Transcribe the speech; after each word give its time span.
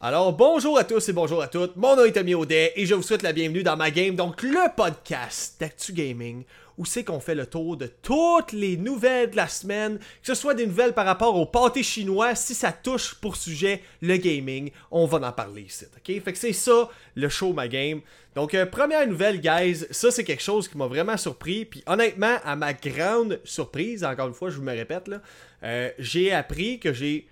Alors 0.00 0.32
bonjour 0.32 0.78
à 0.78 0.84
tous 0.84 1.08
et 1.08 1.12
bonjour 1.12 1.42
à 1.42 1.48
toutes, 1.48 1.74
mon 1.74 1.96
nom 1.96 2.04
est 2.04 2.12
Tommy 2.12 2.32
Audet 2.32 2.72
et 2.76 2.86
je 2.86 2.94
vous 2.94 3.02
souhaite 3.02 3.24
la 3.24 3.32
bienvenue 3.32 3.64
dans 3.64 3.76
ma 3.76 3.90
game, 3.90 4.14
donc 4.14 4.44
le 4.44 4.72
podcast 4.76 5.56
d'Actu 5.58 5.92
Gaming, 5.92 6.44
où 6.76 6.84
c'est 6.84 7.02
qu'on 7.02 7.18
fait 7.18 7.34
le 7.34 7.46
tour 7.46 7.76
de 7.76 7.88
toutes 8.00 8.52
les 8.52 8.76
nouvelles 8.76 9.32
de 9.32 9.34
la 9.34 9.48
semaine, 9.48 9.98
que 9.98 10.04
ce 10.22 10.36
soit 10.36 10.54
des 10.54 10.68
nouvelles 10.68 10.92
par 10.92 11.04
rapport 11.04 11.34
au 11.34 11.46
pâté 11.46 11.82
chinois, 11.82 12.36
si 12.36 12.54
ça 12.54 12.70
touche 12.70 13.16
pour 13.16 13.34
sujet 13.34 13.82
le 14.00 14.16
gaming, 14.18 14.70
on 14.92 15.06
va 15.06 15.18
en 15.28 15.32
parler 15.32 15.62
ici, 15.62 15.86
ok? 15.86 16.22
Fait 16.22 16.32
que 16.32 16.38
c'est 16.38 16.52
ça 16.52 16.88
le 17.16 17.28
show 17.28 17.52
ma 17.52 17.66
game. 17.66 18.00
Donc 18.36 18.54
euh, 18.54 18.66
première 18.66 19.04
nouvelle 19.04 19.40
guys, 19.40 19.84
ça 19.90 20.12
c'est 20.12 20.22
quelque 20.22 20.44
chose 20.44 20.68
qui 20.68 20.78
m'a 20.78 20.86
vraiment 20.86 21.16
surpris, 21.16 21.64
puis 21.64 21.82
honnêtement 21.88 22.36
à 22.44 22.54
ma 22.54 22.72
grande 22.72 23.40
surprise, 23.42 24.04
encore 24.04 24.28
une 24.28 24.34
fois 24.34 24.50
je 24.50 24.58
vous 24.58 24.62
me 24.62 24.76
répète 24.76 25.08
là, 25.08 25.20
euh, 25.64 25.90
j'ai 25.98 26.30
appris 26.30 26.78
que 26.78 26.92
j'ai 26.92 27.26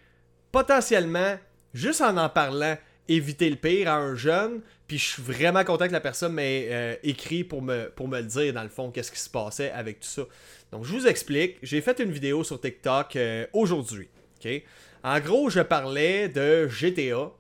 potentiellement 0.50 1.36
juste 1.77 2.00
en 2.00 2.16
en 2.16 2.29
parlant, 2.29 2.77
éviter 3.08 3.48
le 3.50 3.56
pire 3.56 3.88
à 3.88 3.96
un 3.96 4.14
jeune. 4.14 4.61
Puis 4.89 4.98
je 4.98 5.04
suis 5.04 5.22
vraiment 5.22 5.64
content 5.64 5.86
que 5.86 5.93
la 5.93 6.00
personne 6.00 6.32
m'ait 6.32 6.68
euh, 6.71 6.94
écrit 7.02 7.44
pour 7.44 7.62
me, 7.62 7.90
pour 7.90 8.08
me 8.08 8.21
le 8.21 8.26
dire, 8.26 8.52
dans 8.52 8.62
le 8.62 8.68
fond, 8.68 8.90
qu'est-ce 8.90 9.12
qui 9.12 9.18
se 9.18 9.30
passait 9.30 9.71
avec 9.71 10.00
tout 10.00 10.08
ça. 10.08 10.22
Donc 10.72 10.85
je 10.85 10.93
vous 10.93 11.07
explique. 11.07 11.57
J'ai 11.62 11.80
fait 11.80 11.99
une 12.00 12.11
vidéo 12.11 12.44
sur 12.44 12.61
TikTok 12.61 13.16
euh, 13.16 13.46
aujourd'hui. 13.52 14.08
En 15.02 15.21
gros, 15.21 15.50
je 15.50 15.61
parlais 15.61 16.29
de 16.29 16.68
GTA. 16.68 17.32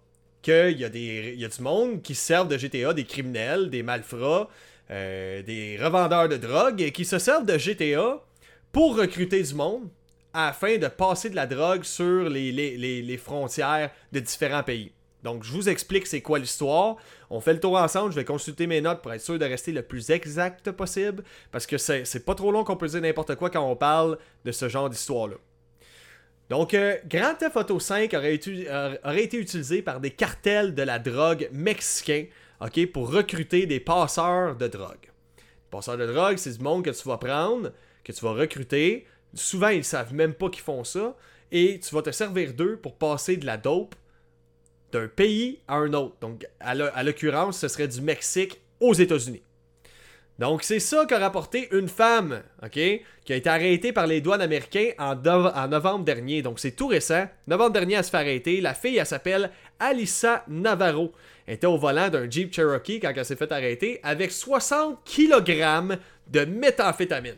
Qu'il 0.42 0.78
y, 0.78 0.84
a 0.84 0.88
y 0.88 1.44
a 1.44 1.48
du 1.48 1.60
monde 1.62 2.02
qui 2.02 2.14
servent 2.14 2.46
de 2.46 2.56
GTA, 2.56 2.94
des 2.94 3.04
criminels, 3.04 3.68
des 3.68 3.82
malfrats, 3.82 4.48
euh, 4.92 5.42
des 5.42 5.76
revendeurs 5.80 6.28
de 6.28 6.36
drogue, 6.36 6.92
qui 6.92 7.04
se 7.04 7.18
servent 7.18 7.44
de 7.44 7.58
GTA 7.58 8.22
pour 8.70 8.96
recruter 8.96 9.42
du 9.42 9.54
monde 9.54 9.88
afin 10.36 10.76
de 10.76 10.86
passer 10.86 11.30
de 11.30 11.36
la 11.36 11.46
drogue 11.46 11.82
sur 11.82 12.28
les, 12.28 13.20
frontières 13.22 13.90
de 14.12 14.20
différents 14.20 14.62
pays. 14.62 14.92
Donc, 15.22 15.42
je 15.42 15.50
vous 15.50 15.68
explique 15.68 16.06
c'est 16.06 16.20
quoi 16.20 16.38
l'histoire. 16.38 16.96
On 17.30 17.40
fait 17.40 17.54
le 17.54 17.58
tour 17.58 17.76
ensemble. 17.76 18.12
Je 18.12 18.16
vais 18.16 18.24
consulter 18.24 18.66
mes 18.66 18.80
notes 18.80 19.00
pour 19.02 19.12
être 19.12 19.22
sûr 19.22 19.38
de 19.38 19.44
rester 19.44 19.72
le 19.72 19.82
plus 19.82 20.10
exact 20.10 20.70
possible. 20.70 21.24
Parce 21.50 21.66
que 21.66 21.78
c'est 21.78 22.24
pas 22.24 22.34
trop 22.34 22.52
long 22.52 22.62
qu'on 22.62 22.76
peut 22.76 22.86
dire 22.86 23.00
n'importe 23.00 23.34
quoi 23.34 23.50
quand 23.50 23.68
on 23.68 23.74
parle 23.74 24.18
de 24.44 24.52
ce 24.52 24.68
genre 24.68 24.90
d'histoire-là. 24.90 25.36
Donc, 26.48 26.74
euh, 26.74 26.96
Grand 27.08 27.34
Theft 27.34 27.56
Auto 27.56 27.80
5 27.80 28.14
aurait 28.14 28.34
été, 28.34 28.66
euh, 28.68 28.96
aurait 29.02 29.24
été, 29.24 29.38
utilisé 29.38 29.82
par 29.82 29.98
des 29.98 30.10
cartels 30.10 30.74
de 30.74 30.82
la 30.82 31.00
drogue 31.00 31.48
mexicains 31.50 32.26
ok, 32.60 32.92
pour 32.92 33.10
recruter 33.10 33.66
des 33.66 33.80
passeurs 33.80 34.54
de 34.54 34.68
drogue. 34.68 35.06
Les 35.38 35.70
passeurs 35.70 35.96
de 35.96 36.06
drogue, 36.06 36.36
c'est 36.36 36.56
du 36.56 36.62
monde 36.62 36.84
que 36.84 36.90
tu 36.90 37.08
vas 37.08 37.18
prendre, 37.18 37.72
que 38.04 38.12
tu 38.12 38.24
vas 38.24 38.32
recruter 38.32 39.06
Souvent, 39.36 39.68
ils 39.68 39.84
savent 39.84 40.14
même 40.14 40.34
pas 40.34 40.50
qu'ils 40.50 40.62
font 40.62 40.84
ça. 40.84 41.16
Et 41.52 41.78
tu 41.80 41.94
vas 41.94 42.02
te 42.02 42.10
servir 42.10 42.52
d'eux 42.54 42.76
pour 42.76 42.96
passer 42.96 43.36
de 43.36 43.46
la 43.46 43.56
dope 43.56 43.94
d'un 44.92 45.08
pays 45.08 45.60
à 45.68 45.76
un 45.76 45.92
autre. 45.92 46.16
Donc, 46.20 46.46
à 46.60 47.02
l'occurrence, 47.04 47.58
ce 47.58 47.68
serait 47.68 47.88
du 47.88 48.00
Mexique 48.00 48.60
aux 48.80 48.94
États-Unis. 48.94 49.42
Donc, 50.38 50.62
c'est 50.62 50.80
ça 50.80 51.06
qu'a 51.06 51.18
rapporté 51.18 51.68
une 51.72 51.88
femme, 51.88 52.42
OK, 52.62 52.72
qui 52.72 53.32
a 53.32 53.36
été 53.36 53.48
arrêtée 53.48 53.92
par 53.92 54.06
les 54.06 54.20
douanes 54.20 54.42
américains 54.42 54.90
en, 54.98 55.14
novembre 55.66 56.04
dernier. 56.04 56.42
Donc, 56.42 56.60
c'est 56.60 56.72
tout 56.72 56.88
récent. 56.88 57.26
Novembre 57.46 57.72
dernier, 57.72 57.94
elle 57.94 58.04
se 58.04 58.10
fait 58.10 58.18
arrêter. 58.18 58.60
La 58.60 58.74
fille, 58.74 58.98
elle 58.98 59.06
s'appelle 59.06 59.50
Alissa 59.80 60.44
Navarro. 60.48 61.12
Elle 61.46 61.54
était 61.54 61.66
au 61.66 61.78
volant 61.78 62.10
d'un 62.10 62.28
Jeep 62.28 62.52
Cherokee 62.52 63.00
quand 63.00 63.12
elle 63.16 63.24
s'est 63.24 63.36
fait 63.36 63.50
arrêter 63.50 63.98
avec 64.02 64.30
60 64.30 64.98
kg 65.04 65.96
de 66.28 66.44
méthamphétamine. 66.44 67.36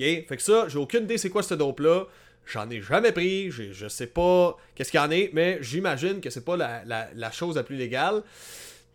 Fait 0.00 0.36
que 0.36 0.42
ça, 0.42 0.66
j'ai 0.68 0.78
aucune 0.78 1.04
idée 1.04 1.18
c'est 1.18 1.30
quoi 1.30 1.42
ce 1.42 1.54
dope-là. 1.54 2.04
J'en 2.46 2.68
ai 2.70 2.80
jamais 2.80 3.12
pris, 3.12 3.50
je 3.50 3.88
sais 3.88 4.06
pas 4.06 4.56
qu'est-ce 4.74 4.90
qu'il 4.90 4.98
y 4.98 5.02
en 5.02 5.10
est, 5.10 5.30
mais 5.32 5.58
j'imagine 5.60 6.20
que 6.20 6.30
c'est 6.30 6.44
pas 6.44 6.56
la, 6.56 7.30
chose 7.30 7.56
la 7.56 7.62
plus 7.62 7.76
légale. 7.76 8.22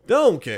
Donc, 0.08 0.50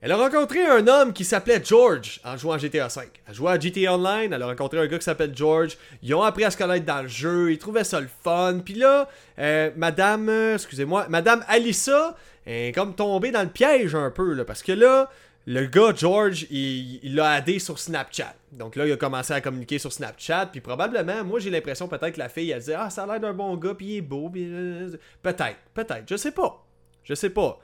elle 0.00 0.12
a 0.12 0.16
rencontré 0.16 0.66
un 0.66 0.86
homme 0.88 1.12
qui 1.12 1.24
s'appelait 1.24 1.62
George 1.64 2.20
en 2.24 2.36
jouant 2.36 2.54
à 2.54 2.58
GTA 2.58 2.88
V. 2.88 3.02
Elle 3.26 3.34
jouait 3.34 3.52
à 3.52 3.60
GTA 3.60 3.94
Online, 3.94 4.32
elle 4.32 4.42
a 4.42 4.46
rencontré 4.46 4.80
un 4.80 4.86
gars 4.86 4.98
qui 4.98 5.04
s'appelle 5.04 5.32
George. 5.34 5.78
Ils 6.02 6.12
ont 6.14 6.22
appris 6.22 6.44
à 6.44 6.50
se 6.50 6.58
connaître 6.58 6.84
dans 6.84 7.02
le 7.02 7.08
jeu, 7.08 7.52
ils 7.52 7.58
trouvaient 7.58 7.84
ça 7.84 8.00
le 8.00 8.08
fun. 8.22 8.60
Puis 8.64 8.74
là, 8.74 9.08
euh, 9.38 9.70
Madame, 9.76 10.28
excusez-moi, 10.54 11.06
Madame 11.08 11.44
Alissa 11.46 12.16
est 12.44 12.74
comme 12.74 12.94
tombée 12.94 13.30
dans 13.30 13.42
le 13.42 13.48
piège 13.48 13.94
un 13.94 14.10
peu, 14.10 14.34
là, 14.34 14.44
parce 14.44 14.62
que 14.62 14.72
là, 14.72 15.08
le 15.44 15.66
gars, 15.66 15.92
George, 15.94 16.46
il 16.50 17.14
l'a 17.14 17.38
aidé 17.38 17.58
sur 17.58 17.78
Snapchat. 17.78 18.34
Donc 18.52 18.76
là, 18.76 18.86
il 18.86 18.92
a 18.92 18.96
commencé 18.96 19.32
à 19.32 19.40
communiquer 19.40 19.78
sur 19.78 19.92
Snapchat. 19.92 20.46
Puis 20.46 20.60
probablement, 20.60 21.24
moi, 21.24 21.40
j'ai 21.40 21.50
l'impression 21.50 21.88
peut-être 21.88 22.14
que 22.14 22.20
la 22.20 22.28
fille, 22.28 22.50
elle 22.50 22.60
disait 22.60 22.76
Ah, 22.76 22.90
ça 22.90 23.02
a 23.02 23.06
l'air 23.06 23.20
d'un 23.20 23.32
bon 23.32 23.56
gars, 23.56 23.74
puis 23.74 23.86
il 23.86 23.96
est 23.96 24.02
beau. 24.02 24.30
Euh, 24.36 24.96
peut-être, 25.22 25.58
peut-être. 25.74 26.04
Je 26.08 26.16
sais 26.16 26.30
pas. 26.30 26.64
Je 27.02 27.14
sais 27.14 27.30
pas. 27.30 27.58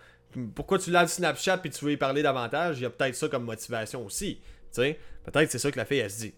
Pourquoi 0.54 0.78
tu 0.78 0.90
l'as 0.90 1.06
Snapchat, 1.06 1.58
puis 1.58 1.70
tu 1.70 1.84
veux 1.84 1.92
y 1.92 1.96
parler 1.96 2.22
davantage? 2.22 2.80
Il 2.80 2.82
y 2.82 2.86
a 2.86 2.90
peut-être 2.90 3.14
ça 3.14 3.28
comme 3.28 3.44
motivation 3.44 4.04
aussi. 4.04 4.40
Tu 4.40 4.42
sais, 4.72 4.98
peut-être 5.24 5.50
c'est 5.50 5.58
ça 5.58 5.70
que 5.70 5.78
la 5.78 5.84
fille, 5.84 5.98
elle 5.98 6.10
se 6.10 6.20
dit. 6.20 6.34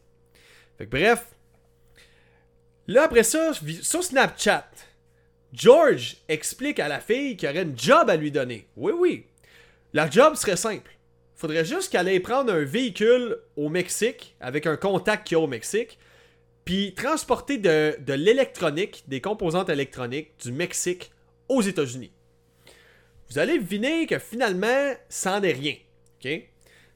Fait 0.76 0.84
que 0.84 0.90
bref. 0.90 1.26
Là, 2.86 3.04
après 3.04 3.22
ça, 3.22 3.52
sur 3.54 4.04
Snapchat, 4.04 4.68
George 5.52 6.18
explique 6.28 6.80
à 6.80 6.88
la 6.88 7.00
fille 7.00 7.36
qu'il 7.36 7.48
y 7.48 7.52
aurait 7.52 7.62
une 7.62 7.78
job 7.78 8.10
à 8.10 8.16
lui 8.16 8.30
donner. 8.30 8.68
Oui, 8.76 8.92
oui. 8.94 9.26
La 9.92 10.08
job 10.10 10.34
serait 10.34 10.56
simple 10.56 10.90
faudrait 11.40 11.64
juste 11.64 11.90
qu'elle 11.90 12.06
aille 12.06 12.20
prendre 12.20 12.52
un 12.52 12.64
véhicule 12.64 13.38
au 13.56 13.70
Mexique, 13.70 14.36
avec 14.40 14.66
un 14.66 14.76
contact 14.76 15.26
qu'il 15.26 15.38
y 15.38 15.40
a 15.40 15.42
au 15.42 15.46
Mexique, 15.46 15.98
puis 16.66 16.94
transporter 16.94 17.56
de, 17.56 18.12
l'électronique, 18.12 19.04
des 19.08 19.22
composantes 19.22 19.70
électroniques 19.70 20.32
du 20.42 20.52
Mexique 20.52 21.10
aux 21.48 21.62
États-Unis. 21.62 22.12
Vous 23.30 23.38
allez 23.38 23.58
deviner 23.58 24.06
que 24.06 24.18
finalement, 24.18 24.92
ça 25.08 25.40
n'en 25.40 25.42
est 25.42 25.52
rien. 25.52 25.74
OK? 26.18 26.30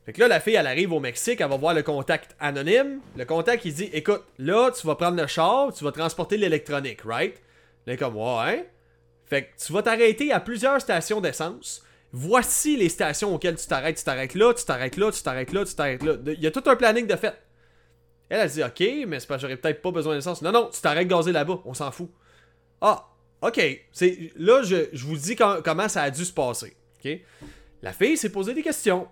Fait 0.04 0.12
que 0.12 0.20
là, 0.20 0.28
la 0.28 0.40
fille, 0.40 0.56
elle 0.56 0.66
arrive 0.66 0.92
au 0.92 1.00
Mexique, 1.00 1.40
elle 1.40 1.48
va 1.48 1.56
voir 1.56 1.72
le 1.72 1.82
contact 1.82 2.36
anonyme. 2.38 3.00
Le 3.16 3.24
contact, 3.24 3.64
il 3.64 3.72
dit 3.72 3.88
Écoute, 3.94 4.24
là, 4.38 4.70
tu 4.78 4.86
vas 4.86 4.96
prendre 4.96 5.18
le 5.18 5.26
char, 5.26 5.72
tu 5.72 5.82
vas 5.84 5.92
transporter 5.92 6.36
l'électronique, 6.36 7.00
right? 7.06 7.40
Là, 7.86 7.96
comme, 7.96 8.16
ouais. 8.16 8.22
Hein? 8.22 8.62
Fait 9.24 9.44
que 9.44 9.64
tu 9.64 9.72
vas 9.72 9.82
t'arrêter 9.82 10.32
à 10.32 10.40
plusieurs 10.40 10.82
stations 10.82 11.22
d'essence 11.22 11.82
voici 12.16 12.76
les 12.76 12.88
stations 12.88 13.34
auxquelles 13.34 13.56
tu 13.56 13.66
t'arrêtes, 13.66 13.98
tu 13.98 14.04
t'arrêtes 14.04 14.36
là, 14.36 14.54
tu 14.54 14.64
t'arrêtes 14.64 14.96
là, 14.96 15.10
tu 15.10 15.22
t'arrêtes 15.22 15.52
là, 15.52 15.64
tu 15.64 15.74
t'arrêtes 15.74 16.02
là. 16.04 16.14
Il 16.26 16.40
y 16.40 16.46
a 16.46 16.50
tout 16.52 16.62
un 16.66 16.76
planning 16.76 17.08
de 17.08 17.16
fait. 17.16 17.34
Elle 18.28 18.40
a 18.40 18.46
dit 18.46 18.62
OK, 18.62 19.06
mais 19.08 19.18
c'est 19.18 19.26
pas 19.26 19.36
j'aurais 19.36 19.56
peut-être 19.56 19.82
pas 19.82 19.90
besoin 19.90 20.14
d'essence. 20.14 20.40
Non, 20.40 20.52
non, 20.52 20.70
tu 20.72 20.80
t'arrêtes 20.80 21.08
gazer 21.08 21.32
là-bas, 21.32 21.60
on 21.64 21.74
s'en 21.74 21.90
fout. 21.90 22.08
Ah, 22.80 23.08
OK. 23.42 23.60
C'est, 23.90 24.32
là, 24.36 24.62
je, 24.62 25.04
vous 25.04 25.16
dis 25.16 25.36
comment 25.36 25.88
ça 25.88 26.02
a 26.02 26.10
dû 26.10 26.24
se 26.24 26.32
passer. 26.32 26.76
OK? 27.04 27.18
La 27.82 27.92
fille 27.92 28.16
s'est 28.16 28.30
posé 28.30 28.54
des 28.54 28.62
questions. 28.62 29.08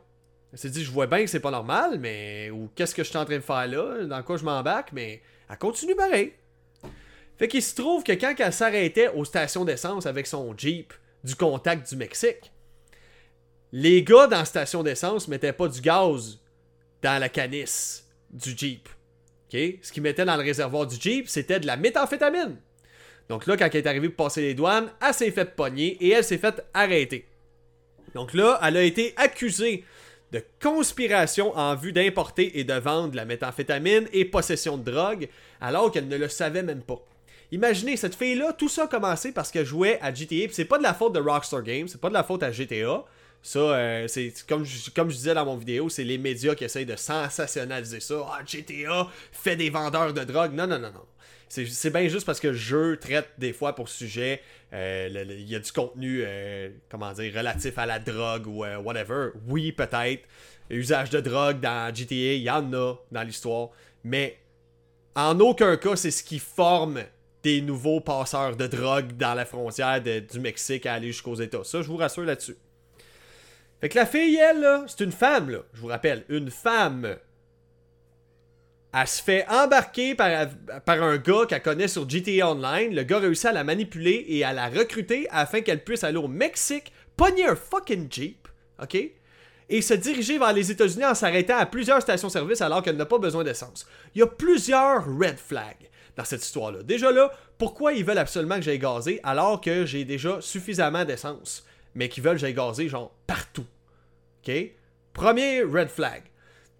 Elle 0.52 0.58
s'est 0.58 0.70
dit, 0.70 0.84
je 0.84 0.90
vois 0.90 1.06
bien 1.06 1.24
que 1.24 1.26
c'est 1.26 1.40
pas 1.40 1.50
normal, 1.50 1.98
mais. 1.98 2.50
Ou 2.50 2.70
qu'est-ce 2.76 2.94
que 2.94 3.02
je 3.02 3.08
suis 3.08 3.18
en 3.18 3.24
train 3.24 3.36
de 3.36 3.42
faire 3.42 3.66
là? 3.66 4.04
Dans 4.04 4.22
quoi 4.22 4.36
je 4.36 4.44
m'embarque? 4.44 4.92
Mais 4.92 5.22
elle 5.50 5.58
continue 5.58 5.96
pareil. 5.96 6.34
Fait 7.36 7.48
qu'il 7.48 7.62
se 7.62 7.74
trouve 7.74 8.04
que 8.04 8.12
quand 8.12 8.34
elle 8.38 8.52
s'arrêtait 8.52 9.08
aux 9.08 9.24
stations 9.24 9.64
d'essence 9.64 10.06
avec 10.06 10.28
son 10.28 10.56
Jeep 10.56 10.92
du 11.24 11.34
contact 11.34 11.88
du 11.88 11.96
Mexique, 11.96 12.51
les 13.72 14.02
gars 14.02 14.26
dans 14.26 14.38
la 14.38 14.44
station 14.44 14.82
d'essence 14.82 15.28
mettaient 15.28 15.52
pas 15.52 15.68
du 15.68 15.80
gaz 15.80 16.38
dans 17.02 17.18
la 17.18 17.28
canisse 17.28 18.06
du 18.30 18.56
Jeep. 18.56 18.88
Ce 19.50 19.92
qu'ils 19.92 20.02
mettaient 20.02 20.24
dans 20.24 20.36
le 20.36 20.42
réservoir 20.42 20.86
du 20.86 20.96
Jeep, 20.98 21.28
c'était 21.28 21.60
de 21.60 21.66
la 21.66 21.76
méthamphétamine. 21.76 22.56
Donc 23.28 23.46
là, 23.46 23.56
quand 23.56 23.66
elle 23.66 23.76
est 23.76 23.86
arrivée 23.86 24.08
pour 24.08 24.26
passer 24.26 24.40
les 24.40 24.54
douanes, 24.54 24.90
elle 25.06 25.14
s'est 25.14 25.30
faite 25.30 25.54
pogner 25.56 25.96
et 26.00 26.10
elle 26.10 26.24
s'est 26.24 26.38
faite 26.38 26.64
arrêter. 26.72 27.26
Donc 28.14 28.34
là, 28.34 28.58
elle 28.62 28.76
a 28.76 28.82
été 28.82 29.14
accusée 29.16 29.84
de 30.32 30.42
conspiration 30.62 31.56
en 31.56 31.74
vue 31.74 31.92
d'importer 31.92 32.58
et 32.58 32.64
de 32.64 32.74
vendre 32.74 33.14
la 33.14 33.26
méthamphétamine 33.26 34.08
et 34.12 34.24
possession 34.24 34.78
de 34.78 34.90
drogue, 34.90 35.28
alors 35.60 35.90
qu'elle 35.90 36.08
ne 36.08 36.16
le 36.16 36.28
savait 36.28 36.62
même 36.62 36.82
pas. 36.82 37.04
Imaginez, 37.52 37.98
cette 37.98 38.14
fille-là, 38.14 38.54
tout 38.54 38.70
ça 38.70 38.84
a 38.84 38.86
commencé 38.86 39.32
parce 39.32 39.50
qu'elle 39.50 39.66
jouait 39.66 39.98
à 40.00 40.12
GTA, 40.12 40.46
c'est 40.50 40.64
pas 40.64 40.78
de 40.78 40.82
la 40.82 40.94
faute 40.94 41.12
de 41.12 41.20
Rockstar 41.20 41.62
Games, 41.62 41.86
c'est 41.88 42.00
pas 42.00 42.08
de 42.08 42.14
la 42.14 42.24
faute 42.24 42.42
à 42.42 42.50
GTA, 42.50 43.04
ça, 43.42 43.58
euh, 43.58 44.06
c'est 44.06 44.32
comme 44.48 44.64
je, 44.64 44.90
comme 44.90 45.10
je 45.10 45.16
disais 45.16 45.34
dans 45.34 45.44
mon 45.44 45.56
vidéo, 45.56 45.88
c'est 45.88 46.04
les 46.04 46.16
médias 46.16 46.54
qui 46.54 46.64
essayent 46.64 46.86
de 46.86 46.94
sensationnaliser 46.94 47.98
ça. 47.98 48.24
Ah, 48.28 48.40
GTA 48.46 49.08
fait 49.32 49.56
des 49.56 49.68
vendeurs 49.68 50.12
de 50.12 50.22
drogue. 50.22 50.52
Non, 50.54 50.66
non, 50.68 50.78
non, 50.78 50.92
non. 50.92 51.04
C'est 51.48 51.92
bien 51.92 52.08
juste 52.08 52.24
parce 52.24 52.40
que 52.40 52.48
le 52.48 52.54
jeu 52.54 52.96
traite 52.96 53.28
des 53.36 53.52
fois 53.52 53.74
pour 53.74 53.90
sujet, 53.90 54.40
euh, 54.72 55.24
il 55.28 55.50
y 55.50 55.54
a 55.54 55.58
du 55.58 55.70
contenu, 55.70 56.22
euh, 56.24 56.70
comment 56.88 57.12
dire, 57.12 57.34
relatif 57.36 57.76
à 57.76 57.84
la 57.84 57.98
drogue 57.98 58.46
ou 58.46 58.64
whatever. 58.64 59.30
Oui, 59.48 59.72
peut-être. 59.72 60.22
Usage 60.70 61.10
de 61.10 61.20
drogue 61.20 61.60
dans 61.60 61.94
GTA, 61.94 62.14
il 62.14 62.42
y 62.42 62.48
en 62.48 62.72
a 62.72 62.94
dans 63.10 63.22
l'histoire. 63.22 63.68
Mais 64.02 64.38
en 65.14 65.38
aucun 65.40 65.76
cas, 65.76 65.96
c'est 65.96 66.10
ce 66.10 66.22
qui 66.22 66.38
forme 66.38 67.02
des 67.42 67.60
nouveaux 67.60 68.00
passeurs 68.00 68.56
de 68.56 68.66
drogue 68.66 69.12
dans 69.18 69.34
la 69.34 69.44
frontière 69.44 70.00
du 70.00 70.40
Mexique 70.40 70.86
à 70.86 70.94
aller 70.94 71.08
jusqu'aux 71.08 71.34
États. 71.34 71.64
Ça, 71.64 71.82
je 71.82 71.88
vous 71.88 71.98
rassure 71.98 72.24
là-dessus. 72.24 72.56
Fait 73.82 73.88
que 73.88 73.98
la 73.98 74.06
fille, 74.06 74.36
elle, 74.36 74.60
là, 74.60 74.84
c'est 74.86 75.02
une 75.02 75.10
femme, 75.10 75.50
là. 75.50 75.58
Je 75.72 75.80
vous 75.80 75.88
rappelle, 75.88 76.24
une 76.28 76.52
femme. 76.52 77.16
Elle 78.94 79.08
se 79.08 79.20
fait 79.20 79.44
embarquer 79.48 80.14
par, 80.14 80.46
par 80.86 81.02
un 81.02 81.16
gars 81.16 81.46
qu'elle 81.48 81.62
connaît 81.62 81.88
sur 81.88 82.08
GTA 82.08 82.52
Online. 82.52 82.94
Le 82.94 83.02
gars 83.02 83.18
réussit 83.18 83.46
à 83.46 83.52
la 83.52 83.64
manipuler 83.64 84.24
et 84.28 84.44
à 84.44 84.52
la 84.52 84.68
recruter 84.68 85.26
afin 85.32 85.62
qu'elle 85.62 85.82
puisse 85.82 86.04
aller 86.04 86.18
au 86.18 86.28
Mexique, 86.28 86.92
pogner 87.16 87.44
un 87.44 87.56
fucking 87.56 88.06
Jeep, 88.08 88.46
ok? 88.80 88.98
Et 89.68 89.82
se 89.82 89.94
diriger 89.94 90.38
vers 90.38 90.52
les 90.52 90.70
États-Unis 90.70 91.06
en 91.06 91.16
s'arrêtant 91.16 91.56
à 91.56 91.66
plusieurs 91.66 92.02
stations-service 92.02 92.60
alors 92.60 92.84
qu'elle 92.84 92.96
n'a 92.96 93.06
pas 93.06 93.18
besoin 93.18 93.42
d'essence. 93.42 93.84
Il 94.14 94.20
y 94.20 94.22
a 94.22 94.28
plusieurs 94.28 95.06
red 95.06 95.38
flags 95.38 95.90
dans 96.16 96.24
cette 96.24 96.44
histoire-là. 96.44 96.84
Déjà 96.84 97.10
là, 97.10 97.32
pourquoi 97.58 97.94
ils 97.94 98.04
veulent 98.04 98.18
absolument 98.18 98.56
que 98.56 98.62
j'aille 98.62 98.78
gazer 98.78 99.18
alors 99.24 99.60
que 99.60 99.84
j'ai 99.86 100.04
déjà 100.04 100.40
suffisamment 100.40 101.04
d'essence, 101.04 101.66
mais 101.96 102.08
qu'ils 102.08 102.22
veulent 102.22 102.34
que 102.34 102.42
j'aille 102.42 102.54
gazer 102.54 102.88
genre 102.88 103.12
partout? 103.26 103.66
OK? 104.42 104.72
Premier 105.12 105.62
red 105.62 105.88
flag. 105.88 106.22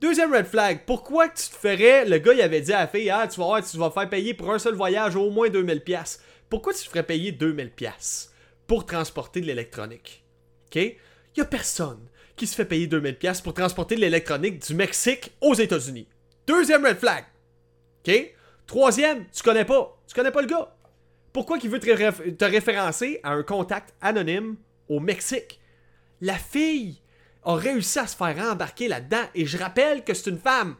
Deuxième 0.00 0.32
red 0.32 0.46
flag, 0.46 0.80
pourquoi 0.84 1.28
tu 1.28 1.48
te 1.48 1.54
ferais, 1.54 2.04
le 2.04 2.18
gars 2.18 2.32
il 2.32 2.40
avait 2.40 2.60
dit 2.60 2.72
à 2.72 2.80
la 2.80 2.88
fille, 2.88 3.08
ah 3.08 3.28
tu 3.28 3.38
vas 3.38 3.46
voir, 3.46 3.64
tu 3.64 3.76
vas 3.76 3.90
faire 3.90 4.10
payer 4.10 4.34
pour 4.34 4.52
un 4.52 4.58
seul 4.58 4.74
voyage 4.74 5.14
au 5.14 5.30
moins 5.30 5.48
2000 5.48 5.80
pièces. 5.82 6.20
Pourquoi 6.48 6.74
tu 6.74 6.82
te 6.82 6.88
ferais 6.88 7.04
payer 7.04 7.30
2000 7.30 7.70
pièces 7.70 8.32
pour 8.66 8.84
transporter 8.84 9.40
de 9.40 9.46
l'électronique? 9.46 10.24
OK? 10.66 10.76
Il 10.76 11.38
y 11.38 11.40
a 11.40 11.44
personne 11.44 12.08
qui 12.34 12.46
se 12.46 12.54
fait 12.54 12.64
payer 12.64 12.86
2000 12.86 13.16
pièces 13.16 13.40
pour 13.40 13.54
transporter 13.54 13.94
de 13.94 14.00
l'électronique 14.00 14.66
du 14.66 14.74
Mexique 14.74 15.32
aux 15.40 15.54
États-Unis. 15.54 16.08
Deuxième 16.46 16.84
red 16.84 16.98
flag. 16.98 17.24
OK? 18.06 18.34
Troisième, 18.66 19.26
tu 19.32 19.42
connais 19.42 19.64
pas. 19.64 20.02
Tu 20.08 20.14
connais 20.14 20.30
pas 20.30 20.42
le 20.42 20.48
gars. 20.48 20.74
Pourquoi 21.32 21.58
qu'il 21.58 21.70
veut 21.70 21.78
te, 21.78 22.44
référencer 22.44 23.20
à 23.22 23.32
un 23.32 23.42
contact 23.42 23.94
anonyme 24.00 24.56
au 24.88 24.98
Mexique? 25.00 25.60
La 26.20 26.34
fille 26.34 27.01
a 27.44 27.54
réussi 27.54 27.98
à 27.98 28.06
se 28.06 28.16
faire 28.16 28.36
embarquer 28.38 28.88
là-dedans 28.88 29.24
et 29.34 29.46
je 29.46 29.58
rappelle 29.58 30.04
que 30.04 30.14
c'est 30.14 30.30
une 30.30 30.38
femme. 30.38 30.76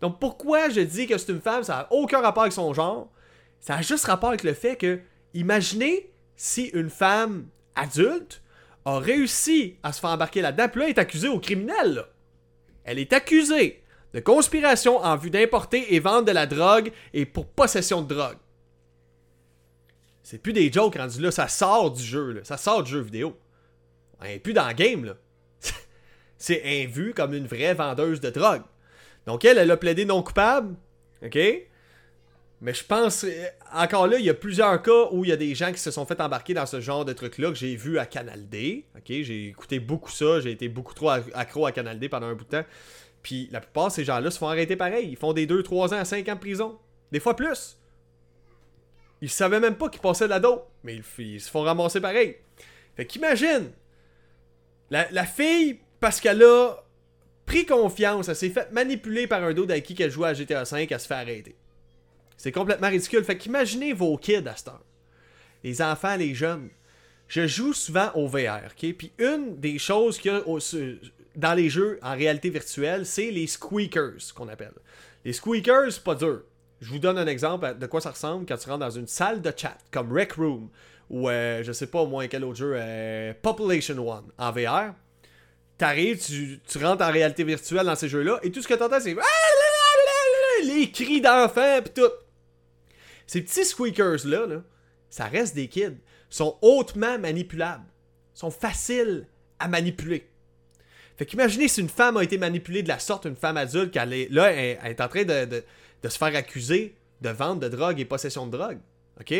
Donc 0.00 0.18
pourquoi 0.18 0.68
je 0.70 0.80
dis 0.80 1.06
que 1.06 1.18
c'est 1.18 1.32
une 1.32 1.40
femme, 1.40 1.62
ça 1.62 1.74
n'a 1.74 1.92
aucun 1.92 2.20
rapport 2.20 2.44
avec 2.44 2.52
son 2.52 2.72
genre. 2.72 3.10
Ça 3.60 3.76
a 3.76 3.82
juste 3.82 4.06
rapport 4.06 4.30
avec 4.30 4.44
le 4.44 4.54
fait 4.54 4.76
que, 4.76 5.00
imaginez 5.34 6.10
si 6.36 6.66
une 6.68 6.90
femme 6.90 7.46
adulte 7.74 8.42
a 8.84 8.98
réussi 8.98 9.76
à 9.82 9.92
se 9.92 10.00
faire 10.00 10.10
embarquer 10.10 10.40
là-dedans, 10.40 10.68
puis 10.68 10.80
là, 10.80 10.86
elle 10.86 10.92
est 10.92 10.98
accusée 10.98 11.28
au 11.28 11.38
criminel. 11.38 12.06
Elle 12.84 12.98
est 12.98 13.12
accusée 13.12 13.82
de 14.14 14.20
conspiration 14.20 14.98
en 14.98 15.16
vue 15.16 15.30
d'importer 15.30 15.94
et 15.94 16.00
vendre 16.00 16.24
de 16.24 16.32
la 16.32 16.46
drogue 16.46 16.92
et 17.12 17.26
pour 17.26 17.46
possession 17.46 18.02
de 18.02 18.14
drogue. 18.14 18.38
C'est 20.22 20.38
plus 20.38 20.52
des 20.52 20.72
jokes 20.72 20.96
rendus 20.96 21.20
là, 21.20 21.30
ça 21.30 21.48
sort 21.48 21.90
du 21.90 22.02
jeu, 22.02 22.40
ça 22.44 22.56
sort 22.56 22.82
du 22.82 22.92
jeu 22.92 23.00
vidéo. 23.00 23.38
Elle 24.22 24.32
est 24.32 24.38
plus 24.38 24.52
dans 24.52 24.66
le 24.66 24.74
game, 24.74 25.04
là. 25.04 25.14
C'est 26.40 26.62
un 26.64 26.88
vu 26.88 27.12
comme 27.12 27.34
une 27.34 27.46
vraie 27.46 27.74
vendeuse 27.74 28.20
de 28.20 28.30
drogue. 28.30 28.62
Donc 29.26 29.44
elle, 29.44 29.58
elle 29.58 29.70
a 29.70 29.76
plaidé 29.76 30.06
non 30.06 30.22
coupable, 30.22 30.74
ok? 31.22 31.38
Mais 32.62 32.74
je 32.74 32.82
pense, 32.82 33.24
euh, 33.24 33.46
encore 33.72 34.06
là, 34.06 34.18
il 34.18 34.24
y 34.24 34.30
a 34.30 34.34
plusieurs 34.34 34.82
cas 34.82 35.08
où 35.12 35.24
il 35.24 35.28
y 35.28 35.32
a 35.32 35.36
des 35.36 35.54
gens 35.54 35.70
qui 35.70 35.78
se 35.78 35.90
sont 35.90 36.06
fait 36.06 36.18
embarquer 36.20 36.54
dans 36.54 36.64
ce 36.64 36.80
genre 36.80 37.04
de 37.04 37.12
truc-là 37.12 37.50
que 37.50 37.56
j'ai 37.56 37.76
vu 37.76 37.98
à 37.98 38.06
Canal 38.06 38.48
D. 38.48 38.86
Ok, 38.96 39.04
j'ai 39.06 39.48
écouté 39.48 39.80
beaucoup 39.80 40.10
ça, 40.10 40.40
j'ai 40.40 40.50
été 40.50 40.68
beaucoup 40.68 40.94
trop 40.94 41.10
accro 41.10 41.66
à 41.66 41.72
Canal 41.72 41.98
D 41.98 42.08
pendant 42.08 42.26
un 42.26 42.34
bout 42.34 42.44
de 42.44 42.50
temps. 42.50 42.64
Puis 43.22 43.50
la 43.52 43.60
plupart 43.60 43.88
de 43.88 43.92
ces 43.92 44.04
gens-là 44.04 44.30
se 44.30 44.38
font 44.38 44.48
arrêter 44.48 44.76
pareil. 44.76 45.08
Ils 45.10 45.16
font 45.16 45.34
des 45.34 45.46
2, 45.46 45.62
3 45.62 45.92
ans 45.92 45.98
à 45.98 46.06
5 46.06 46.26
ans 46.30 46.34
de 46.34 46.40
prison. 46.40 46.78
Des 47.12 47.20
fois 47.20 47.36
plus. 47.36 47.78
Ils 49.20 49.30
savaient 49.30 49.60
même 49.60 49.76
pas 49.76 49.90
qu'ils 49.90 50.00
passaient 50.00 50.24
de 50.24 50.30
la 50.30 50.40
dope, 50.40 50.70
mais 50.84 51.02
ils, 51.18 51.40
se 51.40 51.50
font 51.50 51.62
ramasser 51.62 52.00
pareil. 52.00 52.36
Fait 52.96 53.04
qu'imagine, 53.04 53.72
la, 54.88 55.06
la 55.10 55.26
fille, 55.26 55.80
parce 56.00 56.20
qu'elle 56.20 56.42
a 56.42 56.76
pris 57.46 57.66
confiance, 57.66 58.28
elle 58.28 58.36
s'est 58.36 58.50
fait 58.50 58.70
manipuler 58.72 59.26
par 59.26 59.44
un 59.44 59.52
dos 59.52 59.66
qui 59.84 59.94
qu'elle 59.94 60.10
jouait 60.10 60.28
à 60.28 60.34
GTA 60.34 60.64
V, 60.64 60.88
elle 60.90 61.00
se 61.00 61.06
fait 61.06 61.14
arrêter. 61.14 61.54
C'est 62.36 62.52
complètement 62.52 62.88
ridicule. 62.88 63.22
Fait 63.22 63.36
qu'imaginez 63.36 63.92
vos 63.92 64.16
kids 64.16 64.48
à 64.48 64.56
cette 64.56 64.68
heure. 64.68 64.84
Les 65.62 65.82
enfants, 65.82 66.16
les 66.16 66.34
jeunes. 66.34 66.70
Je 67.28 67.46
joue 67.46 67.74
souvent 67.74 68.10
au 68.14 68.26
VR, 68.26 68.62
ok? 68.66 68.94
Puis 68.94 69.12
une 69.18 69.60
des 69.60 69.78
choses 69.78 70.18
qu'il 70.18 70.32
y 70.32 70.34
a 70.34 70.42
dans 71.36 71.54
les 71.54 71.68
jeux 71.68 71.98
en 72.02 72.16
réalité 72.16 72.50
virtuelle, 72.50 73.04
c'est 73.06 73.30
les 73.30 73.46
squeakers, 73.46 74.32
qu'on 74.34 74.48
appelle. 74.48 74.72
Les 75.24 75.32
squeakers, 75.32 76.00
pas 76.04 76.14
dur. 76.14 76.42
Je 76.80 76.90
vous 76.90 76.98
donne 76.98 77.18
un 77.18 77.26
exemple 77.26 77.76
de 77.78 77.86
quoi 77.86 78.00
ça 78.00 78.10
ressemble 78.10 78.46
quand 78.46 78.56
tu 78.56 78.68
rentres 78.68 78.80
dans 78.80 78.90
une 78.90 79.06
salle 79.06 79.42
de 79.42 79.52
chat, 79.54 79.76
comme 79.90 80.12
Rec 80.12 80.32
Room, 80.32 80.70
ou 81.10 81.28
euh, 81.28 81.62
je 81.62 81.72
sais 81.72 81.88
pas 81.88 82.00
au 82.00 82.06
moins 82.06 82.26
quel 82.26 82.42
autre 82.42 82.56
jeu, 82.56 82.72
euh, 82.74 83.34
Population 83.42 83.98
One, 84.08 84.24
en 84.38 84.50
VR. 84.50 84.94
T'arrives, 85.80 86.22
tu, 86.22 86.60
tu 86.68 86.76
rentres 86.76 87.02
en 87.02 87.10
réalité 87.10 87.42
virtuelle 87.42 87.86
dans 87.86 87.96
ces 87.96 88.06
jeux-là, 88.06 88.38
et 88.42 88.52
tout 88.52 88.60
ce 88.60 88.68
que 88.68 88.74
t'entends, 88.74 89.00
c'est 89.00 89.16
les 90.62 90.90
cris 90.90 91.22
d'enfants, 91.22 91.80
pis 91.82 91.90
tout. 91.94 92.12
Ces 93.26 93.40
petits 93.40 93.64
squeakers-là, 93.64 94.60
ça 95.08 95.24
reste 95.24 95.54
des 95.54 95.68
kids, 95.68 95.96
sont 96.28 96.58
hautement 96.60 97.18
manipulables, 97.18 97.86
sont 98.34 98.50
faciles 98.50 99.26
à 99.58 99.68
manipuler. 99.68 100.28
Fait 101.16 101.24
qu'imaginez 101.24 101.66
si 101.66 101.80
une 101.80 101.88
femme 101.88 102.18
a 102.18 102.24
été 102.24 102.36
manipulée 102.36 102.82
de 102.82 102.88
la 102.88 102.98
sorte, 102.98 103.24
une 103.24 103.34
femme 103.34 103.56
adulte, 103.56 103.90
qu'elle 103.90 104.12
est 104.12 104.30
là, 104.30 104.52
elle, 104.52 104.78
est 104.84 105.00
en 105.00 105.08
train 105.08 105.24
de, 105.24 105.64
se 106.06 106.18
faire 106.18 106.36
accuser 106.36 106.94
de 107.22 107.30
vente 107.30 107.58
de 107.58 107.68
drogue 107.70 107.98
et 107.98 108.04
possession 108.04 108.46
de 108.46 108.54
drogue. 108.54 108.80
OK? 109.18 109.32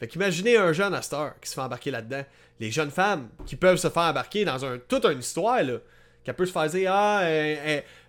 Fait 0.00 0.08
qu'imaginez 0.08 0.56
un 0.56 0.72
jeune 0.72 0.94
à 0.94 1.02
Star 1.02 1.38
qui 1.40 1.48
se 1.48 1.54
fait 1.54 1.60
embarquer 1.60 1.90
là-dedans. 1.90 2.24
Les 2.60 2.70
jeunes 2.70 2.90
femmes 2.90 3.28
qui 3.46 3.56
peuvent 3.56 3.78
se 3.78 3.88
faire 3.88 4.04
embarquer 4.04 4.44
dans 4.44 4.64
un, 4.64 4.78
toute 4.78 5.04
une 5.04 5.20
histoire, 5.20 5.62
là, 5.62 5.78
qu'elle 6.24 6.34
peut 6.34 6.46
se 6.46 6.52
faire 6.52 6.68
dire 6.68 6.92
Ah, 6.92 7.22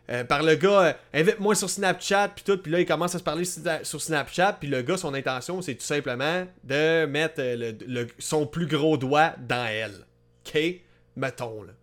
euh, 0.09 0.23
par 0.23 0.43
le 0.43 0.55
gars, 0.55 0.81
euh, 0.81 0.93
invite-moi 1.13 1.55
sur 1.55 1.69
Snapchat, 1.69 2.29
puis 2.29 2.43
tout, 2.43 2.57
puis 2.57 2.71
là, 2.71 2.79
il 2.79 2.85
commence 2.85 3.15
à 3.15 3.19
se 3.19 3.23
parler 3.23 3.43
sur 3.45 4.01
Snapchat, 4.01 4.53
puis 4.59 4.69
le 4.69 4.83
gars, 4.83 4.97
son 4.97 5.13
intention, 5.15 5.61
c'est 5.61 5.73
tout 5.75 5.85
simplement 5.85 6.45
de 6.63 7.05
mettre 7.05 7.35
euh, 7.39 8.05
son 8.19 8.45
plus 8.45 8.67
gros 8.67 8.97
doigt 8.97 9.33
dans 9.39 9.65
elle. 9.65 10.05
OK? 10.45 10.61
Mettons, 11.15 11.63
là. 11.63 11.73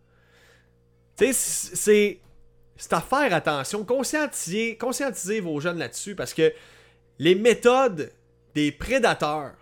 Tu 1.16 1.32
sais, 1.32 1.74
c'est. 1.74 2.18
C'est 2.74 2.94
à 2.94 3.00
faire 3.00 3.32
attention. 3.32 3.84
Conscientisez, 3.84 4.76
conscientisez 4.76 5.40
vos 5.40 5.60
jeunes 5.60 5.78
là-dessus, 5.78 6.16
parce 6.16 6.34
que 6.34 6.52
les 7.18 7.36
méthodes 7.36 8.10
des 8.54 8.72
prédateurs, 8.72 9.54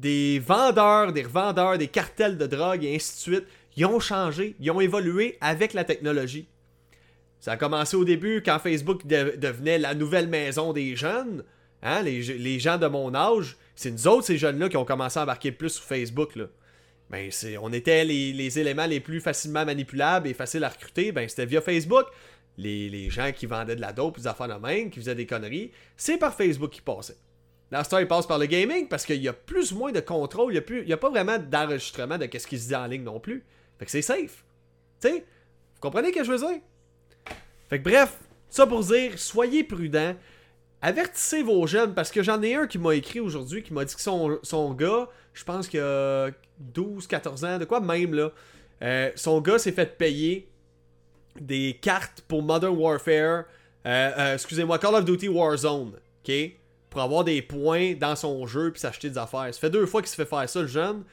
des 0.00 0.38
vendeurs, 0.38 1.12
des 1.12 1.22
revendeurs, 1.22 1.76
des 1.76 1.88
cartels 1.88 2.38
de 2.38 2.46
drogue 2.46 2.84
et 2.84 2.94
ainsi 2.94 3.14
de 3.14 3.18
suite, 3.18 3.46
ils 3.76 3.84
ont 3.84 4.00
changé, 4.00 4.56
ils 4.58 4.70
ont 4.70 4.80
évolué 4.80 5.36
avec 5.40 5.74
la 5.74 5.84
technologie. 5.84 6.48
Ça 7.38 7.52
a 7.52 7.56
commencé 7.56 7.96
au 7.96 8.04
début 8.04 8.42
quand 8.44 8.58
Facebook 8.58 9.06
devenait 9.06 9.78
la 9.78 9.94
nouvelle 9.94 10.28
maison 10.28 10.72
des 10.72 10.96
jeunes. 10.96 11.44
Hein, 11.82 12.02
les, 12.02 12.58
gens 12.58 12.76
de 12.76 12.86
mon 12.86 13.14
âge, 13.14 13.56
c'est 13.74 13.90
nous 13.90 14.08
autres, 14.08 14.26
ces 14.26 14.36
jeunes-là, 14.36 14.68
qui 14.68 14.76
ont 14.76 14.84
commencé 14.84 15.18
à 15.18 15.22
embarquer 15.22 15.52
plus 15.52 15.70
sur 15.70 15.84
Facebook. 15.84 16.32
Ben, 17.08 17.30
on 17.62 17.72
était 17.72 18.04
les, 18.04 18.58
éléments 18.58 18.86
les 18.86 19.00
plus 19.00 19.20
facilement 19.20 19.64
manipulables 19.64 20.28
et 20.28 20.34
faciles 20.34 20.64
à 20.64 20.68
recruter. 20.68 21.12
Ben, 21.12 21.28
c'était 21.28 21.46
via 21.46 21.60
Facebook. 21.60 22.06
Les, 22.58 23.08
gens 23.08 23.32
qui 23.32 23.46
vendaient 23.46 23.76
de 23.76 23.80
la 23.80 23.92
dope, 23.92 24.18
des 24.18 24.26
affaires 24.26 24.48
de 24.48 24.66
même, 24.66 24.90
qui 24.90 25.00
faisaient 25.00 25.14
des 25.14 25.26
conneries, 25.26 25.72
c'est 25.96 26.18
par 26.18 26.34
Facebook 26.34 26.70
qui 26.70 26.82
passaient. 26.82 27.16
Dans 27.70 27.84
ce 27.84 28.00
ils 28.00 28.08
passent 28.08 28.26
par 28.26 28.38
le 28.38 28.46
gaming 28.46 28.88
parce 28.88 29.06
qu'il 29.06 29.22
y 29.22 29.28
a 29.28 29.32
plus 29.32 29.72
ou 29.72 29.78
moins 29.78 29.92
de 29.92 30.00
contrôle. 30.00 30.52
Il 30.52 30.84
n'y 30.86 30.92
a, 30.92 30.94
a, 30.94 30.98
pas 30.98 31.10
vraiment 31.10 31.38
d'enregistrement 31.38 32.18
de 32.18 32.28
ce 32.32 32.46
qui 32.46 32.58
se 32.58 32.68
dit 32.68 32.74
en 32.74 32.86
ligne 32.86 33.04
non 33.04 33.20
plus. 33.20 33.44
Fait 33.78 33.84
que 33.84 33.90
c'est 33.90 34.02
safe. 34.02 34.44
Tu 35.00 35.08
sais, 35.08 35.18
vous 35.18 35.80
comprenez 35.80 36.08
ce 36.08 36.18
que 36.18 36.24
je 36.24 36.32
veux 36.32 36.38
dire? 36.38 36.60
Fait 37.68 37.78
que 37.78 37.84
bref, 37.88 38.18
ça 38.48 38.66
pour 38.66 38.80
dire, 38.84 39.18
soyez 39.18 39.62
prudents. 39.62 40.16
Avertissez 40.82 41.42
vos 41.42 41.66
jeunes, 41.66 41.94
parce 41.94 42.10
que 42.10 42.22
j'en 42.22 42.42
ai 42.42 42.54
un 42.54 42.66
qui 42.66 42.78
m'a 42.78 42.94
écrit 42.94 43.20
aujourd'hui, 43.20 43.62
qui 43.62 43.72
m'a 43.72 43.84
dit 43.84 43.94
que 43.94 44.00
son, 44.00 44.74
gars, 44.74 45.08
je 45.34 45.44
pense 45.44 45.68
qu'il 45.68 45.80
a 45.80 46.30
12, 46.58 47.06
14 47.06 47.44
ans, 47.44 47.58
de 47.58 47.66
quoi 47.66 47.80
même 47.80 48.14
là, 48.14 48.32
euh, 48.82 49.10
son 49.14 49.40
gars 49.42 49.58
s'est 49.58 49.72
fait 49.72 49.98
payer 49.98 50.48
des 51.38 51.78
cartes 51.80 52.22
pour 52.26 52.42
Modern 52.42 52.74
Warfare, 52.76 53.44
euh, 53.86 54.10
euh, 54.18 54.34
excusez-moi, 54.34 54.78
Call 54.78 54.94
of 54.94 55.04
Duty 55.04 55.28
Warzone, 55.28 55.92
ok? 56.24 56.32
Pour 56.90 57.00
avoir 57.00 57.24
des 57.24 57.40
points 57.40 57.94
dans 57.94 58.16
son 58.16 58.46
jeu 58.46 58.72
puis 58.72 58.80
s'acheter 58.80 59.08
des 59.10 59.18
affaires. 59.18 59.54
Ça 59.54 59.60
fait 59.60 59.70
deux 59.70 59.86
fois 59.86 60.02
qu'il 60.02 60.10
se 60.10 60.16
fait 60.16 60.26
faire 60.26 60.48
ça, 60.48 60.60
le 60.60 60.66
jeune. 60.66 61.04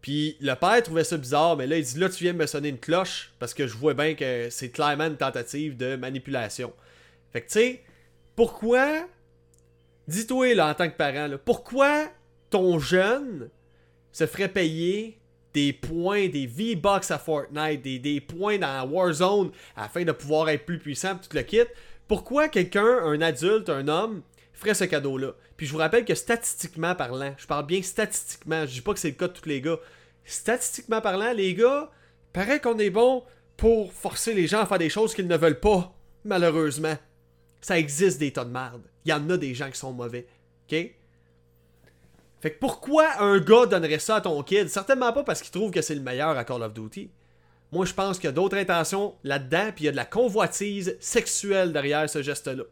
Puis 0.00 0.36
le 0.40 0.54
père 0.54 0.82
trouvait 0.82 1.04
ça 1.04 1.16
bizarre, 1.16 1.56
mais 1.56 1.66
là, 1.66 1.76
il 1.76 1.84
dit 1.84 1.98
Là, 1.98 2.08
tu 2.08 2.24
viens 2.24 2.32
me 2.32 2.46
sonner 2.46 2.70
une 2.70 2.78
cloche 2.78 3.32
parce 3.38 3.52
que 3.52 3.66
je 3.66 3.76
vois 3.76 3.94
bien 3.94 4.14
que 4.14 4.48
c'est 4.50 4.70
clairement 4.70 5.06
une 5.06 5.16
tentative 5.16 5.76
de 5.76 5.96
manipulation. 5.96 6.72
Fait 7.32 7.42
que, 7.42 7.46
tu 7.46 7.52
sais, 7.52 7.84
pourquoi, 8.34 9.06
dis-toi 10.08 10.54
là 10.54 10.68
en 10.68 10.74
tant 10.74 10.88
que 10.88 10.96
parent, 10.96 11.26
là, 11.26 11.38
pourquoi 11.38 12.08
ton 12.48 12.78
jeune 12.78 13.50
se 14.12 14.26
ferait 14.26 14.48
payer 14.48 15.18
des 15.52 15.72
points, 15.72 16.28
des 16.28 16.46
V-Bucks 16.46 17.10
à 17.10 17.18
Fortnite, 17.18 17.82
des, 17.82 17.98
des, 17.98 18.20
points 18.20 18.58
dans 18.58 18.88
Warzone 18.88 19.50
afin 19.76 20.04
de 20.04 20.12
pouvoir 20.12 20.48
être 20.48 20.64
plus 20.64 20.78
puissant, 20.78 21.16
tout 21.16 21.36
le 21.36 21.42
kit? 21.42 21.58
Pourquoi 22.08 22.48
quelqu'un, 22.48 22.98
un 23.04 23.20
adulte, 23.20 23.68
un 23.68 23.86
homme, 23.86 24.22
ferait 24.60 24.74
ce 24.74 24.84
cadeau-là. 24.84 25.32
Puis 25.56 25.66
je 25.66 25.72
vous 25.72 25.78
rappelle 25.78 26.04
que 26.04 26.14
statistiquement 26.14 26.94
parlant, 26.94 27.34
je 27.38 27.46
parle 27.46 27.66
bien 27.66 27.82
statistiquement, 27.82 28.66
je 28.66 28.72
dis 28.72 28.80
pas 28.80 28.92
que 28.92 28.98
c'est 28.98 29.08
le 29.08 29.14
cas 29.14 29.28
de 29.28 29.32
tous 29.32 29.48
les 29.48 29.60
gars. 29.60 29.78
Statistiquement 30.24 31.00
parlant, 31.00 31.32
les 31.32 31.54
gars, 31.54 31.90
paraît 32.32 32.60
qu'on 32.60 32.78
est 32.78 32.90
bon 32.90 33.24
pour 33.56 33.92
forcer 33.92 34.34
les 34.34 34.46
gens 34.46 34.60
à 34.60 34.66
faire 34.66 34.78
des 34.78 34.88
choses 34.88 35.14
qu'ils 35.14 35.26
ne 35.26 35.36
veulent 35.36 35.60
pas, 35.60 35.92
malheureusement. 36.24 36.96
Ça 37.60 37.78
existe 37.78 38.18
des 38.18 38.32
tas 38.32 38.44
de 38.44 38.50
merde. 38.50 38.82
Il 39.04 39.10
y 39.10 39.12
en 39.12 39.28
a 39.30 39.36
des 39.36 39.54
gens 39.54 39.70
qui 39.70 39.78
sont 39.78 39.92
mauvais. 39.92 40.26
OK? 40.70 40.94
Fait 42.40 42.52
que 42.52 42.58
pourquoi 42.58 43.20
un 43.20 43.38
gars 43.38 43.66
donnerait 43.66 43.98
ça 43.98 44.16
à 44.16 44.20
ton 44.22 44.42
kid? 44.42 44.68
Certainement 44.68 45.12
pas 45.12 45.24
parce 45.24 45.42
qu'il 45.42 45.50
trouve 45.50 45.70
que 45.70 45.82
c'est 45.82 45.94
le 45.94 46.00
meilleur 46.00 46.38
à 46.38 46.44
Call 46.44 46.62
of 46.62 46.72
Duty. 46.72 47.10
Moi, 47.72 47.84
je 47.84 47.92
pense 47.92 48.18
qu'il 48.18 48.28
y 48.28 48.28
a 48.28 48.32
d'autres 48.32 48.56
intentions 48.56 49.14
là-dedans, 49.24 49.70
puis 49.74 49.84
il 49.84 49.86
y 49.86 49.88
a 49.88 49.92
de 49.92 49.96
la 49.96 50.06
convoitise 50.06 50.96
sexuelle 51.00 51.72
derrière 51.72 52.08
ce 52.08 52.22
geste-là. 52.22 52.64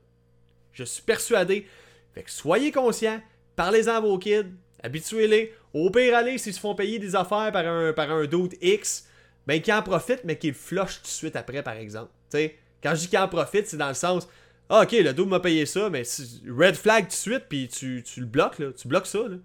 Je 0.79 0.85
suis 0.85 1.03
persuadé. 1.03 1.67
Fait 2.15 2.23
que 2.23 2.31
soyez 2.31 2.71
conscients, 2.71 3.21
parlez-en 3.57 3.97
à 3.97 4.01
vos 4.01 4.19
kids, 4.19 4.47
habituez-les. 4.83 5.53
Au 5.75 5.91
pire, 5.91 6.17
allez, 6.17 6.39
s'ils 6.39 6.55
se 6.55 6.61
font 6.61 6.75
payer 6.75 6.99
des 6.99 7.17
affaires 7.17 7.51
par 7.53 7.67
un, 7.67 7.93
par 7.93 8.11
un 8.11 8.27
doute 8.27 8.55
X, 8.61 9.07
ben 9.47 9.61
qu'ils 9.61 9.75
en 9.75 9.83
profitent, 9.83 10.25
mais 10.25 10.39
qu'ils 10.39 10.55
flush 10.55 10.97
tout 10.97 11.03
de 11.03 11.09
suite 11.09 11.37
après, 11.37 11.63
par 11.63 11.75
exemple. 11.75 12.11
sais, 12.29 12.57
quand 12.83 12.95
je 12.95 13.01
dis 13.01 13.09
qu'ils 13.09 13.19
en 13.19 13.29
profitent, 13.29 13.67
c'est 13.67 13.77
dans 13.77 13.89
le 13.89 13.95
sens 13.95 14.29
ah, 14.71 14.83
ok, 14.83 14.93
le 14.93 15.15
double 15.15 15.31
m'a 15.31 15.41
payé 15.41 15.65
ça, 15.65 15.89
mais 15.89 16.03
red 16.47 16.75
flag 16.75 17.05
tout 17.05 17.11
de 17.11 17.15
suite, 17.15 17.45
puis 17.49 17.69
tu, 17.69 18.03
tu, 18.05 18.21
le 18.21 18.27
bloques, 18.27 18.59
là. 18.59 18.71
Tu 18.73 18.87
bloques 18.87 19.07
ça, 19.07 19.21
là. 19.21 19.37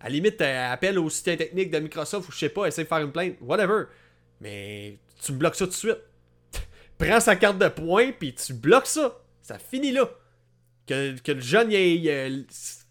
À 0.00 0.04
la 0.04 0.10
limite, 0.10 0.40
appelle 0.40 0.98
au 0.98 1.10
soutien 1.10 1.36
technique 1.36 1.70
de 1.70 1.78
Microsoft 1.78 2.26
ou 2.28 2.32
je 2.32 2.38
sais 2.38 2.48
pas, 2.48 2.66
essaie 2.66 2.84
de 2.84 2.88
faire 2.88 2.98
une 2.98 3.12
plainte, 3.12 3.34
whatever. 3.42 3.84
Mais 4.40 4.98
tu 5.22 5.32
me 5.32 5.36
bloques 5.36 5.56
ça 5.56 5.66
tout 5.66 5.72
de 5.72 5.76
suite. 5.76 5.98
Prends 6.98 7.20
sa 7.20 7.36
carte 7.36 7.58
de 7.58 7.68
points, 7.68 8.12
puis 8.18 8.34
tu 8.34 8.54
bloques 8.54 8.86
ça. 8.86 9.18
Ça 9.42 9.58
finit 9.58 9.92
là. 9.92 10.08
Que, 10.90 11.32
le 11.32 11.40
jeune 11.40 11.70
il 11.70 12.08
ait 12.08 12.32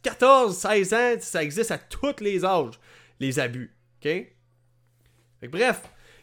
14, 0.03 0.57
16 0.57 0.93
ans, 0.93 1.15
ça 1.19 1.43
existe 1.43 1.71
à 1.71 1.77
tous 1.77 2.21
les 2.21 2.45
âges, 2.45 2.79
les 3.19 3.39
abus. 3.39 3.75
OK? 3.99 4.09
bref, 5.49 5.81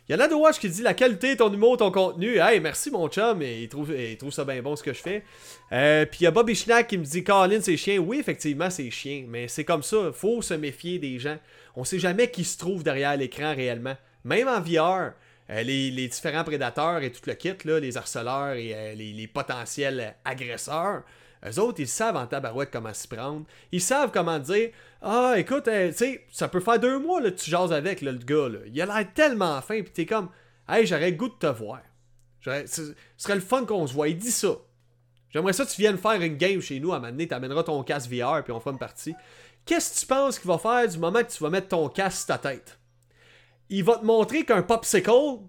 il 0.08 0.14
y 0.14 0.18
en 0.18 0.20
a 0.20 0.28
de 0.28 0.34
Watch 0.34 0.58
qui 0.58 0.70
dit 0.70 0.82
la 0.82 0.94
qualité, 0.94 1.36
ton 1.36 1.52
humour, 1.52 1.76
ton 1.76 1.90
contenu. 1.90 2.38
Hey, 2.38 2.60
merci 2.60 2.90
mon 2.90 3.08
chum, 3.08 3.42
et 3.42 3.64
il 3.64 3.68
trouve, 3.68 3.92
il 3.92 4.16
trouve 4.16 4.32
ça 4.32 4.44
bien 4.44 4.62
bon 4.62 4.74
ce 4.76 4.82
que 4.82 4.92
je 4.92 5.00
fais. 5.02 5.24
Euh, 5.72 6.06
puis 6.06 6.20
il 6.20 6.24
y 6.24 6.26
a 6.26 6.30
Bobby 6.30 6.54
Schnack 6.54 6.86
qui 6.86 6.96
me 6.96 7.04
dit 7.04 7.24
Colin, 7.24 7.60
c'est 7.60 7.76
chien. 7.76 7.98
Oui, 7.98 8.20
effectivement, 8.20 8.70
c'est 8.70 8.90
chien, 8.90 9.26
mais 9.28 9.48
c'est 9.48 9.64
comme 9.64 9.82
ça. 9.82 10.12
Faut 10.12 10.40
se 10.40 10.54
méfier 10.54 10.98
des 10.98 11.18
gens. 11.18 11.36
On 11.74 11.84
sait 11.84 11.98
jamais 11.98 12.30
qui 12.30 12.44
se 12.44 12.56
trouve 12.56 12.84
derrière 12.84 13.16
l'écran 13.16 13.54
réellement. 13.54 13.96
Même 14.24 14.48
en 14.48 14.60
VR, 14.60 15.12
euh, 15.50 15.62
les, 15.62 16.08
différents 16.08 16.44
prédateurs 16.44 17.02
et 17.02 17.12
tout 17.12 17.20
le 17.26 17.34
kit, 17.34 17.54
là, 17.64 17.78
les 17.78 17.96
harceleurs 17.96 18.54
et 18.54 18.74
euh, 18.74 18.94
les, 18.94 19.26
potentiels 19.26 20.14
agresseurs, 20.24 21.02
eux 21.44 21.60
autres, 21.60 21.80
ils 21.80 21.88
savent 21.88 22.16
en 22.16 22.26
tabarouette 22.26 22.70
comment 22.72 22.94
s'y 22.94 23.08
prendre. 23.08 23.44
Ils 23.72 23.80
savent 23.80 24.10
comment 24.12 24.38
dire 24.38 24.70
Ah, 25.02 25.34
écoute, 25.36 25.68
euh, 25.68 25.88
tu 25.90 25.96
sais, 25.96 26.26
ça 26.30 26.48
peut 26.48 26.60
faire 26.60 26.78
deux 26.78 26.98
mois 26.98 27.20
que 27.20 27.28
tu 27.28 27.50
jases 27.50 27.72
avec 27.72 28.00
le 28.00 28.12
gars. 28.12 28.48
Il 28.66 28.80
a 28.80 28.86
l'air 28.86 29.12
tellement 29.14 29.60
fin, 29.60 29.82
puis 29.82 29.92
t'es 29.92 30.06
comme 30.06 30.28
Hey, 30.68 30.86
j'aurais 30.86 31.12
goût 31.12 31.28
de 31.28 31.34
te 31.34 31.46
voir. 31.46 31.80
Ce 32.40 32.94
serait 33.16 33.34
le 33.34 33.40
fun 33.40 33.64
qu'on 33.64 33.86
se 33.86 33.92
voit. 33.92 34.08
Il 34.08 34.18
dit 34.18 34.30
ça. 34.30 34.56
J'aimerais 35.30 35.52
ça 35.52 35.64
que 35.64 35.70
tu 35.70 35.80
viennes 35.80 35.98
faire 35.98 36.20
une 36.20 36.36
game 36.36 36.60
chez 36.60 36.80
nous 36.80 36.92
à 36.92 36.96
un 36.96 36.98
moment 37.00 37.10
donné, 37.10 37.28
t'amèneras 37.28 37.64
ton 37.64 37.82
casque 37.82 38.10
VR, 38.10 38.42
puis 38.42 38.52
on 38.52 38.60
fera 38.60 38.70
une 38.70 38.78
partie. 38.78 39.14
Qu'est-ce 39.64 39.94
que 39.94 40.00
tu 40.00 40.06
penses 40.06 40.38
qu'il 40.38 40.48
va 40.48 40.58
faire 40.58 40.88
du 40.88 40.98
moment 40.98 41.22
que 41.22 41.30
tu 41.30 41.42
vas 41.42 41.50
mettre 41.50 41.68
ton 41.68 41.88
casque 41.88 42.18
sur 42.18 42.26
ta 42.28 42.38
tête? 42.38 42.78
Il 43.68 43.84
va 43.84 43.96
te 43.96 44.04
montrer 44.04 44.44
qu'un 44.44 44.62
popsicle, 44.62 45.40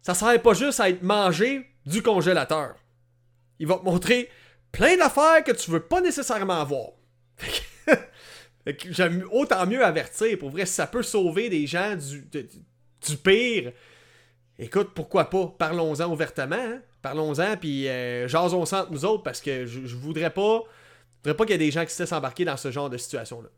ça 0.00 0.14
sert 0.14 0.40
pas 0.40 0.54
juste 0.54 0.78
à 0.80 0.88
être 0.88 1.02
mangé 1.02 1.66
du 1.84 2.02
congélateur. 2.02 2.76
Il 3.58 3.66
va 3.66 3.76
te 3.76 3.84
montrer 3.84 4.30
plein 4.72 4.96
d'affaires 4.96 5.42
que 5.44 5.52
tu 5.52 5.70
veux 5.70 5.80
pas 5.80 6.00
nécessairement 6.00 6.60
avoir. 6.60 6.90
J'aime 8.90 9.24
autant 9.30 9.66
mieux 9.66 9.84
avertir. 9.84 10.38
Pour 10.38 10.50
vrai, 10.50 10.66
si 10.66 10.74
ça 10.74 10.86
peut 10.86 11.02
sauver 11.02 11.48
des 11.48 11.66
gens 11.66 11.96
du, 11.96 13.16
pire, 13.16 13.72
écoute, 14.58 14.90
pourquoi 14.94 15.30
pas? 15.30 15.54
Parlons-en 15.58 16.10
ouvertement. 16.12 16.56
Hein. 16.56 16.80
Parlons-en, 17.00 17.56
puis 17.56 17.88
euh, 17.88 18.28
jasons 18.28 18.62
entre 18.62 18.88
nous 18.90 19.04
autres, 19.04 19.22
parce 19.22 19.40
que 19.40 19.66
je, 19.66 19.96
voudrais 19.96 20.30
pas, 20.30 20.62
voudrais 21.22 21.36
pas 21.36 21.44
qu'il 21.44 21.52
y 21.52 21.54
ait 21.54 21.58
des 21.58 21.70
gens 21.70 21.84
qui 21.84 21.92
se 21.92 22.02
laissent 22.02 22.12
embarquer 22.12 22.44
dans 22.44 22.56
ce 22.56 22.70
genre 22.70 22.90
de 22.90 22.98
situation-là. 22.98 23.48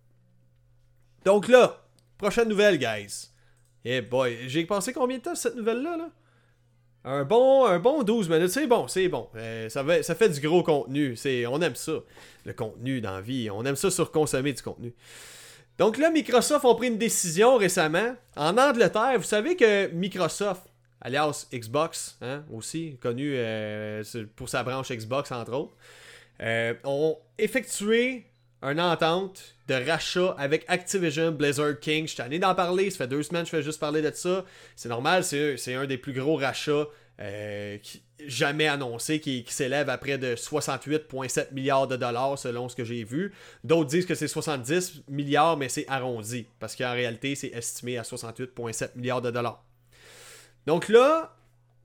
Donc 1.24 1.48
là, 1.48 1.82
prochaine 2.18 2.48
nouvelle, 2.48 2.78
guys. 2.78 3.30
Eh 3.84 4.02
boy, 4.02 4.36
j'ai 4.46 4.64
pensé 4.66 4.92
combien 4.92 5.18
de 5.18 5.22
temps 5.22 5.34
cette 5.34 5.56
nouvelle-là? 5.56 5.96
Là? 5.96 6.10
Un 7.04 7.24
bon, 7.24 7.64
un 7.64 7.78
bon 7.78 8.02
12 8.02 8.28
minutes, 8.28 8.50
c'est 8.50 8.66
bon, 8.66 8.86
c'est 8.86 9.08
bon. 9.08 9.28
Euh, 9.34 9.70
ça, 9.70 9.84
ça 10.02 10.14
fait 10.14 10.28
du 10.28 10.40
gros 10.46 10.62
contenu. 10.62 11.16
C'est, 11.16 11.46
on 11.46 11.60
aime 11.62 11.74
ça, 11.74 11.92
le 12.44 12.52
contenu 12.52 13.00
dans 13.00 13.12
la 13.12 13.20
vie. 13.22 13.48
On 13.50 13.64
aime 13.64 13.76
ça 13.76 13.90
surconsommer 13.90 14.52
du 14.52 14.62
contenu. 14.62 14.94
Donc 15.78 15.96
là, 15.96 16.10
Microsoft 16.10 16.66
ont 16.66 16.74
pris 16.74 16.88
une 16.88 16.98
décision 16.98 17.56
récemment. 17.56 18.14
En 18.36 18.58
Angleterre, 18.58 19.14
vous 19.16 19.24
savez 19.24 19.56
que 19.56 19.86
Microsoft, 19.88 20.62
alias 21.00 21.46
Xbox, 21.54 22.18
hein, 22.20 22.44
aussi, 22.52 22.98
connu 23.00 23.32
euh, 23.34 24.02
pour 24.36 24.50
sa 24.50 24.62
branche 24.62 24.90
Xbox 24.92 25.32
entre 25.32 25.54
autres, 25.54 25.74
euh, 26.42 26.74
ont 26.84 27.16
effectué 27.38 28.26
une 28.62 28.80
entente 28.80 29.54
de 29.68 29.74
rachat 29.74 30.34
avec 30.38 30.64
Activision 30.68 31.32
Blizzard 31.32 31.78
King. 31.80 32.06
Je 32.06 32.22
suis 32.22 32.38
d'en 32.38 32.54
parler, 32.54 32.90
ça 32.90 32.98
fait 32.98 33.08
deux 33.08 33.22
semaines 33.22 33.42
que 33.42 33.50
je 33.50 33.56
fais 33.56 33.62
juste 33.62 33.80
parler 33.80 34.02
de 34.02 34.10
ça. 34.14 34.44
C'est 34.76 34.88
normal, 34.88 35.24
c'est 35.24 35.74
un 35.74 35.86
des 35.86 35.96
plus 35.96 36.12
gros 36.12 36.36
rachats 36.36 36.86
euh, 37.20 37.78
jamais 38.26 38.66
annoncés 38.66 39.20
qui, 39.20 39.44
s'élève 39.48 39.88
à 39.90 39.98
près 39.98 40.18
de 40.18 40.34
68,7 40.34 41.52
milliards 41.52 41.86
de 41.86 41.96
dollars 41.96 42.38
selon 42.38 42.68
ce 42.68 42.76
que 42.76 42.84
j'ai 42.84 43.04
vu. 43.04 43.32
D'autres 43.64 43.90
disent 43.90 44.06
que 44.06 44.14
c'est 44.14 44.28
70 44.28 45.04
milliards, 45.08 45.56
mais 45.56 45.68
c'est 45.68 45.86
arrondi 45.88 46.46
parce 46.58 46.76
qu'en 46.76 46.92
réalité, 46.92 47.34
c'est 47.34 47.48
estimé 47.48 47.98
à 47.98 48.02
68,7 48.02 48.90
milliards 48.96 49.22
de 49.22 49.30
dollars. 49.30 49.62
Donc 50.66 50.88
là, 50.88 51.36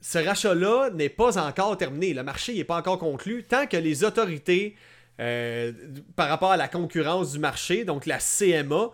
ce 0.01 0.19
rachat-là 0.19 0.89
n'est 0.91 1.09
pas 1.09 1.37
encore 1.37 1.77
terminé. 1.77 2.13
Le 2.13 2.23
marché 2.23 2.53
n'est 2.53 2.63
pas 2.63 2.77
encore 2.77 2.99
conclu 2.99 3.43
tant 3.43 3.65
que 3.65 3.77
les 3.77 4.03
autorités 4.03 4.75
euh, 5.19 5.71
par 6.15 6.29
rapport 6.29 6.51
à 6.51 6.57
la 6.57 6.67
concurrence 6.67 7.33
du 7.33 7.39
marché, 7.39 7.85
donc 7.85 8.05
la 8.05 8.19
CMA, 8.19 8.91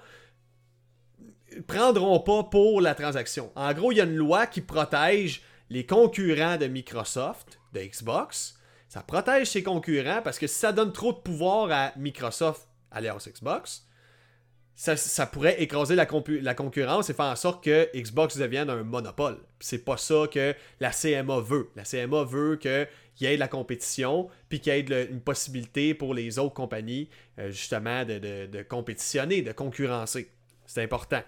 prendront 1.67 2.19
pas 2.19 2.43
pour 2.43 2.81
la 2.81 2.95
transaction. 2.95 3.51
En 3.55 3.73
gros, 3.73 3.91
il 3.91 3.97
y 3.97 4.01
a 4.01 4.05
une 4.05 4.15
loi 4.15 4.47
qui 4.47 4.61
protège 4.61 5.41
les 5.69 5.85
concurrents 5.85 6.57
de 6.57 6.67
Microsoft, 6.67 7.59
de 7.73 7.81
Xbox. 7.81 8.57
Ça 8.87 9.01
protège 9.01 9.47
ses 9.47 9.63
concurrents 9.63 10.21
parce 10.23 10.37
que 10.37 10.47
si 10.47 10.59
ça 10.59 10.71
donne 10.71 10.91
trop 10.91 11.13
de 11.13 11.17
pouvoir 11.17 11.71
à 11.71 11.91
Microsoft, 11.97 12.67
alias 12.91 13.27
Xbox, 13.27 13.85
ça, 14.81 15.27
pourrait 15.27 15.61
écraser 15.61 15.93
la, 15.93 16.07
concurrence 16.07 17.09
et 17.11 17.13
faire 17.13 17.25
en 17.25 17.35
sorte 17.35 17.63
que 17.63 17.87
Xbox 17.95 18.37
devienne 18.37 18.67
un 18.67 18.81
monopole. 18.81 19.37
C'est 19.59 19.85
pas 19.85 19.97
ça 19.97 20.23
que 20.31 20.55
la 20.79 20.89
CMA 20.89 21.39
veut. 21.39 21.69
La 21.75 21.83
CMA 21.83 22.23
veut 22.23 22.55
qu'il 22.55 22.87
y 23.19 23.25
ait 23.27 23.35
de 23.35 23.39
la 23.39 23.47
compétition, 23.47 24.27
puis 24.49 24.59
qu'il 24.59 24.73
y 24.73 24.77
ait 24.77 25.05
une 25.05 25.21
possibilité 25.21 25.93
pour 25.93 26.15
les 26.15 26.39
autres 26.39 26.55
compagnies, 26.55 27.09
euh, 27.37 27.51
justement, 27.51 28.05
de, 28.05 28.63
compétitionner, 28.63 29.43
de 29.43 29.51
concurrencer. 29.51 30.31
C'est 30.65 30.81
important. 30.81 31.21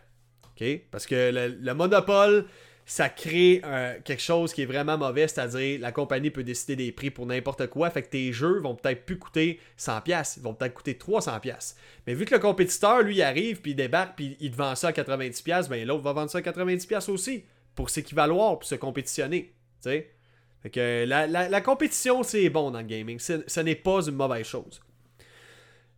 Parce 0.89 1.05
que 1.05 1.31
le 1.59 1.73
monopole, 1.73 2.45
ça 2.85 3.09
crée 3.09 3.61
euh, 3.63 3.97
quelque 4.03 4.21
chose 4.21 4.53
qui 4.53 4.61
est 4.61 4.65
vraiment 4.65 4.97
mauvais, 4.97 5.27
c'est-à-dire 5.27 5.79
la 5.79 5.91
compagnie 5.91 6.31
peut 6.31 6.43
décider 6.43 6.75
des 6.75 6.91
prix 6.91 7.11
pour 7.11 7.25
n'importe 7.25 7.67
quoi, 7.67 7.89
fait 7.89 8.03
que 8.03 8.09
tes 8.09 8.33
jeux 8.33 8.59
vont 8.59 8.75
peut-être 8.75 9.05
plus 9.05 9.17
coûter 9.17 9.59
100$, 9.79 10.33
ils 10.37 10.43
vont 10.43 10.53
peut-être 10.53 10.73
coûter 10.73 10.93
300$. 10.93 11.75
Mais 12.07 12.13
vu 12.13 12.25
que 12.25 12.35
le 12.35 12.41
compétiteur, 12.41 13.01
lui, 13.01 13.21
arrive, 13.21 13.61
puis 13.61 13.71
il 13.71 13.75
débarque, 13.75 14.15
puis 14.17 14.35
il 14.39 14.51
te 14.51 14.57
vend 14.57 14.75
ça 14.75 14.89
à 14.89 14.91
90$, 14.91 15.69
ben 15.69 15.87
l'autre 15.87 16.03
va 16.03 16.13
vendre 16.13 16.29
ça 16.29 16.39
à 16.39 16.41
90$ 16.41 17.09
aussi, 17.09 17.45
pour 17.75 17.89
s'équivaloir, 17.89 18.59
pour 18.59 18.67
se 18.67 18.75
compétitionner. 18.75 19.53
Fait 19.83 20.69
que 20.71 21.05
la, 21.05 21.61
compétition, 21.61 22.23
c'est 22.23 22.49
bon 22.49 22.71
dans 22.71 22.79
le 22.79 22.85
gaming, 22.85 23.19
ce 23.19 23.59
n'est 23.61 23.75
pas 23.75 24.01
une 24.01 24.15
mauvaise 24.15 24.45
chose. 24.45 24.81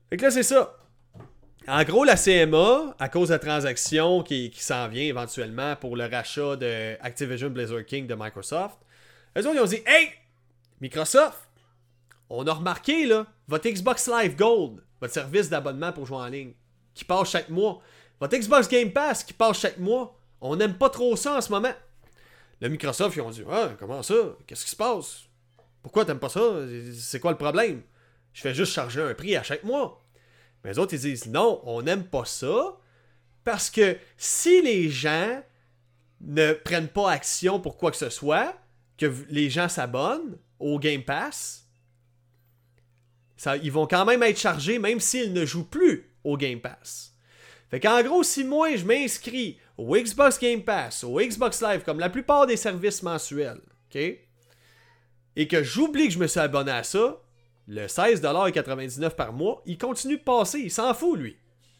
Fait 0.09 0.17
que 0.17 0.23
là, 0.23 0.31
c'est 0.31 0.43
ça. 0.43 0.77
En 1.67 1.83
gros, 1.83 2.03
la 2.03 2.15
CMA, 2.15 2.95
à 2.99 3.09
cause 3.09 3.29
de 3.29 3.33
la 3.33 3.39
transaction 3.39 4.21
qui, 4.21 4.51
s'en 4.55 4.87
vient 4.87 5.01
éventuellement 5.01 5.75
pour 5.75 5.95
le 5.95 6.05
rachat 6.05 6.55
de 6.57 6.95
Activision 7.01 7.49
Blizzard 7.49 7.85
King 7.85 8.05
de 8.05 8.13
Microsoft, 8.13 8.77
eux 9.35 9.41
autres, 9.41 9.55
ils 9.55 9.59
ont 9.59 9.65
dit 9.65 9.81
Hey, 9.87 10.11
Microsoft, 10.79 11.39
on 12.29 12.45
a 12.45 12.53
remarqué, 12.53 13.07
là, 13.07 13.25
votre 13.47 13.67
Xbox 13.67 14.07
Live 14.07 14.35
Gold, 14.35 14.83
votre 15.01 15.13
service 15.13 15.49
d'abonnement 15.49 15.91
pour 15.91 16.05
jouer 16.05 16.17
en 16.17 16.27
ligne, 16.27 16.53
qui 16.93 17.03
passe 17.03 17.31
chaque 17.31 17.49
mois, 17.49 17.81
votre 18.19 18.37
Xbox 18.37 18.67
Game 18.67 18.91
Pass 18.91 19.23
qui 19.23 19.33
passe 19.33 19.59
chaque 19.59 19.79
mois, 19.79 20.15
on 20.41 20.55
n'aime 20.55 20.75
pas 20.75 20.91
trop 20.91 21.15
ça 21.15 21.37
en 21.37 21.41
ce 21.41 21.49
moment. 21.49 21.73
Le 22.61 22.69
Microsoft, 22.69 23.15
ils 23.15 23.21
ont 23.21 23.31
dit 23.31 23.43
Ah, 23.49 23.71
comment 23.79 24.03
ça? 24.03 24.13
Qu'est-ce 24.45 24.65
qui 24.65 24.71
se 24.71 24.75
passe? 24.75 25.23
Pourquoi 25.81 26.05
t'aimes 26.05 26.19
pas 26.19 26.29
ça? 26.29 26.41
C'est 26.93 27.19
quoi 27.19 27.31
le 27.31 27.37
problème? 27.37 27.81
Je 28.33 28.41
fais 28.41 28.53
juste 28.53 28.73
charger 28.73 29.01
un 29.01 29.15
prix 29.15 29.35
à 29.35 29.41
chaque 29.41 29.63
mois. 29.63 30.04
Mais 30.65 30.71
les 30.71 30.79
autres, 30.79 30.95
ils 30.95 30.99
disent 30.99 31.27
non, 31.27 31.61
on 31.63 31.83
n'aime 31.83 32.05
pas 32.05 32.25
ça 32.25 32.75
parce 33.43 33.69
que 33.69 33.97
si 34.17 34.63
les 34.63 34.89
gens 34.89 35.43
ne 36.21 36.53
prennent 36.53 36.87
pas 36.87 37.11
action 37.11 37.59
pour 37.59 37.77
quoi 37.77 37.91
que 37.91 37.97
ce 37.97 38.09
soit, 38.09 38.57
que 38.97 39.13
les 39.29 39.51
gens 39.51 39.69
s'abonnent 39.69 40.39
au 40.57 40.79
Game 40.79 41.03
Pass, 41.03 41.67
ils 43.61 43.71
vont 43.71 43.85
quand 43.85 44.05
même 44.05 44.23
être 44.23 44.39
chargés 44.39 44.79
même 44.79 44.99
s'ils 44.99 45.33
ne 45.33 45.45
jouent 45.45 45.69
plus 45.69 46.11
au 46.23 46.35
Game 46.35 46.59
Pass. 46.59 47.13
Fait 47.69 47.79
qu'en 47.79 48.01
gros, 48.01 48.23
si 48.23 48.43
moi 48.43 48.75
je 48.75 48.85
m'inscris 48.85 49.59
au 49.77 49.95
Xbox 49.95 50.39
Game 50.39 50.63
Pass, 50.63 51.03
au 51.03 51.19
Xbox 51.19 51.61
Live, 51.61 51.83
comme 51.83 51.99
la 51.99 52.09
plupart 52.09 52.47
des 52.47 52.57
services 52.57 53.03
mensuels, 53.03 53.61
OK? 53.91 54.01
Et 55.35 55.47
que 55.47 55.61
j'oublie 55.61 56.07
que 56.07 56.13
je 56.15 56.19
me 56.19 56.25
suis 56.25 56.39
abonné 56.39 56.71
à 56.71 56.81
ça, 56.81 57.21
le 57.67 57.87
16,99$ 57.87 59.11
par 59.11 59.33
mois, 59.33 59.61
il 59.65 59.77
continue 59.77 60.17
de 60.17 60.23
passer, 60.23 60.59
il 60.59 60.71
s'en 60.71 60.93
fout, 60.93 61.17
lui. 61.17 61.37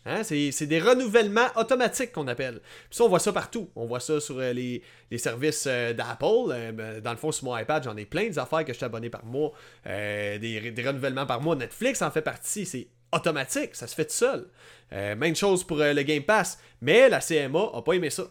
Hein, 0.08 0.22
c'est 0.24 0.68
des 0.68 0.80
renouvellements 0.80 1.48
automatiques 1.56 2.12
qu'on 2.12 2.28
appelle. 2.28 2.60
Puis 2.90 2.98
ça, 2.98 3.06
on 3.06 3.10
voit 3.10 3.20
ça 3.20 3.34
partout. 3.34 3.72
On 3.76 3.88
voit 3.88 4.00
ça 4.00 4.20
sur 4.22 4.38
euh, 4.38 4.54
les, 4.54 4.84
services 5.18 5.66
euh, 5.68 5.94
d'Apple. 5.94 6.52
Euh, 6.52 6.72
ben, 6.72 7.02
dans 7.02 7.10
le 7.10 7.18
fond, 7.18 7.32
sur 7.32 7.46
mon 7.46 7.58
iPad, 7.58 7.84
j'en 7.84 7.98
ai 7.98 8.06
plein 8.06 8.26
des 8.26 8.38
affaires 8.38 8.64
que 8.64 8.72
je 8.72 8.78
suis 8.78 8.86
abonné 8.86 9.10
par 9.10 9.26
mois. 9.26 9.52
Des, 9.84 10.74
renouvellements 10.86 11.26
par 11.26 11.42
mois. 11.42 11.56
Netflix 11.56 12.04
en 12.04 12.12
fait 12.12 12.22
partie. 12.22 12.68
C'est 12.68 12.88
automatique. 13.12 13.74
Ça 13.74 13.88
se 13.88 13.96
fait 13.96 14.06
tout 14.06 14.14
seul. 14.14 14.48
même 14.92 15.36
chose 15.36 15.64
pour 15.64 15.78
le 15.78 16.02
Game 16.04 16.24
Pass. 16.24 16.60
Mais 16.82 17.10
la 17.10 17.20
CMA 17.20 17.72
a 17.74 17.82
pas 17.82 17.94
aimé 17.94 18.12
ça. 18.12 18.26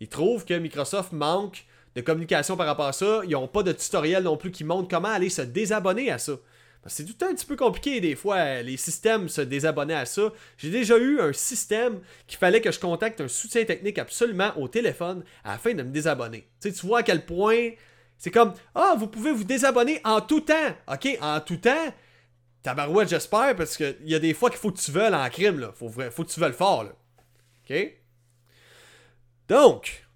Ils 0.00 0.08
trouvent 0.08 0.44
que 0.44 0.54
Microsoft 0.54 1.12
manque 1.12 1.64
de 1.94 2.02
communication 2.02 2.58
par 2.58 2.66
rapport 2.66 2.86
à 2.86 2.92
ça. 2.92 3.22
Ils 3.24 3.30
n'ont 3.30 3.48
pas 3.48 3.62
de 3.62 3.72
tutoriel 3.72 4.24
non 4.24 4.36
plus 4.36 4.50
qui 4.50 4.64
montre 4.64 4.88
comment 4.88 5.08
aller 5.08 5.30
se 5.30 5.42
désabonner 5.42 6.10
à 6.10 6.18
ça. 6.18 6.34
C'est 6.86 7.04
tout 7.04 7.24
un 7.24 7.34
petit 7.34 7.44
peu 7.44 7.56
compliqué 7.56 8.00
des 8.00 8.16
fois, 8.16 8.62
les 8.62 8.78
systèmes 8.78 9.28
se 9.28 9.42
désabonner 9.42 9.94
à 9.94 10.06
ça. 10.06 10.32
J'ai 10.56 10.70
déjà 10.70 10.96
eu 10.96 11.20
un 11.20 11.32
système 11.32 12.00
qu'il 12.26 12.38
fallait 12.38 12.62
que 12.62 12.72
je 12.72 12.80
contacte 12.80 13.20
un 13.20 13.28
soutien 13.28 13.64
technique 13.64 13.98
absolument 13.98 14.52
au 14.56 14.66
téléphone 14.66 15.22
afin 15.44 15.74
de 15.74 15.82
me 15.82 15.90
désabonner. 15.90 16.48
Tu, 16.60 16.72
tu 16.72 16.86
vois 16.86 17.00
à 17.00 17.02
quel 17.02 17.26
point 17.26 17.70
c'est 18.20 18.30
comme 18.30 18.52
Ah, 18.74 18.94
vous 18.98 19.06
pouvez 19.06 19.32
vous 19.32 19.44
désabonner 19.44 20.00
en 20.04 20.20
tout 20.20 20.40
temps. 20.40 20.76
Ok, 20.86 21.08
en 21.20 21.40
tout 21.40 21.56
temps. 21.56 21.94
Tabarouette, 22.62 23.08
j'espère, 23.08 23.56
parce 23.56 23.78
qu'il 23.78 23.96
y 24.04 24.14
a 24.14 24.18
des 24.18 24.34
fois 24.34 24.50
qu'il 24.50 24.58
faut 24.58 24.70
que 24.70 24.78
tu 24.78 24.90
veuilles 24.90 25.14
en 25.14 25.28
crime, 25.30 25.58
là. 25.58 25.72
Faut, 25.74 25.88
faut 25.88 26.24
que 26.24 26.30
tu 26.30 26.38
veuilles 26.38 26.52
fort, 26.52 26.84
là. 26.84 26.92
Ok? 27.64 27.96
Donc, 29.48 30.06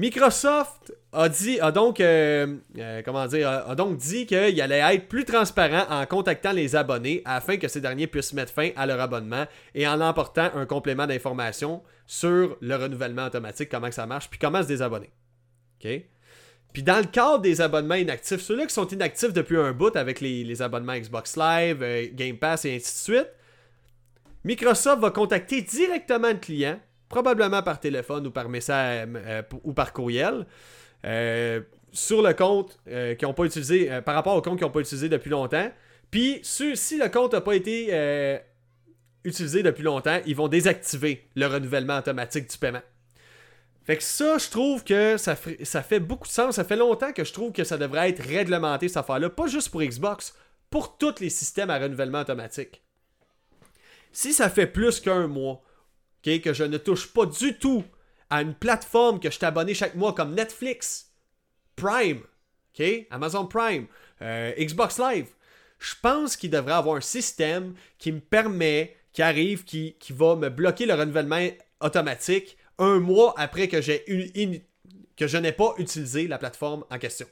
Microsoft 0.00 0.94
a 1.12 1.72
donc, 1.72 2.00
euh, 2.00 2.56
euh, 2.78 3.02
comment 3.04 3.26
dire, 3.26 3.50
a, 3.50 3.74
donc 3.74 3.98
dit 3.98 4.24
qu'il 4.24 4.62
allait 4.62 4.94
être 4.94 5.08
plus 5.08 5.26
transparent 5.26 5.84
en 5.90 6.06
contactant 6.06 6.52
les 6.52 6.74
abonnés 6.74 7.20
afin 7.26 7.58
que 7.58 7.68
ces 7.68 7.82
derniers 7.82 8.06
puissent 8.06 8.32
mettre 8.32 8.50
fin 8.50 8.70
à 8.76 8.86
leur 8.86 8.98
abonnement 8.98 9.44
et 9.74 9.86
en 9.86 10.00
emportant 10.00 10.48
un 10.54 10.64
complément 10.64 11.06
d'information 11.06 11.82
sur 12.06 12.56
le 12.62 12.76
renouvellement 12.76 13.26
automatique, 13.26 13.68
comment 13.68 13.90
ça 13.90 14.06
marche, 14.06 14.30
puis 14.30 14.38
comment 14.38 14.62
se 14.62 14.68
désabonner. 14.68 15.10
Puis 16.72 16.82
dans 16.82 16.98
le 16.98 17.04
cadre 17.04 17.40
des 17.40 17.60
abonnements 17.60 17.96
inactifs, 17.96 18.40
ceux-là 18.40 18.64
qui 18.64 18.72
sont 18.72 18.88
inactifs 18.88 19.34
depuis 19.34 19.58
un 19.58 19.72
bout 19.72 19.94
avec 19.96 20.22
les, 20.22 20.62
abonnements 20.62 20.96
Xbox 20.96 21.36
Live, 21.36 21.82
euh, 21.82 22.06
Game 22.14 22.38
Pass 22.38 22.64
et 22.64 22.74
ainsi 22.74 23.10
de 23.10 23.16
suite, 23.16 23.30
Microsoft 24.44 25.02
va 25.02 25.10
contacter 25.10 25.60
directement 25.60 26.28
le 26.28 26.38
client 26.38 26.80
probablement 27.10 27.62
par 27.62 27.78
téléphone 27.78 28.26
ou 28.28 28.30
par 28.30 28.48
message 28.48 29.06
euh, 29.14 29.42
ou 29.64 29.74
par 29.74 29.92
courriel. 29.92 30.46
Euh, 31.04 31.60
sur 31.92 32.22
le 32.22 32.32
compte 32.32 32.78
euh, 32.88 33.14
qui 33.14 33.26
pas 33.26 33.44
utilisé, 33.44 34.00
par 34.02 34.14
rapport 34.14 34.36
au 34.36 34.40
compte 34.40 34.56
qu'ils 34.56 34.66
n'ont 34.66 34.72
pas 34.72 34.80
utilisé 34.80 35.10
depuis 35.10 35.28
longtemps. 35.28 35.70
Puis, 36.10 36.40
si 36.42 36.96
le 36.96 37.08
compte 37.08 37.34
n'a 37.34 37.40
pas 37.40 37.54
été 37.54 38.40
utilisé 39.24 39.62
depuis 39.62 39.82
longtemps, 39.82 40.20
ils 40.24 40.34
vont 40.34 40.48
désactiver 40.48 41.28
le 41.36 41.46
renouvellement 41.46 41.98
automatique 41.98 42.50
du 42.50 42.56
paiement. 42.56 42.82
Fait 43.84 43.96
que 43.96 44.02
ça, 44.02 44.38
je 44.38 44.48
trouve 44.50 44.84
que 44.84 45.16
ça, 45.16 45.36
ça 45.62 45.82
fait 45.82 46.00
beaucoup 46.00 46.28
de 46.28 46.32
sens. 46.32 46.56
Ça 46.56 46.64
fait 46.64 46.76
longtemps 46.76 47.12
que 47.12 47.24
je 47.24 47.32
trouve 47.32 47.52
que 47.52 47.64
ça 47.64 47.76
devrait 47.76 48.10
être 48.10 48.22
réglementé, 48.22 48.88
cette 48.88 48.98
affaire-là. 48.98 49.30
Pas 49.30 49.46
juste 49.46 49.70
pour 49.70 49.82
Xbox, 49.82 50.34
pour 50.68 50.96
tous 50.96 51.20
les 51.20 51.30
systèmes 51.30 51.70
à 51.70 51.78
renouvellement 51.78 52.20
automatique. 52.20 52.82
Si 54.12 54.32
ça 54.32 54.48
fait 54.48 54.66
plus 54.66 55.00
qu'un 55.00 55.26
mois, 55.26 55.62
que 56.22 56.52
je 56.52 56.64
ne 56.64 56.78
touche 56.78 57.12
pas 57.12 57.26
du 57.26 57.58
tout 57.58 57.84
à 58.28 58.42
une 58.42 58.54
plateforme 58.54 59.20
que 59.20 59.30
je 59.30 59.38
t'abonne 59.38 59.72
chaque 59.74 59.94
mois 59.94 60.14
comme 60.14 60.34
Netflix, 60.34 61.12
Prime, 61.76 62.22
Amazon 63.10 63.46
Prime, 63.46 63.86
euh, 64.22 64.52
Xbox 64.58 64.98
Live, 64.98 65.26
je 65.78 65.94
pense 66.00 66.36
qu'il 66.36 66.50
devrait 66.50 66.74
avoir 66.74 66.96
un 66.96 67.00
système 67.00 67.74
qui 67.98 68.12
me 68.12 68.20
permet, 68.20 68.96
qui 69.12 69.22
arrive, 69.22 69.64
qui, 69.64 69.96
qui 69.98 70.12
va 70.12 70.36
me 70.36 70.48
bloquer 70.48 70.86
le 70.86 70.94
renouvellement 70.94 71.48
automatique 71.80 72.56
un 72.78 72.98
mois 73.00 73.34
après 73.36 73.68
que, 73.68 73.78
que 75.16 75.26
je 75.26 75.38
n'ai 75.38 75.52
pas 75.52 75.74
utilisé 75.78 76.28
la 76.28 76.38
plateforme 76.38 76.84
en 76.90 76.98
question. 76.98 77.26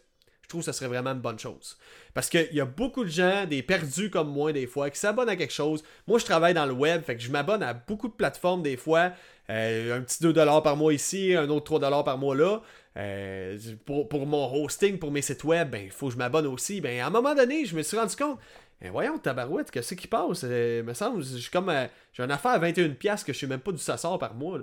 Je 0.48 0.52
trouve 0.54 0.62
que 0.62 0.72
ce 0.72 0.78
serait 0.78 0.88
vraiment 0.88 1.10
une 1.10 1.20
bonne 1.20 1.38
chose. 1.38 1.76
Parce 2.14 2.30
qu'il 2.30 2.54
y 2.54 2.60
a 2.62 2.64
beaucoup 2.64 3.04
de 3.04 3.10
gens, 3.10 3.44
des 3.44 3.62
perdus 3.62 4.08
comme 4.08 4.30
moi 4.30 4.50
des 4.50 4.66
fois, 4.66 4.88
qui 4.88 4.98
s'abonnent 4.98 5.28
à 5.28 5.36
quelque 5.36 5.52
chose. 5.52 5.84
Moi, 6.06 6.18
je 6.18 6.24
travaille 6.24 6.54
dans 6.54 6.64
le 6.64 6.72
web, 6.72 7.02
fait 7.02 7.16
que 7.16 7.22
je 7.22 7.30
m'abonne 7.30 7.62
à 7.62 7.74
beaucoup 7.74 8.08
de 8.08 8.14
plateformes 8.14 8.62
des 8.62 8.78
fois. 8.78 9.12
Euh, 9.50 9.98
un 9.98 10.00
petit 10.00 10.24
2$ 10.24 10.62
par 10.62 10.74
mois 10.74 10.94
ici, 10.94 11.34
un 11.34 11.50
autre 11.50 11.78
3$ 11.78 12.02
par 12.02 12.16
mois 12.16 12.34
là. 12.34 12.62
Euh, 12.96 13.58
pour, 13.84 14.26
mon 14.26 14.50
hosting, 14.64 14.98
pour 14.98 15.10
mes 15.10 15.20
sites 15.20 15.44
web, 15.44 15.68
ben, 15.68 15.84
il 15.84 15.90
faut 15.90 16.06
que 16.06 16.14
je 16.14 16.18
m'abonne 16.18 16.46
aussi. 16.46 16.80
Ben, 16.80 16.98
à 16.98 17.08
un 17.08 17.10
moment 17.10 17.34
donné, 17.34 17.66
je 17.66 17.76
me 17.76 17.82
suis 17.82 17.98
rendu 17.98 18.16
compte, 18.16 18.38
ben, 18.80 18.90
voyons, 18.90 19.18
tabarouette, 19.18 19.70
qu'est-ce 19.70 19.94
qui 19.96 20.06
passe? 20.06 20.44
Euh, 20.44 20.82
me 20.82 20.94
semble, 20.94 21.22
j'ai 21.22 21.50
comme, 21.50 21.70
j'ai 22.14 22.22
une 22.22 22.30
affaire 22.30 22.52
à 22.52 22.58
21$ 22.58 23.22
que 23.22 23.34
je 23.34 23.38
sais 23.38 23.46
même 23.46 23.60
pas 23.60 23.70
d'où 23.70 23.76
ça 23.76 23.98
par 24.18 24.32
mois. 24.32 24.60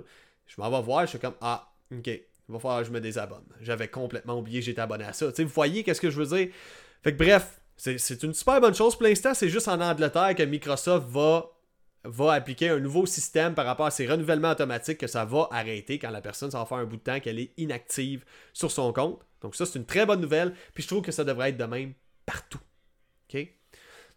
Je 0.48 0.60
m'en 0.60 0.68
vais 0.68 0.82
voir, 0.82 1.02
je 1.02 1.10
suis 1.10 1.20
comme, 1.20 1.36
ah, 1.40 1.70
ok, 1.96 2.10
il 2.48 2.52
va 2.52 2.58
falloir 2.58 2.80
que 2.80 2.86
je 2.86 2.92
me 2.92 3.00
désabonne. 3.00 3.44
J'avais 3.60 3.88
complètement 3.88 4.38
oublié 4.38 4.60
que 4.60 4.66
j'étais 4.66 4.80
abonné 4.80 5.04
à 5.04 5.12
ça. 5.12 5.26
vous 5.26 5.48
voyez 5.48 5.82
qu'est-ce 5.82 6.00
que 6.00 6.10
je 6.10 6.20
veux 6.20 6.36
dire? 6.36 6.54
Fait 7.02 7.12
que 7.12 7.18
bref, 7.18 7.60
c'est 7.76 8.22
une 8.22 8.34
super 8.34 8.60
bonne 8.60 8.74
chose. 8.74 8.94
Pour 8.94 9.04
l'instant, 9.04 9.34
c'est 9.34 9.48
juste 9.48 9.68
en 9.68 9.80
Angleterre 9.80 10.34
que 10.34 10.42
Microsoft 10.42 11.06
va, 11.08 12.32
appliquer 12.32 12.68
un 12.70 12.78
nouveau 12.78 13.04
système 13.04 13.54
par 13.54 13.66
rapport 13.66 13.86
à 13.86 13.90
ses 13.90 14.06
renouvellements 14.06 14.52
automatiques 14.52 14.98
que 14.98 15.06
ça 15.06 15.24
va 15.24 15.48
arrêter 15.50 15.98
quand 15.98 16.10
la 16.10 16.20
personne, 16.20 16.50
ça 16.50 16.58
va 16.58 16.66
faire 16.66 16.78
un 16.78 16.84
bout 16.84 16.96
de 16.96 17.02
temps 17.02 17.20
qu'elle 17.20 17.40
est 17.40 17.52
inactive 17.56 18.24
sur 18.52 18.70
son 18.70 18.92
compte. 18.92 19.20
Donc 19.42 19.56
ça, 19.56 19.66
c'est 19.66 19.78
une 19.78 19.84
très 19.84 20.06
bonne 20.06 20.20
nouvelle. 20.20 20.54
Puis 20.72 20.84
je 20.84 20.88
trouve 20.88 21.02
que 21.02 21.12
ça 21.12 21.24
devrait 21.24 21.50
être 21.50 21.56
de 21.56 21.64
même 21.64 21.94
partout. 22.24 22.60
OK? 23.28 23.55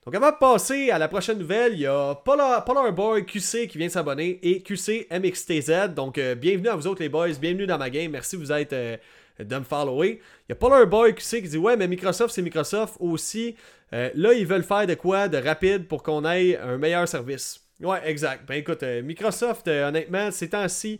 Donc 0.09 0.15
avant 0.15 0.31
de 0.31 0.37
passer 0.37 0.89
à 0.89 0.97
la 0.97 1.07
prochaine 1.07 1.37
nouvelle, 1.37 1.73
il 1.73 1.81
y 1.81 1.85
a 1.85 2.15
Polar, 2.15 2.91
Boy 2.93 3.27
QC 3.27 3.67
qui 3.67 3.77
vient 3.77 3.89
s'abonner 3.89 4.39
et 4.41 4.63
QC 4.63 5.07
MXTZ. 5.11 5.93
Donc 5.93 6.17
euh, 6.17 6.33
bienvenue 6.33 6.69
à 6.69 6.75
vous 6.75 6.87
autres 6.87 7.03
les 7.03 7.09
boys, 7.09 7.33
bienvenue 7.39 7.67
dans 7.67 7.77
ma 7.77 7.91
game. 7.91 8.11
Merci 8.11 8.35
vous 8.35 8.51
êtes 8.51 8.73
euh, 8.73 8.97
de 9.37 9.55
me 9.55 9.63
follower. 9.63 10.19
Il 10.47 10.49
y 10.49 10.53
a 10.53 10.55
Polar 10.55 10.87
Boy 10.87 11.13
QC 11.13 11.43
qui 11.43 11.49
dit 11.49 11.57
ouais 11.59 11.77
mais 11.77 11.87
Microsoft 11.87 12.33
c'est 12.33 12.41
Microsoft 12.41 12.95
aussi. 12.99 13.55
Euh, 13.93 14.09
là 14.15 14.33
ils 14.33 14.47
veulent 14.47 14.63
faire 14.63 14.87
de 14.87 14.95
quoi 14.95 15.27
de 15.27 15.37
rapide 15.37 15.87
pour 15.87 16.01
qu'on 16.01 16.25
ait 16.25 16.57
un 16.57 16.79
meilleur 16.79 17.07
service? 17.07 17.63
Ouais 17.79 18.01
exact. 18.05 18.47
Ben 18.47 18.55
écoute 18.55 18.81
Microsoft 18.81 19.67
honnêtement 19.67 20.31
ces 20.31 20.49
temps-ci 20.49 20.99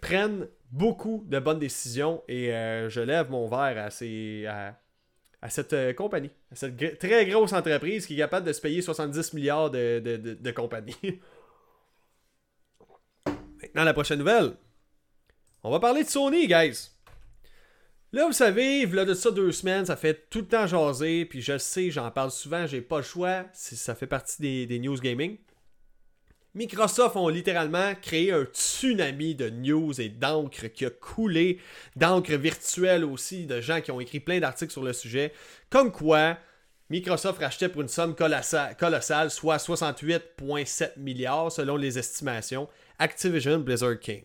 prennent 0.00 0.46
beaucoup 0.72 1.22
de 1.26 1.38
bonnes 1.38 1.58
décisions 1.58 2.22
et 2.28 2.46
je 2.88 3.00
lève 3.02 3.30
mon 3.30 3.46
verre 3.46 3.84
à 3.84 3.90
ces 3.90 4.48
cette 5.48 5.72
euh, 5.72 5.92
compagnie, 5.92 6.30
à 6.50 6.56
cette 6.56 6.98
très 6.98 7.26
grosse 7.26 7.52
entreprise 7.52 8.06
qui 8.06 8.14
est 8.14 8.18
capable 8.18 8.46
de 8.46 8.52
se 8.52 8.60
payer 8.60 8.82
70 8.82 9.34
milliards 9.34 9.70
de, 9.70 10.00
de, 10.00 10.50
compagnies. 10.50 10.96
Maintenant, 13.62 13.84
la 13.84 13.94
prochaine 13.94 14.18
nouvelle. 14.18 14.54
On 15.62 15.70
va 15.70 15.80
parler 15.80 16.02
de 16.04 16.08
Sony, 16.08 16.46
guys. 16.46 16.90
Là, 18.12 18.26
vous 18.26 18.32
savez, 18.32 18.80
il 18.80 18.90
de 18.90 19.14
ça 19.14 19.30
deux 19.30 19.52
semaines, 19.52 19.84
ça 19.84 19.96
fait 19.96 20.28
tout 20.30 20.40
le 20.40 20.46
temps 20.46 20.66
jaser, 20.66 21.26
puis 21.26 21.42
je 21.42 21.58
sais, 21.58 21.90
j'en 21.90 22.10
parle 22.10 22.30
souvent, 22.30 22.66
j'ai 22.66 22.80
pas 22.80 22.98
le 22.98 23.02
choix, 23.02 23.44
ça 23.52 23.94
fait 23.94 24.06
partie 24.06 24.40
des, 24.40 24.66
des 24.66 24.78
news 24.78 24.96
gaming. 24.96 25.36
Microsoft 26.58 27.14
ont 27.14 27.28
littéralement 27.28 27.94
créé 28.02 28.32
un 28.32 28.42
tsunami 28.42 29.36
de 29.36 29.48
news 29.48 30.00
et 30.00 30.08
d'encre 30.08 30.66
qui 30.66 30.84
a 30.86 30.90
coulé, 30.90 31.60
d'encre 31.94 32.32
virtuelle 32.32 33.04
aussi, 33.04 33.46
de 33.46 33.60
gens 33.60 33.80
qui 33.80 33.92
ont 33.92 34.00
écrit 34.00 34.18
plein 34.18 34.40
d'articles 34.40 34.72
sur 34.72 34.82
le 34.82 34.92
sujet, 34.92 35.32
comme 35.70 35.92
quoi 35.92 36.36
Microsoft 36.90 37.38
rachetait 37.38 37.68
pour 37.68 37.82
une 37.82 37.88
somme 37.88 38.16
colossale, 38.16 39.30
soit 39.30 39.58
68,7 39.58 40.98
milliards 40.98 41.52
selon 41.52 41.76
les 41.76 41.96
estimations, 41.96 42.68
Activision 42.98 43.60
Blizzard 43.60 44.00
King. 44.00 44.24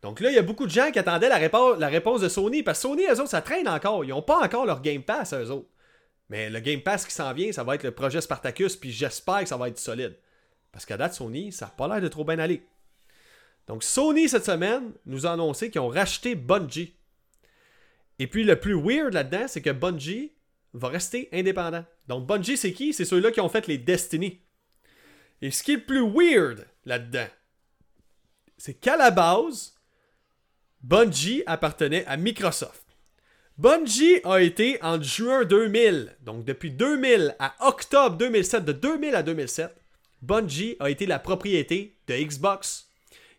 Donc 0.00 0.20
là, 0.20 0.30
il 0.30 0.36
y 0.36 0.38
a 0.38 0.42
beaucoup 0.42 0.64
de 0.64 0.70
gens 0.70 0.90
qui 0.90 0.98
attendaient 0.98 1.28
la, 1.28 1.36
réponse, 1.36 2.22
de 2.22 2.28
Sony, 2.30 2.62
parce 2.62 2.78
que 2.78 2.88
Sony, 2.88 3.02
eux 3.04 3.20
autres, 3.20 3.28
ça 3.28 3.42
traîne 3.42 3.68
encore. 3.68 4.02
Ils 4.02 4.08
n'ont 4.08 4.22
pas 4.22 4.42
encore 4.42 4.64
leur 4.64 4.80
Game 4.80 5.02
Pass, 5.02 5.34
eux 5.34 5.50
autres. 5.50 5.68
Mais 6.30 6.48
le 6.48 6.60
Game 6.60 6.80
Pass 6.80 7.04
qui 7.04 7.12
s'en 7.12 7.34
vient, 7.34 7.52
ça 7.52 7.64
va 7.64 7.74
être 7.74 7.82
le 7.82 7.90
projet 7.90 8.22
Spartacus, 8.22 8.76
puis 8.76 8.90
j'espère 8.92 9.40
que 9.40 9.48
ça 9.50 9.58
va 9.58 9.68
être 9.68 9.78
solide. 9.78 10.16
Parce 10.72 10.86
qu'à 10.86 10.96
date, 10.96 11.14
Sony, 11.14 11.52
ça 11.52 11.66
n'a 11.66 11.72
pas 11.72 11.88
l'air 11.88 12.00
de 12.00 12.08
trop 12.08 12.24
bien 12.24 12.38
aller. 12.38 12.62
Donc, 13.66 13.84
Sony, 13.84 14.28
cette 14.28 14.44
semaine, 14.44 14.92
nous 15.06 15.26
a 15.26 15.32
annoncé 15.32 15.70
qu'ils 15.70 15.80
ont 15.80 15.88
racheté 15.88 16.34
Bungie. 16.34 16.94
Et 18.18 18.26
puis, 18.26 18.44
le 18.44 18.56
plus 18.58 18.74
weird 18.74 19.14
là-dedans, 19.14 19.46
c'est 19.48 19.62
que 19.62 19.70
Bungie 19.70 20.32
va 20.74 20.88
rester 20.88 21.28
indépendant. 21.32 21.84
Donc, 22.08 22.26
Bungie, 22.26 22.56
c'est 22.56 22.72
qui? 22.72 22.92
C'est 22.92 23.04
ceux-là 23.04 23.30
qui 23.30 23.40
ont 23.40 23.48
fait 23.48 23.66
les 23.66 23.78
Destiny. 23.78 24.40
Et 25.42 25.50
ce 25.50 25.62
qui 25.62 25.72
est 25.72 25.76
le 25.76 25.84
plus 25.84 26.06
weird 26.06 26.66
là-dedans, 26.84 27.28
c'est 28.58 28.74
qu'à 28.74 28.96
la 28.96 29.10
base, 29.10 29.74
Bungie 30.82 31.42
appartenait 31.46 32.04
à 32.06 32.16
Microsoft. 32.16 32.84
Bungie 33.56 34.20
a 34.24 34.40
été 34.40 34.82
en 34.82 35.00
juin 35.02 35.44
2000, 35.44 36.16
donc 36.22 36.44
depuis 36.44 36.70
2000 36.70 37.36
à 37.38 37.54
octobre 37.68 38.16
2007, 38.16 38.64
de 38.64 38.72
2000 38.72 39.14
à 39.14 39.22
2007, 39.22 39.79
Bungie 40.22 40.76
a 40.80 40.90
été 40.90 41.06
la 41.06 41.18
propriété 41.18 41.96
de 42.06 42.14
Xbox. 42.14 42.88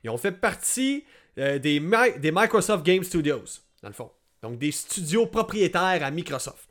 Ils 0.04 0.10
ont 0.10 0.18
fait 0.18 0.32
partie 0.32 1.06
euh, 1.38 1.60
des, 1.60 1.80
Microsoft 1.80 2.86
Game 2.86 3.04
Studios, 3.04 3.62
dans 3.82 3.90
le 3.90 3.94
fond. 3.94 4.12
Donc 4.42 4.58
des 4.58 4.72
studios 4.72 5.28
propriétaires 5.28 6.04
à 6.04 6.12
Microsoft. 6.12 6.68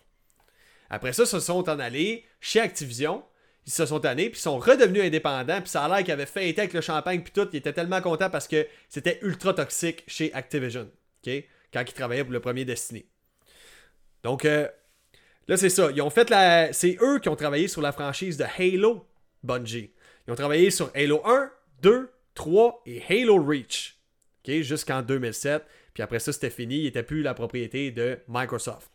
Après 0.90 1.12
ça, 1.12 1.22
ils 1.22 1.28
se 1.28 1.40
sont 1.40 1.68
en 1.68 1.78
allés 1.78 2.24
chez 2.40 2.60
Activision. 2.60 3.24
Ils 3.66 3.72
se 3.72 3.86
sont 3.86 4.04
allés, 4.04 4.30
puis 4.30 4.38
ils 4.38 4.42
sont 4.42 4.58
redevenus 4.58 5.04
indépendants. 5.04 5.60
Puis 5.60 5.70
ça 5.70 5.84
a 5.84 5.88
l'air 5.88 6.04
qu'ils 6.04 6.12
avaient 6.12 6.26
fêté 6.26 6.62
avec 6.62 6.72
le 6.72 6.80
champagne, 6.80 7.22
puis 7.22 7.32
tout. 7.32 7.48
Ils 7.52 7.58
étaient 7.58 7.72
tellement 7.72 8.00
contents 8.00 8.30
parce 8.30 8.48
que 8.48 8.66
c'était 8.88 9.18
ultra 9.22 9.54
toxique 9.54 10.02
chez 10.08 10.32
Activision. 10.32 10.90
Quand 11.24 11.82
ils 11.86 11.92
travaillaient 11.92 12.24
pour 12.24 12.32
le 12.32 12.40
premier 12.40 12.64
Destiny. 12.64 13.04
Donc, 14.24 14.44
euh, 14.44 14.66
là, 15.46 15.56
c'est 15.56 15.68
ça. 15.68 15.90
Ils 15.94 16.02
ont 16.02 16.10
fait 16.10 16.30
la. 16.30 16.72
C'est 16.72 16.96
eux 17.00 17.20
qui 17.20 17.28
ont 17.28 17.36
travaillé 17.36 17.68
sur 17.68 17.82
la 17.82 17.92
franchise 17.92 18.36
de 18.36 18.44
Halo 18.58 19.06
Bungie. 19.44 19.92
Ils 20.30 20.34
ont 20.34 20.36
travaillé 20.36 20.70
sur 20.70 20.92
Halo 20.94 21.22
1, 21.24 21.50
2, 21.82 22.08
3 22.34 22.82
et 22.86 23.02
Halo 23.10 23.42
Reach. 23.42 23.96
Jusqu'en 24.46 25.02
2007. 25.02 25.64
Puis 25.92 26.04
après 26.04 26.20
ça, 26.20 26.32
c'était 26.32 26.50
fini. 26.50 26.78
Il 26.78 26.84
n'était 26.84 27.02
plus 27.02 27.22
la 27.22 27.34
propriété 27.34 27.90
de 27.90 28.16
Microsoft. 28.28 28.92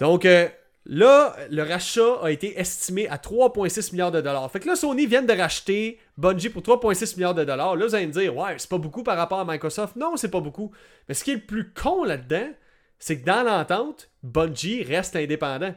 Donc, 0.00 0.24
euh, 0.24 0.48
là, 0.86 1.36
le 1.52 1.62
rachat 1.62 2.20
a 2.20 2.32
été 2.32 2.58
estimé 2.58 3.06
à 3.06 3.16
3,6 3.16 3.92
milliards 3.92 4.10
de 4.10 4.20
dollars. 4.20 4.50
Fait 4.50 4.58
que 4.58 4.66
là, 4.66 4.74
Sony 4.74 5.06
vient 5.06 5.22
de 5.22 5.32
racheter 5.32 6.00
Bungie 6.16 6.48
pour 6.48 6.62
3,6 6.62 7.14
milliards 7.14 7.36
de 7.36 7.44
dollars. 7.44 7.76
Là, 7.76 7.86
vous 7.86 7.94
allez 7.94 8.08
me 8.08 8.12
dire, 8.12 8.36
ouais, 8.36 8.56
c'est 8.58 8.70
pas 8.70 8.78
beaucoup 8.78 9.04
par 9.04 9.16
rapport 9.16 9.38
à 9.38 9.44
Microsoft. 9.44 9.94
Non, 9.94 10.16
c'est 10.16 10.32
pas 10.32 10.40
beaucoup. 10.40 10.72
Mais 11.08 11.14
ce 11.14 11.22
qui 11.22 11.30
est 11.30 11.36
le 11.36 11.46
plus 11.46 11.72
con 11.72 12.02
là-dedans, 12.02 12.50
c'est 12.98 13.20
que 13.20 13.24
dans 13.24 13.44
l'entente, 13.44 14.10
Bungie 14.24 14.82
reste 14.82 15.14
indépendant. 15.14 15.76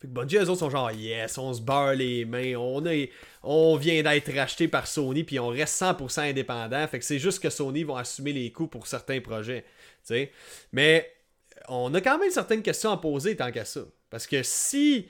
Fait 0.00 0.08
que 0.08 0.12
Bungie, 0.12 0.36
eux 0.36 0.48
autres 0.50 0.58
sont 0.58 0.70
genre, 0.70 0.90
yes, 0.92 1.38
on 1.38 1.54
se 1.54 1.62
barre 1.62 1.94
les 1.94 2.24
mains, 2.24 2.54
on, 3.42 3.76
vient 3.76 4.02
d'être 4.02 4.32
racheté 4.34 4.68
par 4.68 4.86
Sony, 4.86 5.24
puis 5.24 5.38
on 5.38 5.48
reste 5.48 5.80
100% 5.80 6.30
indépendant. 6.30 6.86
Fait 6.88 6.98
que 6.98 7.04
c'est 7.04 7.18
juste 7.18 7.40
que 7.40 7.50
Sony 7.50 7.84
vont 7.84 7.96
assumer 7.96 8.32
les 8.32 8.52
coûts 8.52 8.66
pour 8.66 8.86
certains 8.86 9.20
projets. 9.20 9.64
Mais 10.72 11.12
on 11.68 11.92
a 11.94 12.00
quand 12.00 12.18
même 12.18 12.30
certaines 12.30 12.62
questions 12.62 12.90
à 12.90 12.96
poser 12.98 13.36
tant 13.36 13.50
qu'à 13.50 13.64
ça. 13.64 13.80
Parce 14.10 14.26
que 14.26 14.42
si, 14.42 15.08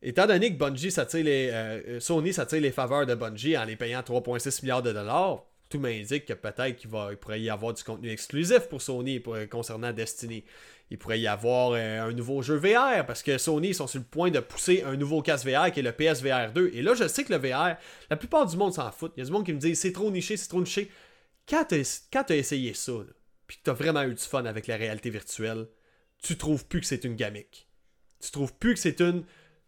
étant 0.00 0.26
donné 0.26 0.52
que 0.52 0.58
Bungie 0.58 0.90
s'attire 0.90 1.24
les, 1.24 1.50
euh, 1.50 2.00
Sony 2.00 2.32
s'attire 2.32 2.60
les 2.60 2.72
faveurs 2.72 3.06
de 3.06 3.14
Bungie 3.14 3.56
en 3.56 3.64
les 3.64 3.76
payant 3.76 4.00
3,6 4.00 4.62
milliards 4.62 4.82
de 4.82 4.92
dollars, 4.92 5.44
tout 5.68 5.78
m'indique 5.78 6.26
que 6.26 6.34
peut-être 6.34 6.76
qu'il 6.76 6.90
pourrait 6.90 7.40
y 7.40 7.48
avoir 7.48 7.72
du 7.72 7.82
contenu 7.82 8.10
exclusif 8.10 8.68
pour 8.68 8.82
Sony 8.82 9.20
pour, 9.20 9.36
concernant 9.50 9.92
Destiny. 9.92 10.44
Il 10.92 10.98
pourrait 10.98 11.20
y 11.20 11.26
avoir 11.26 11.70
euh, 11.72 12.02
un 12.02 12.12
nouveau 12.12 12.42
jeu 12.42 12.56
VR 12.56 13.06
parce 13.06 13.22
que 13.22 13.38
Sony 13.38 13.72
sont 13.72 13.86
sur 13.86 13.98
le 13.98 14.04
point 14.04 14.30
de 14.30 14.40
pousser 14.40 14.82
un 14.84 14.94
nouveau 14.94 15.22
casque 15.22 15.46
VR 15.46 15.72
qui 15.72 15.80
est 15.80 15.82
le 15.82 15.92
PSVR 15.92 16.52
2. 16.52 16.70
Et 16.74 16.82
là, 16.82 16.92
je 16.92 17.08
sais 17.08 17.24
que 17.24 17.32
le 17.32 17.38
VR, 17.38 17.78
la 18.10 18.16
plupart 18.18 18.44
du 18.44 18.58
monde 18.58 18.74
s'en 18.74 18.92
fout. 18.92 19.10
Il 19.16 19.20
y 19.20 19.22
a 19.22 19.24
du 19.24 19.32
monde 19.32 19.46
qui 19.46 19.54
me 19.54 19.58
dit 19.58 19.74
c'est 19.74 19.92
trop 19.92 20.10
niché, 20.10 20.36
c'est 20.36 20.48
trop 20.48 20.60
niché. 20.60 20.90
Quand 21.48 21.64
tu 21.64 21.76
as, 21.76 22.36
essayé 22.36 22.74
ça, 22.74 22.92
puis 23.46 23.56
que 23.56 23.62
tu 23.64 23.70
as 23.70 23.72
vraiment 23.72 24.02
eu 24.02 24.12
du 24.12 24.22
fun 24.22 24.44
avec 24.44 24.66
la 24.66 24.76
réalité 24.76 25.08
virtuelle, 25.08 25.66
tu 26.22 26.36
trouves 26.36 26.66
plus 26.66 26.80
que 26.80 26.86
c'est 26.86 27.04
une 27.04 27.16
gamique. 27.16 27.70
Tu 28.20 28.30
trouves 28.30 28.52
plus 28.52 28.74
que 28.74 28.80
c'est 28.80 29.00
une 29.00 29.24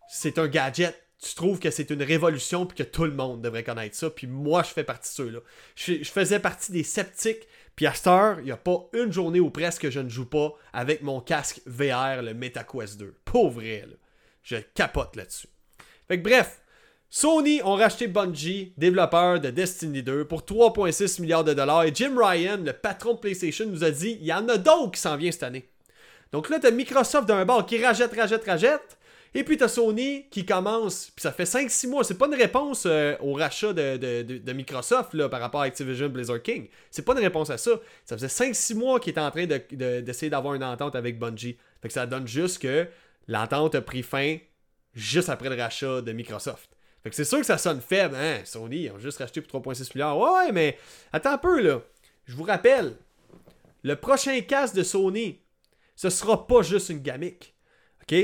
c'est 0.08 0.38
un 0.38 0.46
gadget. 0.46 0.94
Tu 1.22 1.34
trouves 1.34 1.58
que 1.58 1.70
c'est 1.70 1.88
une 1.88 2.02
révolution 2.02 2.66
puis 2.66 2.76
que 2.76 2.82
tout 2.82 3.04
le 3.04 3.12
monde 3.12 3.40
devrait 3.40 3.64
connaître 3.64 3.96
ça. 3.96 4.10
Puis 4.10 4.26
moi, 4.26 4.62
je 4.62 4.68
fais 4.68 4.84
partie 4.84 5.08
de 5.08 5.14
ceux-là. 5.14 5.38
Je, 5.74 6.04
faisais 6.04 6.38
partie 6.38 6.70
des 6.70 6.82
sceptiques. 6.82 7.48
Puis 7.76 7.86
à 7.86 7.94
cette 7.94 8.06
heure, 8.06 8.38
il 8.38 8.44
n'y 8.44 8.52
a 8.52 8.56
pas 8.56 8.88
une 8.92 9.12
journée 9.12 9.40
ou 9.40 9.50
presque 9.50 9.82
que 9.82 9.90
je 9.90 10.00
ne 10.00 10.08
joue 10.08 10.26
pas 10.26 10.54
avec 10.72 11.02
mon 11.02 11.20
casque 11.20 11.60
VR, 11.66 12.22
le 12.22 12.32
MetaQuest 12.34 12.98
2. 12.98 13.14
Pour 13.24 13.50
vrai, 13.50 13.84
là. 13.88 13.96
Je 14.42 14.56
capote 14.74 15.16
là-dessus. 15.16 15.48
Fait 16.06 16.18
que 16.18 16.22
bref, 16.22 16.60
Sony 17.08 17.62
ont 17.62 17.76
racheté 17.76 18.08
Bungie, 18.08 18.74
développeur 18.76 19.40
de 19.40 19.48
Destiny 19.50 20.02
2, 20.02 20.26
pour 20.26 20.42
3,6 20.42 21.22
milliards 21.22 21.44
de 21.44 21.54
dollars. 21.54 21.84
Et 21.84 21.94
Jim 21.94 22.14
Ryan, 22.16 22.58
le 22.58 22.72
patron 22.72 23.14
de 23.14 23.18
PlayStation, 23.18 23.66
nous 23.66 23.84
a 23.84 23.90
dit 23.90 24.18
il 24.20 24.26
y 24.26 24.32
en 24.32 24.48
a 24.48 24.58
d'autres 24.58 24.90
qui 24.90 25.00
s'en 25.00 25.16
viennent 25.16 25.32
cette 25.32 25.44
année. 25.44 25.70
Donc 26.32 26.50
là, 26.50 26.58
tu 26.58 26.66
as 26.66 26.72
Microsoft 26.72 27.26
d'un 27.26 27.44
bord 27.44 27.64
qui 27.64 27.82
rajette, 27.82 28.12
rajette, 28.14 28.44
rajette. 28.44 28.98
Et 29.36 29.42
puis 29.42 29.56
tu 29.56 29.64
as 29.64 29.68
Sony 29.68 30.26
qui 30.30 30.46
commence, 30.46 31.10
puis 31.10 31.22
ça 31.22 31.32
fait 31.32 31.44
5-6 31.44 31.88
mois. 31.88 32.04
C'est 32.04 32.16
pas 32.16 32.26
une 32.26 32.34
réponse 32.34 32.84
euh, 32.86 33.16
au 33.20 33.34
rachat 33.34 33.72
de, 33.72 34.52
Microsoft 34.52 35.12
là, 35.14 35.28
par 35.28 35.40
rapport 35.40 35.62
à 35.62 35.64
Activision 35.64 36.08
Blizzard 36.08 36.40
King. 36.40 36.68
C'est 36.90 37.02
pas 37.02 37.14
une 37.14 37.18
réponse 37.18 37.50
à 37.50 37.58
ça. 37.58 37.72
Ça 38.04 38.16
faisait 38.16 38.28
5-6 38.28 38.76
mois 38.76 39.00
qu'il 39.00 39.10
était 39.10 39.20
en 39.20 39.32
train 39.32 39.46
d'essayer 39.46 40.30
d'avoir 40.30 40.54
une 40.54 40.62
entente 40.62 40.94
avec 40.94 41.18
Bungie. 41.18 41.58
Fait 41.82 41.88
que 41.88 41.94
ça 41.94 42.06
donne 42.06 42.28
juste 42.28 42.60
que 42.60 42.86
l'entente 43.26 43.74
a 43.74 43.82
pris 43.82 44.04
fin 44.04 44.38
juste 44.94 45.28
après 45.28 45.48
le 45.48 45.60
rachat 45.60 46.00
de 46.00 46.12
Microsoft. 46.12 46.70
Fait 47.02 47.10
que 47.10 47.16
c'est 47.16 47.24
sûr 47.24 47.40
que 47.40 47.46
ça 47.46 47.58
sonne 47.58 47.80
faible, 47.80 48.14
hein? 48.14 48.38
Sony, 48.44 48.84
ils 48.84 48.90
ont 48.92 48.98
juste 49.00 49.18
racheté 49.18 49.40
pour 49.40 49.60
3,6 49.60 49.90
milliards. 49.94 50.16
Ouais, 50.16 50.52
mais 50.52 50.78
attends 51.12 51.32
un 51.32 51.38
peu, 51.38 51.60
là. 51.60 51.82
Je 52.24 52.36
vous 52.36 52.44
rappelle, 52.44 52.96
le 53.82 53.96
prochain 53.96 54.40
casque 54.42 54.76
de 54.76 54.84
Sony, 54.84 55.40
ce 55.96 56.08
sera 56.08 56.46
pas 56.46 56.62
juste 56.62 56.88
une 56.88 57.00
gamique. 57.00 57.54
OK? 58.02 58.14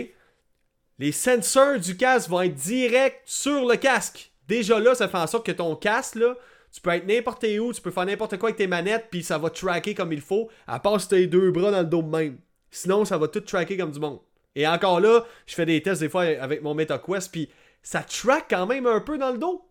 Les 1.00 1.12
sensors 1.12 1.78
du 1.78 1.96
casque 1.96 2.28
vont 2.28 2.42
être 2.42 2.54
directs 2.54 3.22
sur 3.24 3.66
le 3.66 3.76
casque. 3.76 4.32
Déjà 4.46 4.78
là, 4.78 4.94
ça 4.94 5.08
fait 5.08 5.16
en 5.16 5.26
sorte 5.26 5.46
que 5.46 5.52
ton 5.52 5.74
casque, 5.74 6.16
là, 6.16 6.36
tu 6.70 6.82
peux 6.82 6.90
être 6.90 7.06
n'importe 7.06 7.42
où, 7.58 7.72
tu 7.72 7.80
peux 7.80 7.90
faire 7.90 8.04
n'importe 8.04 8.36
quoi 8.36 8.50
avec 8.50 8.58
tes 8.58 8.66
manettes, 8.66 9.06
puis 9.10 9.22
ça 9.22 9.38
va 9.38 9.48
tracker 9.48 9.94
comme 9.94 10.12
il 10.12 10.20
faut, 10.20 10.50
à 10.66 10.78
part 10.78 11.00
si 11.00 11.08
tu 11.08 11.14
as 11.14 11.18
les 11.18 11.26
deux 11.26 11.52
bras 11.52 11.70
dans 11.70 11.80
le 11.80 11.86
dos 11.86 12.02
même. 12.02 12.36
Sinon, 12.70 13.06
ça 13.06 13.16
va 13.16 13.28
tout 13.28 13.40
tracker 13.40 13.78
comme 13.78 13.92
du 13.92 13.98
monde. 13.98 14.20
Et 14.54 14.68
encore 14.68 15.00
là, 15.00 15.24
je 15.46 15.54
fais 15.54 15.64
des 15.64 15.80
tests 15.80 16.02
des 16.02 16.10
fois 16.10 16.24
avec 16.24 16.60
mon 16.60 16.74
MetaQuest, 16.74 17.32
puis 17.32 17.48
ça 17.82 18.02
track 18.02 18.44
quand 18.50 18.66
même 18.66 18.86
un 18.86 19.00
peu 19.00 19.16
dans 19.16 19.32
le 19.32 19.38
dos. 19.38 19.66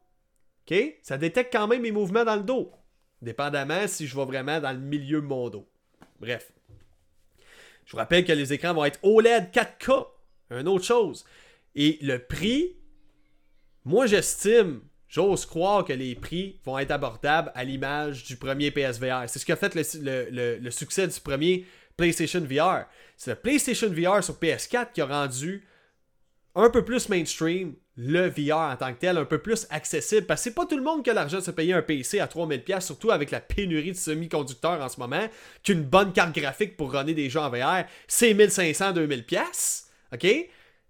OK? 0.67 0.97
Ça 1.03 1.19
détecte 1.19 1.53
quand 1.53 1.67
même 1.67 1.83
mes 1.83 1.91
mouvements 1.91 2.25
dans 2.25 2.37
le 2.37 2.43
dos. 2.43 2.71
Dépendamment 3.21 3.85
si 3.85 4.07
je 4.07 4.15
vais 4.15 4.25
vraiment 4.25 4.59
dans 4.59 4.71
le 4.71 4.79
milieu 4.79 5.21
de 5.21 5.27
mon 5.27 5.47
dos. 5.49 5.69
Bref. 6.19 6.51
Je 7.85 7.91
vous 7.91 7.97
rappelle 7.97 8.25
que 8.25 8.31
les 8.31 8.51
écrans 8.51 8.73
vont 8.73 8.85
être 8.85 8.99
OLED 9.03 9.51
4K. 9.53 10.07
Une 10.51 10.67
autre 10.67 10.85
chose. 10.85 11.25
Et 11.75 11.97
le 12.01 12.19
prix, 12.19 12.75
moi 13.85 14.05
j'estime, 14.05 14.81
j'ose 15.07 15.45
croire 15.45 15.85
que 15.85 15.93
les 15.93 16.15
prix 16.15 16.59
vont 16.65 16.79
être 16.79 16.91
abordables 16.91 17.51
à 17.55 17.63
l'image 17.63 18.23
du 18.23 18.37
premier 18.37 18.71
PSVR. 18.71 19.23
C'est 19.27 19.39
ce 19.39 19.45
qui 19.45 19.51
a 19.51 19.55
fait 19.55 19.75
le, 19.75 20.69
succès 20.71 21.07
du 21.07 21.19
premier 21.19 21.65
PlayStation 21.97 22.41
VR. 22.41 22.85
C'est 23.17 23.31
le 23.31 23.35
PlayStation 23.35 23.89
VR 23.89 24.23
sur 24.23 24.35
PS4 24.35 24.93
qui 24.93 25.01
a 25.01 25.05
rendu 25.05 25.65
un 26.55 26.69
peu 26.69 26.83
plus 26.83 27.09
mainstream 27.09 27.75
le 27.95 28.29
VR 28.29 28.71
en 28.71 28.75
tant 28.77 28.93
que 28.93 28.99
tel, 28.99 29.17
un 29.17 29.25
peu 29.25 29.39
plus 29.39 29.67
accessible. 29.69 30.25
Parce 30.25 30.41
que 30.41 30.43
c'est 30.45 30.55
pas 30.55 30.65
tout 30.65 30.77
le 30.77 30.83
monde 30.83 31.03
qui 31.03 31.09
a 31.09 31.13
l'argent 31.13 31.39
de 31.39 31.43
se 31.43 31.51
payer 31.51 31.73
un 31.73 31.81
PC 31.81 32.19
à 32.19 32.27
3000$, 32.27 32.79
surtout 32.79 33.11
avec 33.11 33.29
la 33.29 33.41
pénurie 33.41 33.91
de 33.91 33.97
semi-conducteurs 33.97 34.81
en 34.81 34.87
ce 34.87 34.99
moment, 34.99 35.27
qu'une 35.63 35.83
bonne 35.83 36.13
carte 36.13 36.33
graphique 36.33 36.77
pour 36.77 36.93
runner 36.93 37.13
des 37.13 37.29
jeux 37.29 37.41
en 37.41 37.49
VR, 37.49 37.83
c'est 38.07 38.33
1500-2000$. 38.33 39.88
OK? 40.13 40.27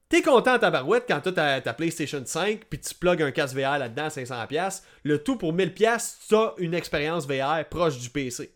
T'es 0.10 0.24
content 0.24 0.58
ta 0.58 0.72
barouette 0.72 1.06
quand 1.08 1.22
tu 1.22 1.40
as 1.40 1.62
ta, 1.62 1.74
PlayStation 1.74 2.24
5 2.26 2.66
puis 2.66 2.80
tu 2.80 2.96
plugues 2.96 3.22
un 3.22 3.32
casque 3.32 3.56
VR 3.56 3.78
là-dedans 3.78 4.06
à 4.06 4.10
500$. 4.10 4.82
Le 5.04 5.24
tout 5.24 5.38
pour 5.38 5.54
1000$, 5.54 6.16
tu 6.28 6.36
as 6.36 6.54
une 6.58 6.74
expérience 6.74 7.28
VR 7.28 7.64
proche 7.70 8.00
du 8.00 8.10
PC. 8.10 8.52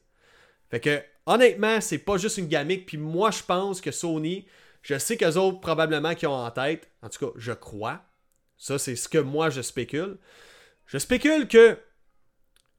Fait 0.71 0.79
que, 0.79 1.03
honnêtement, 1.27 1.79
c'est 1.79 1.99
pas 1.99 2.17
juste 2.17 2.39
une 2.39 2.47
gamique. 2.47 2.87
Puis 2.87 2.97
moi, 2.97 3.29
je 3.29 3.43
pense 3.43 3.81
que 3.81 3.91
Sony, 3.91 4.47
je 4.81 4.97
sais 4.97 5.15
qu'eux 5.15 5.35
autres, 5.35 5.59
probablement, 5.59 6.15
qui 6.15 6.25
ont 6.25 6.33
en 6.33 6.49
tête, 6.49 6.89
en 7.03 7.09
tout 7.09 7.27
cas, 7.27 7.33
je 7.37 7.51
crois, 7.51 8.01
ça, 8.57 8.79
c'est 8.79 8.95
ce 8.95 9.07
que 9.07 9.19
moi 9.19 9.51
je 9.51 9.61
spécule. 9.61 10.17
Je 10.87 10.97
spécule 10.97 11.47
que 11.47 11.77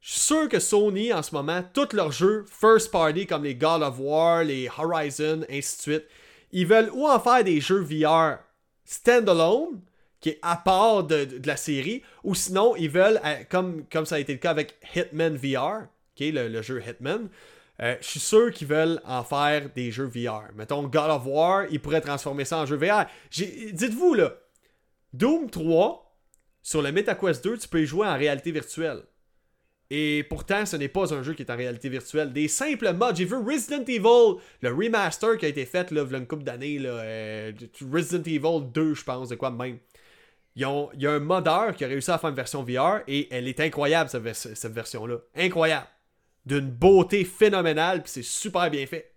je 0.01 0.11
suis 0.11 0.21
sûr 0.21 0.49
que 0.49 0.59
Sony, 0.59 1.13
en 1.13 1.23
ce 1.23 1.35
moment, 1.35 1.63
tous 1.73 1.95
leurs 1.95 2.13
jeux 2.13 2.45
first 2.47 2.91
party 2.91 3.27
comme 3.27 3.45
les 3.45 3.55
God 3.55 3.83
of 3.83 3.97
War, 3.99 4.45
les 4.45 4.69
Horizon, 4.77 5.43
ainsi 5.49 5.77
de 5.77 5.83
suite, 5.83 6.05
ils 6.55 6.67
veulent 6.67 6.91
ou 6.95 7.07
en 7.07 7.21
faire 7.21 7.45
des 7.45 7.61
jeux 7.61 7.81
VR 7.81 8.39
standalone, 8.85 9.81
qui 10.21 10.31
est 10.31 10.39
à 10.41 10.57
part 10.57 11.05
de, 11.05 11.29
la 11.45 11.57
série, 11.57 12.03
ou 12.23 12.35
sinon, 12.35 12.77
ils 12.77 12.89
veulent, 12.89 13.21
euh, 13.25 13.43
comme, 13.51 14.07
ça 14.07 14.15
a 14.15 14.19
été 14.21 14.33
le 14.33 14.39
cas 14.39 14.53
avec 14.53 14.77
Hitman 14.95 15.37
VR, 15.37 15.89
qui 16.15 16.33
le, 16.33 16.63
jeu 16.63 16.81
Hitman, 16.81 17.29
euh, 17.83 17.97
je 18.01 18.07
suis 18.07 18.21
sûr 18.21 18.53
qu'ils 18.53 18.69
veulent 18.69 19.01
en 19.05 19.25
faire 19.25 19.69
des 19.75 19.91
jeux 19.91 20.07
VR. 20.07 20.45
Mettons 20.55 20.85
God 20.85 21.11
of 21.11 21.27
War, 21.27 21.65
ils 21.71 21.81
pourraient 21.81 22.01
transformer 22.01 22.45
ça 22.45 22.59
en 22.59 22.67
jeu 22.67 22.77
VR. 22.77 23.07
Dites-vous, 23.31 24.15
là, 24.15 24.33
Doom 25.13 25.51
3, 25.51 26.17
sur 26.63 26.83
le 26.83 26.93
MetaQuest 26.93 27.45
2, 27.45 27.59
tu 27.59 27.69
peux 27.69 27.83
y 27.83 27.87
jouer 27.87 28.07
en 28.07 28.17
réalité 28.17 28.53
virtuelle. 28.53 29.03
Et 29.97 30.25
pourtant, 30.25 30.67
ce 30.67 30.75
n'est 30.75 30.89
pas 30.89 31.15
un 31.15 31.23
jeu 31.23 31.35
qui 31.35 31.43
est 31.43 31.51
en 31.53 31.57
réalité 31.57 31.89
virtuelle. 31.89 32.33
Des 32.33 32.49
simples 32.49 32.93
mods. 32.95 33.15
J'ai 33.15 33.27
vu 33.27 33.37
Resident 33.37 33.85
Evil, 33.85 34.41
le 34.61 34.73
remaster 34.75 35.39
qui 35.39 35.45
a 35.45 35.49
été 35.49 35.65
fait 35.67 35.93
là, 35.93 36.03
il 36.05 36.11
y 36.11 36.15
a 36.17 36.19
une 36.19 36.27
couple 36.27 36.43
d'années. 36.43 36.79
Euh, 36.85 37.53
Resident 37.93 38.25
Evil 38.25 38.73
2, 38.73 38.95
je 38.95 39.05
pense, 39.05 39.29
de 39.29 39.37
quoi 39.37 39.53
même. 39.53 39.79
Il 40.57 40.63
y 40.63 41.07
a 41.07 41.11
un 41.13 41.21
modeur 41.21 41.77
qui 41.77 41.85
a 41.85 41.87
réussi 41.87 42.11
à 42.11 42.19
faire 42.19 42.31
une 42.31 42.35
version 42.35 42.65
VR 42.65 43.03
et 43.07 43.33
elle 43.33 43.47
est 43.47 43.61
incroyable, 43.61 44.11
cette, 44.11 44.73
version-là. 44.73 45.19
Incroyable. 45.37 45.87
D'une 46.45 46.71
beauté 46.71 47.25
phénoménale, 47.25 48.03
puis 48.03 48.11
c'est 48.11 48.25
super 48.25 48.69
bien 48.71 48.87
fait. 48.87 49.15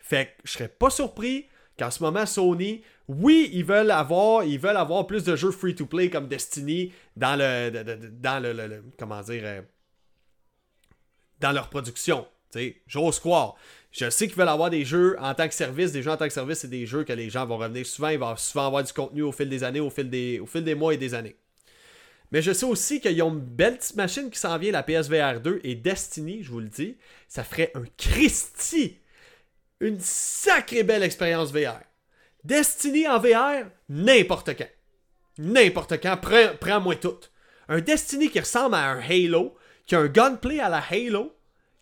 Fait 0.00 0.26
que 0.26 0.30
je 0.44 0.52
serais 0.52 0.68
pas 0.68 0.90
surpris 0.90 1.46
qu'en 1.78 1.90
ce 1.90 2.02
moment, 2.02 2.26
Sony 2.26 2.82
oui, 3.08 3.48
ils 3.54 3.64
veulent 3.64 3.90
avoir, 3.90 4.44
ils 4.44 4.58
veulent 4.58 4.76
avoir 4.76 5.06
plus 5.06 5.24
de 5.24 5.34
jeux 5.34 5.50
free-to-play 5.50 6.10
comme 6.10 6.28
Destiny 6.28 6.92
dans 7.16 7.38
le, 7.38 7.70
dans 8.20 8.42
le, 8.42 8.82
comment 8.98 9.22
dire, 9.22 9.42
euh, 9.44 9.62
dans 11.40 11.52
leur 11.52 11.68
production. 11.68 12.26
J'ose 12.86 13.18
croire. 13.18 13.56
Je 13.90 14.10
sais 14.10 14.26
qu'ils 14.26 14.36
veulent 14.36 14.48
avoir 14.48 14.70
des 14.70 14.84
jeux 14.84 15.16
en 15.18 15.34
tant 15.34 15.48
que 15.48 15.54
service. 15.54 15.92
Des 15.92 16.02
jeux 16.02 16.10
en 16.10 16.16
tant 16.16 16.26
que 16.26 16.32
service, 16.32 16.58
c'est 16.58 16.68
des 16.68 16.86
jeux 16.86 17.04
que 17.04 17.12
les 17.12 17.30
gens 17.30 17.46
vont 17.46 17.56
revenir 17.56 17.86
souvent. 17.86 18.08
Ils 18.08 18.18
vont 18.18 18.36
souvent 18.36 18.66
avoir 18.66 18.84
du 18.84 18.92
contenu 18.92 19.22
au 19.22 19.32
fil 19.32 19.48
des 19.48 19.64
années, 19.64 19.80
au 19.80 19.90
fil 19.90 20.08
des, 20.08 20.74
mois 20.74 20.94
et 20.94 20.96
des 20.96 21.14
années. 21.14 21.36
Mais 22.30 22.42
je 22.42 22.52
sais 22.52 22.66
aussi 22.66 23.00
qu'ils 23.00 23.22
ont 23.22 23.32
une 23.32 23.40
belle 23.40 23.78
petite 23.78 23.96
machine 23.96 24.30
qui 24.30 24.38
s'en 24.38 24.58
vient, 24.58 24.72
la 24.72 24.82
PSVR 24.82 25.40
2 25.40 25.60
et 25.64 25.74
Destiny, 25.74 26.42
je 26.42 26.50
vous 26.50 26.60
le 26.60 26.68
dis, 26.68 26.98
ça 27.26 27.42
ferait 27.42 27.72
un 27.74 27.84
Christie. 27.96 28.98
Une 29.80 29.98
sacrée 29.98 30.82
belle 30.82 31.02
expérience 31.02 31.52
VR. 31.52 31.80
Destiny 32.44 33.08
en 33.08 33.18
VR, 33.18 33.66
n'importe 33.88 34.56
quand. 34.58 34.68
N'importe 35.38 36.02
quand, 36.02 36.18
prends-moi 36.60 36.96
tout. 36.96 37.18
Un 37.68 37.80
Destiny 37.80 38.28
qui 38.28 38.40
ressemble 38.40 38.74
à 38.74 38.90
un 38.90 39.00
Halo, 39.00 39.56
qui 39.88 39.96
a 39.96 40.00
un 40.00 40.06
gunplay 40.06 40.60
à 40.60 40.68
la 40.68 40.84
Halo, 40.88 41.34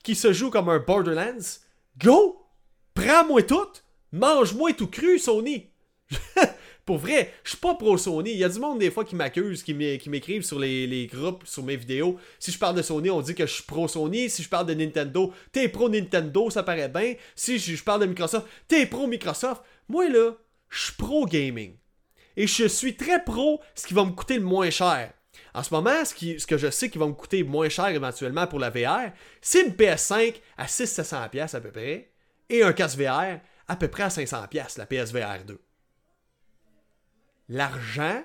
qui 0.02 0.14
se 0.14 0.32
joue 0.32 0.48
comme 0.48 0.70
un 0.70 0.78
Borderlands, 0.78 1.58
go! 1.98 2.46
Prends-moi 2.94 3.42
tout! 3.42 3.82
Mange-moi 4.12 4.72
tout 4.72 4.86
cru, 4.86 5.18
Sony! 5.18 5.66
Pour 6.86 6.98
vrai, 6.98 7.34
je 7.42 7.50
suis 7.50 7.58
pas 7.58 7.74
pro 7.74 7.98
Sony. 7.98 8.30
Il 8.30 8.38
y 8.38 8.44
a 8.44 8.48
du 8.48 8.60
monde 8.60 8.78
des 8.78 8.92
fois 8.92 9.04
qui 9.04 9.16
m'accuse, 9.16 9.64
qui 9.64 9.74
m'écrivent 9.74 10.44
sur 10.44 10.60
les, 10.60 11.08
groupes, 11.12 11.44
sur 11.44 11.64
mes 11.64 11.74
vidéos. 11.74 12.16
Si 12.38 12.52
je 12.52 12.58
parle 12.60 12.76
de 12.76 12.82
Sony, 12.82 13.10
on 13.10 13.20
dit 13.20 13.34
que 13.34 13.44
je 13.44 13.54
suis 13.54 13.64
pro 13.64 13.88
Sony. 13.88 14.30
Si 14.30 14.44
je 14.44 14.48
parle 14.48 14.66
de 14.66 14.74
Nintendo, 14.74 15.32
t'es 15.50 15.68
pro 15.68 15.88
Nintendo, 15.88 16.48
ça 16.48 16.62
paraît 16.62 16.88
bien. 16.88 17.14
Si 17.34 17.58
je, 17.58 17.82
parle 17.82 18.02
de 18.02 18.06
Microsoft, 18.06 18.46
t'es 18.68 18.86
pro 18.86 19.08
Microsoft. 19.08 19.62
Moi 19.88 20.08
là, 20.08 20.36
je 20.70 20.84
suis 20.84 20.92
pro 20.92 21.26
gaming. 21.26 21.74
Et 22.36 22.46
je 22.46 22.68
suis 22.68 22.96
très 22.96 23.24
pro 23.24 23.60
ce 23.74 23.84
qui 23.84 23.94
va 23.94 24.04
me 24.04 24.12
coûter 24.12 24.36
le 24.36 24.44
moins 24.44 24.70
cher. 24.70 25.12
En 25.56 25.62
ce 25.62 25.72
moment, 25.72 26.04
ce, 26.04 26.46
que 26.46 26.58
je 26.58 26.70
sais 26.70 26.90
qui 26.90 26.98
va 26.98 27.06
me 27.06 27.12
coûter 27.12 27.42
moins 27.42 27.68
cher 27.68 27.88
éventuellement 27.88 28.46
pour 28.46 28.58
la 28.58 28.70
VR, 28.70 29.10
c'est 29.40 29.62
une 29.62 29.72
PS5 29.72 30.34
à 30.58 30.66
600-700$ 30.66 31.56
à 31.56 31.60
peu 31.60 31.70
près 31.70 32.12
et 32.50 32.62
un 32.62 32.72
casque 32.72 32.98
VR 32.98 33.40
à 33.66 33.76
peu 33.76 33.88
près 33.88 34.04
à 34.04 34.08
500$, 34.08 34.78
la 34.78 34.86
PSVR 34.86 35.44
2 35.46 35.60
l'argent 37.48 38.22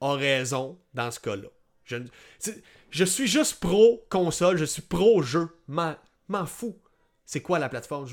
a 0.00 0.14
raison 0.14 0.78
dans 0.92 1.10
ce 1.10 1.20
cas-là. 1.20 1.48
Je, 1.84 1.96
je, 2.90 3.04
suis 3.04 3.26
juste 3.26 3.60
pro 3.60 4.04
console, 4.08 4.56
je 4.56 4.64
suis 4.64 4.82
pro 4.82 5.22
jeu. 5.22 5.48
M'en 5.66 6.46
fous. 6.46 6.78
C'est 7.26 7.40
quoi 7.40 7.58
la 7.58 7.68
plateforme? 7.68 8.06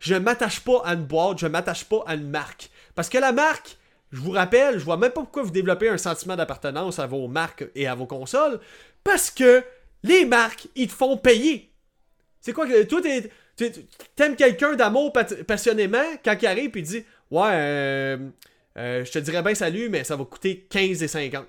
Je 0.00 0.14
m'attache 0.14 0.60
pas 0.60 0.82
à 0.84 0.94
une 0.94 1.04
boîte, 1.04 1.38
je 1.38 1.46
m'attache 1.46 1.84
pas 1.84 2.02
à 2.06 2.14
une 2.14 2.30
marque. 2.30 2.70
Parce 2.94 3.08
que 3.08 3.18
la 3.18 3.32
marque, 3.32 3.76
je 4.12 4.20
vous 4.20 4.32
rappelle, 4.32 4.78
je 4.78 4.84
vois 4.84 4.96
même 4.96 5.12
pas 5.12 5.20
pourquoi 5.20 5.42
vous 5.42 5.50
développez 5.50 5.88
un 5.88 5.98
sentiment 5.98 6.36
d'appartenance 6.36 6.98
à 6.98 7.06
vos 7.06 7.28
marques 7.28 7.64
et 7.74 7.86
à 7.86 7.94
vos 7.94 8.06
consoles. 8.06 8.58
Parce 9.04 9.30
que 9.30 9.62
les 10.02 10.24
marques, 10.24 10.68
ils 10.74 10.88
te 10.88 10.92
font 10.92 11.16
payer. 11.16 11.70
C'est 12.40 12.52
quoi 12.52 12.66
que. 12.66 12.82
Toi, 12.84 13.00
t'aimes 14.16 14.36
quelqu'un 14.36 14.74
d'amour 14.74 15.12
passionnément 15.46 16.02
quand 16.24 16.36
il 16.40 16.46
arrive 16.46 16.76
et 16.76 16.82
dit 16.82 17.04
Ouais, 17.30 17.50
euh, 17.52 18.16
euh, 18.78 19.04
je 19.04 19.12
te 19.12 19.18
dirais 19.18 19.42
bien 19.42 19.54
salut, 19.54 19.88
mais 19.88 20.02
ça 20.04 20.16
va 20.16 20.24
coûter 20.24 20.66
15 20.68 21.02
et 21.02 21.08
50. 21.08 21.46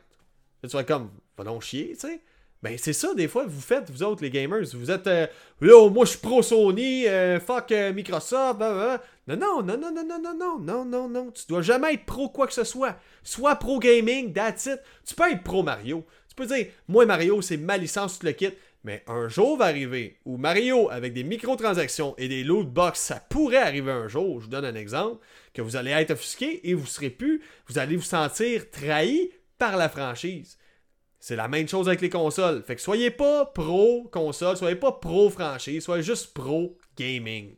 tu 0.62 0.68
vas 0.68 0.84
comme, 0.84 1.10
va 1.38 1.44
donc 1.44 1.64
chier, 1.64 1.94
tu 1.94 2.08
sais. 2.08 2.20
Ben, 2.64 2.78
c'est 2.78 2.94
ça, 2.94 3.16
des 3.16 3.28
fois, 3.28 3.46
vous 3.48 3.60
faites, 3.60 3.90
vous 3.90 4.04
autres, 4.04 4.22
les 4.22 4.30
gamers. 4.30 4.64
Vous 4.74 4.92
êtes, 4.92 5.08
euh, 5.08 5.26
moi, 5.62 6.06
je 6.06 6.12
suis 6.12 6.20
pro 6.20 6.44
Sony, 6.44 7.08
euh, 7.08 7.40
fuck 7.40 7.72
Microsoft, 7.72 8.60
Non, 8.60 9.36
non, 9.36 9.64
non, 9.64 9.78
non, 9.78 9.92
non, 9.92 10.06
non, 10.06 10.22
non, 10.22 10.36
non, 10.36 10.60
non, 10.60 10.86
non, 10.86 11.10
non. 11.10 11.32
Tu 11.32 11.46
dois 11.50 11.64
jamais 11.64 11.96
être 11.96 12.06
pro 12.06 12.30
quoi 12.30 12.46
que 12.46 12.54
ce 12.54 12.64
soit. 12.64 12.98
Soit 13.24 13.56
pro 13.56 13.80
gaming, 13.80 14.32
that's 14.32 14.68
it. 14.68 14.80
Tu 15.06 15.16
peux 15.16 15.32
être 15.32 15.42
pro 15.42 15.64
Mario. 15.64 16.06
Tu 16.30 16.36
peux 16.36 16.46
dire, 16.46 16.68
moi, 16.88 17.06
Mario, 17.08 17.42
c'est 17.42 17.58
ma 17.58 17.78
licence, 17.78 18.20
tu 18.20 18.28
le 18.28 18.34
quittes. 18.34 18.58
Mais 18.84 19.04
un 19.08 19.28
jour 19.28 19.58
va 19.58 19.66
arriver 19.66 20.18
où 20.26 20.38
Mario, 20.38 20.90
avec 20.90 21.14
des 21.14 21.24
microtransactions 21.24 22.16
et 22.18 22.28
des 22.28 22.44
loot 22.44 22.68
box, 22.68 23.00
ça 23.00 23.22
pourrait 23.30 23.58
arriver 23.58 23.92
un 23.92 24.08
jour, 24.08 24.40
je 24.40 24.46
vous 24.46 24.52
donne 24.52 24.66
un 24.66 24.76
exemple, 24.76 25.24
que 25.54 25.62
vous 25.62 25.76
allez 25.76 25.92
être 25.92 26.12
offusqué 26.12 26.68
et 26.68 26.74
vous 26.74 26.88
serez 26.88 27.12
plus, 27.12 27.42
vous 27.68 27.78
allez 27.78 27.96
vous 27.96 28.02
sentir 28.02 28.72
trahi 28.72 29.30
par 29.60 29.78
la 29.78 29.88
franchise. 29.88 30.58
C'est 31.22 31.36
la 31.36 31.48
même 31.48 31.68
chose 31.68 31.88
avec 31.88 32.02
les 32.02 32.10
consoles. 32.10 32.64
Fait 32.64 32.76
que 32.76 32.82
soyez 32.82 33.12
pas 33.12 33.46
pro 33.46 34.10
console, 34.12 34.58
soyez 34.58 34.76
pas 34.76 34.92
pro 34.92 35.30
franchise, 35.30 35.84
soyez 35.84 36.02
juste 36.02 36.34
pro 36.34 36.76
gaming. 36.98 37.56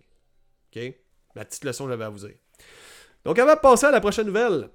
OK? 0.75 0.93
La 1.33 1.45
petite 1.45 1.63
leçon 1.63 1.85
que 1.85 1.91
j'avais 1.91 2.03
à 2.03 2.09
vous 2.09 2.19
dire. 2.19 2.35
Donc 3.23 3.39
avant 3.39 3.55
de 3.55 3.59
passer 3.59 3.85
à 3.85 3.91
la 3.91 4.01
prochaine 4.01 4.27
nouvelle, 4.27 4.69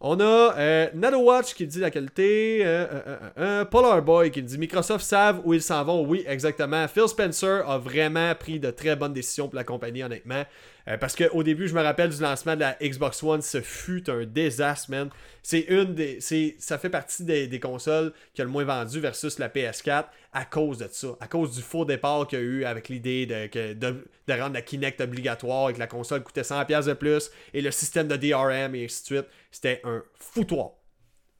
on 0.00 0.18
a 0.18 0.54
euh, 0.58 1.16
Watch 1.18 1.52
qui 1.52 1.66
dit 1.66 1.78
la 1.78 1.90
qualité. 1.90 2.60
Euh, 2.64 2.86
euh, 2.90 3.18
euh, 3.38 3.64
Polar 3.66 4.00
Boy 4.00 4.30
qui 4.30 4.42
dit 4.42 4.56
Microsoft 4.56 5.04
savent 5.04 5.42
où 5.44 5.52
ils 5.52 5.62
s'en 5.62 5.84
vont. 5.84 6.02
Oui, 6.06 6.24
exactement. 6.26 6.88
Phil 6.88 7.08
Spencer 7.08 7.68
a 7.68 7.76
vraiment 7.76 8.34
pris 8.34 8.58
de 8.58 8.70
très 8.70 8.96
bonnes 8.96 9.12
décisions 9.12 9.48
pour 9.48 9.56
la 9.56 9.64
compagnie, 9.64 10.02
honnêtement. 10.02 10.44
Euh, 10.88 10.96
parce 10.96 11.16
qu'au 11.16 11.42
début, 11.42 11.66
je 11.66 11.74
me 11.74 11.82
rappelle 11.82 12.10
du 12.10 12.22
lancement 12.22 12.54
de 12.54 12.60
la 12.60 12.76
Xbox 12.80 13.22
One, 13.22 13.42
ce 13.42 13.60
fut 13.60 14.08
un 14.08 14.24
désastre, 14.24 14.90
man. 14.90 15.10
C'est 15.42 15.66
une 15.68 15.94
des. 15.94 16.20
Ça 16.58 16.78
fait 16.78 16.90
partie 16.90 17.24
des, 17.24 17.60
consoles 17.60 18.12
qui 18.34 18.42
a 18.42 18.44
le 18.44 18.50
moins 18.50 18.64
vendu 18.64 19.00
versus 19.00 19.38
la 19.38 19.48
PS4 19.48 20.04
à 20.32 20.44
cause 20.44 20.78
de 20.78 20.88
ça. 20.90 21.08
À 21.20 21.26
cause 21.26 21.56
du 21.56 21.62
faux 21.62 21.84
départ 21.84 22.26
qu'il 22.28 22.38
y 22.38 22.42
a 22.42 22.44
eu 22.44 22.64
avec 22.64 22.88
l'idée 22.88 23.26
de, 23.26 23.72
de, 23.74 24.04
rendre 24.28 24.54
la 24.54 24.62
Kinect 24.62 25.00
obligatoire 25.00 25.70
et 25.70 25.74
que 25.74 25.78
la 25.78 25.86
console 25.86 26.22
coûtait 26.22 26.42
100$ 26.42 26.86
de 26.86 26.92
plus 26.94 27.30
et 27.52 27.62
le 27.62 27.70
système 27.70 28.06
de 28.06 28.16
DRM 28.16 28.74
et 28.74 28.84
ainsi 28.84 29.02
de 29.02 29.06
suite. 29.06 29.26
C'était 29.50 29.80
un 29.84 30.02
foutoir. 30.14 30.70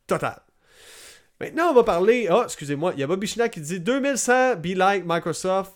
Total. 0.06 0.40
Maintenant, 1.40 1.70
on 1.70 1.74
va 1.74 1.84
parler. 1.84 2.28
Ah, 2.30 2.42
excusez-moi, 2.44 2.92
il 2.94 3.00
y 3.00 3.02
a 3.02 3.06
Bobby 3.06 3.26
Schnack 3.26 3.52
qui 3.52 3.60
dit 3.60 3.80
2100 3.80 4.56
be 4.56 4.74
like 4.74 5.04
Microsoft. 5.04 5.75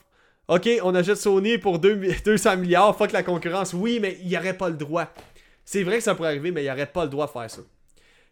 OK, 0.50 0.68
on 0.82 0.96
achète 0.96 1.16
Sony 1.16 1.58
pour 1.58 1.78
200 1.78 2.56
milliards, 2.58 2.98
fuck 2.98 3.12
la 3.12 3.22
concurrence. 3.22 3.72
Oui, 3.72 4.00
mais 4.02 4.18
il 4.20 4.26
n'y 4.26 4.36
aurait 4.36 4.56
pas 4.56 4.68
le 4.68 4.74
droit. 4.74 5.08
C'est 5.64 5.84
vrai 5.84 5.98
que 5.98 6.02
ça 6.02 6.16
pourrait 6.16 6.30
arriver, 6.30 6.50
mais 6.50 6.62
il 6.62 6.64
n'y 6.64 6.72
aurait 6.72 6.86
pas 6.86 7.04
le 7.04 7.08
droit 7.08 7.28
de 7.28 7.30
faire 7.30 7.48
ça. 7.48 7.60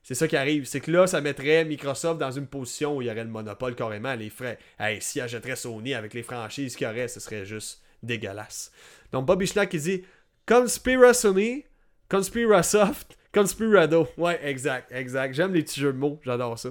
C'est 0.03 0.17
ça 0.17 0.27
qui 0.27 0.37
arrive. 0.37 0.65
C'est 0.65 0.81
que 0.81 0.91
là, 0.91 1.07
ça 1.07 1.21
mettrait 1.21 1.65
Microsoft 1.65 2.19
dans 2.19 2.33
une 2.33 2.49
position 2.49 2.97
où 2.97 3.03
il 3.03 3.07
y 3.07 3.11
aurait 3.11 3.23
le 3.23 3.31
monopole 3.31 3.77
carrément, 3.77 4.17
les 4.17 4.31
frais. 4.31 4.59
Hey, 4.81 5.01
si 5.01 5.21
achèterait 5.21 5.55
Sony 5.55 5.95
avec 5.95 6.13
les 6.13 6.25
franchises 6.25 6.75
qu'il 6.75 6.89
y 6.89 6.91
aurait, 6.91 7.07
ce 7.07 7.21
serait 7.21 7.47
juste 7.47 7.83
dégueulasse. 8.03 8.73
Donc, 9.13 9.25
Bobby 9.25 9.47
Schnack 9.47 9.69
qui 9.69 9.79
dit 9.79 10.03
Conspira 10.45 11.15
Sony, 11.15 11.67
Conspira 12.09 12.65
Soft, 12.65 13.17
Conspirado. 13.33 14.09
Ouais, 14.17 14.41
exact, 14.43 14.91
exact. 14.91 15.35
J'aime 15.35 15.55
les 15.55 15.63
petits 15.63 15.79
jeux 15.79 15.93
de 15.93 15.99
mots, 15.99 16.19
j'adore 16.25 16.59
ça. 16.59 16.71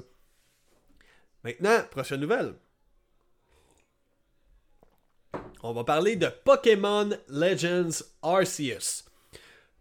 Maintenant, 1.45 1.83
prochaine 1.89 2.19
nouvelle 2.19 2.53
on 5.63 5.73
va 5.73 5.83
parler 5.83 6.15
de 6.15 6.27
Pokémon 6.43 7.09
Legends 7.29 8.03
Arceus. 8.21 9.03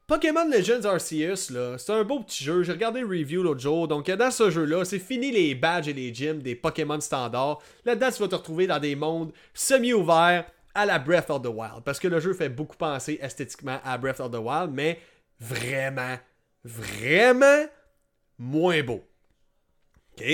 Pokémon 0.07 0.49
Legends 0.49 0.85
Arceus, 0.85 1.51
là, 1.53 1.79
c'est 1.79 1.93
un 1.93 2.05
beau 2.05 2.21
petit 2.21 2.45
jeu. 2.45 2.63
J'ai 2.63 2.73
regardé 2.73 3.01
le 3.01 3.07
review 3.07 3.43
l'autre 3.43 3.61
jour. 3.61 3.89
Donc, 3.89 4.09
dans 4.09 4.31
ce 4.31 4.51
jeu-là, 4.51 4.85
c'est 4.85 5.01
fini 5.01 5.33
les 5.33 5.57
badges 5.57 5.89
et 5.89 5.93
les 5.93 6.15
gyms 6.15 6.41
des 6.41 6.55
Pokémon 6.55 7.01
standards. 7.01 7.61
Là-dedans, 7.85 8.11
tu 8.13 8.23
vas 8.23 8.29
te 8.29 8.37
retrouver 8.37 8.69
dans 8.69 8.79
des 8.79 8.95
mondes 8.95 9.33
semi-ouverts 9.53 10.45
à 10.75 10.87
la 10.87 11.01
Breath 11.01 11.31
of 11.31 11.43
the 11.43 11.47
Wild. 11.47 11.83
Parce 11.85 11.99
que 11.99 12.07
le 12.07 12.21
jeu 12.21 12.35
fait 12.35 12.49
beaucoup 12.49 12.77
penser 12.77 13.19
esthétiquement 13.21 13.81
à 13.83 13.99
Breath 13.99 14.21
of 14.21 14.31
the 14.31 14.37
Wild, 14.37 14.71
mais 14.73 15.01
vraiment, 15.41 16.17
vraiment 16.65 17.65
moins 18.39 18.83
beau. 18.83 19.05
OK? 20.13 20.25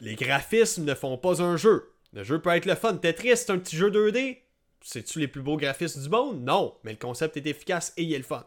les 0.00 0.14
graphismes 0.14 0.84
ne 0.84 0.94
font 0.94 1.16
pas 1.16 1.42
un 1.42 1.56
jeu. 1.56 1.91
Le 2.12 2.24
jeu 2.24 2.40
peut 2.40 2.50
être 2.50 2.66
le 2.66 2.74
fun. 2.74 2.94
Tetris, 2.96 3.36
c'est 3.36 3.50
un 3.50 3.58
petit 3.58 3.76
jeu 3.76 3.90
2D. 3.90 4.38
C'est-tu 4.82 5.20
les 5.20 5.28
plus 5.28 5.42
beaux 5.42 5.56
graphismes 5.56 6.02
du 6.02 6.08
monde? 6.08 6.44
Non, 6.44 6.74
mais 6.84 6.90
le 6.92 6.98
concept 6.98 7.36
est 7.36 7.46
efficace 7.46 7.92
et 7.96 8.02
il 8.02 8.12
est 8.12 8.18
le 8.18 8.24
fun. 8.24 8.46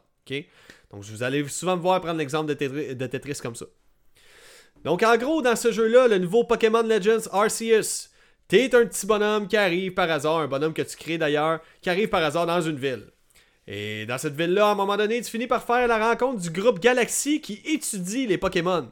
Donc, 0.92 1.04
vous 1.04 1.24
allez 1.24 1.48
souvent 1.48 1.78
me 1.78 1.82
voir 1.82 2.02
prendre 2.02 2.18
l'exemple 2.18 2.54
de 2.54 3.08
Tetris, 3.08 3.40
comme 3.42 3.56
ça. 3.56 3.66
Donc, 4.84 5.04
en 5.04 5.18
gros, 5.18 5.42
dans 5.42 5.56
ce 5.56 5.72
jeu-là, 5.72 6.08
le 6.08 6.18
nouveau 6.18 6.44
Pokémon 6.44 6.84
Legends 6.84 7.28
Arceus, 7.32 8.10
t'es 8.48 8.76
un 8.76 8.86
petit 8.86 9.06
bonhomme 9.06 9.48
qui 9.48 9.58
arrive 9.58 9.94
par 9.94 10.10
hasard, 10.12 10.40
un 10.40 10.48
bonhomme 10.48 10.74
que 10.74 10.82
tu 10.82 10.96
crées 10.96 11.18
d'ailleurs, 11.18 11.60
qui 11.82 11.90
arrive 11.90 12.10
par 12.10 12.24
hasard 12.24 12.46
dans 12.46 12.62
une 12.62 12.78
ville. 12.78 13.08
Et 13.68 14.06
dans 14.06 14.20
cette 14.20 14.36
ville-là, 14.36 14.68
à 14.68 14.72
un 14.72 14.76
moment 14.76 14.98
donné, 14.98 15.22
tu 15.22 15.32
finis 15.32 15.48
par 15.48 15.64
faire 15.64 15.88
la 15.88 16.10
rencontre 16.10 16.40
du 16.40 16.52
groupe 16.52 16.80
Galaxy 16.80 17.42
qui 17.42 17.62
étudie 17.66 18.28
les 18.28 18.38
Pokémon. 18.38 18.92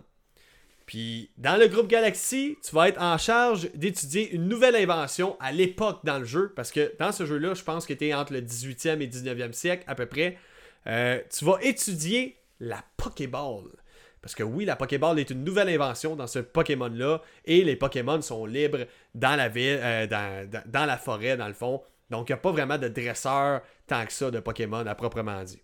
Puis 0.85 1.31
dans 1.37 1.57
le 1.57 1.67
groupe 1.67 1.87
Galaxy, 1.87 2.57
tu 2.63 2.75
vas 2.75 2.89
être 2.89 3.01
en 3.01 3.17
charge 3.17 3.69
d'étudier 3.73 4.31
une 4.31 4.47
nouvelle 4.47 4.75
invention 4.75 5.37
à 5.39 5.51
l'époque 5.51 6.01
dans 6.03 6.19
le 6.19 6.25
jeu. 6.25 6.51
Parce 6.55 6.71
que 6.71 6.93
dans 6.99 7.11
ce 7.11 7.25
jeu-là, 7.25 7.53
je 7.53 7.63
pense 7.63 7.85
que 7.85 7.93
tu 7.93 8.07
es 8.07 8.13
entre 8.13 8.33
le 8.33 8.41
18e 8.41 9.01
et 9.01 9.07
19e 9.07 9.53
siècle 9.53 9.83
à 9.87 9.95
peu 9.95 10.05
près. 10.05 10.37
Euh, 10.87 11.19
tu 11.29 11.45
vas 11.45 11.57
étudier 11.61 12.37
la 12.59 12.83
Pokéball. 12.97 13.63
Parce 14.21 14.35
que 14.35 14.43
oui, 14.43 14.65
la 14.65 14.75
Pokéball 14.75 15.19
est 15.19 15.29
une 15.29 15.43
nouvelle 15.43 15.69
invention 15.69 16.15
dans 16.15 16.27
ce 16.27 16.39
Pokémon-là. 16.39 17.21
Et 17.45 17.63
les 17.63 17.75
Pokémon 17.75 18.21
sont 18.21 18.45
libres 18.45 18.85
dans 19.15 19.35
la 19.35 19.49
ville, 19.49 19.79
euh, 19.81 20.07
dans, 20.07 20.85
la 20.85 20.97
forêt, 20.97 21.35
dans 21.37 21.47
le 21.47 21.53
fond. 21.53 21.81
Donc, 22.09 22.29
il 22.29 22.31
n'y 22.31 22.35
a 22.35 22.37
pas 22.37 22.51
vraiment 22.51 22.77
de 22.77 22.87
dresseur 22.87 23.61
tant 23.87 24.05
que 24.05 24.13
ça 24.13 24.31
de 24.31 24.39
Pokémon 24.39 24.85
à 24.85 24.95
proprement 24.95 25.43
dit. 25.43 25.61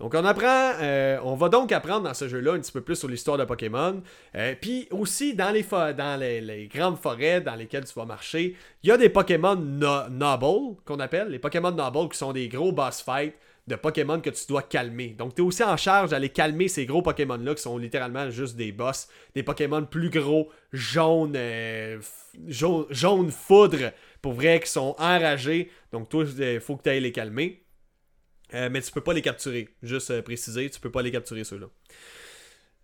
Donc 0.00 0.14
on 0.14 0.24
apprend, 0.24 0.74
euh, 0.80 1.18
on 1.24 1.34
va 1.34 1.48
donc 1.48 1.72
apprendre 1.72 2.02
dans 2.02 2.14
ce 2.14 2.28
jeu-là 2.28 2.52
un 2.52 2.60
petit 2.60 2.70
peu 2.70 2.80
plus 2.80 2.94
sur 2.94 3.08
l'histoire 3.08 3.36
de 3.36 3.44
Pokémon. 3.44 4.00
Euh, 4.36 4.54
puis 4.60 4.86
aussi 4.92 5.34
dans, 5.34 5.50
les, 5.50 6.68
grandes 6.72 6.98
forêts 6.98 7.40
dans 7.40 7.56
lesquelles 7.56 7.84
tu 7.84 7.94
vas 7.94 8.04
marcher, 8.04 8.54
il 8.84 8.88
y 8.88 8.92
a 8.92 8.96
des 8.96 9.08
Pokémon 9.08 9.56
noble 9.56 10.76
qu'on 10.84 11.00
appelle. 11.00 11.28
Les 11.28 11.40
Pokémon 11.40 11.72
noble 11.72 12.10
qui 12.10 12.18
sont 12.18 12.32
des 12.32 12.48
gros 12.48 12.70
boss 12.70 13.02
fights 13.02 13.34
de 13.66 13.74
Pokémon 13.74 14.20
que 14.20 14.30
tu 14.30 14.46
dois 14.48 14.62
calmer. 14.62 15.16
Donc 15.18 15.34
tu 15.34 15.42
es 15.42 15.44
aussi 15.44 15.64
en 15.64 15.76
charge 15.76 16.10
d'aller 16.10 16.28
calmer 16.28 16.68
ces 16.68 16.86
gros 16.86 17.02
Pokémon-là 17.02 17.54
qui 17.56 17.62
sont 17.62 17.76
littéralement 17.76 18.30
juste 18.30 18.56
des 18.56 18.70
boss. 18.70 19.08
Des 19.34 19.42
Pokémon 19.42 19.84
plus 19.84 20.10
gros, 20.10 20.48
jaunes, 20.72 21.34
euh, 21.36 22.00
jaune 22.48 23.30
foudre, 23.32 23.92
pour 24.22 24.32
vrai, 24.32 24.60
qui 24.60 24.70
sont 24.70 24.94
enragés. 24.98 25.70
Donc 25.92 26.08
toi, 26.08 26.24
il 26.38 26.60
faut 26.60 26.76
que 26.76 26.84
tu 26.84 26.88
ailles 26.88 27.00
les 27.00 27.12
calmer. 27.12 27.62
Euh, 28.54 28.68
mais 28.70 28.80
tu 28.80 28.90
peux 28.92 29.00
pas 29.00 29.12
les 29.12 29.22
capturer. 29.22 29.68
Juste 29.82 30.10
euh, 30.10 30.22
préciser, 30.22 30.70
tu 30.70 30.80
peux 30.80 30.90
pas 30.90 31.02
les 31.02 31.10
capturer 31.10 31.44
ceux-là. 31.44 31.66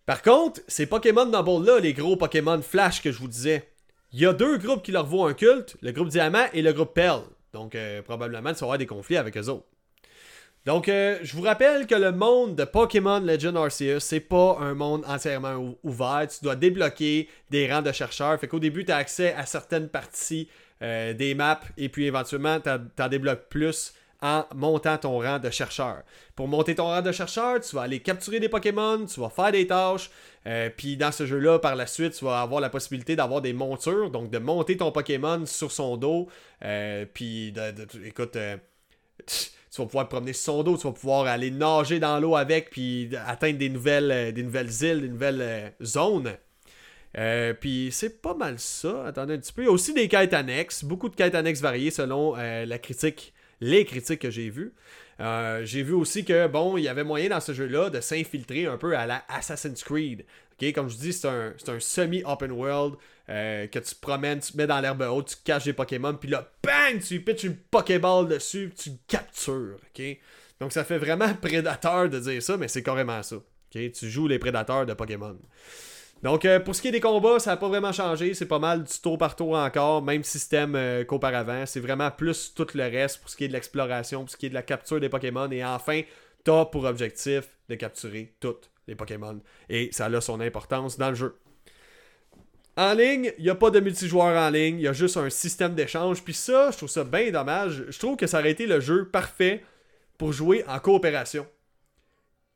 Par 0.07 0.23
contre, 0.23 0.61
ces 0.69 0.87
Pokémon 0.87 1.25
Noble-là, 1.25 1.81
les 1.81 1.95
gros 1.95 2.17
Pokémon 2.17 2.61
Flash 2.61 3.03
que 3.03 3.11
je 3.11 3.19
vous 3.19 3.29
disais, 3.29 3.71
il 4.13 4.21
y 4.21 4.27
a 4.27 4.33
deux 4.33 4.59
groupes 4.59 4.83
qui 4.83 4.93
leur 4.93 5.07
vaut 5.07 5.25
un 5.25 5.33
culte, 5.33 5.77
le 5.81 5.93
groupe 5.93 6.09
Diamant 6.09 6.47
et 6.53 6.61
le 6.61 6.73
groupe 6.73 6.93
Pearl. 6.93 7.23
Donc 7.53 7.75
euh, 7.75 8.03
probablement, 8.03 8.53
tu 8.53 8.61
vas 8.61 8.65
avoir 8.65 8.79
des 8.79 8.87
conflits 8.87 9.17
avec 9.17 9.37
eux 9.37 9.49
autres. 9.49 9.67
Donc, 10.67 10.87
je 10.87 11.37
vous 11.37 11.43
rappelle 11.43 11.87
que 11.87 11.95
le 11.95 12.11
monde 12.11 12.57
de 12.57 12.65
Pokémon 12.65 13.21
Legend 13.21 13.55
Arceus, 13.55 14.01
c'est 14.01 14.19
pas 14.19 14.57
un 14.61 14.73
monde 14.73 15.05
entièrement 15.07 15.77
ouvert. 15.83 16.27
Tu 16.27 16.43
dois 16.43 16.57
débloquer 16.57 17.29
des 17.51 17.71
rangs 17.71 17.83
de 17.83 17.93
chercheurs. 17.93 18.41
Fait 18.41 18.49
qu'au 18.49 18.61
début, 18.61 18.87
tu 18.87 18.91
as 18.91 18.97
accès 18.97 19.35
à 19.35 19.45
certaines 19.45 19.91
parties 19.91 20.49
des 20.81 21.35
maps 21.37 21.61
et 21.77 21.91
puis 21.91 22.07
éventuellement, 22.07 22.61
tu 22.61 22.71
en 22.71 23.09
débloques 23.09 23.51
plus 23.51 23.93
en 24.25 24.47
montant 24.55 24.97
ton 24.97 25.19
rang 25.19 25.39
de 25.39 25.51
chercheur. 25.51 26.03
Pour 26.35 26.49
monter 26.49 26.75
ton 26.75 26.85
rang 26.85 27.03
de 27.03 27.13
chercheur, 27.13 27.61
tu 27.61 27.77
vas 27.77 27.83
aller 27.83 28.01
capturer 28.01 28.41
des 28.41 28.49
Pokémon, 28.49 29.05
tu 29.05 29.21
vas 29.21 29.29
faire 29.29 29.53
des 29.53 29.67
tâches, 29.67 30.11
euh, 30.47 30.71
puis 30.75 30.97
dans 30.97 31.13
ce 31.13 31.27
jeu-là, 31.27 31.59
par 31.59 31.77
la 31.77 31.87
suite, 31.87 32.15
tu 32.15 32.25
vas 32.25 32.41
avoir 32.41 32.63
la 32.63 32.71
possibilité 32.71 33.17
d'avoir 33.17 33.43
des 33.43 33.53
montures, 33.53 34.11
donc 34.11 34.31
de 34.31 34.39
monter 34.39 34.79
ton 34.79 34.91
Pokémon 34.93 35.45
sur 35.45 35.71
son 35.71 35.99
dos, 35.99 36.29
euh, 36.65 37.05
puis 37.13 37.53
écoute, 38.03 38.37
euh, 38.37 38.57
tu 39.27 39.77
vas 39.77 39.85
pouvoir 39.85 40.09
promener 40.09 40.33
sur 40.33 40.55
son 40.55 40.63
dos, 40.63 40.79
tu 40.79 40.87
vas 40.87 40.95
pouvoir 40.95 41.27
aller 41.27 41.51
nager 41.51 41.99
dans 41.99 42.19
l'eau 42.19 42.35
avec, 42.35 42.71
puis 42.71 43.11
atteindre 43.27 43.59
des 43.59 43.69
nouvelles, 43.69 44.33
des 44.33 44.43
nouvelles 44.43 44.73
îles, 44.81 45.03
des 45.03 45.09
nouvelles 45.11 45.75
zones. 45.83 46.33
puis 47.61 47.91
c'est 47.93 48.23
pas 48.23 48.35
mal 48.35 48.59
ça. 48.59 49.05
Attendez 49.05 49.35
un 49.35 49.39
petit 49.39 49.53
peu. 49.53 49.63
Il 49.63 49.67
y 49.67 49.69
a 49.69 49.73
aussi 49.73 49.93
des 49.93 50.09
quêtes 50.09 50.33
annexes, 50.33 50.83
beaucoup 50.83 51.11
de 51.11 51.15
quêtes 51.15 51.35
annexes 51.35 51.61
variées 51.61 51.91
selon 51.91 52.35
la 52.37 52.79
critique 52.79 53.34
les 53.65 53.85
critiques 53.85 54.21
que 54.21 54.31
j'ai 54.31 54.51
vues. 54.51 54.73
Euh, 55.21 55.65
j'ai 55.65 55.83
vu 55.83 55.95
aussi 55.95 56.25
que, 56.25 56.47
bon, 56.47 56.77
il 56.77 56.85
y 56.85 56.89
avait 56.89 57.05
moyen 57.05 57.31
dans 57.31 57.41
ce 57.41 57.53
jeu-là 57.53 57.89
de 57.89 58.01
s'infiltrer 58.01 58.67
un 58.67 58.77
peu 58.77 58.97
à 58.97 59.07
la 59.07 59.25
Assassin's 59.29 59.83
Creed. 59.83 60.25
Comme 60.75 60.89
je 60.89 60.97
dis, 60.97 61.13
c'est 61.13 61.29
un, 61.29 61.55
semi-open 61.79 62.53
world 62.53 62.95
euh, 63.29 63.67
que 63.67 63.79
tu 63.79 63.95
promènes, 63.95 64.41
tu 64.41 64.53
te 64.53 64.57
mets 64.57 64.67
dans 64.67 64.81
l'herbe 64.81 65.03
haute, 65.03 65.29
tu 65.29 65.37
caches 65.45 65.65
des 65.65 65.73
Pokémon, 65.73 66.15
puis 66.15 66.31
là, 66.31 66.51
bang, 66.63 67.01
tu 67.03 67.21
pitches 67.21 67.45
une 67.45 67.57
Pokéball 67.57 68.29
dessus, 68.29 68.73
tu 68.77 68.91
captures. 69.09 69.79
Donc 70.61 70.73
ça 70.73 70.85
fait 70.85 70.99
vraiment 70.99 71.33
prédateur 71.43 72.09
de 72.09 72.19
dire 72.19 72.43
ça, 72.43 72.57
mais 72.57 72.69
c'est 72.69 72.83
carrément 72.83 73.23
ça. 73.23 73.37
Tu 73.71 73.93
joues 74.09 74.29
les 74.29 74.39
prédateurs 74.39 74.87
de 74.87 74.95
Pokémon. 74.95 75.37
Donc, 76.25 76.47
euh, 76.47 76.59
pour 76.59 76.75
ce 76.75 76.81
qui 76.81 76.89
est 76.89 76.91
des 76.91 77.01
combats, 77.01 77.39
ça 77.39 77.51
n'a 77.51 77.59
pas 77.59 77.69
vraiment 77.69 77.93
changé. 77.93 78.33
C'est 78.33 78.47
pas 78.47 78.59
mal 78.59 78.83
du 78.83 78.99
tour 78.99 79.19
par 79.19 79.37
tour 79.37 79.55
encore. 79.55 80.01
Même 80.01 80.25
système 80.25 80.75
euh, 80.75 81.05
qu'auparavant. 81.05 81.67
C'est 81.67 81.81
vraiment 81.81 82.11
plus 82.11 82.55
tout 82.55 82.67
le 82.73 82.85
reste 82.85 83.21
pour 83.21 83.29
ce 83.29 83.37
qui 83.37 83.45
est 83.45 83.49
de 83.49 83.53
l'exploration, 83.53 84.21
pour 84.21 84.31
ce 84.31 84.39
qui 84.39 84.47
est 84.47 84.49
de 84.49 84.55
la 84.55 84.63
capture 84.63 84.99
des 84.99 85.11
Pokémon. 85.11 85.51
Et 85.51 85.63
enfin, 85.63 86.01
t'as 86.43 86.65
pour 86.65 86.85
objectif 86.85 87.51
de 87.69 87.75
capturer 87.75 88.33
tous 88.41 88.57
les 88.89 88.95
Pokémon. 88.95 89.39
Et 89.69 89.91
ça 89.93 90.07
a 90.07 90.21
son 90.23 90.41
importance 90.41 90.97
dans 90.97 91.11
le 91.11 91.15
jeu. 91.15 91.37
En 92.79 92.95
ligne, 92.95 93.31
il 93.37 93.45
n'y 93.45 93.51
a 93.51 93.55
pas 93.55 93.71
de 93.71 93.81
multijoueur 93.81 94.35
en 94.35 94.49
ligne. 94.49 94.79
Il 94.79 94.83
y 94.85 94.89
a 94.89 94.95
juste 94.95 95.19
un 95.19 95.29
système 95.29 95.75
d'échange. 95.75 96.25
Puis 96.25 96.33
ça, 96.33 96.71
je 96.71 96.79
trouve 96.79 96.89
ça 96.89 97.05
bien 97.05 97.31
dommage. 97.33 97.85
Je 97.91 97.99
trouve 97.99 98.17
que 98.17 98.27
ça 98.27 98.39
aurait 98.39 98.53
été 98.53 98.67
le 98.67 98.81
jeu 98.81 99.11
parfait 99.11 99.63
pour 100.17 100.33
jouer 100.33 100.65
en 100.69 100.79
coopération. 100.79 101.47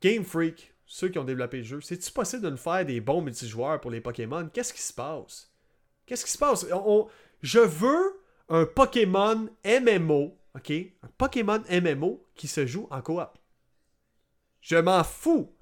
Game 0.00 0.24
Freak, 0.24 0.72
ceux 0.88 1.10
qui 1.10 1.18
ont 1.18 1.24
développé 1.24 1.58
le 1.58 1.64
jeu, 1.64 1.80
c'est-tu 1.82 2.10
possible 2.10 2.42
de 2.42 2.50
nous 2.50 2.56
faire 2.56 2.84
des 2.84 3.00
bons 3.00 3.20
multijoueurs 3.20 3.78
pour 3.80 3.90
les 3.90 4.00
Pokémon? 4.00 4.48
Qu'est-ce 4.52 4.72
qui 4.72 4.80
se 4.80 4.92
passe? 4.92 5.52
Qu'est-ce 6.06 6.24
qui 6.24 6.32
se 6.32 6.38
passe? 6.38 6.66
je 7.42 7.58
veux 7.60 8.20
un 8.48 8.64
Pokémon 8.64 9.50
MMO, 9.64 10.38
ok? 10.56 10.70
Un 10.70 11.08
Pokémon 11.18 11.62
MMO 11.70 12.26
qui 12.34 12.48
se 12.48 12.66
joue 12.66 12.88
en 12.90 13.02
coop. 13.02 13.28
Je 14.62 14.76
m'en 14.76 15.04
fous 15.04 15.54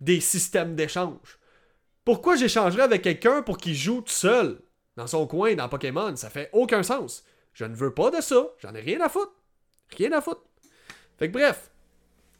des 0.00 0.20
systèmes 0.20 0.76
d'échange. 0.76 1.38
Pourquoi 2.04 2.36
j'échangerais 2.36 2.82
avec 2.82 3.02
quelqu'un 3.02 3.42
pour 3.42 3.56
qu'il 3.56 3.74
joue 3.74 4.02
tout 4.02 4.12
seul 4.12 4.60
dans 4.96 5.06
son 5.06 5.26
coin 5.26 5.54
dans 5.54 5.68
Pokémon? 5.70 6.14
Ça 6.14 6.28
fait 6.28 6.50
aucun 6.52 6.82
sens. 6.82 7.24
Je 7.54 7.64
ne 7.64 7.74
veux 7.74 7.94
pas 7.94 8.10
de 8.10 8.20
ça. 8.20 8.48
J'en 8.58 8.74
ai 8.74 8.80
rien 8.80 9.00
à 9.00 9.08
foutre. 9.08 9.32
Rien 9.96 10.12
à 10.12 10.20
foutre. 10.20 10.42
Fait 11.16 11.28
que 11.28 11.32
bref, 11.32 11.70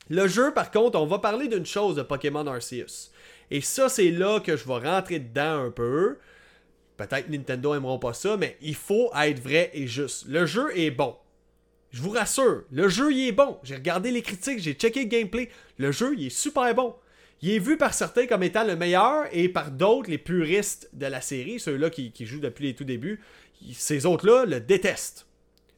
le 0.08 0.26
jeu, 0.26 0.52
par 0.52 0.70
contre, 0.70 0.98
on 0.98 1.06
va 1.06 1.18
parler 1.18 1.48
d'une 1.48 1.66
chose 1.66 1.96
de 1.96 2.02
Pokémon 2.02 2.46
Arceus. 2.46 3.10
Et 3.50 3.60
ça, 3.60 3.88
c'est 3.88 4.10
là 4.10 4.40
que 4.40 4.56
je 4.56 4.66
vais 4.66 4.78
rentrer 4.88 5.18
dedans 5.18 5.64
un 5.64 5.70
peu. 5.70 6.18
Peut-être 6.96 7.28
Nintendo 7.28 7.74
aimeront 7.74 7.98
pas 7.98 8.12
ça, 8.12 8.36
mais 8.36 8.56
il 8.60 8.74
faut 8.74 9.10
être 9.14 9.40
vrai 9.40 9.70
et 9.72 9.86
juste. 9.86 10.26
Le 10.26 10.46
jeu 10.46 10.76
est 10.76 10.90
bon. 10.90 11.16
Je 11.90 12.02
vous 12.02 12.10
rassure, 12.10 12.64
le 12.70 12.88
jeu 12.88 13.16
est 13.16 13.32
bon. 13.32 13.58
J'ai 13.62 13.76
regardé 13.76 14.10
les 14.10 14.20
critiques, 14.20 14.58
j'ai 14.58 14.74
checké 14.74 15.04
le 15.04 15.08
gameplay. 15.08 15.48
Le 15.78 15.90
jeu 15.90 16.14
il 16.18 16.26
est 16.26 16.30
super 16.30 16.74
bon. 16.74 16.94
Il 17.40 17.50
est 17.50 17.58
vu 17.58 17.76
par 17.76 17.94
certains 17.94 18.26
comme 18.26 18.42
étant 18.42 18.64
le 18.64 18.76
meilleur 18.76 19.26
et 19.32 19.48
par 19.48 19.70
d'autres, 19.70 20.10
les 20.10 20.18
puristes 20.18 20.90
de 20.92 21.06
la 21.06 21.20
série, 21.20 21.60
ceux-là 21.60 21.88
qui, 21.88 22.10
qui, 22.10 22.26
jouent 22.26 22.40
depuis 22.40 22.66
les 22.66 22.74
tout 22.74 22.84
débuts, 22.84 23.20
ces 23.72 24.06
autres-là 24.06 24.44
le 24.44 24.60
détestent. 24.60 25.26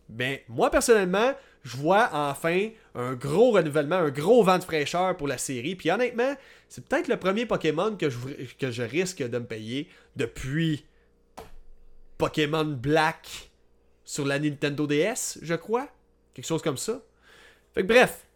Mais 0.09 0.45
ben, 0.49 0.57
moi 0.57 0.71
personnellement, 0.71 1.35
je 1.63 1.77
vois 1.77 2.09
enfin 2.13 2.71
un 2.95 3.15
gros 3.15 3.51
renouvellement, 3.51 3.97
un 3.97 4.11
gros 4.11 4.43
vent 4.43 4.59
de 4.59 4.65
fraîcheur 4.65 5.17
pour 5.17 5.29
la 5.29 5.39
série. 5.39 5.77
Puis 5.77 5.91
honnêtement, 5.91 6.35
c'est 6.69 6.85
peut-être 6.87 7.09
le 7.09 7.19
premier 7.19 7.47
Pokémon 7.47 7.97
que 7.97 8.09
je, 8.09 8.19
que 8.59 8.71
je 8.71 8.83
risque 8.83 9.23
de 9.23 9.39
me 9.39 9.45
payer 9.45 9.89
depuis 10.17 10.85
Pokémon 12.19 12.65
Black 12.65 13.51
sur 14.05 14.27
la 14.27 14.39
Nintendo 14.39 14.87
DS, 14.87 15.39
je 15.43 15.55
crois. 15.55 15.89
Quelque 16.35 16.47
chose 16.47 16.63
comme 16.63 16.77
ça. 16.77 17.01
Fait 17.75 17.83
que 17.83 17.87
bref, 17.87 18.27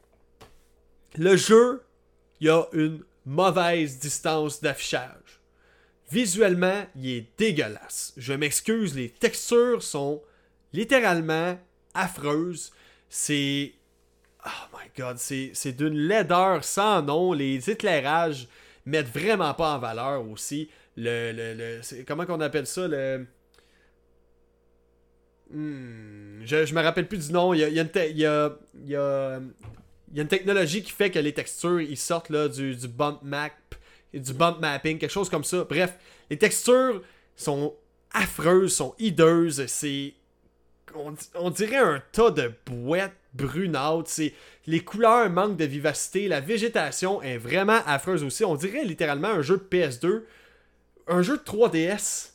le 1.17 1.37
jeu, 1.37 1.83
il 2.41 2.51
a 2.51 2.67
une 2.73 3.03
mauvaise 3.27 3.99
distance 3.99 4.61
d'affichage. 4.61 5.41
Visuellement, 6.11 6.87
il 6.97 7.09
est 7.09 7.27
dégueulasse. 7.39 8.13
Je 8.17 8.35
m'excuse, 8.35 8.95
les 8.95 9.11
textures 9.11 9.83
sont 9.83 10.23
littéralement 10.73 11.59
affreuses. 11.95 12.73
C'est. 13.09 13.73
Oh 14.47 14.77
my 14.77 14.91
god, 14.97 15.19
c'est 15.19 15.73
d'une 15.73 15.97
laideur 15.97 16.65
sans 16.65 17.03
nom. 17.03 17.33
Les 17.33 17.71
éclairages 17.71 18.49
mettent 18.85 19.09
vraiment 19.09 19.55
pas 19.55 19.75
en 19.77 19.79
valeur 19.79 20.29
aussi. 20.29 20.69
Le. 20.97 21.33
le, 21.33 21.55
le 21.55 22.05
comment 22.05 22.27
qu'on 22.27 22.41
appelle 22.41 22.67
ça 22.67 22.87
Le. 22.89 23.27
Hmm, 25.51 26.43
je, 26.45 26.65
je 26.67 26.75
me 26.75 26.83
rappelle 26.83 27.07
plus 27.07 27.29
du 27.29 27.33
nom. 27.33 27.55
Il 27.55 27.61
y 27.61 27.65
a, 27.65 27.69
il 27.69 27.75
y 27.75 27.81
a, 27.81 27.87
il 28.07 28.17
y 28.17 28.27
a, 28.27 28.59
il 28.75 28.89
y 28.89 28.97
a, 28.97 29.41
il 30.11 30.17
y 30.17 30.21
a 30.21 30.23
une 30.23 30.29
technologie 30.29 30.83
qui 30.83 30.93
fait 30.93 31.11
que 31.11 31.19
les 31.19 31.33
textures 31.33 31.81
ils 31.81 31.97
sortent 31.97 32.31
là, 32.31 32.49
du, 32.49 32.75
du 32.77 32.89
bump 32.89 33.21
map, 33.23 33.51
du 34.13 34.33
bump 34.33 34.61
mapping, 34.61 34.99
quelque 34.99 35.11
chose 35.11 35.29
comme 35.29 35.45
ça. 35.45 35.65
Bref, 35.65 35.95
les 36.31 36.39
textures 36.39 37.03
sont 37.37 37.75
affreuses, 38.13 38.75
sont 38.75 38.95
hideuses. 38.99 39.67
C'est 39.67 40.15
on, 41.35 41.51
dirait 41.51 41.77
un 41.77 42.03
tas 42.13 42.31
de 42.31 42.53
boîtes 42.67 43.15
brunâtres. 43.35 44.21
Les 44.67 44.81
couleurs 44.81 45.31
manquent 45.31 45.57
de 45.57 45.65
vivacité. 45.65 46.29
La 46.29 46.41
végétation 46.41 47.23
est 47.23 47.39
vraiment 47.39 47.81
affreuse 47.87 48.25
aussi. 48.25 48.45
On 48.45 48.55
dirait 48.55 48.85
littéralement 48.85 49.29
un 49.29 49.43
jeu 49.43 49.57
de 49.57 49.77
PS2. 49.77 50.23
Un 51.07 51.23
jeu 51.23 51.37
de 51.37 51.43
3DS. 51.43 52.31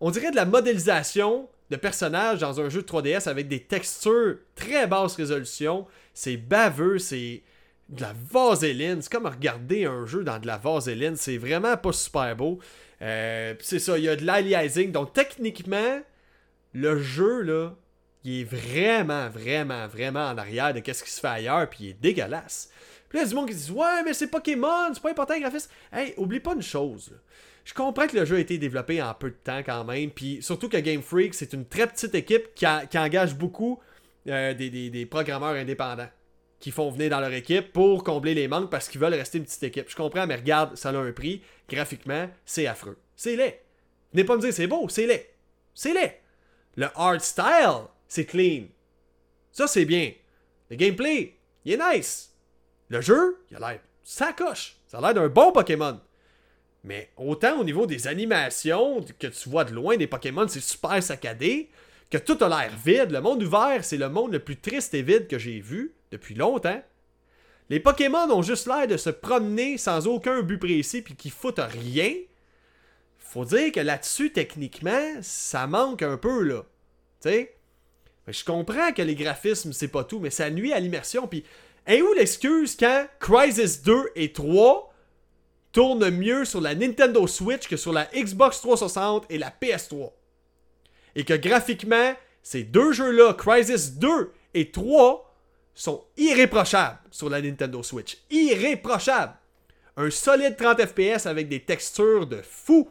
On 0.00 0.10
dirait 0.10 0.30
de 0.30 0.36
la 0.36 0.44
modélisation 0.44 1.48
de 1.70 1.76
personnages 1.76 2.40
dans 2.40 2.60
un 2.60 2.68
jeu 2.68 2.82
de 2.82 2.86
3DS 2.86 3.28
avec 3.28 3.48
des 3.48 3.60
textures 3.60 4.38
très 4.56 4.86
basse 4.86 5.14
résolution. 5.14 5.86
C'est 6.14 6.36
baveux, 6.36 6.98
c'est 6.98 7.42
de 7.88 8.02
la 8.02 8.14
vaseline. 8.30 9.02
C'est 9.02 9.12
comme 9.12 9.26
regarder 9.26 9.84
un 9.84 10.06
jeu 10.06 10.24
dans 10.24 10.38
de 10.38 10.46
la 10.46 10.58
vaseline. 10.58 11.16
C'est 11.16 11.38
vraiment 11.38 11.76
pas 11.76 11.92
super 11.92 12.34
beau. 12.36 12.58
Euh, 13.02 13.54
c'est 13.60 13.78
ça, 13.78 13.98
il 13.98 14.04
y 14.04 14.08
a 14.08 14.16
de 14.16 14.24
l'aliasing. 14.24 14.92
Donc 14.92 15.12
techniquement, 15.12 16.00
le 16.72 17.00
jeu, 17.00 17.40
là, 17.42 17.74
il 18.24 18.40
est 18.40 18.44
vraiment, 18.44 19.28
vraiment, 19.28 19.86
vraiment 19.86 20.28
en 20.28 20.38
arrière 20.38 20.74
de 20.74 20.80
ce 20.92 21.02
qui 21.02 21.10
se 21.10 21.20
fait 21.20 21.26
ailleurs, 21.26 21.68
puis 21.70 21.78
il 21.84 21.88
est 21.90 22.00
dégueulasse. 22.00 22.70
Puis 23.08 23.18
là, 23.18 23.24
il 23.24 23.26
y 23.26 23.26
a 23.26 23.28
du 23.30 23.34
monde 23.34 23.48
qui 23.48 23.54
dit 23.54 23.70
Ouais, 23.70 24.02
mais 24.04 24.14
c'est 24.14 24.28
Pokémon, 24.28 24.92
c'est 24.92 25.02
pas 25.02 25.10
important 25.10 25.34
le 25.34 25.40
graphisme. 25.40 25.70
Hey, 25.92 26.14
oublie 26.16 26.40
pas 26.40 26.54
une 26.54 26.62
chose. 26.62 27.12
Je 27.64 27.74
comprends 27.74 28.06
que 28.06 28.16
le 28.16 28.24
jeu 28.24 28.36
a 28.36 28.40
été 28.40 28.58
développé 28.58 29.02
en 29.02 29.12
peu 29.14 29.30
de 29.30 29.36
temps 29.36 29.62
quand 29.64 29.84
même, 29.84 30.10
puis 30.10 30.42
surtout 30.42 30.68
que 30.68 30.76
Game 30.76 31.02
Freak, 31.02 31.34
c'est 31.34 31.52
une 31.52 31.66
très 31.66 31.86
petite 31.86 32.14
équipe 32.14 32.54
qui, 32.54 32.66
engage 32.66 33.34
beaucoup 33.34 33.80
euh, 34.28 34.54
des, 34.54 35.06
programmeurs 35.06 35.54
indépendants. 35.54 36.08
qui 36.58 36.70
font 36.70 36.90
venir 36.90 37.10
dans 37.10 37.20
leur 37.20 37.32
équipe 37.32 37.72
pour 37.72 38.04
combler 38.04 38.34
les 38.34 38.48
manques 38.48 38.70
parce 38.70 38.88
qu'ils 38.88 39.00
veulent 39.00 39.14
rester 39.14 39.38
une 39.38 39.44
petite 39.44 39.62
équipe. 39.62 39.88
Je 39.88 39.96
comprends, 39.96 40.26
mais 40.26 40.36
regarde, 40.36 40.76
ça 40.76 40.90
a 40.90 40.96
un 40.96 41.12
prix. 41.12 41.42
Graphiquement, 41.68 42.28
c'est 42.44 42.66
affreux. 42.66 42.98
C'est 43.16 43.36
laid. 43.36 43.60
Venez 44.12 44.24
pas 44.24 44.36
me 44.36 44.40
dire 44.40 44.52
c'est 44.52 44.66
beau, 44.66 44.88
c'est 44.88 45.06
laid. 45.06 45.30
C'est 45.74 45.94
laid. 45.94 46.20
Le 46.76 46.88
art 46.94 47.20
style, 47.20 47.86
c'est 48.10 48.26
clean. 48.26 48.64
Ça, 49.52 49.66
c'est 49.66 49.86
bien. 49.86 50.12
Le 50.68 50.76
gameplay, 50.76 51.38
il 51.64 51.72
est 51.72 51.96
nice. 51.96 52.34
Le 52.88 53.00
jeu, 53.00 53.42
il 53.50 53.56
a 53.56 53.60
l'air 53.60 53.80
ça 54.02 54.32
coche. 54.32 54.76
Ça 54.88 54.98
a 54.98 55.00
l'air 55.00 55.14
d'un 55.14 55.28
bon 55.28 55.52
Pokémon. 55.52 56.00
Mais 56.82 57.10
autant 57.16 57.60
au 57.60 57.64
niveau 57.64 57.86
des 57.86 58.08
animations, 58.08 59.04
que 59.18 59.28
tu 59.28 59.48
vois 59.48 59.64
de 59.64 59.72
loin 59.72 59.96
des 59.96 60.08
Pokémon, 60.08 60.48
c'est 60.48 60.60
super 60.60 61.00
saccadé, 61.00 61.70
que 62.10 62.18
tout 62.18 62.36
a 62.40 62.48
l'air 62.48 62.76
vide. 62.84 63.12
Le 63.12 63.20
monde 63.20 63.44
ouvert, 63.44 63.84
c'est 63.84 63.96
le 63.96 64.08
monde 64.08 64.32
le 64.32 64.40
plus 64.40 64.56
triste 64.56 64.92
et 64.94 65.02
vide 65.02 65.28
que 65.28 65.38
j'ai 65.38 65.60
vu 65.60 65.94
depuis 66.10 66.34
longtemps. 66.34 66.82
Les 67.68 67.78
Pokémon 67.78 68.28
ont 68.32 68.42
juste 68.42 68.66
l'air 68.66 68.88
de 68.88 68.96
se 68.96 69.10
promener 69.10 69.78
sans 69.78 70.08
aucun 70.08 70.42
but 70.42 70.58
précis 70.58 71.02
puis 71.02 71.14
qui 71.14 71.30
foutent 71.30 71.60
rien. 71.60 72.14
Faut 73.18 73.44
dire 73.44 73.70
que 73.70 73.78
là-dessus, 73.78 74.32
techniquement, 74.32 75.22
ça 75.22 75.68
manque 75.68 76.02
un 76.02 76.16
peu, 76.16 76.42
là. 76.42 76.64
Tu 77.22 77.28
sais? 77.28 77.59
Je 78.32 78.44
comprends 78.44 78.92
que 78.92 79.02
les 79.02 79.14
graphismes, 79.14 79.72
c'est 79.72 79.88
pas 79.88 80.04
tout, 80.04 80.20
mais 80.20 80.30
ça 80.30 80.50
nuit 80.50 80.72
à 80.72 80.80
l'immersion. 80.80 81.26
Puis 81.26 81.44
et 81.86 82.02
où 82.02 82.12
l'excuse 82.12 82.76
quand 82.76 83.06
Crisis 83.18 83.82
2 83.82 84.10
et 84.14 84.32
3 84.32 84.92
tournent 85.72 86.10
mieux 86.10 86.44
sur 86.44 86.60
la 86.60 86.74
Nintendo 86.74 87.26
Switch 87.26 87.68
que 87.68 87.76
sur 87.76 87.92
la 87.92 88.08
Xbox 88.14 88.60
360 88.60 89.26
et 89.30 89.38
la 89.38 89.50
PS3? 89.50 90.12
Et 91.16 91.24
que 91.24 91.34
graphiquement, 91.34 92.14
ces 92.42 92.62
deux 92.62 92.92
jeux-là, 92.92 93.34
Crisis 93.34 93.94
2 93.94 94.30
et 94.54 94.70
3, 94.70 95.34
sont 95.74 96.04
irréprochables 96.16 96.98
sur 97.10 97.30
la 97.30 97.40
Nintendo 97.40 97.82
Switch. 97.82 98.18
Irréprochables! 98.30 99.34
Un 99.96 100.10
solide 100.10 100.56
30 100.56 100.86
FPS 100.86 101.26
avec 101.26 101.48
des 101.48 101.60
textures 101.60 102.26
de 102.26 102.40
fou, 102.42 102.88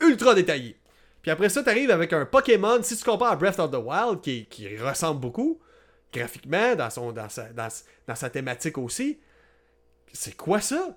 ultra 0.00 0.34
détaillées. 0.34 0.76
Puis 1.26 1.32
après 1.32 1.48
ça, 1.48 1.60
tu 1.64 1.68
arrives 1.70 1.90
avec 1.90 2.12
un 2.12 2.24
Pokémon, 2.24 2.80
si 2.84 2.96
tu 2.96 3.02
compares 3.02 3.32
à 3.32 3.34
Breath 3.36 3.58
of 3.58 3.72
the 3.72 3.82
Wild, 3.82 4.20
qui, 4.20 4.76
ressemble 4.78 5.20
beaucoup, 5.20 5.60
graphiquement, 6.12 6.76
dans, 6.76 6.88
son, 6.88 7.10
dans, 7.10 7.28
sa, 7.28 7.48
dans, 7.48 8.14
sa 8.14 8.30
thématique 8.30 8.78
aussi. 8.78 9.18
C'est 10.12 10.36
quoi 10.36 10.60
ça? 10.60 10.96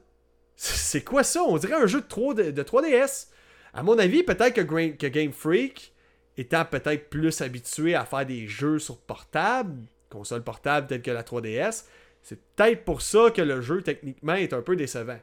C'est 0.56 1.04
quoi 1.04 1.24
ça? 1.24 1.42
On 1.42 1.58
dirait 1.58 1.82
un 1.82 1.88
jeu 1.88 2.02
de, 2.02 2.06
3, 2.06 2.36
de, 2.36 2.62
3DS. 2.62 3.30
À 3.74 3.82
mon 3.82 3.98
avis, 3.98 4.22
peut-être 4.22 4.54
que, 4.54 4.92
que, 4.92 5.08
Game 5.08 5.32
Freak, 5.32 5.96
étant 6.38 6.64
peut-être 6.64 7.10
plus 7.10 7.42
habitué 7.42 7.96
à 7.96 8.06
faire 8.06 8.28
des 8.28 8.46
jeux 8.46 8.78
sur 8.78 9.00
portable, 9.00 9.82
console 10.12 10.44
portable 10.44 10.86
telle 10.86 11.02
que 11.02 11.10
la 11.10 11.24
3DS, 11.24 11.86
c'est 12.22 12.40
peut-être 12.56 12.86
pour 12.86 13.02
ça 13.02 13.32
que 13.32 13.42
le 13.42 13.62
jeu 13.62 13.82
techniquement 13.82 14.36
est 14.36 14.54
un 14.54 14.62
peu 14.62 14.76
décevant. 14.76 15.20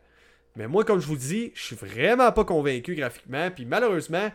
Mais 0.56 0.66
moi, 0.66 0.84
comme 0.84 0.98
je 0.98 1.06
vous 1.06 1.16
dis, 1.16 1.52
je 1.54 1.62
suis 1.62 1.76
vraiment 1.76 2.32
pas 2.32 2.44
convaincu 2.44 2.96
graphiquement, 2.96 3.52
puis 3.52 3.66
malheureusement, 3.66 4.32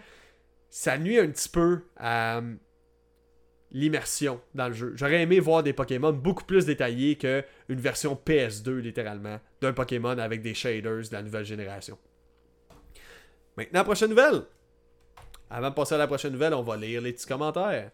ça 0.72 0.98
nuit 0.98 1.20
un 1.20 1.28
petit 1.28 1.50
peu 1.50 1.82
à, 1.98 2.42
l'immersion 3.72 4.42
dans 4.54 4.68
le 4.68 4.74
jeu. 4.74 4.94
J'aurais 4.96 5.22
aimé 5.22 5.40
voir 5.40 5.64
des 5.64 5.74
Pokémon 5.74 6.12
beaucoup 6.12 6.44
plus 6.44 6.66
détaillés 6.66 7.18
qu'une 7.18 7.44
version 7.70 8.20
PS2, 8.26 8.78
littéralement, 8.78 9.40
d'un 9.62 9.74
Pokémon 9.74 10.18
avec 10.18 10.42
des 10.42 10.54
shaders 10.54 11.10
de 11.10 11.14
la 11.14 11.22
nouvelle 11.22 11.46
génération. 11.46 11.98
Maintenant, 13.58 13.84
prochaine 13.84 14.10
nouvelle. 14.10 14.44
Avant 15.50 15.70
de 15.70 15.76
passer 15.76 15.96
à 15.96 15.98
la 15.98 16.08
prochaine 16.08 16.34
nouvelle, 16.34 16.54
on 16.54 16.64
va 16.64 16.78
lire 16.78 17.02
les 17.02 17.14
petits 17.14 17.28
commentaires. 17.28 17.92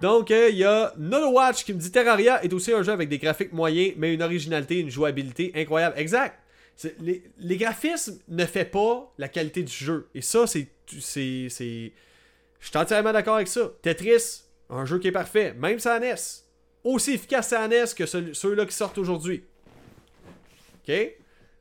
Donc, 0.00 0.32
euh, 0.32 0.48
il 0.50 0.58
y 0.58 0.64
a 0.64 0.92
Watch 0.98 1.64
qui 1.64 1.72
me 1.72 1.78
dit 1.78 1.92
Terraria 1.92 2.42
est 2.44 2.52
aussi 2.52 2.72
un 2.72 2.82
jeu 2.82 2.92
avec 2.92 3.08
des 3.08 3.18
graphiques 3.18 3.52
moyens, 3.52 3.94
mais 3.96 4.12
une 4.12 4.22
originalité, 4.22 4.80
une 4.80 4.90
jouabilité 4.90 5.52
incroyable. 5.54 5.96
Exact. 5.96 6.41
Les, 7.00 7.56
graphismes 7.56 8.18
ne 8.28 8.44
font 8.44 8.64
pas 8.64 9.14
la 9.18 9.28
qualité 9.28 9.62
du 9.62 9.72
jeu. 9.72 10.08
Et 10.14 10.22
ça, 10.22 10.46
c'est. 10.46 10.68
Je 10.88 12.68
suis 12.68 12.78
entièrement 12.78 13.12
d'accord 13.12 13.36
avec 13.36 13.48
ça. 13.48 13.70
Tetris, 13.82 14.44
un 14.70 14.84
jeu 14.84 14.98
qui 14.98 15.08
est 15.08 15.12
parfait, 15.12 15.54
même 15.54 15.78
sa 15.78 15.98
NES. 15.98 16.14
Aussi 16.84 17.12
efficace 17.12 17.52
à 17.52 17.68
NES 17.68 17.84
que 17.96 18.06
ceux-là 18.06 18.66
qui 18.66 18.74
sortent 18.74 18.98
aujourd'hui. 18.98 19.44
OK? 20.82 20.94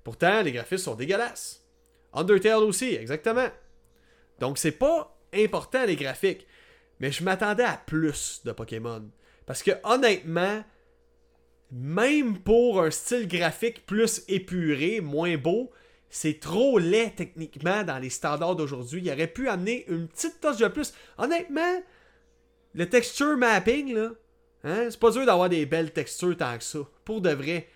Pourtant, 0.03 0.41
les 0.41 0.51
graphismes 0.51 0.85
sont 0.85 0.95
dégueulasses. 0.95 1.63
Undertale 2.13 2.63
aussi, 2.63 2.95
exactement. 2.95 3.47
Donc, 4.39 4.57
c'est 4.57 4.71
pas 4.71 5.15
important 5.33 5.85
les 5.85 5.95
graphiques. 5.95 6.47
Mais 6.99 7.11
je 7.11 7.23
m'attendais 7.23 7.63
à 7.63 7.77
plus 7.77 8.41
de 8.43 8.51
Pokémon. 8.51 9.09
Parce 9.45 9.63
que 9.63 9.71
honnêtement, 9.83 10.63
même 11.71 12.37
pour 12.39 12.81
un 12.81 12.91
style 12.91 13.27
graphique 13.27 13.85
plus 13.85 14.23
épuré, 14.27 14.99
moins 14.99 15.37
beau, 15.37 15.71
c'est 16.09 16.39
trop 16.39 16.77
laid 16.77 17.13
techniquement 17.15 17.83
dans 17.83 17.97
les 17.97 18.09
standards 18.09 18.57
d'aujourd'hui. 18.57 19.01
Il 19.03 19.11
aurait 19.11 19.27
pu 19.27 19.47
amener 19.47 19.85
une 19.87 20.07
petite 20.07 20.41
touche 20.41 20.57
de 20.57 20.67
plus. 20.67 20.93
Honnêtement, 21.17 21.81
le 22.73 22.89
texture 22.89 23.37
mapping, 23.37 23.93
là, 23.93 24.09
hein, 24.65 24.87
c'est 24.89 24.99
pas 24.99 25.11
dur 25.11 25.25
d'avoir 25.25 25.47
des 25.47 25.65
belles 25.65 25.93
textures 25.93 26.35
tant 26.35 26.57
que 26.57 26.63
ça. 26.63 26.79
Pour 27.05 27.21
de 27.21 27.29
vrai. 27.29 27.67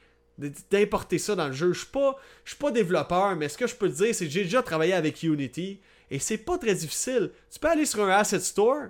D'importer 0.70 1.18
ça 1.18 1.34
dans 1.36 1.48
le 1.48 1.54
jeu. 1.54 1.72
Je 1.72 1.80
suis 1.80 1.88
pas, 1.88 2.18
suis 2.44 2.58
pas 2.58 2.70
développeur, 2.70 3.38
mais 3.38 3.48
ce 3.48 3.58
que 3.58 3.68
je 3.68 3.76
peux 3.76 3.88
te 3.90 3.96
dire, 3.96 4.14
c'est 4.14 4.26
que 4.26 4.32
j'ai 4.32 4.44
déjà 4.44 4.62
travaillé 4.62 4.92
avec 4.92 5.24
Unity 5.24 5.80
et 6.12 6.20
c'est 6.20 6.38
pas 6.38 6.58
très 6.58 6.76
difficile. 6.76 7.32
Tu 7.50 7.58
peux 7.58 7.70
aller 7.70 7.86
sur 7.86 8.04
un 8.04 8.10
asset 8.10 8.42
store, 8.42 8.88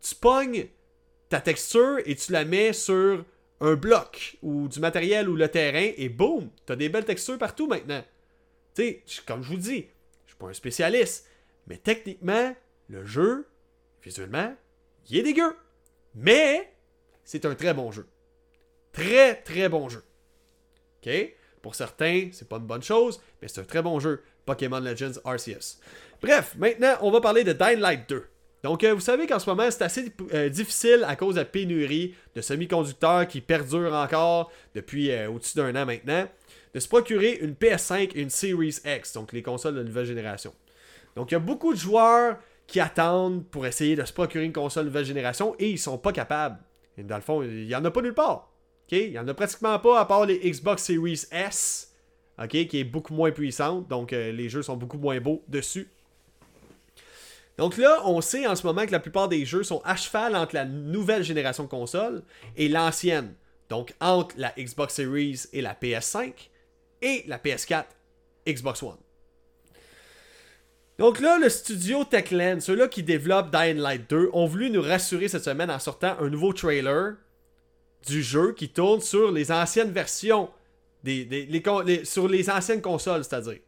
tu 0.00 0.14
pognes 0.14 0.68
ta 1.28 1.40
texture 1.40 1.98
et 2.06 2.14
tu 2.14 2.30
la 2.30 2.44
mets 2.44 2.72
sur 2.72 3.24
un 3.60 3.74
bloc 3.74 4.36
ou 4.42 4.68
du 4.68 4.80
matériel 4.80 5.28
ou 5.28 5.36
le 5.36 5.48
terrain 5.48 5.92
et 5.96 6.08
boum, 6.08 6.50
t'as 6.66 6.76
des 6.76 6.88
belles 6.88 7.04
textures 7.04 7.38
partout 7.38 7.66
maintenant. 7.66 8.04
Tu 8.74 8.82
sais, 9.06 9.22
comme 9.26 9.42
je 9.42 9.48
vous 9.50 9.56
dis, 9.56 9.86
je 10.26 10.32
suis 10.32 10.38
pas 10.38 10.48
un 10.48 10.52
spécialiste, 10.52 11.26
mais 11.66 11.78
techniquement, 11.78 12.54
le 12.88 13.04
jeu, 13.04 13.46
visuellement, 14.02 14.54
il 15.08 15.18
est 15.18 15.22
dégueu. 15.22 15.56
Mais 16.14 16.72
c'est 17.24 17.44
un 17.44 17.54
très 17.54 17.74
bon 17.74 17.90
jeu. 17.90 18.06
Très, 18.92 19.42
très 19.42 19.68
bon 19.68 19.88
jeu. 19.88 20.02
OK? 21.02 21.12
Pour 21.62 21.74
certains, 21.74 22.30
c'est 22.32 22.48
pas 22.48 22.56
une 22.56 22.66
bonne 22.66 22.82
chose, 22.82 23.20
mais 23.40 23.48
c'est 23.48 23.60
un 23.60 23.64
très 23.64 23.82
bon 23.82 23.98
jeu. 23.98 24.22
Pokémon 24.44 24.78
Legends 24.78 25.18
RCS. 25.24 25.80
Bref, 26.22 26.54
maintenant, 26.56 26.96
on 27.00 27.10
va 27.10 27.20
parler 27.20 27.44
de 27.44 27.52
Dying 27.52 27.80
Light 27.80 28.08
2. 28.08 28.24
Donc, 28.62 28.82
euh, 28.84 28.94
vous 28.94 29.00
savez 29.00 29.26
qu'en 29.26 29.38
ce 29.38 29.48
moment, 29.48 29.70
c'est 29.70 29.82
assez 29.82 30.12
euh, 30.32 30.48
difficile 30.48 31.04
à 31.06 31.16
cause 31.16 31.34
de 31.34 31.40
la 31.40 31.44
pénurie 31.44 32.14
de 32.34 32.40
semi-conducteurs 32.40 33.28
qui 33.28 33.40
perdurent 33.40 33.94
encore 33.94 34.50
depuis 34.74 35.10
euh, 35.10 35.30
au-dessus 35.30 35.56
d'un 35.56 35.70
an 35.76 35.86
maintenant, 35.86 36.26
de 36.74 36.80
se 36.80 36.88
procurer 36.88 37.38
une 37.40 37.52
PS5 37.52 38.12
et 38.14 38.22
une 38.22 38.30
Series 38.30 38.78
X, 38.84 39.12
donc 39.12 39.32
les 39.32 39.42
consoles 39.42 39.74
de 39.74 39.82
nouvelle 39.82 40.06
génération. 40.06 40.52
Donc, 41.14 41.30
il 41.30 41.34
y 41.34 41.36
a 41.36 41.40
beaucoup 41.40 41.72
de 41.72 41.78
joueurs 41.78 42.38
qui 42.66 42.80
attendent 42.80 43.46
pour 43.46 43.66
essayer 43.66 43.94
de 43.94 44.04
se 44.04 44.12
procurer 44.12 44.44
une 44.44 44.52
console 44.52 44.86
nouvelle 44.86 45.04
génération 45.04 45.54
et 45.58 45.70
ils 45.70 45.78
sont 45.78 45.98
pas 45.98 46.12
capables. 46.12 46.58
Et 46.98 47.02
dans 47.02 47.16
le 47.16 47.22
fond, 47.22 47.42
il 47.42 47.66
n'y 47.66 47.74
en 47.74 47.84
a 47.84 47.90
pas 47.90 48.02
nulle 48.02 48.14
part. 48.14 48.50
Il 48.90 49.10
n'y 49.10 49.18
en 49.18 49.28
a 49.28 49.34
pratiquement 49.34 49.78
pas 49.78 50.00
à 50.00 50.04
part 50.06 50.26
les 50.26 50.38
Xbox 50.38 50.82
Series 50.82 51.24
S, 51.30 51.94
qui 52.48 52.58
est 52.58 52.84
beaucoup 52.84 53.14
moins 53.14 53.30
puissante, 53.30 53.88
donc 53.88 54.12
les 54.12 54.48
jeux 54.48 54.62
sont 54.62 54.76
beaucoup 54.76 54.98
moins 54.98 55.20
beaux 55.20 55.42
dessus. 55.48 55.88
Donc 57.58 57.78
là, 57.78 58.02
on 58.04 58.20
sait 58.20 58.46
en 58.46 58.54
ce 58.54 58.66
moment 58.66 58.84
que 58.84 58.92
la 58.92 59.00
plupart 59.00 59.28
des 59.28 59.46
jeux 59.46 59.62
sont 59.62 59.80
à 59.84 59.96
cheval 59.96 60.36
entre 60.36 60.54
la 60.54 60.64
nouvelle 60.64 61.22
génération 61.22 61.64
de 61.64 61.68
consoles 61.68 62.22
et 62.56 62.68
l'ancienne. 62.68 63.34
Donc 63.68 63.94
entre 64.00 64.34
la 64.38 64.52
Xbox 64.58 64.94
Series 64.94 65.44
et 65.52 65.62
la 65.62 65.74
PS5 65.74 66.32
et 67.02 67.24
la 67.26 67.38
PS4 67.38 67.84
Xbox 68.46 68.82
One. 68.82 68.96
Donc 70.98 71.20
là, 71.20 71.38
le 71.38 71.48
studio 71.48 72.04
Techland, 72.04 72.60
ceux-là 72.60 72.88
qui 72.88 73.02
développent 73.02 73.50
Dying 73.50 73.76
Light 73.76 74.08
2, 74.08 74.30
ont 74.32 74.46
voulu 74.46 74.70
nous 74.70 74.80
rassurer 74.80 75.28
cette 75.28 75.44
semaine 75.44 75.70
en 75.70 75.78
sortant 75.78 76.16
un 76.20 76.30
nouveau 76.30 76.52
trailer 76.52 77.16
du 78.06 78.22
jeu 78.22 78.54
qui 78.54 78.68
tourne 78.70 79.00
sur 79.00 79.30
les 79.30 79.52
anciennes 79.52 79.90
versions, 79.92 80.48
sur 82.04 82.28
les 82.28 82.50
anciennes 82.50 82.80
consoles, 82.80 83.24
c'est-à-dire. 83.24 83.58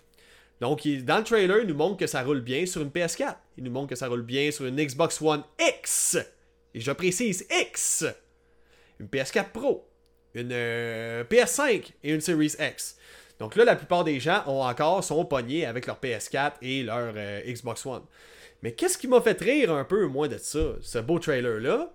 Donc, 0.60 0.86
dans 1.04 1.18
le 1.18 1.24
trailer, 1.24 1.60
il 1.60 1.68
nous 1.68 1.74
montre 1.74 1.96
que 1.96 2.06
ça 2.06 2.22
roule 2.22 2.40
bien 2.40 2.66
sur 2.66 2.82
une 2.82 2.90
PS4. 2.90 3.36
Il 3.56 3.64
nous 3.64 3.70
montre 3.70 3.90
que 3.90 3.94
ça 3.94 4.08
roule 4.08 4.22
bien 4.22 4.50
sur 4.50 4.66
une 4.66 4.76
Xbox 4.76 5.22
One 5.22 5.44
X. 5.58 6.16
Et 6.74 6.80
je 6.80 6.90
précise 6.90 7.46
X. 7.50 8.04
Une 8.98 9.06
PS4 9.06 9.50
Pro. 9.50 9.88
Une 10.34 10.50
euh, 10.52 11.24
PS5 11.24 11.92
et 12.02 12.12
une 12.12 12.20
Series 12.20 12.54
X. 12.58 12.96
Donc 13.38 13.54
là, 13.54 13.64
la 13.64 13.76
plupart 13.76 14.02
des 14.02 14.18
gens 14.18 14.42
ont 14.46 14.62
encore 14.62 15.04
son 15.04 15.24
pognés 15.24 15.64
avec 15.64 15.86
leur 15.86 16.00
PS4 16.00 16.54
et 16.60 16.82
leur 16.82 17.12
euh, 17.16 17.40
Xbox 17.46 17.86
One. 17.86 18.02
Mais 18.62 18.72
qu'est-ce 18.72 18.98
qui 18.98 19.06
m'a 19.06 19.20
fait 19.20 19.40
rire 19.40 19.72
un 19.72 19.84
peu, 19.84 20.06
moins 20.06 20.26
de 20.26 20.38
ça, 20.38 20.74
ce 20.80 20.98
beau 20.98 21.20
trailer-là, 21.20 21.92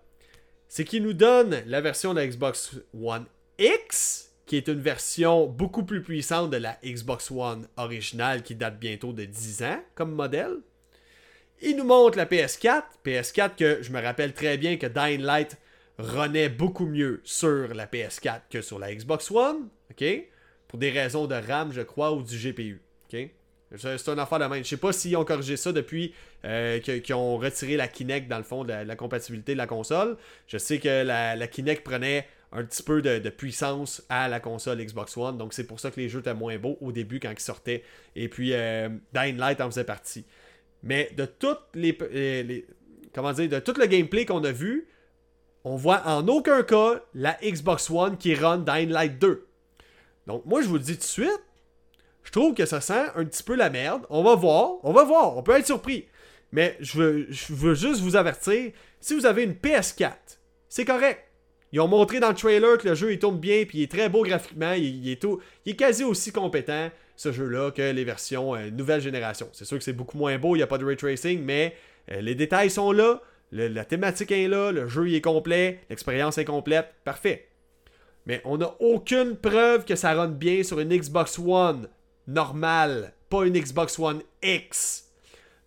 c'est 0.69 0.85
qu'il 0.85 1.03
nous 1.03 1.13
donne 1.13 1.61
la 1.67 1.81
version 1.81 2.13
de 2.13 2.21
la 2.21 2.27
Xbox 2.27 2.75
One 2.99 3.25
X, 3.59 4.22
qui 4.45 4.57
est 4.57 4.67
une 4.67 4.81
version 4.81 5.47
beaucoup 5.47 5.83
plus 5.83 6.01
puissante 6.01 6.49
de 6.49 6.57
la 6.57 6.77
Xbox 6.83 7.31
One 7.31 7.67
originale 7.77 8.43
qui 8.43 8.55
date 8.55 8.79
bientôt 8.79 9.13
de 9.13 9.25
10 9.25 9.63
ans 9.63 9.83
comme 9.95 10.11
modèle. 10.11 10.57
Il 11.61 11.77
nous 11.77 11.85
montre 11.85 12.17
la 12.17 12.25
PS4, 12.25 12.83
PS4 13.05 13.55
que 13.55 13.81
je 13.81 13.91
me 13.91 14.01
rappelle 14.01 14.33
très 14.33 14.57
bien 14.57 14.77
que 14.77 14.87
Dying 14.87 15.21
Light 15.21 15.57
runait 15.97 16.49
beaucoup 16.49 16.85
mieux 16.85 17.21
sur 17.23 17.73
la 17.73 17.85
PS4 17.85 18.41
que 18.49 18.61
sur 18.61 18.79
la 18.79 18.93
Xbox 18.93 19.31
One? 19.31 19.69
Pour 20.67 20.79
des 20.79 20.89
raisons 20.89 21.27
de 21.27 21.35
RAM, 21.35 21.71
je 21.71 21.81
crois, 21.81 22.11
ou 22.13 22.23
du 22.23 22.35
GPU, 22.35 22.81
ok? 23.05 23.29
C'est 23.75 24.07
une 24.07 24.19
affaire 24.19 24.39
de 24.39 24.45
même. 24.45 24.63
Je 24.63 24.69
sais 24.69 24.77
pas 24.77 24.93
s'ils 24.93 25.15
ont 25.17 25.25
corrigé 25.25 25.57
ça 25.57 25.71
depuis 25.71 26.13
euh, 26.45 26.79
qu'ils 26.79 27.15
ont 27.15 27.37
retiré 27.37 27.75
la 27.75 27.87
Kinect 27.87 28.27
dans 28.27 28.37
le 28.37 28.43
fond 28.43 28.63
de 28.63 28.73
la, 28.73 28.95
compatibilité 28.95 29.53
de 29.53 29.57
la 29.57 29.67
console. 29.67 30.17
Je 30.47 30.57
sais 30.57 30.77
que 30.79 31.03
la, 31.03 31.47
Kinect 31.47 31.83
prenait 31.83 32.27
un 32.53 32.63
petit 32.63 32.83
peu 32.83 33.01
de, 33.01 33.29
puissance 33.29 34.03
à 34.09 34.27
la 34.27 34.39
console 34.39 34.83
Xbox 34.83 35.17
One. 35.17 35.37
Donc 35.37 35.53
c'est 35.53 35.65
pour 35.65 35.79
ça 35.79 35.91
que 35.91 35.99
les 35.99 36.07
jeux 36.07 36.19
étaient 36.19 36.33
moins 36.33 36.57
beaux 36.57 36.77
au 36.81 36.91
début 36.91 37.19
quand 37.19 37.31
ils 37.31 37.39
sortaient. 37.39 37.83
Et 38.15 38.29
puis 38.29 38.53
euh, 38.53 38.89
Light 39.13 39.59
en 39.59 39.69
faisait 39.69 39.83
partie. 39.83 40.25
Mais 40.83 41.11
de 41.17 41.25
toutes 41.25 41.67
les, 41.73 41.97
les 42.11 42.67
comment 43.13 43.33
dire, 43.33 43.49
de 43.49 43.59
tout 43.59 43.73
le 43.77 43.87
gameplay 43.87 44.25
qu'on 44.25 44.43
a 44.43 44.51
vu, 44.51 44.87
on 45.63 45.75
voit 45.75 46.05
en 46.05 46.27
aucun 46.27 46.61
cas 46.63 47.01
la 47.15 47.37
Xbox 47.43 47.89
One 47.89 48.17
qui 48.17 48.35
run 48.35 48.59
Dying 48.59 48.89
Light 48.89 49.17
2. 49.19 49.47
Donc 50.27 50.45
moi 50.45 50.61
je 50.61 50.67
vous 50.67 50.75
le 50.75 50.81
dis 50.81 50.93
tout 50.93 50.99
de 50.99 51.03
suite, 51.03 51.43
je 52.23 52.31
trouve 52.31 52.53
que 52.53 52.65
ça 52.65 52.81
sent 52.81 53.05
un 53.15 53.25
petit 53.25 53.43
peu 53.43 53.55
la 53.55 53.69
merde. 53.69 54.05
On 54.09 54.23
va 54.23 54.35
voir, 54.35 54.75
on 54.83 54.93
va 54.93 55.03
voir, 55.03 55.35
on 55.37 55.43
peut 55.43 55.57
être 55.57 55.65
surpris. 55.65 56.07
Mais 56.51 56.77
je 56.81 56.97
veux, 56.99 57.27
je 57.31 57.51
veux 57.51 57.73
juste 57.73 58.01
vous 58.01 58.15
avertir, 58.15 58.71
si 58.99 59.15
vous 59.15 59.25
avez 59.25 59.43
une 59.43 59.53
PS4, 59.53 60.13
c'est 60.69 60.85
correct. 60.85 61.32
Ils 61.73 61.81
ont 61.81 61.87
montré 61.87 62.19
dans 62.19 62.29
le 62.29 62.35
trailer 62.35 62.77
que 62.77 62.87
le 62.87 62.93
jeu 62.93 63.13
il 63.13 63.19
tourne 63.19 63.39
bien, 63.39 63.65
puis 63.65 63.79
il 63.79 63.83
est 63.83 63.91
très 63.91 64.07
beau 64.07 64.21
graphiquement, 64.21 64.73
il, 64.73 65.09
est, 65.09 65.19
tout, 65.19 65.41
il 65.65 65.71
est 65.71 65.75
quasi 65.75 66.03
aussi 66.03 66.31
compétent, 66.31 66.91
ce 67.15 67.31
jeu-là, 67.31 67.71
que 67.71 67.81
les 67.81 68.03
versions 68.03 68.53
euh, 68.53 68.69
nouvelle 68.69 69.01
génération. 69.01 69.49
C'est 69.53 69.65
sûr 69.65 69.79
que 69.79 69.83
c'est 69.83 69.91
beaucoup 69.91 70.19
moins 70.19 70.37
beau, 70.37 70.55
il 70.55 70.59
n'y 70.59 70.63
a 70.63 70.67
pas 70.67 70.77
de 70.77 70.85
ray 70.85 70.95
tracing, 70.95 71.41
mais 71.43 71.75
euh, 72.11 72.21
les 72.21 72.35
détails 72.35 72.69
sont 72.69 72.91
là, 72.91 73.21
la 73.51 73.85
thématique 73.85 74.31
est 74.31 74.47
là, 74.47 74.71
le 74.71 74.87
jeu 74.87 75.09
il 75.09 75.15
est 75.15 75.21
complet, 75.21 75.79
l'expérience 75.89 76.37
est 76.37 76.45
complète, 76.45 76.93
parfait. 77.03 77.49
Mais 78.27 78.39
on 78.45 78.57
n'a 78.57 78.75
aucune 78.79 79.35
preuve 79.35 79.83
que 79.83 79.95
ça 79.95 80.13
run 80.13 80.27
bien 80.27 80.61
sur 80.61 80.79
une 80.79 80.95
Xbox 80.95 81.39
One 81.39 81.89
normale, 82.27 83.13
pas 83.29 83.45
une 83.45 83.57
Xbox 83.57 83.97
One 83.97 84.21
X. 84.43 85.11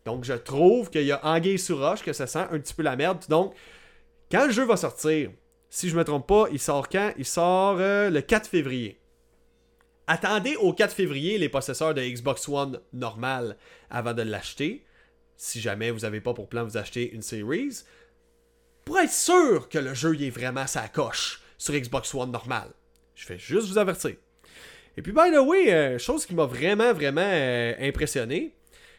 Donc 0.04 0.24
je 0.24 0.34
trouve 0.34 0.88
qu'il 0.88 1.04
y 1.04 1.12
a 1.12 1.20
anguille 1.26 1.58
sur 1.58 1.80
roche, 1.80 2.04
que 2.04 2.12
ça 2.12 2.28
sent 2.28 2.46
un 2.52 2.60
petit 2.60 2.74
peu 2.74 2.84
la 2.84 2.94
merde. 2.94 3.24
Donc, 3.28 3.54
quand 4.30 4.46
le 4.46 4.52
jeu 4.52 4.64
va 4.64 4.76
sortir, 4.76 5.30
si 5.76 5.90
je 5.90 5.96
me 5.96 6.04
trompe 6.04 6.26
pas, 6.26 6.46
il 6.50 6.58
sort 6.58 6.88
quand? 6.88 7.12
Il 7.18 7.26
sort 7.26 7.76
euh, 7.80 8.08
le 8.08 8.22
4 8.22 8.48
février. 8.48 8.98
Attendez 10.06 10.56
au 10.56 10.72
4 10.72 10.90
février 10.90 11.36
les 11.36 11.50
possesseurs 11.50 11.92
de 11.92 12.00
Xbox 12.00 12.48
One 12.48 12.80
normale 12.94 13.58
avant 13.90 14.14
de 14.14 14.22
l'acheter. 14.22 14.86
Si 15.36 15.60
jamais 15.60 15.90
vous 15.90 16.00
n'avez 16.00 16.22
pas 16.22 16.32
pour 16.32 16.48
plan 16.48 16.64
de 16.64 16.70
vous 16.70 16.78
acheter 16.78 17.12
une 17.12 17.20
Series. 17.20 17.82
Pour 18.86 18.98
être 18.98 19.12
sûr 19.12 19.68
que 19.68 19.76
le 19.76 19.92
jeu 19.92 20.16
y 20.16 20.28
est 20.28 20.30
vraiment 20.30 20.66
sa 20.66 20.88
coche 20.88 21.42
sur 21.58 21.74
Xbox 21.74 22.14
One 22.14 22.30
normale. 22.30 22.70
Je 23.14 23.26
fais 23.26 23.38
juste 23.38 23.68
vous 23.68 23.76
avertir. 23.76 24.16
Et 24.96 25.02
puis, 25.02 25.12
by 25.12 25.30
the 25.30 25.40
way, 25.44 25.74
euh, 25.74 25.98
chose 25.98 26.24
qui 26.24 26.34
m'a 26.34 26.46
vraiment, 26.46 26.94
vraiment 26.94 27.20
euh, 27.20 27.74
impressionné, 27.80 28.54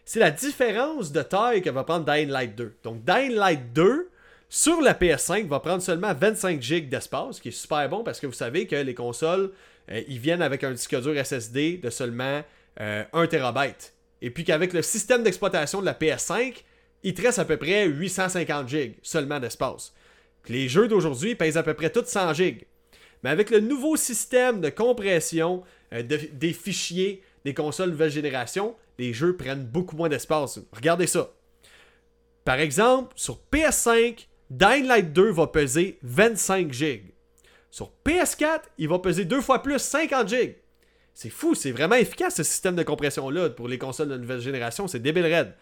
c'est 0.05 0.19
la 0.19 0.30
différence 0.30 1.11
de 1.11 1.23
taille 1.23 1.63
que 1.63 1.71
va 1.71 1.84
prendre 1.84 2.05
Dying 2.05 2.30
Light 2.30 2.55
2. 2.55 2.78
Donc, 2.84 3.03
Dying 3.03 3.34
Light 3.34 3.73
2, 3.73 4.11
sur 4.49 4.81
la 4.81 4.93
PS5, 4.93 5.47
va 5.47 5.59
prendre 5.59 5.81
seulement 5.81 6.13
25 6.13 6.61
GB 6.61 6.87
d'espace, 6.87 7.39
qui 7.39 7.49
est 7.49 7.51
super 7.51 7.87
bon 7.89 8.03
parce 8.03 8.19
que 8.19 8.27
vous 8.27 8.33
savez 8.33 8.65
que 8.65 8.75
les 8.75 8.93
consoles, 8.93 9.51
euh, 9.91 10.01
ils 10.07 10.19
viennent 10.19 10.41
avec 10.41 10.63
un 10.63 10.71
disque 10.71 10.99
dur 11.01 11.13
SSD 11.25 11.77
de 11.77 11.89
seulement 11.89 12.43
1 12.79 13.27
TB. 13.27 13.57
Et 14.21 14.29
puis 14.29 14.43
qu'avec 14.43 14.73
le 14.73 14.81
système 14.81 15.23
d'exploitation 15.23 15.81
de 15.81 15.85
la 15.85 15.93
PS5, 15.93 16.63
il 17.03 17.13
te 17.13 17.39
à 17.39 17.45
peu 17.45 17.57
près 17.57 17.85
850 17.85 18.67
GB 18.67 18.95
seulement 19.01 19.39
d'espace. 19.39 19.93
Les 20.47 20.69
jeux 20.69 20.87
d'aujourd'hui 20.87 21.35
pèsent 21.35 21.57
à 21.57 21.63
peu 21.63 21.73
près 21.73 21.89
tous 21.89 22.05
100 22.05 22.33
GB. 22.33 22.67
Mais 23.23 23.29
avec 23.29 23.49
le 23.49 23.59
nouveau 23.59 23.95
système 23.95 24.61
de 24.61 24.69
compression 24.69 25.63
euh, 25.93 26.03
des 26.03 26.53
fichiers 26.53 27.23
des 27.45 27.53
consoles 27.53 27.91
nouvelle 27.91 28.11
génération, 28.11 28.75
les 28.99 29.13
jeux 29.13 29.35
prennent 29.35 29.65
beaucoup 29.65 29.95
moins 29.95 30.09
d'espace. 30.09 30.59
Regardez 30.73 31.07
ça. 31.07 31.31
Par 32.43 32.59
exemple, 32.59 33.13
sur 33.15 33.39
PS5, 33.51 34.27
Dying 34.49 34.85
Light 34.87 35.11
2 35.11 35.31
va 35.31 35.47
peser 35.47 35.99
25 36.03 36.71
GB. 36.71 37.13
Sur 37.69 37.91
PS4, 38.05 38.61
il 38.77 38.87
va 38.87 38.99
peser 38.99 39.25
deux 39.25 39.41
fois 39.41 39.61
plus, 39.61 39.79
50 39.79 40.27
GB. 40.27 40.55
C'est 41.13 41.29
fou, 41.29 41.53
c'est 41.53 41.71
vraiment 41.71 41.95
efficace 41.95 42.35
ce 42.35 42.43
système 42.43 42.75
de 42.75 42.83
compression-là 42.83 43.49
pour 43.49 43.67
les 43.67 43.77
consoles 43.77 44.09
de 44.09 44.17
nouvelle 44.17 44.39
génération, 44.39 44.87
c'est 44.87 44.99
débile 44.99 45.25
raide. 45.25 45.53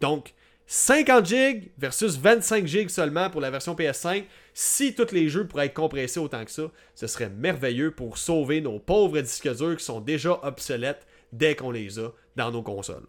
Donc, 0.00 0.34
50 0.66 1.26
GB 1.26 1.72
versus 1.78 2.16
25 2.16 2.66
GB 2.66 2.88
seulement 2.88 3.30
pour 3.30 3.40
la 3.40 3.50
version 3.50 3.74
PS5. 3.74 4.24
Si 4.54 4.94
tous 4.94 5.12
les 5.12 5.28
jeux 5.28 5.46
pourraient 5.46 5.66
être 5.66 5.74
compressés 5.74 6.20
autant 6.20 6.44
que 6.44 6.50
ça, 6.50 6.70
ce 6.94 7.06
serait 7.06 7.30
merveilleux 7.30 7.92
pour 7.92 8.18
sauver 8.18 8.60
nos 8.60 8.78
pauvres 8.78 9.20
disques 9.20 9.54
durs 9.56 9.76
qui 9.76 9.84
sont 9.84 10.00
déjà 10.00 10.38
obsolètes 10.42 11.06
dès 11.32 11.54
qu'on 11.54 11.70
les 11.70 11.98
a 11.98 12.10
dans 12.36 12.50
nos 12.50 12.62
consoles. 12.62 13.06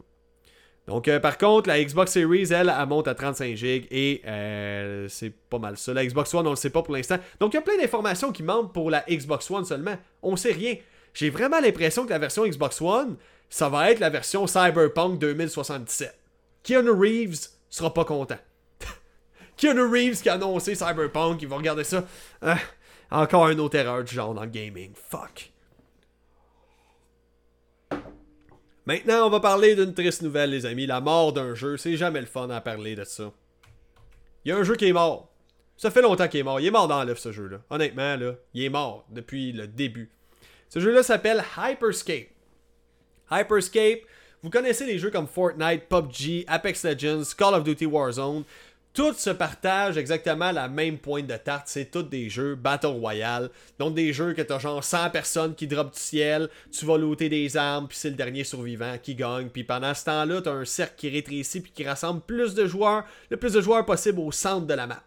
Donc, 0.88 1.07
euh, 1.07 1.19
par 1.19 1.38
contre, 1.38 1.67
la 1.67 1.83
Xbox 1.83 2.11
Series, 2.11 2.51
elle, 2.51 2.73
elle 2.77 2.88
monte 2.88 3.07
à 3.07 3.15
35 3.15 3.55
GB 3.55 3.88
et 3.89 4.21
euh, 4.27 5.07
c'est 5.09 5.31
pas 5.31 5.57
mal 5.57 5.77
ça. 5.77 5.93
La 5.93 6.05
Xbox 6.05 6.33
One, 6.33 6.45
on 6.45 6.51
le 6.51 6.55
sait 6.55 6.69
pas 6.69 6.83
pour 6.83 6.93
l'instant. 6.93 7.17
Donc, 7.39 7.53
il 7.53 7.55
y 7.55 7.59
a 7.59 7.61
plein 7.61 7.77
d'informations 7.77 8.31
qui 8.31 8.43
manquent 8.43 8.71
pour 8.71 8.91
la 8.91 9.03
Xbox 9.09 9.49
One 9.49 9.65
seulement. 9.65 9.97
On 10.21 10.36
sait 10.36 10.51
rien. 10.51 10.75
J'ai 11.13 11.29
vraiment 11.29 11.59
l'impression 11.59 12.05
que 12.05 12.11
la 12.11 12.19
version 12.19 12.45
Xbox 12.45 12.81
One, 12.81 13.15
ça 13.49 13.67
va 13.69 13.89
être 13.89 13.99
la 13.99 14.09
version 14.09 14.45
Cyberpunk 14.45 15.19
2077. 15.19 16.15
Keanu 16.61 16.91
Reeves 16.91 17.49
sera 17.69 17.91
pas 17.91 18.05
content. 18.05 18.38
Keanu 19.57 19.81
Reeves 19.83 20.21
qui 20.21 20.29
a 20.29 20.33
annoncé 20.33 20.75
Cyberpunk, 20.75 21.41
il 21.41 21.47
va 21.47 21.57
regarder 21.57 21.83
ça. 21.83 22.05
Ah, 22.43 22.57
encore 23.09 23.49
une 23.49 23.59
autre 23.59 23.77
erreur 23.77 24.03
du 24.03 24.13
genre 24.13 24.33
dans 24.33 24.43
le 24.43 24.49
gaming. 24.49 24.91
Fuck. 25.09 25.51
Maintenant, 28.86 29.25
on 29.25 29.29
va 29.29 29.39
parler 29.39 29.75
d'une 29.75 29.93
triste 29.93 30.21
nouvelle, 30.21 30.51
les 30.51 30.65
amis. 30.65 30.86
La 30.86 31.01
mort 31.01 31.33
d'un 31.33 31.55
jeu. 31.55 31.75
C'est 31.77 31.97
jamais 31.97 32.19
le 32.19 32.27
fun 32.27 32.49
à 32.49 32.61
parler 32.61 32.95
de 32.95 33.03
ça. 33.03 33.31
Il 34.43 34.49
y 34.49 34.51
a 34.51 34.57
un 34.57 34.63
jeu 34.63 34.75
qui 34.75 34.88
est 34.88 34.93
mort. 34.93 35.31
Ça 35.75 35.89
fait 35.89 36.03
longtemps 36.03 36.27
qu'il 36.27 36.39
est 36.39 36.43
mort. 36.43 36.59
Il 36.59 36.67
est 36.67 36.71
mort 36.71 36.88
dans 36.88 37.03
l'œuf, 37.03 37.19
ce 37.19 37.31
jeu-là. 37.31 37.61
Honnêtement, 37.69 38.15
là, 38.15 38.33
il 38.53 38.63
est 38.63 38.69
mort 38.69 39.05
depuis 39.09 39.51
le 39.51 39.67
début. 39.67 40.11
Ce 40.69 40.79
jeu-là 40.79 41.01
s'appelle 41.01 41.43
Hyperscape. 41.57 42.29
Hyperscape, 43.31 44.01
vous 44.43 44.51
connaissez 44.51 44.86
les 44.86 44.99
jeux 44.99 45.09
comme 45.09 45.27
Fortnite, 45.27 45.89
PUBG, 45.89 46.45
Apex 46.47 46.86
Legends, 46.86 47.23
Call 47.36 47.55
of 47.55 47.63
Duty 47.63 47.88
Warzone. 47.88 48.43
Tout 48.96 49.14
se 49.14 49.30
partage 49.30 49.98
exactement 49.98 50.54
la 50.54 50.70
même 50.70 50.98
pointe 50.98 51.28
de 51.28 51.36
tarte. 51.36 51.68
C'est 51.68 51.91
tous 51.91 52.04
des 52.04 52.30
jeux 52.30 52.56
Battle 52.56 52.88
Royale. 52.88 53.50
Donc 53.78 53.93
des 53.93 54.14
jeux 54.14 54.32
que 54.32 54.41
t'as 54.41 54.58
genre 54.58 54.82
100 54.82 55.10
personnes 55.10 55.54
qui 55.54 55.68
drop 55.68 55.91
du 55.93 56.00
ciel, 56.00 56.50
tu 56.72 56.86
vas 56.86 56.98
looter 56.98 57.28
des 57.28 57.58
armes, 57.58 57.89
puis 57.89 57.98
c'est 57.98 58.10
le 58.10 58.16
dernier 58.16 58.46
survivant 58.46 58.98
qui 58.98 59.14
gagne. 59.14 59.50
Puis 59.50 59.66
pendant 59.66 59.93
ce 59.93 60.06
temps-là, 60.06 60.41
t'as 60.41 60.54
un 60.54 60.64
cercle 60.64 60.93
qui 60.96 61.10
rétrécit 61.10 61.60
puis 61.60 61.74
qui 61.74 61.86
rassemble 61.86 62.22
plus 62.22 62.56
de 62.56 62.66
joueurs, 62.68 63.04
le 63.30 63.36
plus 63.36 63.52
de 63.52 63.60
joueurs 63.60 63.86
possible 63.86 64.20
au 64.20 64.32
centre 64.32 64.66
de 64.66 64.74
la 64.74 64.88
map. 64.88 65.04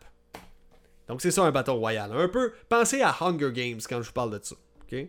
Donc 1.08 1.22
c'est 1.22 1.30
ça 1.30 1.44
un 1.44 1.50
Battle 1.50 1.70
Royale. 1.70 2.12
Un 2.12 2.28
peu, 2.28 2.52
pensez 2.68 3.00
à 3.00 3.16
Hunger 3.18 3.52
Games 3.52 3.80
quand 3.88 4.02
je 4.02 4.08
vous 4.08 4.12
parle 4.12 4.38
de 4.38 4.44
ça. 4.44 4.54
ok? 4.82 5.06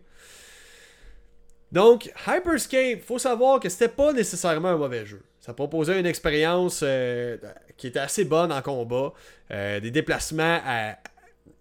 Donc, 1.72 2.12
Hyperscape, 2.26 3.04
faut 3.06 3.20
savoir 3.20 3.60
que 3.60 3.70
c'était 3.70 3.90
pas 3.90 4.12
nécessairement 4.12 4.70
un 4.70 4.78
mauvais 4.78 5.06
jeu. 5.06 5.22
Ça 5.40 5.54
proposait 5.54 6.00
une 6.00 6.06
expérience 6.06 6.82
euh, 6.84 7.38
qui 7.78 7.88
était 7.88 8.00
assez 8.00 8.26
bonne 8.26 8.52
en 8.52 8.62
combat, 8.62 9.14
euh, 9.52 9.80
des 9.80 9.92
déplacements 9.92 10.60
à, 10.66 10.98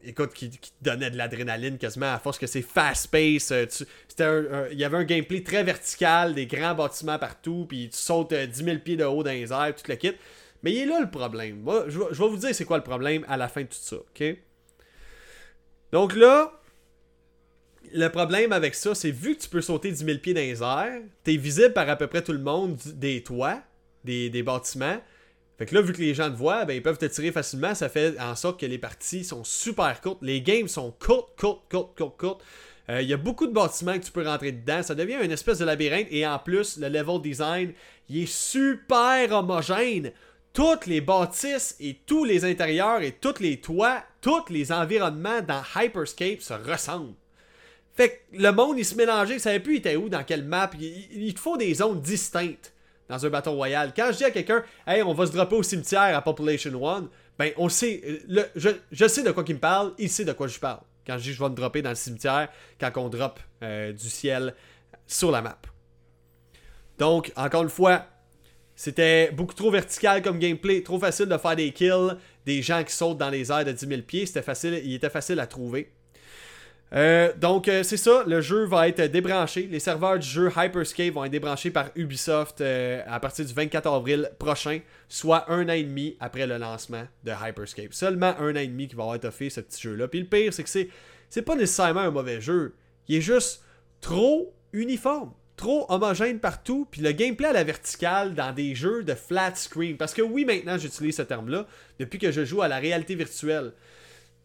écoute, 0.05 0.33
qui, 0.33 0.51
te 0.51 0.68
donnaient 0.83 1.11
de 1.11 1.16
l'adrénaline 1.16 1.79
quasiment 1.79 2.12
à 2.12 2.18
force 2.18 2.39
que 2.39 2.47
c'est 2.47 2.62
fast 2.62 3.09
pace. 3.09 3.53
Euh, 3.53 4.68
il 4.72 4.79
y 4.79 4.85
avait 4.85 4.97
un 4.97 5.05
gameplay 5.05 5.43
très 5.43 5.62
vertical, 5.62 6.35
des 6.35 6.47
grands 6.47 6.74
bâtiments 6.74 7.18
partout, 7.18 7.66
puis 7.68 7.89
tu 7.91 7.99
sautes 7.99 8.35
10 8.35 8.64
000 8.64 8.79
pieds 8.79 8.97
de 8.97 9.05
haut 9.05 9.22
dans 9.22 9.31
les 9.31 9.53
airs, 9.53 9.74
tout 9.74 9.89
le 9.89 9.95
kit. 9.95 10.12
Mais 10.64 10.72
il 10.72 10.79
est 10.79 10.87
là 10.87 11.01
le 11.01 11.11
problème. 11.11 11.61
Moi, 11.61 11.85
je, 11.87 12.01
je 12.11 12.22
vais 12.22 12.29
vous 12.29 12.37
dire 12.37 12.53
c'est 12.53 12.64
quoi 12.64 12.79
le 12.79 12.85
problème 12.85 13.24
à 13.29 13.37
la 13.37 13.47
fin 13.47 13.62
de 13.62 13.66
tout 13.66 13.76
ça, 13.81 13.97
ok? 13.97 14.37
Donc 15.93 16.16
là, 16.16 16.53
le 17.93 18.09
problème 18.09 18.53
avec 18.53 18.74
ça, 18.74 18.95
c'est 18.95 19.11
vu 19.11 19.37
que 19.37 19.43
tu 19.43 19.49
peux 19.49 19.61
sauter 19.61 19.91
10 19.91 20.05
000 20.05 20.18
pieds 20.18 20.35
dans 20.35 20.41
les 20.41 20.62
airs, 20.62 21.01
t'es 21.24 21.37
visible 21.37 21.72
par 21.72 21.89
à 21.89 21.97
peu 21.97 22.07
près 22.07 22.22
tout 22.22 22.33
le 22.33 22.39
monde 22.39 22.76
des 22.87 23.22
toits, 23.22 23.62
des, 24.09 24.42
bâtiments. 24.42 24.98
Fait 25.59 25.66
que 25.66 25.74
là, 25.74 25.82
vu 25.82 25.92
que 25.92 26.00
les 26.00 26.14
gens 26.14 26.30
te 26.30 26.36
voient, 26.36 26.64
ben, 26.64 26.74
ils 26.74 26.82
peuvent 26.82 26.98
te 26.98 27.06
tirer 27.06 27.32
facilement. 27.32 27.74
Ça 27.74 27.88
fait 27.88 28.18
en 28.20 28.34
sorte 28.36 28.61
que 28.61 28.66
les 28.66 28.78
parties 28.78 29.24
sont 29.24 29.44
super 29.44 30.00
courtes. 30.00 30.18
Les 30.22 30.40
games 30.40 30.68
sont 30.68 30.94
courtes, 30.98 31.38
courtes, 31.38 31.64
courtes, 31.70 31.96
courtes, 31.96 32.16
courtes. 32.16 32.44
Euh, 32.90 33.02
il 33.02 33.09
y 33.09 33.12
a 33.12 33.16
beaucoup 33.16 33.46
de 33.46 33.52
bâtiments 33.52 33.98
que 33.98 34.04
tu 34.04 34.12
peux 34.12 34.26
rentrer 34.26 34.52
dedans. 34.52 34.82
Ça 34.82 34.94
devient 34.94 35.18
une 35.22 35.32
espèce 35.32 35.59
de 35.59 35.64
labyrinthe. 35.64 36.06
Et 36.11 36.26
en 36.26 36.38
plus, 36.38 36.78
le 36.78 36.88
level 36.88 37.20
design, 37.20 37.72
il 38.09 38.22
est 38.22 38.32
super 38.32 39.32
homogène. 39.32 40.12
Toutes 40.52 40.86
les 40.86 41.00
bâtisses 41.00 41.76
et 41.80 41.98
tous 42.06 42.24
les 42.24 42.44
intérieurs 42.44 43.02
et 43.02 43.12
tous 43.12 43.40
les 43.40 43.61
toits, 43.61 44.02
tous 44.20 44.48
les 44.48 44.72
environnements 44.72 45.42
dans 45.42 45.62
Hyperscape 45.76 46.40
se 46.40 46.54
ressemblent. 46.54 47.14
Fait 47.98 48.11
que 48.11 48.38
le 48.38 48.52
monde, 48.52 48.78
il 48.78 48.84
se 48.84 48.94
mélangeait, 48.94 49.34
il 49.34 49.40
savait 49.40 49.59
plus 49.59 49.74
il 49.74 49.78
était 49.78 49.96
où, 49.96 50.09
dans 50.09 50.22
quelle 50.22 50.44
map. 50.44 50.70
Il, 50.78 51.34
te 51.34 51.40
faut 51.40 51.56
des 51.56 51.74
zones 51.74 52.00
distinctes 52.00 52.72
dans 53.09 53.24
un 53.24 53.30
Battle 53.30 53.50
Royale. 53.50 53.92
Quand 53.94 54.11
je 54.12 54.18
dis 54.18 54.24
à 54.24 54.30
quelqu'un, 54.30 54.62
hey, 54.86 55.02
on 55.02 55.14
va 55.14 55.26
se 55.26 55.32
dropper 55.32 55.56
au 55.56 55.62
cimetière 55.62 56.16
à 56.16 56.22
Population 56.22 56.72
One, 56.82 57.09
ben 57.38 57.52
on 57.56 57.68
sait, 57.68 58.20
je, 58.56 59.06
sais 59.09 59.22
de 59.22 59.30
quoi 59.30 59.44
il 59.46 59.54
me 59.54 59.61
parle, 59.61 59.92
il 59.98 60.11
sait 60.11 60.24
de 60.24 60.32
quoi 60.32 60.48
je 60.48 60.59
parle. 60.59 60.80
Quand 61.06 61.16
je 61.16 61.22
dis 61.22 61.32
je 61.32 61.42
vais 61.42 61.48
me 61.48 61.54
dropper 61.54 61.82
dans 61.82 61.90
le 61.90 61.96
cimetière, 61.96 62.48
quand 62.78 62.90
on 62.96 63.09
drop 63.09 63.40
euh, 63.62 63.92
du 63.92 64.11
ciel 64.11 64.54
sur 65.06 65.30
la 65.30 65.40
map. 65.40 65.59
Donc, 66.98 67.32
encore 67.36 67.62
une 67.62 67.68
fois, 67.68 68.06
c'était 68.74 69.30
beaucoup 69.30 69.54
trop 69.54 69.70
vertical 69.70 70.20
comme 70.22 70.38
gameplay, 70.38 70.82
trop 70.82 70.98
facile 70.98 71.26
de 71.26 71.38
faire 71.38 71.56
des 71.56 71.72
kills, 71.72 72.16
des 72.44 72.61
gens 72.61 72.82
qui 72.84 72.92
sautent 72.92 73.18
dans 73.18 73.30
les 73.30 73.50
airs 73.50 73.64
de 73.64 73.72
10 73.72 73.86
000 73.86 74.02
pieds, 74.02 74.26
c'était 74.26 74.42
facile, 74.42 74.80
il 74.84 74.94
était 74.94 75.11
facile 75.11 75.40
à 75.40 75.46
trouver. 75.46 75.92
Euh, 76.95 77.32
donc, 77.36 77.68
euh, 77.68 77.82
c'est 77.82 77.99
ça, 77.99 78.24
le 78.26 78.41
jeu 78.41 78.64
va 78.64 78.89
être 78.89 79.03
débranché. 79.03 79.68
Les 79.70 79.80
serveurs 79.80 80.18
du 80.18 80.26
jeu 80.26 80.51
Hyperscape 80.57 81.12
vont 81.12 81.24
être 81.24 81.32
débranchés 81.32 81.70
par 81.70 81.91
Ubisoft 81.95 82.61
euh, 82.61 83.03
à 83.07 83.20
partir 83.20 83.45
du 83.45 83.53
24 83.53 83.86
avril 83.86 84.30
prochain, 84.39 84.80
soit 85.09 85.51
un 85.51 85.68
an 85.68 85.72
et 85.72 85.82
demi 85.82 86.16
après 86.18 86.47
le 86.47 86.57
lancement 86.57 87.07
de 87.24 87.32
Hyperscape. 87.32 87.93
Seulement 87.93 88.34
un 88.39 88.53
an 88.53 88.61
et 88.61 88.66
demi 88.66 88.89
qui 88.89 88.97
va 88.97 89.14
été 89.16 89.26
offert 89.26 89.53
ce 89.53 89.61
petit 89.61 89.82
jeu-là. 89.82 90.09
Puis 90.09 90.20
le 90.20 90.26
pire, 90.26 90.53
c'est 90.53 90.62
que 90.62 90.70
c'est, 90.70 90.89
c'est 91.28 91.43
pas 91.43 91.57
nécessairement 91.57 92.01
un 92.01 92.11
mauvais 92.11 92.41
jeu. 92.41 92.74
Il 93.09 93.16
est 93.16 93.22
juste 93.22 93.62
trop 94.01 94.55
uniforme, 94.72 95.32
trop 95.57 95.84
homogène 95.91 96.41
partout. 96.41 96.89
Puis 96.91 97.03
le 97.03 97.12
gameplay 97.12 97.49
à 97.49 97.53
la 97.53 97.64
verticale 97.64 98.34
dans 98.34 98.53
des 98.53 98.74
jeux 98.74 99.03
de 99.03 99.14
flat 99.14 99.55
screen. 99.55 99.99
Parce 99.99 100.14
que 100.14 100.22
oui, 100.22 100.47
maintenant 100.47 100.78
j'utilise 100.78 101.16
ce 101.16 101.22
terme-là 101.22 101.66
depuis 101.99 102.18
que 102.18 102.32
je 102.32 102.47
joue 102.47 102.62
à 102.62 102.68
la 102.68 102.78
réalité 102.78 103.14
virtuelle. 103.14 103.72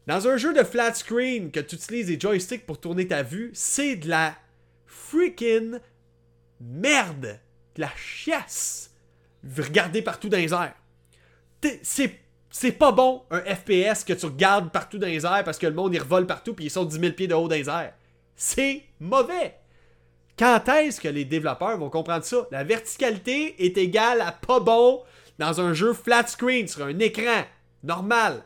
Dans 0.07 0.27
un 0.27 0.37
jeu 0.37 0.53
de 0.53 0.63
flat 0.63 0.93
screen 0.93 1.51
que 1.51 1.59
tu 1.59 1.75
utilises 1.75 2.07
des 2.07 2.19
joysticks 2.19 2.65
pour 2.65 2.79
tourner 2.79 3.07
ta 3.07 3.23
vue, 3.23 3.51
c'est 3.53 3.95
de 3.95 4.09
la 4.09 4.35
freaking 4.85 5.79
merde. 6.59 7.39
De 7.75 7.81
la 7.81 7.91
chiasse. 7.95 8.91
Regarder 9.57 10.01
partout 10.01 10.29
dans 10.29 10.37
les 10.37 10.53
airs. 10.53 10.75
C'est 11.81 12.19
c'est 12.55 12.71
pas 12.71 12.91
bon 12.91 13.23
un 13.31 13.39
FPS 13.39 14.03
que 14.03 14.13
tu 14.13 14.27
regardes 14.27 14.71
partout 14.71 14.99
dans 14.99 15.07
les 15.07 15.25
airs 15.25 15.43
parce 15.43 15.57
que 15.57 15.65
le 15.65 15.73
monde 15.73 15.91
il 15.95 15.99
revole 15.99 16.27
partout 16.27 16.53
puis 16.53 16.65
ils 16.65 16.69
sont 16.69 16.85
10 16.85 16.99
000 16.99 17.13
pieds 17.13 17.27
de 17.27 17.33
haut 17.33 17.47
dans 17.47 17.55
les 17.55 17.67
airs. 17.67 17.93
C'est 18.35 18.83
mauvais. 18.99 19.55
Quand 20.37 20.67
est-ce 20.69 21.01
que 21.01 21.07
les 21.07 21.25
développeurs 21.25 21.79
vont 21.79 21.89
comprendre 21.89 22.23
ça? 22.23 22.47
La 22.51 22.63
verticalité 22.63 23.65
est 23.65 23.75
égale 23.77 24.21
à 24.21 24.31
pas 24.31 24.59
bon 24.59 25.01
dans 25.39 25.61
un 25.61 25.73
jeu 25.73 25.93
flat 25.93 26.27
screen 26.27 26.67
sur 26.67 26.85
un 26.85 26.99
écran 26.99 27.43
normal. 27.83 28.43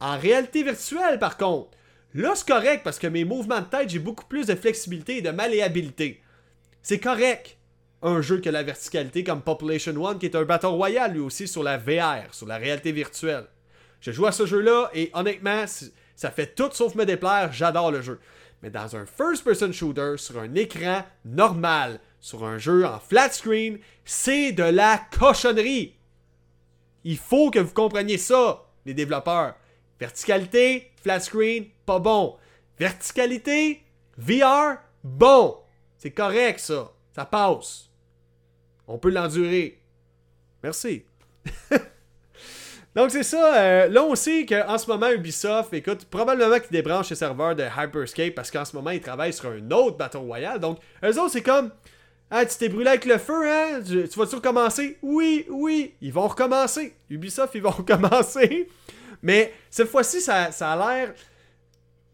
En 0.00 0.18
réalité 0.18 0.62
virtuelle, 0.62 1.18
par 1.18 1.36
contre, 1.36 1.70
là, 2.14 2.32
c'est 2.34 2.48
correct 2.48 2.82
parce 2.82 2.98
que 2.98 3.06
mes 3.06 3.24
mouvements 3.24 3.60
de 3.60 3.66
tête, 3.66 3.90
j'ai 3.90 3.98
beaucoup 3.98 4.24
plus 4.24 4.46
de 4.46 4.54
flexibilité 4.54 5.18
et 5.18 5.22
de 5.22 5.30
malléabilité. 5.30 6.22
C'est 6.82 7.00
correct. 7.00 7.56
Un 8.02 8.22
jeu 8.22 8.40
que 8.40 8.48
la 8.48 8.62
verticalité 8.62 9.24
comme 9.24 9.42
Population 9.42 9.94
One, 10.02 10.18
qui 10.18 10.24
est 10.24 10.34
un 10.34 10.44
Battle 10.44 10.66
Royale 10.68 11.12
lui 11.12 11.20
aussi 11.20 11.46
sur 11.46 11.62
la 11.62 11.76
VR, 11.76 12.32
sur 12.32 12.46
la 12.46 12.56
réalité 12.56 12.92
virtuelle. 12.92 13.44
Je 14.00 14.10
joue 14.10 14.24
à 14.24 14.32
ce 14.32 14.46
jeu-là 14.46 14.90
et 14.94 15.10
honnêtement, 15.12 15.64
ça 16.16 16.30
fait 16.30 16.54
tout 16.54 16.70
sauf 16.72 16.94
me 16.94 17.04
déplaire, 17.04 17.52
j'adore 17.52 17.90
le 17.90 18.00
jeu. 18.00 18.18
Mais 18.62 18.70
dans 18.70 18.96
un 18.96 19.04
first-person 19.04 19.72
shooter, 19.72 20.14
sur 20.16 20.38
un 20.38 20.54
écran 20.54 21.04
normal, 21.26 22.00
sur 22.20 22.44
un 22.44 22.56
jeu 22.56 22.86
en 22.86 22.98
flat 22.98 23.30
screen, 23.30 23.78
c'est 24.04 24.52
de 24.52 24.62
la 24.62 25.00
cochonnerie. 25.18 25.96
Il 27.04 27.18
faut 27.18 27.50
que 27.50 27.58
vous 27.58 27.72
compreniez 27.72 28.18
ça, 28.18 28.66
les 28.84 28.94
développeurs. 28.94 29.54
Verticalité, 30.00 30.90
flat 31.02 31.20
screen, 31.20 31.66
pas 31.84 31.98
bon. 31.98 32.36
Verticalité, 32.78 33.82
VR, 34.16 34.78
bon. 35.04 35.58
C'est 35.98 36.10
correct 36.10 36.60
ça. 36.60 36.90
Ça 37.14 37.26
passe. 37.26 37.90
On 38.88 38.98
peut 38.98 39.10
l'endurer. 39.10 39.78
Merci. 40.62 41.04
Donc 42.94 43.10
c'est 43.10 43.22
ça. 43.22 43.54
Euh, 43.56 43.88
là 43.88 44.02
on 44.02 44.14
sait 44.14 44.46
qu'en 44.46 44.78
ce 44.78 44.90
moment 44.90 45.10
Ubisoft, 45.10 45.72
écoute, 45.74 46.06
probablement 46.06 46.58
qu'ils 46.58 46.72
débranchent 46.72 47.10
les 47.10 47.16
serveurs 47.16 47.54
de 47.54 47.62
Hyperscape 47.64 48.34
parce 48.34 48.50
qu'en 48.50 48.64
ce 48.64 48.74
moment 48.74 48.90
ils 48.90 49.00
travaillent 49.00 49.32
sur 49.32 49.50
un 49.50 49.70
autre 49.70 49.96
Battle 49.96 50.18
Royale. 50.18 50.58
Donc 50.58 50.78
eux 51.04 51.18
autres 51.20 51.32
c'est 51.32 51.42
comme 51.42 51.70
ah, 52.32 52.46
tu 52.46 52.56
t'es 52.56 52.68
brûlé 52.68 52.88
avec 52.88 53.04
le 53.06 53.18
feu, 53.18 53.50
hein? 53.50 53.80
Tu, 53.84 54.08
tu 54.08 54.18
vas-tu 54.18 54.36
recommencer? 54.36 54.98
Oui, 55.02 55.46
oui, 55.50 55.94
ils 56.00 56.12
vont 56.12 56.28
recommencer. 56.28 56.94
Ubisoft, 57.10 57.56
ils 57.56 57.62
vont 57.62 57.70
recommencer. 57.76 58.68
Mais 59.22 59.52
cette 59.70 59.88
fois-ci, 59.88 60.20
ça, 60.20 60.46
a 60.46 60.76
l'air 60.76 61.14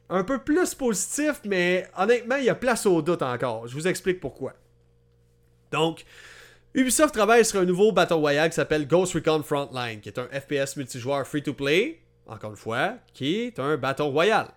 un 0.08 0.24
peu 0.24 0.38
plus 0.38 0.74
positif, 0.74 1.40
mais 1.44 1.88
honnêtement, 1.96 2.36
il 2.36 2.44
y 2.44 2.50
a 2.50 2.54
place 2.54 2.86
au 2.86 3.02
doute 3.02 3.22
encore. 3.22 3.66
Je 3.66 3.74
vous 3.74 3.86
explique 3.86 4.20
pourquoi. 4.20 4.54
Donc, 5.72 6.04
Ubisoft 6.74 7.14
travaille 7.14 7.44
sur 7.44 7.60
un 7.60 7.64
nouveau 7.64 7.92
Battle 7.92 8.14
Royale 8.14 8.50
qui 8.50 8.56
s'appelle 8.56 8.86
Ghost 8.86 9.14
Recon 9.14 9.42
Frontline, 9.42 10.00
qui 10.00 10.08
est 10.08 10.18
un 10.18 10.28
FPS 10.28 10.76
multijoueur 10.76 11.26
free-to-play, 11.26 12.00
encore 12.26 12.50
une 12.50 12.56
fois, 12.56 12.94
qui 13.14 13.36
est 13.36 13.58
un 13.58 13.76
Battle 13.76 14.02
Royale. 14.02 14.50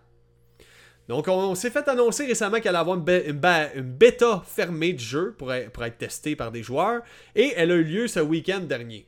Donc, 1.07 1.27
on, 1.27 1.55
s'est 1.55 1.71
fait 1.71 1.87
annoncer 1.87 2.27
récemment 2.27 2.59
qu'elle 2.59 2.75
allait 2.75 2.79
avoir 2.79 2.97
une, 2.97 3.81
bêta 3.81 4.43
fermée 4.45 4.93
du 4.93 5.03
jeu 5.03 5.33
pour, 5.35 5.51
pour 5.73 5.83
être 5.83 5.97
testée 5.97 6.35
par 6.35 6.51
des 6.51 6.61
joueurs, 6.61 7.01
et 7.35 7.53
elle 7.55 7.71
a 7.71 7.75
eu 7.75 7.83
lieu 7.83 8.07
ce 8.07 8.19
week-end 8.19 8.59
dernier. 8.59 9.07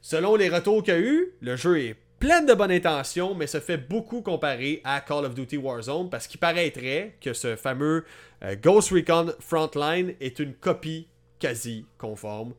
Selon 0.00 0.36
les 0.36 0.48
retours 0.48 0.84
qu'il 0.84 0.94
y 0.94 0.96
a 0.96 1.00
eu, 1.00 1.32
le 1.40 1.56
jeu 1.56 1.80
est 1.80 1.96
pleine 2.18 2.46
de 2.46 2.54
bonnes 2.54 2.70
intentions, 2.70 3.34
mais 3.34 3.46
se 3.46 3.60
fait 3.60 3.76
beaucoup 3.76 4.22
comparer 4.22 4.80
à 4.84 5.00
Call 5.00 5.24
of 5.24 5.34
Duty 5.34 5.56
Warzone 5.56 6.10
parce 6.10 6.26
qu'il 6.26 6.40
paraîtrait 6.40 7.16
que 7.20 7.32
ce 7.32 7.56
fameux 7.56 8.04
euh, 8.42 8.56
Ghost 8.60 8.90
Recon 8.90 9.32
Frontline 9.40 10.14
est 10.20 10.38
une 10.38 10.54
copie 10.54 11.08
quasi 11.38 11.86
conforme 11.96 12.54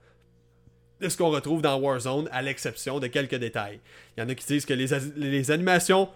de 1.00 1.08
ce 1.08 1.18
qu'on 1.18 1.30
retrouve 1.30 1.62
dans 1.62 1.80
Warzone, 1.80 2.28
à 2.32 2.42
l'exception 2.42 3.00
de 3.00 3.08
quelques 3.08 3.36
détails. 3.36 3.80
Il 4.18 4.22
y 4.22 4.24
en 4.24 4.30
a 4.30 4.36
qui 4.36 4.46
disent 4.46 4.66
que 4.66 4.74
les, 4.74 4.88
les 5.16 5.52
animations 5.52 6.10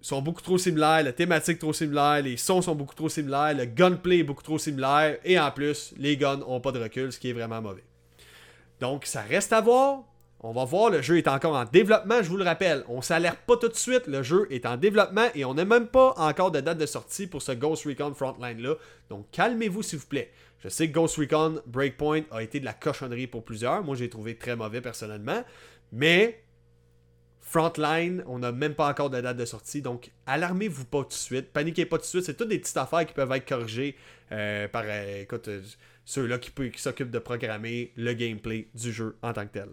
sont 0.00 0.22
beaucoup 0.22 0.40
trop 0.40 0.56
similaires, 0.56 1.02
la 1.02 1.12
thématique 1.12 1.58
trop 1.58 1.72
similaire, 1.72 2.22
les 2.22 2.36
sons 2.36 2.62
sont 2.62 2.74
beaucoup 2.74 2.94
trop 2.94 3.08
similaires, 3.08 3.54
le 3.54 3.64
gunplay 3.66 4.18
est 4.18 4.24
beaucoup 4.24 4.42
trop 4.42 4.58
similaire, 4.58 5.18
et 5.24 5.38
en 5.38 5.50
plus, 5.50 5.92
les 5.98 6.16
guns 6.16 6.38
n'ont 6.38 6.60
pas 6.60 6.72
de 6.72 6.78
recul, 6.78 7.12
ce 7.12 7.18
qui 7.18 7.30
est 7.30 7.32
vraiment 7.32 7.60
mauvais. 7.60 7.84
Donc, 8.80 9.04
ça 9.04 9.20
reste 9.22 9.52
à 9.52 9.60
voir. 9.60 10.04
On 10.42 10.52
va 10.52 10.64
voir, 10.64 10.88
le 10.88 11.02
jeu 11.02 11.18
est 11.18 11.28
encore 11.28 11.54
en 11.54 11.66
développement, 11.66 12.22
je 12.22 12.30
vous 12.30 12.38
le 12.38 12.44
rappelle. 12.44 12.82
On 12.88 13.02
s'alerte 13.02 13.40
pas 13.46 13.58
tout 13.58 13.68
de 13.68 13.76
suite, 13.76 14.06
le 14.06 14.22
jeu 14.22 14.46
est 14.50 14.64
en 14.64 14.78
développement 14.78 15.26
et 15.34 15.44
on 15.44 15.52
n'a 15.52 15.66
même 15.66 15.86
pas 15.86 16.14
encore 16.16 16.50
de 16.50 16.60
date 16.60 16.78
de 16.78 16.86
sortie 16.86 17.26
pour 17.26 17.42
ce 17.42 17.52
Ghost 17.52 17.84
Recon 17.84 18.14
Frontline-là. 18.14 18.76
Donc 19.10 19.26
calmez-vous 19.32 19.82
s'il 19.82 19.98
vous 19.98 20.06
plaît. 20.06 20.32
Je 20.60 20.70
sais 20.70 20.88
que 20.88 20.94
Ghost 20.94 21.16
Recon 21.16 21.60
Breakpoint 21.66 22.22
a 22.30 22.42
été 22.42 22.58
de 22.58 22.64
la 22.64 22.72
cochonnerie 22.72 23.26
pour 23.26 23.44
plusieurs. 23.44 23.84
Moi, 23.84 23.96
j'ai 23.96 24.08
trouvé 24.08 24.36
très 24.36 24.56
mauvais 24.56 24.80
personnellement. 24.80 25.44
Mais 25.92 26.42
Frontline, 27.40 28.22
on 28.26 28.38
n'a 28.38 28.52
même 28.52 28.74
pas 28.74 28.88
encore 28.88 29.10
de 29.10 29.20
date 29.20 29.36
de 29.36 29.44
sortie. 29.44 29.82
Donc 29.82 30.10
alarmez-vous 30.24 30.86
pas 30.86 31.02
tout 31.02 31.08
de 31.08 31.12
suite. 31.14 31.52
Paniquez 31.52 31.84
pas 31.84 31.96
tout 31.96 32.04
de 32.04 32.08
suite. 32.08 32.24
C'est 32.24 32.36
toutes 32.36 32.48
des 32.48 32.58
petites 32.58 32.78
affaires 32.78 33.04
qui 33.04 33.12
peuvent 33.12 33.32
être 33.32 33.46
corrigées 33.46 33.94
euh, 34.32 34.68
par 34.68 34.84
euh, 34.86 35.24
euh, 35.48 35.62
ceux-là 36.06 36.38
qui 36.38 36.50
s'occupent 36.76 37.10
de 37.10 37.18
programmer 37.18 37.92
le 37.96 38.14
gameplay 38.14 38.68
du 38.74 38.90
jeu 38.90 39.18
en 39.22 39.34
tant 39.34 39.46
que 39.46 39.52
tel. 39.52 39.68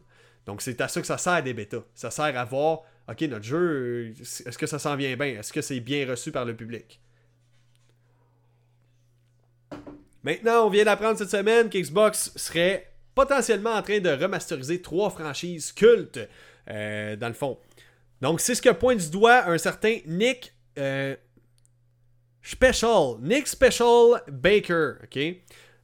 Donc, 0.47 0.61
c'est 0.61 0.79
à 0.79 0.87
ça 0.87 1.01
que 1.01 1.07
ça 1.07 1.17
sert 1.17 1.43
des 1.43 1.53
bêtas. 1.53 1.83
Ça 1.93 2.09
sert 2.09 2.37
à 2.37 2.45
voir, 2.45 2.83
OK, 3.09 3.21
notre 3.23 3.43
jeu, 3.43 4.13
est-ce 4.19 4.57
que 4.57 4.65
ça 4.65 4.79
s'en 4.79 4.95
vient 4.95 5.15
bien? 5.17 5.39
Est-ce 5.39 5.51
que 5.51 5.61
c'est 5.61 5.81
bien 5.81 6.09
reçu 6.09 6.31
par 6.31 6.45
le 6.45 6.55
public? 6.55 7.01
Maintenant, 10.23 10.65
on 10.65 10.69
vient 10.69 10.85
d'apprendre 10.85 11.17
cette 11.17 11.29
semaine 11.29 11.69
qu'Xbox 11.69 12.31
serait 12.37 12.93
potentiellement 13.13 13.73
en 13.73 13.81
train 13.81 13.99
de 13.99 14.09
remasteriser 14.09 14.81
trois 14.81 15.09
franchises 15.09 15.73
cultes, 15.73 16.19
euh, 16.69 17.17
dans 17.17 17.27
le 17.27 17.33
fond. 17.33 17.59
Donc, 18.21 18.39
c'est 18.39 18.55
ce 18.55 18.61
que 18.61 18.69
pointe 18.69 18.99
du 18.99 19.09
doigt 19.09 19.47
un 19.47 19.57
certain 19.57 19.97
Nick 20.05 20.53
euh, 20.77 21.15
Special. 22.41 23.17
Nick 23.21 23.47
Special 23.47 24.23
Baker, 24.29 24.93
OK? 25.03 25.19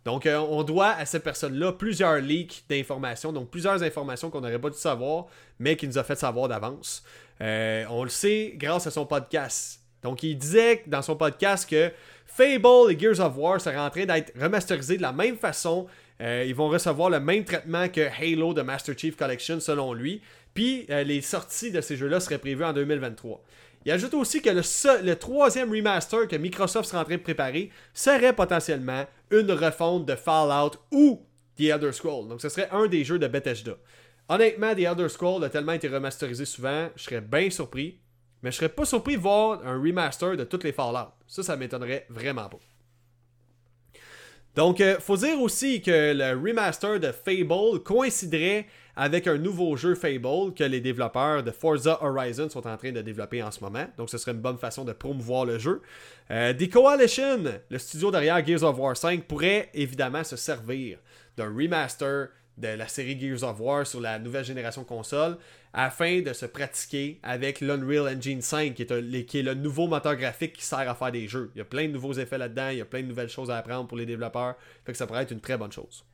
Donc, 0.05 0.25
euh, 0.25 0.37
on 0.37 0.63
doit 0.63 0.89
à 0.89 1.05
cette 1.05 1.23
personne-là 1.23 1.73
plusieurs 1.73 2.17
leaks 2.17 2.65
d'informations, 2.69 3.31
donc 3.31 3.49
plusieurs 3.49 3.81
informations 3.83 4.29
qu'on 4.29 4.41
n'aurait 4.41 4.59
pas 4.59 4.69
dû 4.69 4.77
savoir, 4.77 5.27
mais 5.59 5.77
qui 5.77 5.87
nous 5.87 5.97
a 5.97 6.03
fait 6.03 6.15
savoir 6.15 6.49
d'avance. 6.49 7.03
Euh, 7.41 7.85
on 7.89 8.03
le 8.03 8.09
sait 8.09 8.53
grâce 8.57 8.85
à 8.85 8.91
son 8.91 9.05
podcast. 9.05 9.79
Donc, 10.01 10.21
il 10.23 10.37
disait 10.37 10.83
dans 10.87 11.01
son 11.01 11.15
podcast 11.15 11.69
que 11.69 11.91
Fable 12.25 12.91
et 12.91 12.99
Gears 12.99 13.21
of 13.21 13.37
War 13.37 13.61
seraient 13.61 13.77
en 13.77 13.89
train 13.89 14.05
d'être 14.05 14.33
remasterisés 14.39 14.97
de 14.97 15.01
la 15.01 15.13
même 15.13 15.37
façon. 15.37 15.87
Euh, 16.21 16.43
ils 16.45 16.55
vont 16.55 16.67
recevoir 16.67 17.09
le 17.09 17.21
même 17.21 17.45
traitement 17.45 17.87
que 17.87 18.01
Halo 18.01 18.53
de 18.53 18.61
Master 18.61 18.97
Chief 18.97 19.15
Collection, 19.15 19.59
selon 19.61 19.93
lui. 19.93 20.21
Puis, 20.53 20.85
les 20.87 21.21
sorties 21.21 21.71
de 21.71 21.81
ces 21.81 21.97
jeux-là 21.97 22.19
seraient 22.19 22.37
prévues 22.37 22.63
en 22.63 22.73
2023. 22.73 23.41
Il 23.85 23.91
ajoute 23.91 24.13
aussi 24.13 24.41
que 24.41 24.49
le, 24.49 25.15
troisième 25.15 25.69
remaster 25.69 26.27
que 26.27 26.35
Microsoft 26.37 26.89
sera 26.89 27.01
en 27.01 27.05
train 27.05 27.15
de 27.15 27.21
préparer 27.21 27.69
serait 27.93 28.33
potentiellement 28.33 29.05
une 29.39 29.51
refonte 29.51 30.05
de 30.05 30.15
Fallout 30.15 30.77
ou 30.91 31.25
The 31.57 31.61
Elder 31.63 31.91
Scrolls. 31.91 32.27
Donc 32.27 32.41
ce 32.41 32.49
serait 32.49 32.69
un 32.71 32.87
des 32.87 33.03
jeux 33.03 33.19
de 33.19 33.27
Bethesda. 33.27 33.73
Honnêtement, 34.29 34.73
The 34.73 34.79
Elder 34.79 35.09
Scrolls 35.09 35.43
a 35.43 35.49
tellement 35.49 35.73
été 35.73 35.87
remasterisé 35.87 36.45
souvent, 36.45 36.89
je 36.95 37.03
serais 37.03 37.21
bien 37.21 37.49
surpris. 37.49 37.99
Mais 38.41 38.51
je 38.51 38.57
serais 38.57 38.69
pas 38.69 38.85
surpris 38.85 39.15
de 39.15 39.21
voir 39.21 39.65
un 39.65 39.81
remaster 39.81 40.35
de 40.35 40.43
toutes 40.43 40.65
les 40.65 40.73
Fallout. 40.73 41.11
Ça, 41.27 41.43
ça 41.43 41.55
m'étonnerait 41.55 42.05
vraiment 42.09 42.49
pas. 42.49 42.59
Donc, 44.55 44.79
il 44.79 44.97
faut 44.99 45.17
dire 45.17 45.39
aussi 45.41 45.81
que 45.81 46.13
le 46.13 46.39
remaster 46.39 46.99
de 46.99 47.11
Fable 47.11 47.81
coïnciderait 47.83 48.67
avec 48.95 49.27
un 49.27 49.37
nouveau 49.37 49.75
jeu 49.75 49.95
Fable 49.95 50.53
que 50.55 50.63
les 50.63 50.81
développeurs 50.81 51.43
de 51.43 51.51
Forza 51.51 52.03
Horizon 52.03 52.49
sont 52.49 52.67
en 52.67 52.77
train 52.77 52.91
de 52.91 53.01
développer 53.01 53.41
en 53.41 53.51
ce 53.51 53.59
moment. 53.61 53.85
Donc, 53.97 54.09
ce 54.09 54.17
serait 54.17 54.31
une 54.31 54.41
bonne 54.41 54.57
façon 54.57 54.85
de 54.85 54.93
promouvoir 54.93 55.45
le 55.45 55.57
jeu. 55.57 55.81
Euh, 56.31 56.53
The 56.53 56.69
Coalition, 56.69 57.43
le 57.69 57.77
studio 57.79 58.11
derrière 58.11 58.45
Gears 58.45 58.63
of 58.63 58.77
War 58.77 58.95
5, 58.95 59.23
pourrait 59.23 59.69
évidemment 59.73 60.23
se 60.23 60.35
servir 60.35 60.99
d'un 61.37 61.53
remaster 61.53 62.29
de 62.57 62.67
la 62.67 62.87
série 62.87 63.19
Gears 63.19 63.43
of 63.43 63.59
War 63.59 63.85
sur 63.85 63.99
la 63.99 64.19
nouvelle 64.19 64.45
génération 64.45 64.83
console 64.83 65.37
afin 65.73 66.21
de 66.21 66.33
se 66.33 66.45
pratiquer 66.45 67.19
avec 67.23 67.61
l'Unreal 67.61 68.15
Engine 68.15 68.41
5 68.41 68.75
qui 68.75 68.83
est, 68.83 69.41
le 69.41 69.53
nouveau 69.55 69.87
moteur 69.87 70.15
graphique 70.15 70.53
qui 70.53 70.63
sert 70.63 70.87
à 70.87 70.93
faire 70.93 71.11
des 71.11 71.27
jeux. 71.27 71.51
Il 71.55 71.59
y 71.59 71.61
a 71.61 71.65
plein 71.65 71.87
de 71.87 71.93
nouveaux 71.93 72.13
effets 72.13 72.37
là-dedans, 72.37 72.69
il 72.69 72.77
y 72.77 72.81
a 72.81 72.85
plein 72.85 73.01
de 73.01 73.07
nouvelles 73.07 73.29
choses 73.29 73.49
à 73.49 73.57
apprendre 73.57 73.87
pour 73.87 73.97
les 73.97 74.05
développeurs, 74.05 74.55
ça 74.93 75.07
pourrait 75.07 75.23
être 75.23 75.31
une 75.31 75.41
très 75.41 75.57
bonne 75.57 75.71
chose. 75.71 76.05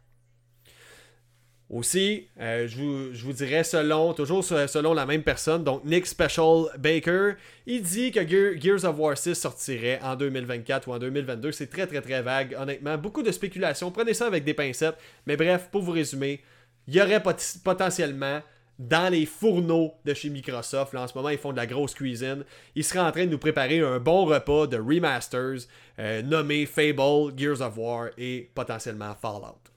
Aussi, 1.69 2.27
euh, 2.39 2.67
je, 2.67 3.23
vous, 3.23 3.33
dirais 3.33 3.63
selon, 3.63 4.13
toujours 4.13 4.43
selon 4.43 4.93
la 4.95 5.05
même 5.05 5.21
personne, 5.21 5.63
donc 5.63 5.85
Nick 5.85 6.07
Special 6.07 6.65
Baker, 6.79 7.33
il 7.67 7.83
dit 7.83 8.11
que 8.11 8.27
Gears 8.59 8.85
of 8.85 8.97
War 8.97 9.15
6 9.15 9.35
sortirait 9.35 9.99
en 10.01 10.15
2024 10.15 10.87
ou 10.87 10.93
en 10.93 10.97
2022. 10.97 11.51
C'est 11.51 11.67
très 11.67 11.85
très 11.85 12.01
très 12.01 12.23
vague, 12.23 12.55
honnêtement. 12.59 12.97
Beaucoup 12.97 13.21
de 13.21 13.31
spéculation. 13.31 13.91
Prenez 13.91 14.15
ça 14.15 14.25
avec 14.25 14.43
des 14.43 14.55
pincettes. 14.55 14.97
Mais 15.27 15.37
bref, 15.37 15.69
pour 15.71 15.83
vous 15.83 15.91
résumer, 15.91 16.41
il 16.87 16.95
y 16.95 17.01
aurait 17.01 17.21
potentiellement 17.63 18.41
dans 18.79 19.11
les 19.11 19.27
fourneaux 19.27 19.93
de 20.05 20.13
chez 20.13 20.29
Microsoft, 20.29 20.93
là 20.93 21.03
en 21.03 21.07
ce 21.07 21.13
moment 21.13 21.29
ils 21.29 21.37
font 21.37 21.51
de 21.51 21.57
la 21.57 21.67
grosse 21.67 21.93
cuisine, 21.93 22.45
ils 22.75 22.83
seraient 22.83 22.99
en 23.05 23.11
train 23.11 23.25
de 23.25 23.31
nous 23.31 23.37
préparer 23.37 23.81
un 23.81 23.99
bon 23.99 24.23
repas 24.23 24.67
de 24.67 24.77
remasters 24.77 25.67
euh, 25.99 26.21
nommé 26.21 26.65
Fable, 26.65 27.37
Gears 27.37 27.61
of 27.61 27.77
War 27.77 28.07
et 28.17 28.49
potentiellement 28.55 29.13
Fallout. 29.21 29.68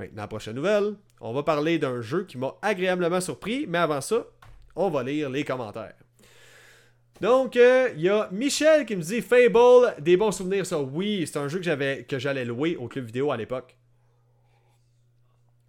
Maintenant, 0.00 0.26
prochaine 0.28 0.54
nouvelle, 0.54 0.94
on 1.20 1.34
va 1.34 1.42
parler 1.42 1.78
d'un 1.78 2.00
jeu 2.00 2.24
qui 2.24 2.38
m'a 2.38 2.54
agréablement 2.62 3.20
surpris, 3.20 3.66
mais 3.68 3.76
avant 3.76 4.00
ça, 4.00 4.24
on 4.74 4.88
va 4.88 5.02
lire 5.02 5.28
les 5.28 5.44
commentaires. 5.44 5.92
Donc, 7.20 7.54
euh, 7.56 7.90
il 7.94 8.00
y 8.00 8.08
a 8.08 8.30
Michel 8.32 8.86
qui 8.86 8.96
me 8.96 9.02
dit 9.02 9.20
Fable, 9.20 9.94
des 10.00 10.16
bons 10.16 10.32
souvenirs, 10.32 10.64
ça. 10.64 10.80
Oui, 10.80 11.26
c'est 11.26 11.38
un 11.38 11.48
jeu 11.48 11.60
que 11.60 12.18
j'allais 12.18 12.46
louer 12.46 12.76
au 12.76 12.88
club 12.88 13.04
vidéo 13.04 13.30
à 13.30 13.36
l'époque. 13.36 13.76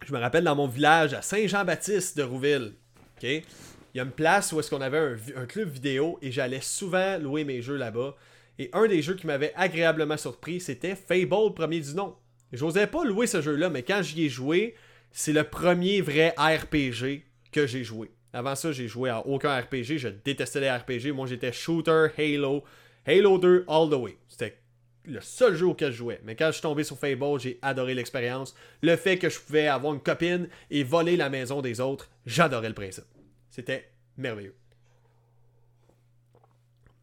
Je 0.06 0.14
me 0.14 0.20
rappelle 0.20 0.46
dans 0.46 0.56
mon 0.56 0.68
village 0.68 1.14
à 1.14 1.22
Saint-Jean-Baptiste 1.22 2.18
de 2.18 2.24
Rouville. 2.24 2.72
OK? 3.18 3.24
Il 3.24 3.98
y 3.98 4.00
a 4.00 4.04
une 4.04 4.12
place 4.12 4.54
où 4.54 4.62
est-ce 4.62 4.70
qu'on 4.70 4.80
avait 4.80 4.98
un, 4.98 5.42
un, 5.42 5.46
club 5.46 5.68
vidéo 5.68 6.18
et 6.22 6.32
j'allais 6.32 6.62
souvent 6.62 7.18
louer 7.18 7.44
mes 7.44 7.62
jeux 7.62 7.76
là-bas. 7.76 8.16
Et 8.60 8.70
un 8.72 8.88
des 8.88 9.02
jeux 9.02 9.16
qui 9.16 9.28
m'avait 9.28 9.52
agréablement 9.58 10.16
surpris, 10.16 10.62
c'était 10.62 10.96
Fable 10.96 11.54
premier 11.54 11.82
du 11.82 11.94
nom. 11.96 12.16
J'osais 12.52 12.88
pas 12.88 13.06
louer 13.06 13.28
ce 13.28 13.42
jeu-là, 13.42 13.70
mais 13.70 13.84
quand 13.84 14.02
j'y 14.02 14.26
ai 14.26 14.30
joué, 14.30 14.76
c'est 15.12 15.34
le 15.34 15.44
premier 15.44 16.02
vrai 16.02 16.34
RPG 16.38 17.24
que 17.52 17.66
j'ai 17.66 17.84
joué. 17.84 18.12
Avant 18.34 18.56
ça, 18.56 18.72
j'ai 18.72 18.88
joué 18.88 19.10
à 19.10 19.26
aucun 19.26 19.58
RPG. 19.58 19.98
Je 19.98 20.08
détestais 20.08 20.62
les 20.62 20.72
RPG. 20.72 21.14
Moi, 21.14 21.28
j'étais 21.28 21.52
shooter, 21.52 22.08
Halo, 22.18 22.64
Halo 23.06 23.38
2, 23.38 23.66
all 23.68 23.90
the 23.90 23.94
way. 23.94 24.18
C'était 24.28 24.58
le 25.06 25.20
seul 25.20 25.56
jeu 25.56 25.68
auquel 25.68 25.92
je 25.92 25.98
jouais. 25.98 26.22
Mais 26.24 26.36
quand 26.36 26.48
je 26.48 26.54
suis 26.54 26.62
tombé 26.62 26.84
sur 26.84 26.98
Fable, 26.98 27.40
j'ai 27.40 27.60
adoré 27.62 27.94
l'expérience. 27.94 28.56
Le 28.82 28.96
fait 28.96 29.18
que 29.18 29.30
je 29.30 29.40
pouvais 29.40 29.68
avoir 29.68 29.94
une 29.94 30.02
copine 30.02 30.48
et 30.70 30.84
voler 30.84 31.18
la 31.18 31.30
maison 31.30 31.62
des 31.62 31.82
autres, 31.82 32.10
j'adorais 32.26 32.70
le 32.70 32.76
principe. 32.76 33.06
C'était 33.50 33.90
merveilleux. 34.18 34.56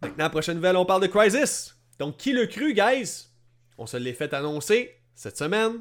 Maintenant, 0.01 0.30
prochaine 0.30 0.57
nouvelle, 0.57 0.76
on 0.76 0.86
parle 0.86 1.03
de 1.03 1.09
Crisis. 1.09 1.76
Donc, 1.99 2.16
qui 2.16 2.32
le 2.32 2.46
cru, 2.46 2.72
guys? 2.72 3.26
On 3.76 3.86
se 3.86 3.96
l'est 3.96 4.12
fait 4.12 4.32
annoncer 4.32 4.97
cette 5.18 5.36
semaine, 5.36 5.80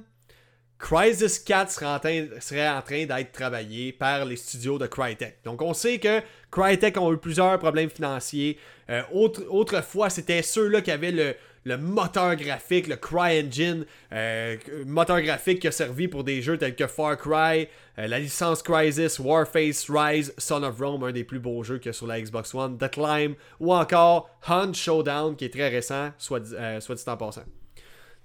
Crisis 0.80 1.38
4 1.38 1.72
serait 1.72 2.68
en 2.70 2.82
train, 2.82 3.06
d'être 3.06 3.32
travaillé 3.32 3.92
par 3.92 4.26
les 4.26 4.36
studios 4.36 4.80
de 4.80 4.88
Crytek. 4.88 5.38
Donc 5.44 5.62
on 5.62 5.76
sait 5.76 6.00
que 6.00 6.22
Crytek 6.50 6.98
ont 6.98 7.14
eu 7.14 7.18
plusieurs 7.18 7.60
problèmes 7.60 7.92
financiers. 7.92 8.58
Euh, 8.90 9.04
autrefois, 9.12 10.10
c'était 10.10 10.42
ceux-là 10.42 10.82
qui 10.82 10.90
avaient 10.90 11.36
le, 11.66 11.78
moteur 11.78 12.36
graphique, 12.36 12.88
le 12.88 12.96
CryEngine, 12.96 13.86
euh, 14.12 14.58
moteur 14.88 15.22
graphique 15.22 15.60
qui 15.60 15.68
a 15.68 15.72
servi 15.72 16.08
pour 16.08 16.24
des 16.24 16.42
jeux 16.42 16.58
tels 16.58 16.76
que 16.76 16.88
Far 16.88 17.16
Cry, 17.16 17.68
euh, 18.00 18.08
la 18.08 18.18
licence 18.18 18.64
Crisis, 18.64 19.20
Warface, 19.20 19.88
Rise, 19.88 20.34
Son 20.40 20.64
of 20.64 20.80
Rome, 20.80 21.04
un 21.04 21.12
des 21.12 21.24
plus 21.24 21.40
beaux 21.40 21.62
jeux 21.62 21.78
qu'il 21.78 21.90
y 21.90 21.92
a 21.92 21.94
sur 21.94 22.08
la 22.08 22.20
Xbox 22.20 22.56
One, 22.56 22.80
The 22.80 22.90
Climb, 22.90 23.36
ou 23.60 23.72
encore 23.72 24.32
Hunt 24.48 24.74
Showdown, 24.74 25.36
qui 25.36 25.46
est 25.46 25.54
très 25.54 25.70
récent, 25.70 26.12
soit, 26.18 26.42
soit 26.80 26.96
dit 26.96 27.04
en 27.06 27.18
passant. 27.18 27.44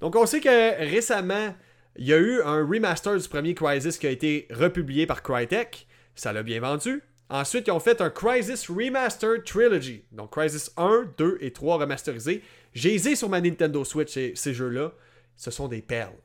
Donc 0.03 0.16
on 0.16 0.26
sait 0.26 0.40
que 0.40 0.78
récemment, 0.90 1.55
il 1.94 2.09
y 2.09 2.12
a 2.12 2.18
eu 2.18 2.42
un 2.42 2.66
remaster 2.66 3.16
du 3.16 3.28
premier 3.28 3.55
Crisis 3.55 3.98
qui 3.98 4.09
a 4.09 4.11
été 4.11 4.48
republié 4.50 5.07
par 5.07 5.22
Crytek. 5.22 5.86
Ça 6.16 6.32
l'a 6.32 6.42
bien 6.42 6.59
vendu. 6.59 7.05
Ensuite, 7.30 7.68
ils 7.68 7.70
ont 7.70 7.78
fait 7.78 8.00
un 8.00 8.11
Crisis 8.11 8.68
Remastered 8.68 9.44
Trilogy. 9.44 10.05
Donc 10.11 10.32
Crisis 10.32 10.72
1, 10.76 11.12
2 11.16 11.38
et 11.40 11.53
3 11.53 11.78
remasterisés. 11.78 12.42
J'ai 12.74 12.98
sur 13.14 13.28
ma 13.28 13.40
Nintendo 13.40 13.84
Switch 13.84 14.12
ces, 14.12 14.32
ces 14.34 14.53
jeux-là. 14.53 14.92
Ce 15.36 15.53
sont 15.53 15.68
des 15.68 15.82
perles. 15.82 16.18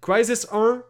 Crisis 0.00 0.48
1, 0.50 0.82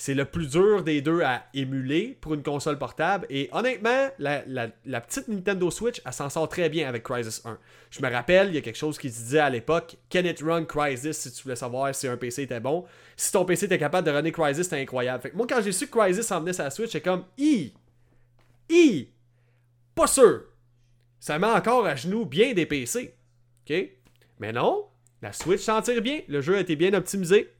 c'est 0.00 0.14
le 0.14 0.24
plus 0.24 0.48
dur 0.48 0.82
des 0.82 1.02
deux 1.02 1.20
à 1.20 1.44
émuler 1.52 2.16
pour 2.22 2.32
une 2.32 2.42
console 2.42 2.78
portable. 2.78 3.26
Et 3.28 3.50
honnêtement, 3.52 4.08
la, 4.18 4.70
petite 5.02 5.28
Nintendo 5.28 5.70
Switch, 5.70 6.00
elle 6.06 6.12
s'en 6.14 6.30
sort 6.30 6.48
très 6.48 6.70
bien 6.70 6.88
avec 6.88 7.02
Crisis 7.02 7.44
1. 7.44 7.58
Je 7.90 8.00
me 8.00 8.10
rappelle, 8.10 8.48
il 8.48 8.54
y 8.54 8.56
a 8.56 8.62
quelque 8.62 8.78
chose 8.78 8.96
qui 8.96 9.10
se 9.10 9.18
disait 9.24 9.40
à 9.40 9.50
l'époque 9.50 9.98
Can 10.10 10.20
it 10.20 10.40
run 10.40 10.64
Crisis 10.64 11.18
si 11.18 11.30
tu 11.30 11.42
voulais 11.42 11.54
savoir 11.54 11.94
si 11.94 12.08
un 12.08 12.16
PC 12.16 12.44
était 12.44 12.60
bon? 12.60 12.86
Si 13.14 13.30
ton 13.30 13.44
PC 13.44 13.66
était 13.66 13.78
capable 13.78 14.06
de 14.06 14.12
runner 14.12 14.32
Crisis, 14.32 14.62
c'était 14.62 14.80
incroyable. 14.80 15.22
Fait 15.22 15.34
moi, 15.34 15.46
quand 15.46 15.60
j'ai 15.60 15.70
su 15.70 15.86
que 15.86 15.98
Crisis 15.98 16.32
en 16.32 16.40
venait 16.40 16.54
sur 16.54 16.64
la 16.64 16.70
Switch, 16.70 16.92
j'étais 16.92 17.06
comme 17.06 17.26
I 17.36 17.74
I 18.70 19.10
Pas 19.94 20.06
sûr 20.06 20.44
Ça 21.18 21.38
met 21.38 21.46
encore 21.46 21.84
à 21.84 21.94
genoux 21.94 22.24
bien 22.24 22.54
des 22.54 22.64
PC. 22.64 23.14
OK? 23.68 23.76
Mais 24.38 24.50
non, 24.50 24.86
la 25.20 25.34
Switch 25.34 25.60
s'en 25.60 25.82
tire 25.82 26.00
bien. 26.00 26.22
Le 26.26 26.40
jeu 26.40 26.56
a 26.56 26.60
été 26.60 26.74
bien 26.74 26.94
optimisé. 26.94 27.52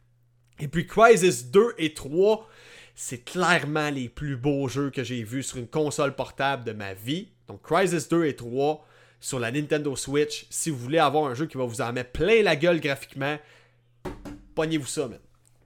Et 0.61 0.69
puis 0.69 0.87
Crisis 0.87 1.47
2 1.47 1.75
et 1.79 1.95
3, 1.95 2.49
c'est 2.95 3.25
clairement 3.25 3.91
les 3.91 4.09
plus 4.09 4.37
beaux 4.37 4.69
jeux 4.69 4.91
que 4.91 5.03
j'ai 5.03 5.23
vus 5.23 5.43
sur 5.43 5.57
une 5.59 5.69
console 5.69 6.15
portable 6.15 6.65
de 6.65 6.73
ma 6.73 6.95
vie. 6.95 7.29
Donc 7.49 7.63
Crisis 7.63 8.09
2 8.09 8.27
et 8.27 8.37
3 8.37 8.87
sur 9.21 9.39
la 9.39 9.51
Nintendo 9.51 9.97
Switch, 9.97 10.47
si 10.51 10.71
vous 10.71 10.79
voulez 10.79 10.99
avoir 10.99 11.31
un 11.31 11.35
jeu 11.35 11.47
qui 11.47 11.57
va 11.57 11.65
vous 11.65 11.81
en 11.81 11.93
mettre 11.93 12.13
plein 12.13 12.43
la 12.43 12.57
gueule 12.57 12.81
graphiquement, 12.81 13.39
pognez-vous 14.55 14.87
ça, 14.87 15.09
man 15.09 15.19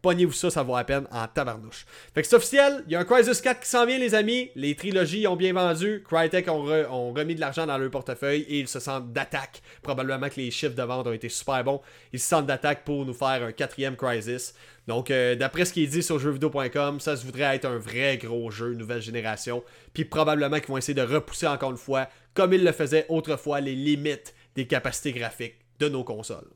pognez-vous 0.04 0.32
ça, 0.32 0.50
ça 0.50 0.62
vaut 0.62 0.76
la 0.76 0.84
peine 0.84 1.06
en 1.10 1.26
tabarnouche. 1.26 1.86
Fait 2.14 2.20
que 2.20 2.28
c'est 2.28 2.36
officiel, 2.36 2.84
il 2.86 2.92
y 2.92 2.94
a 2.94 3.00
un 3.00 3.04
Crisis 3.04 3.40
4 3.40 3.60
qui 3.60 3.68
s'en 3.68 3.86
vient, 3.86 3.96
les 3.96 4.14
amis. 4.14 4.50
Les 4.54 4.74
trilogies 4.76 5.26
ont 5.26 5.34
bien 5.34 5.54
vendu. 5.54 6.04
Crytek 6.06 6.46
ont, 6.50 7.14
remis 7.14 7.34
de 7.34 7.40
l'argent 7.40 7.66
dans 7.66 7.78
leur 7.78 7.90
portefeuille 7.90 8.42
et 8.42 8.60
ils 8.60 8.68
se 8.68 8.80
sentent 8.80 9.14
d'attaque. 9.14 9.62
Probablement 9.82 10.28
que 10.28 10.36
les 10.36 10.50
chiffres 10.50 10.74
de 10.74 10.82
vente 10.82 11.06
ont 11.06 11.12
été 11.12 11.30
super 11.30 11.64
bons. 11.64 11.80
Ils 12.12 12.20
se 12.20 12.28
sentent 12.28 12.44
d'attaque 12.44 12.84
pour 12.84 13.06
nous 13.06 13.14
faire 13.14 13.42
un 13.42 13.52
quatrième 13.52 13.96
Crisis. 13.96 14.54
Donc, 14.86 15.10
euh, 15.10 15.36
d'après 15.36 15.64
ce 15.64 15.72
qui 15.72 15.84
est 15.84 15.86
dit 15.86 16.02
sur 16.02 16.18
jeuxvideo.com, 16.18 17.00
ça 17.00 17.16
se 17.16 17.24
voudrait 17.24 17.56
être 17.56 17.64
un 17.64 17.78
vrai 17.78 18.18
gros 18.18 18.50
jeu, 18.50 18.74
nouvelle 18.74 19.00
génération. 19.00 19.64
Puis 19.94 20.04
probablement 20.04 20.60
qu'ils 20.60 20.68
vont 20.68 20.76
essayer 20.76 20.92
de 20.92 21.00
repousser 21.00 21.46
encore 21.46 21.70
une 21.70 21.78
fois, 21.78 22.08
comme 22.34 22.52
ils 22.52 22.62
le 22.62 22.72
faisaient 22.72 23.06
autrefois, 23.08 23.62
les 23.62 23.74
limites 23.74 24.34
des 24.54 24.66
capacités 24.66 25.12
graphiques 25.12 25.56
de 25.80 25.88
nos 25.88 26.04
consoles. 26.04 26.50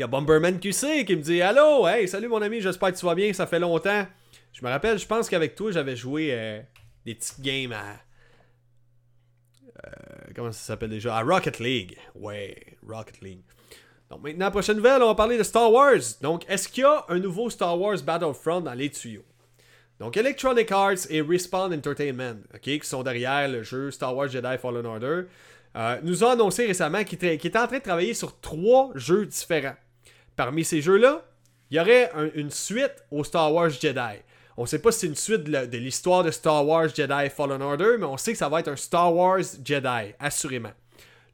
Il 0.00 0.04
y 0.04 0.04
a 0.04 0.06
Bomberman 0.06 0.58
QC 0.58 1.04
qui 1.04 1.14
me 1.14 1.20
dit 1.20 1.42
Allô, 1.42 1.86
hey, 1.86 2.08
salut 2.08 2.28
mon 2.28 2.40
ami, 2.40 2.62
j'espère 2.62 2.90
que 2.90 2.96
tu 2.96 3.04
vas 3.04 3.14
bien, 3.14 3.34
ça 3.34 3.46
fait 3.46 3.58
longtemps. 3.58 4.06
Je 4.50 4.64
me 4.64 4.70
rappelle, 4.70 4.98
je 4.98 5.06
pense 5.06 5.28
qu'avec 5.28 5.54
toi, 5.54 5.72
j'avais 5.72 5.94
joué 5.94 6.28
euh, 6.32 6.62
des 7.04 7.14
petites 7.14 7.42
games 7.42 7.72
à. 7.72 8.00
Euh, 9.84 9.90
comment 10.34 10.52
ça 10.52 10.58
s'appelle 10.58 10.88
déjà? 10.88 11.18
À 11.18 11.22
Rocket 11.22 11.58
League. 11.58 11.98
Ouais, 12.14 12.78
Rocket 12.88 13.20
League. 13.20 13.42
Donc 14.08 14.22
maintenant, 14.22 14.50
prochaine 14.50 14.78
nouvelle, 14.78 15.02
on 15.02 15.08
va 15.08 15.14
parler 15.14 15.36
de 15.36 15.42
Star 15.42 15.70
Wars. 15.70 16.00
Donc, 16.22 16.48
est-ce 16.48 16.66
qu'il 16.66 16.84
y 16.84 16.86
a 16.86 17.04
un 17.10 17.18
nouveau 17.18 17.50
Star 17.50 17.78
Wars 17.78 17.98
Battlefront 18.02 18.62
dans 18.62 18.72
les 18.72 18.88
tuyaux? 18.88 19.26
Donc, 19.98 20.16
Electronic 20.16 20.72
Arts 20.72 21.10
et 21.10 21.20
Respawn 21.20 21.74
Entertainment, 21.74 22.40
ok, 22.54 22.62
qui 22.62 22.80
sont 22.84 23.02
derrière 23.02 23.48
le 23.48 23.62
jeu 23.62 23.90
Star 23.90 24.16
Wars 24.16 24.28
Jedi 24.28 24.56
Fallen 24.56 24.86
Order, 24.86 25.24
euh, 25.76 26.00
nous 26.02 26.24
ont 26.24 26.30
annoncé 26.30 26.64
récemment 26.64 27.04
qu'ils 27.04 27.22
étaient 27.22 27.58
en 27.58 27.66
train 27.66 27.76
de 27.76 27.82
travailler 27.82 28.14
sur 28.14 28.40
trois 28.40 28.92
jeux 28.94 29.26
différents. 29.26 29.76
Parmi 30.40 30.64
ces 30.64 30.80
jeux-là, 30.80 31.22
il 31.70 31.76
y 31.76 31.80
aurait 31.80 32.10
une 32.34 32.50
suite 32.50 33.04
au 33.10 33.24
Star 33.24 33.52
Wars 33.52 33.68
Jedi. 33.68 34.22
On 34.56 34.62
ne 34.62 34.66
sait 34.66 34.78
pas 34.78 34.90
si 34.90 35.00
c'est 35.00 35.06
une 35.08 35.14
suite 35.14 35.42
de 35.42 35.76
l'histoire 35.76 36.24
de 36.24 36.30
Star 36.30 36.66
Wars 36.66 36.88
Jedi 36.88 37.28
Fallen 37.28 37.60
Order, 37.60 37.96
mais 37.98 38.06
on 38.06 38.16
sait 38.16 38.32
que 38.32 38.38
ça 38.38 38.48
va 38.48 38.60
être 38.60 38.68
un 38.68 38.76
Star 38.76 39.14
Wars 39.14 39.42
Jedi, 39.62 40.14
assurément. 40.18 40.72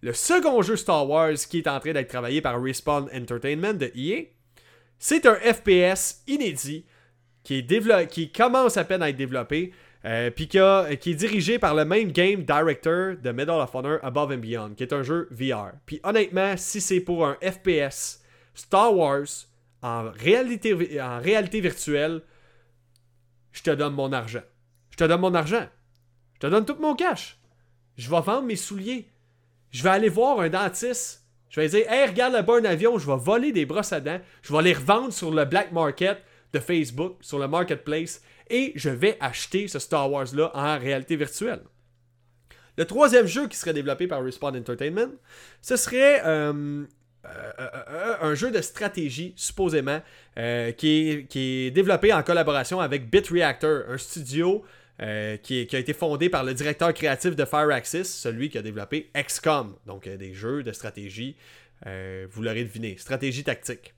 Le 0.03 0.13
second 0.13 0.61
jeu 0.61 0.75
Star 0.75 1.09
Wars 1.09 1.35
qui 1.49 1.59
est 1.59 1.69
en 1.69 1.79
train 1.79 1.93
d'être 1.93 2.09
travaillé 2.09 2.41
par 2.41 2.61
Respawn 2.61 3.09
Entertainment 3.15 3.75
de 3.75 3.93
EA, 3.95 4.25
c'est 4.99 5.25
un 5.25 5.37
FPS 5.37 6.25
inédit 6.27 6.85
qui, 7.45 8.33
commence 8.37 8.77
à 8.77 8.83
peine 8.83 9.03
à 9.03 9.11
être 9.11 9.17
développé. 9.17 9.73
Euh, 10.05 10.31
puis 10.31 10.49
qui, 10.49 10.59
est 10.59 11.15
dirigé 11.15 11.61
par 11.61 11.77
le 11.77 11.85
même 11.85 12.11
game 12.11 12.43
director 12.43 13.15
de 13.23 13.31
Medal 13.31 13.61
of 13.61 13.73
Honor 13.73 14.01
Above 14.03 14.33
and 14.33 14.39
Beyond, 14.39 14.71
qui 14.77 14.83
est 14.83 14.93
un 14.93 15.05
jeu 15.05 15.29
VR. 15.31 15.75
Puis 15.87 16.01
honnêtement, 16.03 16.57
si 16.57 16.81
c'est 16.81 16.99
pour 16.99 17.25
un 17.25 17.37
FPS 17.41 18.26
Star 18.57 18.97
Wars 18.97 19.27
en 19.83 20.11
réalité, 20.11 20.75
virtuelle, 21.61 22.23
je 23.53 23.63
te 23.63 23.71
donne 23.71 23.95
mon 23.95 24.13
argent. 24.13 24.43
Je 24.91 24.97
te 24.97 25.05
donne 25.05 25.21
mon 25.21 25.35
argent. 25.35 25.67
Je 26.35 26.41
te 26.41 26.47
donne 26.49 26.65
tout 26.65 26.77
mon 26.81 26.97
cash. 26.97 27.39
Je 27.97 28.11
vais 28.11 28.21
vendre 28.21 28.43
mes 28.43 28.57
souliers. 28.57 29.09
Je 29.71 29.83
vais 29.83 29.91
aller 29.91 30.09
voir 30.09 30.41
un 30.41 30.49
dentiste. 30.49 31.23
Je 31.51 31.61
vais 31.61 31.69
dire 31.69 31.91
Hey, 31.91 32.09
regarde 32.09 32.33
là-bas 32.33 32.59
un 32.59 32.65
avion, 32.65 32.99
je 32.99 33.07
vais 33.07 33.17
voler 33.17 33.53
des 33.53 33.67
brosses 33.67 33.93
à 33.93 34.01
dents. 34.01 34.21
Je 34.43 34.53
vais 34.53 34.63
les 34.63 34.73
revendre 34.73 35.13
sur 35.13 35.31
le 35.31 35.45
black 35.45 35.73
market 35.73 36.23
de 36.53 36.59
Facebook, 36.59 37.19
sur 37.21 37.39
le 37.39 37.47
marketplace. 37.47 38.23
Et 38.49 38.73
je 38.75 38.91
vais 38.91 39.17
acheter 39.21 39.69
ce 39.69 39.79
Star 39.79 40.11
Wars-là 40.11 40.51
en 40.55 40.79
réalité 40.79 41.17
virtuelle. 41.17 41.63
Le 42.77 42.85
troisième 42.85 43.27
jeu 43.27 43.49
qui 43.49 43.57
serait 43.57 43.73
développé 43.73 44.07
par 44.07 44.23
Respawn 44.23 44.57
Entertainment, 44.57 45.13
ce 45.63 45.77
serait 45.77 46.23
euh, 46.27 46.85
un 48.21 48.35
jeu 48.35 48.51
de 48.51 48.61
stratégie, 48.61 49.33
supposément, 49.37 50.01
qui 50.77 51.27
est, 51.35 51.71
développé 51.71 52.13
en 52.13 52.23
collaboration 52.23 52.81
avec 52.81 53.11
BitReactor, 53.11 53.85
un 53.89 53.99
studio 53.99 54.65
qui, 54.99 55.69
a 55.73 55.79
été 55.79 55.93
fondé 55.93 56.29
par 56.29 56.45
le 56.45 56.55
directeur 56.55 56.93
créatif 56.95 57.37
de 57.37 57.45
Fireaxis, 57.45 58.05
celui 58.05 58.49
qui 58.49 58.59
a 58.59 58.63
développé 58.63 59.11
XCOM, 59.15 59.75
donc 59.87 60.09
des 60.09 60.35
jeux 60.35 60.63
de 60.63 60.73
stratégie, 60.73 61.37
vous 61.85 62.43
l'aurez 62.43 62.65
deviné, 62.65 62.97
stratégie 62.99 63.45
tactique. 63.45 63.95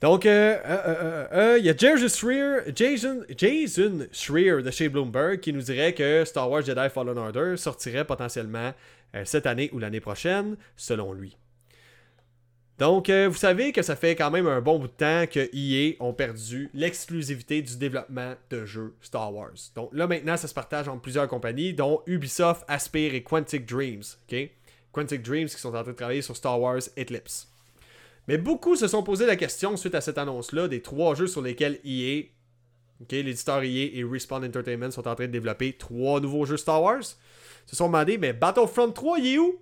Donc, 0.00 0.24
il 0.24 0.30
y 0.30 1.68
a 1.68 1.76
Jason 1.76 2.08
Schreier, 2.08 2.72
Jason, 2.74 3.22
Jason 3.36 4.06
de 4.08 4.70
chez 4.70 4.88
Bloomberg 4.88 5.40
qui 5.40 5.52
nous 5.52 5.60
dirait 5.60 5.92
que 5.92 6.24
Star 6.24 6.50
Wars 6.50 6.62
Jedi 6.62 6.88
Fallen 6.88 7.18
Order 7.18 7.56
sortirait 7.56 8.06
potentiellement 8.06 8.72
cette 9.24 9.46
année 9.46 9.68
ou 9.72 9.78
l'année 9.78 10.00
prochaine, 10.00 10.56
selon 10.76 11.12
lui. 11.12 11.36
Donc, 12.80 13.10
euh, 13.10 13.28
vous 13.28 13.36
savez 13.36 13.72
que 13.72 13.82
ça 13.82 13.94
fait 13.94 14.16
quand 14.16 14.30
même 14.30 14.46
un 14.46 14.62
bon 14.62 14.78
bout 14.78 14.86
de 14.86 14.92
temps 14.92 15.26
que 15.30 15.50
EA 15.52 15.96
ont 16.00 16.14
perdu 16.14 16.70
l'exclusivité 16.72 17.60
du 17.60 17.76
développement 17.76 18.32
de 18.48 18.64
jeux 18.64 18.94
Star 19.02 19.34
Wars. 19.34 19.52
Donc 19.74 19.90
là, 19.92 20.06
maintenant, 20.06 20.38
ça 20.38 20.48
se 20.48 20.54
partage 20.54 20.88
entre 20.88 21.02
plusieurs 21.02 21.28
compagnies, 21.28 21.74
dont 21.74 22.00
Ubisoft, 22.06 22.64
Aspire 22.68 23.14
et 23.14 23.22
Quantic 23.22 23.66
Dreams. 23.66 24.02
Quantic 24.92 25.20
Dreams 25.20 25.48
qui 25.48 25.60
sont 25.60 25.74
en 25.74 25.82
train 25.82 25.92
de 25.92 25.96
travailler 25.96 26.22
sur 26.22 26.34
Star 26.34 26.58
Wars 26.58 26.80
Eclipse. 26.98 27.52
Mais 28.28 28.38
beaucoup 28.38 28.76
se 28.76 28.88
sont 28.88 29.02
posé 29.02 29.26
la 29.26 29.36
question 29.36 29.76
suite 29.76 29.94
à 29.94 30.00
cette 30.00 30.16
annonce-là 30.16 30.66
des 30.66 30.80
trois 30.80 31.14
jeux 31.14 31.26
sur 31.26 31.42
lesquels 31.42 31.80
EA, 31.84 32.30
l'éditeur 33.10 33.62
EA 33.62 33.90
et 33.92 34.06
Respawn 34.10 34.42
Entertainment 34.42 34.90
sont 34.90 35.06
en 35.06 35.14
train 35.14 35.26
de 35.26 35.32
développer 35.32 35.74
trois 35.74 36.18
nouveaux 36.18 36.46
jeux 36.46 36.56
Star 36.56 36.82
Wars. 36.82 37.04
Se 37.66 37.76
sont 37.76 37.88
demandé, 37.88 38.16
mais 38.16 38.32
Battlefront 38.32 38.90
3, 38.90 39.18
il 39.18 39.26
est 39.26 39.38
où? 39.38 39.60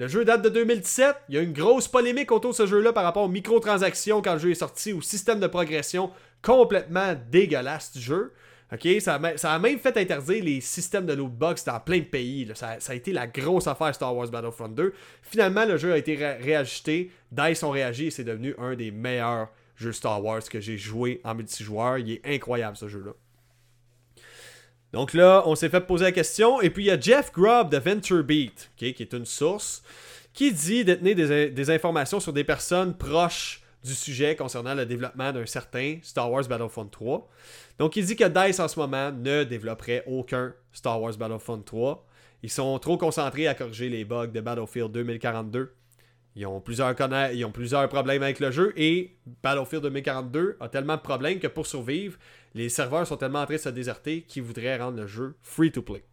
Le 0.00 0.08
jeu 0.08 0.24
date 0.24 0.40
de 0.40 0.48
2017. 0.48 1.14
Il 1.28 1.34
y 1.34 1.38
a 1.38 1.42
une 1.42 1.52
grosse 1.52 1.86
polémique 1.86 2.32
autour 2.32 2.52
de 2.52 2.56
ce 2.56 2.64
jeu-là 2.64 2.90
par 2.94 3.04
rapport 3.04 3.24
aux 3.24 3.28
microtransactions 3.28 4.22
quand 4.22 4.32
le 4.32 4.38
jeu 4.38 4.50
est 4.52 4.54
sorti, 4.54 4.94
au 4.94 5.02
système 5.02 5.40
de 5.40 5.46
progression 5.46 6.10
complètement 6.40 7.14
dégueulasse 7.30 7.92
du 7.92 8.00
jeu. 8.00 8.32
Ok, 8.72 8.88
ça 9.00 9.16
a, 9.16 9.58
même 9.58 9.78
fait 9.78 9.98
interdire 9.98 10.42
les 10.42 10.62
systèmes 10.62 11.04
de 11.04 11.12
lootbox 11.12 11.64
dans 11.66 11.78
plein 11.80 11.98
de 11.98 12.04
pays. 12.04 12.50
Ça, 12.54 12.78
a 12.88 12.94
été 12.94 13.12
la 13.12 13.26
grosse 13.26 13.66
affaire 13.66 13.94
Star 13.94 14.16
Wars 14.16 14.28
Battlefront 14.28 14.68
2. 14.68 14.94
Finalement, 15.20 15.66
le 15.66 15.76
jeu 15.76 15.92
a 15.92 15.98
été 15.98 16.14
réajusté. 16.14 17.10
DICE 17.30 17.62
ont 17.62 17.70
réagi 17.70 18.06
et 18.06 18.10
c'est 18.10 18.24
devenu 18.24 18.54
un 18.56 18.76
des 18.76 18.90
meilleurs 18.90 19.48
jeux 19.76 19.92
Star 19.92 20.24
Wars 20.24 20.42
que 20.48 20.60
j'ai 20.60 20.78
joué 20.78 21.20
en 21.24 21.34
multijoueur. 21.34 21.98
Il 21.98 22.12
est 22.12 22.20
incroyable 22.24 22.78
ce 22.78 22.88
jeu-là. 22.88 23.12
Donc 24.92 25.14
là, 25.14 25.42
on 25.46 25.54
s'est 25.54 25.68
fait 25.68 25.80
poser 25.80 26.04
la 26.04 26.12
question. 26.12 26.60
Et 26.60 26.70
puis 26.70 26.84
il 26.84 26.86
y 26.86 26.90
a 26.90 26.98
Jeff 26.98 27.32
Grubb 27.32 27.70
de 27.70 27.78
VentureBeat, 27.78 28.70
qui 28.76 28.86
est 28.86 29.12
une 29.12 29.26
source, 29.26 29.82
qui 30.32 30.52
dit 30.52 30.84
détenir 30.84 31.16
des, 31.16 31.50
des, 31.50 31.70
informations 31.70 32.20
sur 32.20 32.32
des 32.32 32.44
personnes 32.44 32.96
proches 32.96 33.62
du 33.84 33.94
sujet 33.94 34.36
concernant 34.36 34.74
le 34.74 34.84
développement 34.84 35.32
d'un 35.32 35.46
certain 35.46 35.98
Star 36.02 36.30
Wars 36.30 36.44
Battlefront 36.44 36.86
3. 36.86 37.28
Donc 37.78 37.96
il 37.96 38.04
dit 38.04 38.16
que 38.16 38.24
DICE 38.24 38.60
en 38.60 38.68
ce 38.68 38.78
moment 38.78 39.10
ne 39.10 39.44
développerait 39.44 40.04
aucun 40.06 40.52
Star 40.72 41.00
Wars 41.00 41.16
Battlefront 41.16 41.62
3. 41.62 42.06
Ils 42.42 42.50
sont 42.50 42.78
trop 42.78 42.96
concentrés 42.96 43.46
à 43.48 43.54
corriger 43.54 43.88
les 43.88 44.04
bugs 44.04 44.26
de 44.26 44.40
Battlefield 44.40 44.92
2042. 44.92 45.72
Ils 46.36 46.46
ont, 46.46 46.60
plusieurs 46.60 46.94
problèmes 47.88 48.22
avec 48.22 48.38
le 48.38 48.50
jeu 48.50 48.72
et 48.76 49.16
Battlefield 49.42 49.82
2042 49.82 50.56
a 50.60 50.68
tellement 50.68 50.96
de 50.96 51.00
problèmes 51.00 51.40
que 51.40 51.48
pour 51.48 51.66
survivre, 51.66 52.18
les 52.54 52.68
serveurs 52.68 53.06
sont 53.06 53.16
tellement 53.16 53.40
en 53.40 53.46
train 53.46 53.56
de 53.56 53.60
se 53.60 53.68
déserter 53.68 54.22
qu'ils 54.22 54.44
voudraient 54.44 54.78
rendre 54.78 55.00
le 55.00 55.06
jeu 55.06 55.34
free 55.42 55.72
to 55.72 55.82
play. 55.82 56.04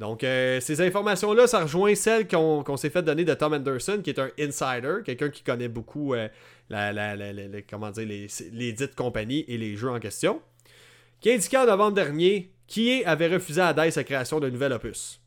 Donc, 0.00 0.24
euh, 0.24 0.58
ces 0.60 0.80
informations-là, 0.80 1.46
ça 1.46 1.62
rejoint 1.62 1.94
celles 1.94 2.26
qu'on 2.26 2.76
s'est 2.76 2.90
fait 2.90 3.02
donner 3.02 3.24
de 3.24 3.32
Tom 3.34 3.52
Anderson, 3.52 4.00
qui 4.02 4.10
est 4.10 4.18
un 4.18 4.30
insider, 4.40 4.96
quelqu'un 5.04 5.30
qui 5.30 5.44
connaît 5.44 5.68
beaucoup 5.68 6.14
euh, 6.14 6.28
comment 7.70 7.90
dire, 7.90 8.06
les, 8.06 8.72
dites 8.72 8.96
compagnies 8.96 9.44
et 9.46 9.56
les 9.56 9.76
jeux 9.76 9.90
en 9.90 10.00
question, 10.00 10.42
qui 11.20 11.30
indiquait 11.30 11.58
en 11.58 11.66
novembre 11.66 11.94
dernier 11.94 12.50
qui 12.66 13.04
avait 13.04 13.28
refusé 13.28 13.60
à 13.60 13.72
DICE 13.72 13.96
la 13.96 14.04
création 14.04 14.40
d'un 14.40 14.50
nouvel 14.50 14.72
opus. 14.72 15.20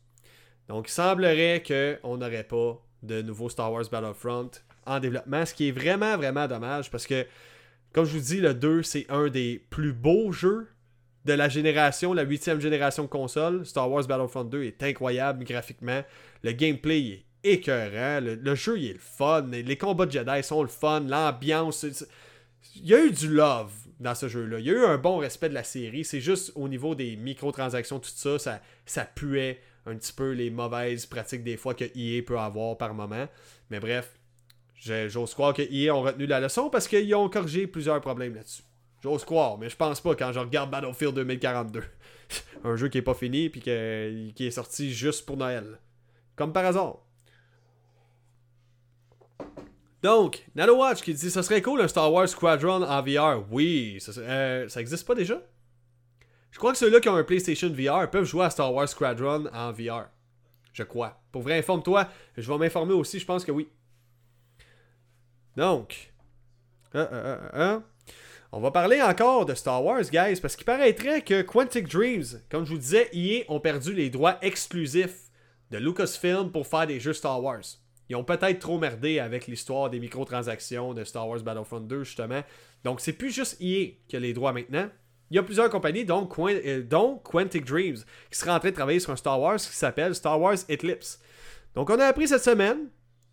Donc, 0.68 0.88
il 0.90 0.92
semblerait 0.92 1.62
qu'on 1.66 2.18
n'aurait 2.18 2.44
pas 2.44 2.78
de 3.02 3.22
nouveau 3.22 3.48
Star 3.48 3.72
Wars 3.72 3.84
Battlefront 3.90 4.50
en 4.86 5.00
développement, 5.00 5.44
ce 5.44 5.54
qui 5.54 5.68
est 5.68 5.72
vraiment, 5.72 6.16
vraiment 6.16 6.46
dommage 6.46 6.90
parce 6.90 7.06
que 7.06 7.26
comme 7.92 8.04
je 8.04 8.12
vous 8.12 8.24
dis, 8.24 8.40
le 8.40 8.54
2, 8.54 8.82
c'est 8.82 9.06
un 9.08 9.28
des 9.28 9.64
plus 9.70 9.92
beaux 9.92 10.30
jeux 10.30 10.68
de 11.24 11.32
la 11.32 11.48
génération, 11.48 12.12
la 12.12 12.22
huitième 12.22 12.60
génération 12.60 13.04
de 13.04 13.08
console. 13.08 13.64
Star 13.66 13.90
Wars 13.90 14.06
Battlefront 14.06 14.44
2 14.44 14.64
est 14.64 14.82
incroyable 14.82 15.44
graphiquement. 15.44 16.02
Le 16.42 16.52
gameplay 16.52 17.00
est 17.00 17.24
écœurant. 17.44 18.20
Le, 18.20 18.54
jeu, 18.54 18.78
est 18.78 18.94
le 18.94 18.98
fun. 18.98 19.46
Les 19.50 19.76
combats 19.76 20.06
de 20.06 20.12
Jedi 20.12 20.42
sont 20.42 20.62
le 20.62 20.68
fun. 20.68 21.00
L'ambiance. 21.00 21.84
Il 22.76 22.86
y 22.86 22.94
a 22.94 23.04
eu 23.04 23.10
du 23.10 23.28
love 23.28 23.72
dans 24.00 24.14
ce 24.14 24.28
jeu-là. 24.28 24.58
Il 24.58 24.66
y 24.66 24.70
a 24.70 24.74
eu 24.74 24.84
un 24.84 24.98
bon 24.98 25.18
respect 25.18 25.48
de 25.48 25.54
la 25.54 25.64
série. 25.64 26.04
C'est 26.04 26.20
juste 26.20 26.52
au 26.54 26.68
niveau 26.68 26.94
des 26.94 27.16
microtransactions, 27.16 27.98
tout 27.98 28.10
ça, 28.14 28.38
ça, 28.38 28.60
ça 28.86 29.04
puait 29.04 29.60
un 29.88 29.96
petit 29.96 30.12
peu 30.12 30.32
les 30.32 30.50
mauvaises 30.50 31.06
pratiques 31.06 31.44
des 31.44 31.56
fois 31.56 31.74
que 31.74 31.84
EA 31.96 32.22
peut 32.22 32.38
avoir 32.38 32.76
par 32.76 32.94
moment. 32.94 33.26
Mais 33.70 33.80
bref, 33.80 34.18
J'ose 34.80 35.34
croire 35.34 35.54
que 35.54 35.62
EA 35.62 35.94
ont 35.94 36.02
retenu 36.02 36.26
la 36.26 36.40
leçon 36.40 36.70
parce 36.70 36.86
qu'ils 36.86 37.12
ont 37.14 37.28
corrigé 37.28 37.66
plusieurs 37.66 38.00
problèmes 38.00 38.34
là-dessus. 38.34 38.62
J'ose 39.02 39.24
croire, 39.24 39.58
mais 39.58 39.68
je 39.68 39.76
pense 39.76 40.00
pas 40.00 40.14
quand 40.14 40.32
je 40.32 40.38
regarde 40.38 40.70
Battlefield 40.70 41.14
2042. 41.14 41.82
un 42.64 42.76
jeu 42.76 42.88
qui 42.88 42.98
est 42.98 43.02
pas 43.02 43.14
fini 43.14 43.46
et 43.46 44.32
qui 44.34 44.46
est 44.46 44.50
sorti 44.50 44.92
juste 44.92 45.26
pour 45.26 45.36
Noël. 45.36 45.78
Comme 46.36 46.52
par 46.52 46.64
hasard. 46.64 46.98
Donc, 50.02 50.44
NanoWatch 50.54 51.02
qui 51.02 51.12
dit 51.12 51.30
ce 51.30 51.42
serait 51.42 51.60
cool 51.60 51.80
un 51.80 51.88
Star 51.88 52.12
Wars 52.12 52.28
Squadron 52.28 52.82
en 52.82 53.02
VR. 53.02 53.44
Oui, 53.50 53.98
ça, 54.00 54.12
euh, 54.20 54.68
ça 54.68 54.80
existe 54.80 55.06
pas 55.06 55.16
déjà? 55.16 55.42
Je 56.58 56.60
crois 56.60 56.72
que 56.72 56.78
ceux-là 56.78 56.98
qui 56.98 57.08
ont 57.08 57.14
un 57.14 57.22
PlayStation 57.22 57.68
VR 57.68 58.10
peuvent 58.10 58.24
jouer 58.24 58.46
à 58.46 58.50
Star 58.50 58.74
Wars 58.74 58.88
Squadron 58.88 59.46
en 59.52 59.70
VR. 59.70 60.08
Je 60.72 60.82
crois. 60.82 61.22
Pour 61.30 61.42
vrai, 61.42 61.56
informe-toi. 61.56 62.08
Je 62.36 62.50
vais 62.50 62.58
m'informer 62.58 62.94
aussi, 62.94 63.20
je 63.20 63.24
pense 63.24 63.44
que 63.44 63.52
oui. 63.52 63.68
Donc, 65.54 66.12
euh, 66.96 67.06
euh, 67.12 67.38
euh, 67.54 67.80
on 68.50 68.58
va 68.58 68.72
parler 68.72 69.00
encore 69.00 69.46
de 69.46 69.54
Star 69.54 69.84
Wars, 69.84 70.02
guys, 70.02 70.40
parce 70.40 70.56
qu'il 70.56 70.64
paraîtrait 70.64 71.22
que 71.22 71.42
Quantic 71.42 71.86
Dreams, 71.86 72.24
comme 72.50 72.64
je 72.64 72.72
vous 72.72 72.78
disais, 72.78 73.08
EA 73.12 73.44
ont 73.46 73.60
perdu 73.60 73.92
les 73.92 74.10
droits 74.10 74.36
exclusifs 74.42 75.30
de 75.70 75.78
Lucasfilm 75.78 76.50
pour 76.50 76.66
faire 76.66 76.88
des 76.88 76.98
jeux 76.98 77.12
Star 77.12 77.40
Wars. 77.40 77.62
Ils 78.08 78.16
ont 78.16 78.24
peut-être 78.24 78.58
trop 78.58 78.78
merdé 78.78 79.20
avec 79.20 79.46
l'histoire 79.46 79.90
des 79.90 80.00
microtransactions 80.00 80.92
de 80.92 81.04
Star 81.04 81.28
Wars 81.28 81.38
Battlefront 81.38 81.78
2, 81.78 82.02
justement. 82.02 82.42
Donc, 82.82 83.00
c'est 83.00 83.12
plus 83.12 83.30
juste 83.30 83.58
EA 83.60 83.92
qui 84.08 84.16
a 84.16 84.18
les 84.18 84.32
droits 84.32 84.52
maintenant. 84.52 84.90
Il 85.30 85.36
y 85.36 85.38
a 85.38 85.42
plusieurs 85.42 85.68
compagnies, 85.68 86.04
dont, 86.04 86.26
Quantic 86.26 87.64
Dreams, 87.64 87.98
qui 88.30 88.38
seraient 88.38 88.52
en 88.52 88.58
train 88.58 88.70
de 88.70 88.74
travailler 88.74 89.00
sur 89.00 89.12
un 89.12 89.16
Star 89.16 89.38
Wars 89.40 89.56
qui 89.58 89.76
s'appelle 89.76 90.14
Star 90.14 90.40
Wars 90.40 90.56
Eclipse. 90.70 91.20
Donc, 91.74 91.90
on 91.90 91.98
a 91.98 92.06
appris 92.06 92.28
cette 92.28 92.42
semaine 92.42 92.88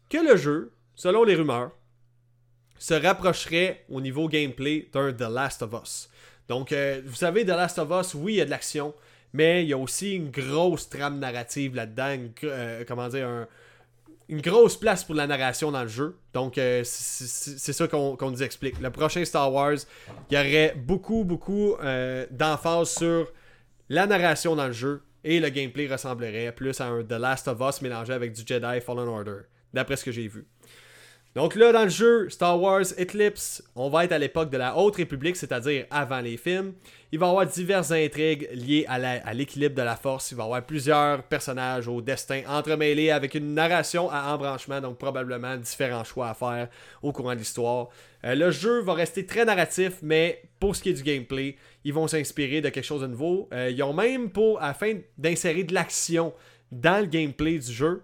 que 0.09 0.17
le 0.17 0.35
jeu, 0.35 0.73
selon 0.95 1.23
les 1.23 1.35
rumeurs, 1.35 1.71
se 2.77 2.93
rapprocherait 2.93 3.85
au 3.89 4.01
niveau 4.01 4.27
gameplay 4.27 4.89
d'un 4.91 5.13
The 5.13 5.21
Last 5.21 5.61
of 5.61 5.73
Us. 5.81 6.09
Donc, 6.49 6.71
euh, 6.71 7.01
vous 7.05 7.15
savez, 7.15 7.45
The 7.45 7.49
Last 7.49 7.79
of 7.79 7.89
Us, 7.91 8.13
oui, 8.13 8.33
il 8.33 8.37
y 8.37 8.41
a 8.41 8.45
de 8.45 8.49
l'action, 8.49 8.93
mais 9.33 9.63
il 9.63 9.69
y 9.69 9.73
a 9.73 9.77
aussi 9.77 10.15
une 10.15 10.29
grosse 10.31 10.89
trame 10.89 11.19
narrative 11.19 11.75
là-dedans, 11.75 12.29
euh, 12.43 12.83
comment 12.87 13.07
dire, 13.07 13.47
une 14.27 14.41
grosse 14.41 14.77
place 14.77 15.03
pour 15.03 15.15
la 15.15 15.27
narration 15.27 15.71
dans 15.71 15.83
le 15.83 15.87
jeu. 15.87 16.17
Donc, 16.33 16.57
euh, 16.57 16.81
c'est 16.83 17.73
ça 17.73 17.87
qu'on 17.87 18.17
nous 18.21 18.43
explique. 18.43 18.79
Le 18.79 18.89
prochain 18.89 19.23
Star 19.23 19.51
Wars, 19.53 19.77
il 20.29 20.37
y 20.37 20.37
aurait 20.37 20.73
beaucoup, 20.75 21.23
beaucoup 21.23 21.75
d'emphase 22.31 22.89
sur 22.89 23.27
la 23.89 24.07
narration 24.07 24.55
dans 24.55 24.67
le 24.67 24.73
jeu 24.73 25.01
et 25.23 25.39
le 25.39 25.49
gameplay 25.49 25.87
ressemblerait 25.87 26.51
plus 26.51 26.79
à 26.79 26.85
un 26.85 27.03
The 27.03 27.13
Last 27.13 27.47
of 27.47 27.59
Us 27.59 27.81
mélangé 27.81 28.13
avec 28.13 28.31
du 28.33 28.43
Jedi 28.45 28.79
Fallen 28.79 29.07
Order, 29.07 29.41
d'après 29.73 29.97
ce 29.97 30.05
que 30.05 30.11
j'ai 30.11 30.27
vu. 30.27 30.45
Donc 31.35 31.55
là, 31.55 31.73
dans 31.73 31.83
le 31.83 31.89
jeu 31.89 32.29
Star 32.29 32.61
Wars 32.61 32.85
Eclipse, 32.97 33.61
on 33.75 33.89
va 33.89 34.05
être 34.05 34.13
à 34.13 34.17
l'époque 34.17 34.49
de 34.49 34.57
la 34.57 34.77
Haute 34.77 34.95
République, 34.95 35.35
c'est-à-dire 35.35 35.85
avant 35.91 36.21
les 36.21 36.37
films. 36.37 36.71
Il 37.11 37.19
va 37.19 37.25
y 37.25 37.29
avoir 37.29 37.45
diverses 37.45 37.91
intrigues 37.91 38.47
liées 38.53 38.85
à 38.87 39.33
l'équilibre 39.33 39.75
de 39.75 39.81
la 39.81 39.97
force. 39.97 40.31
Il 40.31 40.37
va 40.37 40.43
y 40.43 40.45
avoir 40.45 40.65
plusieurs 40.65 41.23
personnages 41.23 41.89
au 41.89 42.01
destin 42.01 42.43
entremêlés 42.47 43.11
avec 43.11 43.35
une 43.35 43.53
narration 43.53 44.09
à 44.09 44.33
embranchement, 44.33 44.79
donc 44.79 44.97
probablement 44.97 45.57
différents 45.57 46.05
choix 46.05 46.29
à 46.29 46.33
faire 46.35 46.69
au 47.01 47.11
courant 47.11 47.33
de 47.33 47.39
l'histoire. 47.39 47.89
Euh, 48.23 48.33
le 48.33 48.49
jeu 48.51 48.79
va 48.79 48.93
rester 48.93 49.25
très 49.25 49.43
narratif, 49.43 49.95
mais 50.01 50.41
pour 50.57 50.73
ce 50.73 50.83
qui 50.83 50.91
est 50.91 50.93
du 50.93 51.03
gameplay, 51.03 51.57
ils 51.83 51.93
vont 51.93 52.07
s'inspirer 52.07 52.61
de 52.61 52.69
quelque 52.69 52.85
chose 52.85 53.01
de 53.01 53.07
nouveau. 53.07 53.49
Euh, 53.53 53.69
ils 53.71 53.83
ont 53.83 53.93
même 53.93 54.29
pour, 54.29 54.63
afin 54.63 54.99
d'insérer 55.17 55.65
de 55.65 55.73
l'action 55.73 56.33
dans 56.71 57.01
le 57.01 57.07
gameplay 57.07 57.59
du 57.59 57.73
jeu, 57.73 58.03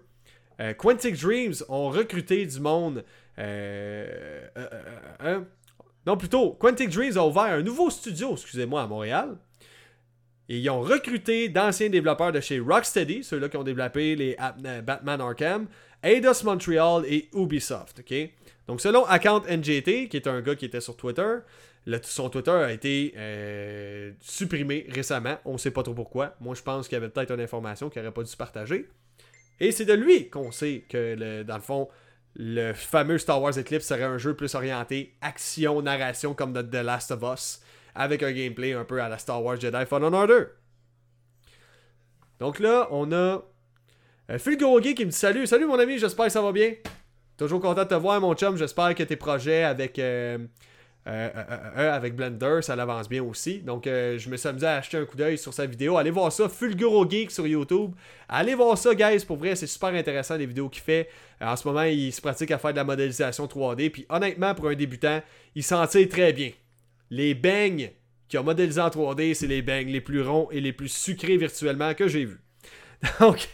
euh, 0.60 0.74
Quantic 0.74 1.18
Dreams 1.18 1.54
ont 1.68 1.88
recruté 1.88 2.46
du 2.46 2.60
monde 2.60 3.04
euh, 3.38 4.46
euh, 4.56 4.68
euh, 5.22 5.40
non, 6.06 6.16
plutôt, 6.16 6.52
Quantic 6.52 6.90
Dreams 6.90 7.16
a 7.16 7.24
ouvert 7.24 7.44
un 7.44 7.62
nouveau 7.62 7.90
studio, 7.90 8.32
excusez-moi, 8.32 8.82
à 8.82 8.86
Montréal. 8.86 9.36
Et 10.48 10.58
ils 10.58 10.70
ont 10.70 10.80
recruté 10.80 11.48
d'anciens 11.48 11.88
développeurs 11.88 12.32
de 12.32 12.40
chez 12.40 12.58
Rocksteady, 12.58 13.22
ceux-là 13.22 13.48
qui 13.48 13.56
ont 13.56 13.62
développé 13.62 14.16
les 14.16 14.36
Batman 14.82 15.20
Arkham, 15.20 15.68
Eidos 16.02 16.44
Montreal 16.44 17.04
et 17.06 17.28
Ubisoft. 17.32 18.00
ok? 18.00 18.30
Donc, 18.66 18.80
selon 18.80 19.04
Account 19.06 19.42
NGT, 19.48 20.08
qui 20.08 20.16
est 20.16 20.26
un 20.26 20.40
gars 20.40 20.56
qui 20.56 20.64
était 20.64 20.80
sur 20.80 20.96
Twitter, 20.96 21.36
son 22.02 22.28
Twitter 22.28 22.50
a 22.50 22.72
été 22.72 23.14
supprimé 24.20 24.86
récemment. 24.90 25.38
On 25.44 25.54
ne 25.54 25.58
sait 25.58 25.70
pas 25.70 25.84
trop 25.84 25.94
pourquoi. 25.94 26.34
Moi, 26.40 26.54
je 26.54 26.62
pense 26.62 26.88
qu'il 26.88 26.96
y 26.96 27.00
avait 27.00 27.08
peut-être 27.08 27.32
une 27.32 27.40
information 27.40 27.88
qu'il 27.88 28.02
n'aurait 28.02 28.12
pas 28.12 28.24
dû 28.24 28.36
partager. 28.36 28.88
Et 29.60 29.70
c'est 29.70 29.84
de 29.84 29.94
lui 29.94 30.28
qu'on 30.28 30.50
sait 30.50 30.84
que, 30.88 31.44
dans 31.44 31.56
le 31.56 31.62
fond, 31.62 31.88
le 32.34 32.72
fameux 32.72 33.18
Star 33.18 33.40
Wars 33.42 33.58
Eclipse 33.58 33.86
serait 33.86 34.04
un 34.04 34.18
jeu 34.18 34.34
plus 34.34 34.54
orienté 34.54 35.14
action-narration 35.20 36.34
comme 36.34 36.52
The 36.52 36.74
Last 36.76 37.10
of 37.10 37.22
Us, 37.22 37.60
avec 37.94 38.22
un 38.22 38.32
gameplay 38.32 38.72
un 38.72 38.84
peu 38.84 39.02
à 39.02 39.08
la 39.08 39.18
Star 39.18 39.42
Wars 39.42 39.60
Jedi 39.60 39.86
Fallen 39.86 40.14
Order. 40.14 40.44
Donc 42.40 42.58
là, 42.58 42.88
on 42.90 43.12
a 43.12 43.42
euh, 44.30 44.38
Phil 44.38 44.56
qui 44.56 44.64
me 44.64 44.80
dit 44.80 45.12
Salut, 45.12 45.46
salut 45.46 45.66
mon 45.66 45.78
ami, 45.78 45.98
j'espère 45.98 46.26
que 46.26 46.32
ça 46.32 46.42
va 46.42 46.52
bien. 46.52 46.74
Toujours 47.36 47.60
content 47.60 47.82
de 47.84 47.88
te 47.88 47.94
voir, 47.94 48.20
mon 48.20 48.34
chum. 48.34 48.56
J'espère 48.56 48.94
que 48.94 49.02
tes 49.02 49.16
projets 49.16 49.64
avec 49.64 49.98
euh, 49.98 50.38
euh, 51.08 51.30
euh, 51.34 51.56
euh, 51.78 51.92
avec 51.92 52.14
Blender, 52.14 52.60
ça 52.62 52.76
l'avance 52.76 53.08
bien 53.08 53.24
aussi. 53.24 53.58
Donc, 53.58 53.84
je 53.86 54.28
me 54.28 54.36
suis 54.36 54.48
amusé 54.48 54.66
à 54.66 54.76
acheter 54.76 54.98
un 54.98 55.04
coup 55.04 55.16
d'œil 55.16 55.36
sur 55.36 55.52
sa 55.52 55.66
vidéo. 55.66 55.96
Allez 55.96 56.10
voir 56.10 56.30
ça, 56.30 56.48
Fulguro 56.48 57.08
Geek 57.08 57.30
sur 57.30 57.46
YouTube. 57.46 57.92
Allez 58.28 58.54
voir 58.54 58.78
ça, 58.78 58.94
guys. 58.94 59.24
Pour 59.26 59.36
vrai, 59.36 59.56
c'est 59.56 59.66
super 59.66 59.88
intéressant 59.88 60.36
les 60.36 60.46
vidéos 60.46 60.68
qu'il 60.68 60.82
fait. 60.82 61.08
en 61.40 61.56
ce 61.56 61.66
moment, 61.66 61.82
il 61.82 62.12
se 62.12 62.20
pratique 62.20 62.52
à 62.52 62.58
faire 62.58 62.70
de 62.70 62.76
la 62.76 62.84
modélisation 62.84 63.46
3D. 63.46 63.90
Puis, 63.90 64.06
honnêtement, 64.08 64.54
pour 64.54 64.68
un 64.68 64.74
débutant, 64.74 65.20
il 65.54 65.64
s'en 65.64 65.84
tire 65.86 66.08
très 66.08 66.32
bien. 66.32 66.50
Les 67.10 67.34
bangs 67.34 67.90
qui 68.28 68.38
ont 68.38 68.44
modélisé 68.44 68.80
en 68.80 68.88
3D, 68.88 69.34
c'est 69.34 69.48
les 69.48 69.60
bangs 69.60 69.86
les 69.86 70.00
plus 70.00 70.22
ronds 70.22 70.48
et 70.52 70.60
les 70.60 70.72
plus 70.72 70.88
sucrés 70.88 71.36
virtuellement 71.36 71.94
que 71.94 72.06
j'ai 72.06 72.24
vus. 72.24 72.40
Donc, 73.20 73.48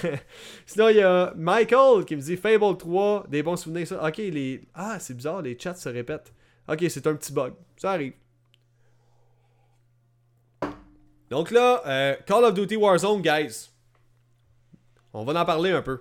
sinon, 0.66 0.90
il 0.90 0.96
y 0.96 1.00
a 1.00 1.32
Michael 1.34 2.04
qui 2.04 2.16
me 2.16 2.20
dit 2.20 2.36
Fable 2.36 2.76
3, 2.76 3.26
des 3.30 3.42
bons 3.42 3.56
souvenirs. 3.56 3.86
Ok, 4.02 4.18
les. 4.18 4.60
Ah, 4.74 4.98
c'est 5.00 5.14
bizarre, 5.14 5.40
les 5.40 5.58
chats 5.58 5.74
se 5.74 5.88
répètent. 5.88 6.34
Ok, 6.70 6.84
c'est 6.88 7.06
un 7.08 7.14
petit 7.16 7.32
bug. 7.32 7.54
Ça 7.76 7.92
arrive. 7.92 8.12
Donc 11.28 11.50
là, 11.50 11.82
euh, 11.86 12.14
Call 12.26 12.44
of 12.44 12.54
Duty 12.54 12.76
Warzone, 12.76 13.22
guys. 13.22 13.70
On 15.12 15.24
va 15.24 15.40
en 15.40 15.44
parler 15.44 15.72
un 15.72 15.82
peu. 15.82 16.00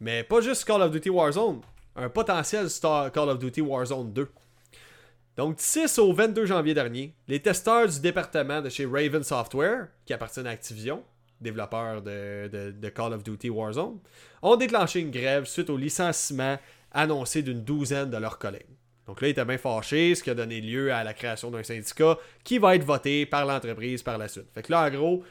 Mais 0.00 0.24
pas 0.24 0.40
juste 0.40 0.64
Call 0.64 0.80
of 0.80 0.90
Duty 0.90 1.10
Warzone. 1.10 1.60
Un 1.96 2.08
potentiel 2.08 2.70
Star 2.70 3.12
Call 3.12 3.28
of 3.28 3.38
Duty 3.38 3.60
Warzone 3.60 4.12
2. 4.12 4.28
Donc, 5.36 5.56
6 5.58 5.98
au 5.98 6.14
22 6.14 6.46
janvier 6.46 6.72
dernier, 6.72 7.14
les 7.28 7.40
testeurs 7.40 7.86
du 7.86 8.00
département 8.00 8.62
de 8.62 8.70
chez 8.70 8.86
Raven 8.86 9.22
Software, 9.22 9.88
qui 10.06 10.14
appartient 10.14 10.40
à 10.40 10.48
Activision, 10.48 11.04
développeur 11.42 12.00
de, 12.00 12.88
Call 12.94 13.12
of 13.12 13.22
Duty 13.22 13.50
Warzone, 13.50 13.98
ont 14.40 14.56
déclenché 14.56 15.00
une 15.00 15.10
grève 15.10 15.44
suite 15.44 15.68
au 15.68 15.76
licenciement 15.76 16.56
annoncé 16.90 17.42
d'une 17.42 17.62
douzaine 17.62 18.08
de 18.08 18.16
leurs 18.16 18.38
collègues. 18.38 18.75
Donc 19.06 19.20
là, 19.20 19.28
il 19.28 19.30
était 19.30 19.44
bien 19.44 19.58
fâché, 19.58 20.14
ce 20.14 20.22
qui 20.22 20.30
a 20.30 20.34
donné 20.34 20.60
lieu 20.60 20.92
à 20.92 21.04
la 21.04 21.14
création 21.14 21.50
d'un 21.50 21.62
syndicat 21.62 22.18
qui 22.42 22.58
va 22.58 22.74
être 22.74 22.84
voté 22.84 23.24
par 23.26 23.46
l'entreprise 23.46 24.02
par 24.02 24.18
la 24.18 24.28
suite. 24.28 24.46
Fait 24.52 24.62
que 24.62 24.72
là, 24.72 24.84
en 24.84 24.90
gros, 24.90 25.22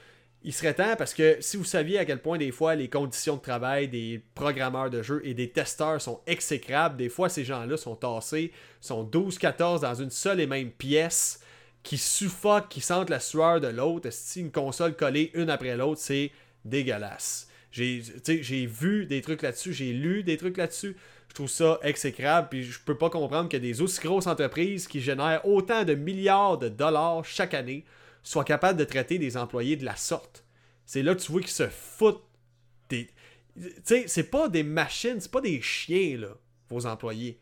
il 0.43 0.53
serait 0.53 0.75
temps 0.75 0.95
parce 0.95 1.13
que 1.13 1.37
si 1.39 1.57
vous 1.57 1.63
saviez 1.63 1.97
à 1.97 2.05
quel 2.05 2.21
point 2.21 2.37
des 2.37 2.51
fois 2.51 2.75
les 2.75 2.87
conditions 2.87 3.35
de 3.35 3.41
travail 3.41 3.87
des 3.87 4.21
programmeurs 4.35 4.91
de 4.91 5.01
jeux 5.01 5.21
et 5.25 5.33
des 5.33 5.49
testeurs 5.49 5.99
sont 5.99 6.21
exécrables, 6.27 6.97
des 6.97 7.09
fois 7.09 7.29
ces 7.29 7.43
gens-là 7.43 7.77
sont 7.77 7.95
tassés, 7.95 8.51
sont 8.79 9.03
12-14 9.03 9.81
dans 9.81 9.95
une 9.95 10.11
seule 10.11 10.39
et 10.39 10.47
même 10.47 10.69
pièce, 10.69 11.41
qui 11.81 11.97
suffoquent, 11.97 12.69
qui 12.69 12.81
sentent 12.81 13.09
la 13.09 13.19
sueur 13.19 13.59
de 13.59 13.67
l'autre. 13.67 14.09
Si 14.11 14.39
une 14.39 14.51
console 14.51 14.95
collée 14.95 15.31
une 15.33 15.49
après 15.49 15.75
l'autre, 15.75 16.01
c'est 16.01 16.31
dégueulasse? 16.63 17.49
J'ai 17.71 18.65
vu 18.67 19.05
des 19.05 19.21
trucs 19.21 19.41
là-dessus, 19.41 19.73
j'ai 19.73 19.93
lu 19.93 20.23
des 20.23 20.37
trucs 20.37 20.57
là-dessus. 20.57 20.95
Je 21.35 21.41
trouve 21.41 21.49
ça 21.49 21.79
exécrable, 21.83 22.47
puis 22.49 22.63
je 22.63 22.79
peux 22.79 22.97
pas 22.97 23.09
comprendre 23.09 23.49
que 23.49 23.57
des 23.57 23.81
aussi 23.81 23.99
grosses 23.99 24.25
entreprises 24.25 24.87
qui 24.87 25.01
génèrent 25.01 25.45
autant 25.45 25.83
de 25.83 25.93
milliards 25.93 26.57
de 26.57 26.69
dollars 26.69 27.25
chaque 27.25 27.53
année 27.53 27.83
soient 28.23 28.45
capables 28.45 28.79
de 28.79 28.85
traiter 28.85 29.17
des 29.17 29.35
employés 29.35 29.75
de 29.75 29.83
la 29.83 29.97
sorte. 29.97 30.45
C'est 30.85 31.03
là 31.03 31.13
que 31.13 31.19
tu 31.19 31.33
vois 31.33 31.41
qu'ils 31.41 31.49
se 31.49 31.67
foutent 31.67 32.23
des. 32.87 33.09
Tu 33.59 33.69
sais, 33.83 34.05
c'est 34.07 34.31
pas 34.31 34.47
des 34.47 34.63
machines, 34.63 35.19
c'est 35.19 35.29
pas 35.29 35.41
des 35.41 35.61
chiens, 35.61 36.19
là, 36.19 36.29
vos 36.69 36.85
employés. 36.85 37.37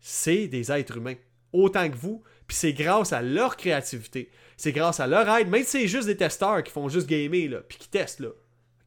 C'est 0.00 0.48
des 0.48 0.72
êtres 0.72 0.96
humains, 0.96 1.16
autant 1.52 1.90
que 1.90 1.96
vous, 1.96 2.22
puis 2.46 2.56
c'est 2.56 2.72
grâce 2.72 3.12
à 3.12 3.20
leur 3.20 3.58
créativité. 3.58 4.30
C'est 4.56 4.72
grâce 4.72 5.00
à 5.00 5.06
leur 5.06 5.28
aide, 5.36 5.50
même 5.50 5.64
si 5.64 5.82
c'est 5.82 5.88
juste 5.88 6.06
des 6.06 6.16
testeurs 6.16 6.62
qui 6.62 6.72
font 6.72 6.88
juste 6.88 7.08
gamer, 7.08 7.48
là, 7.48 7.60
puis 7.60 7.76
qui 7.76 7.90
testent, 7.90 8.20
là. 8.20 8.30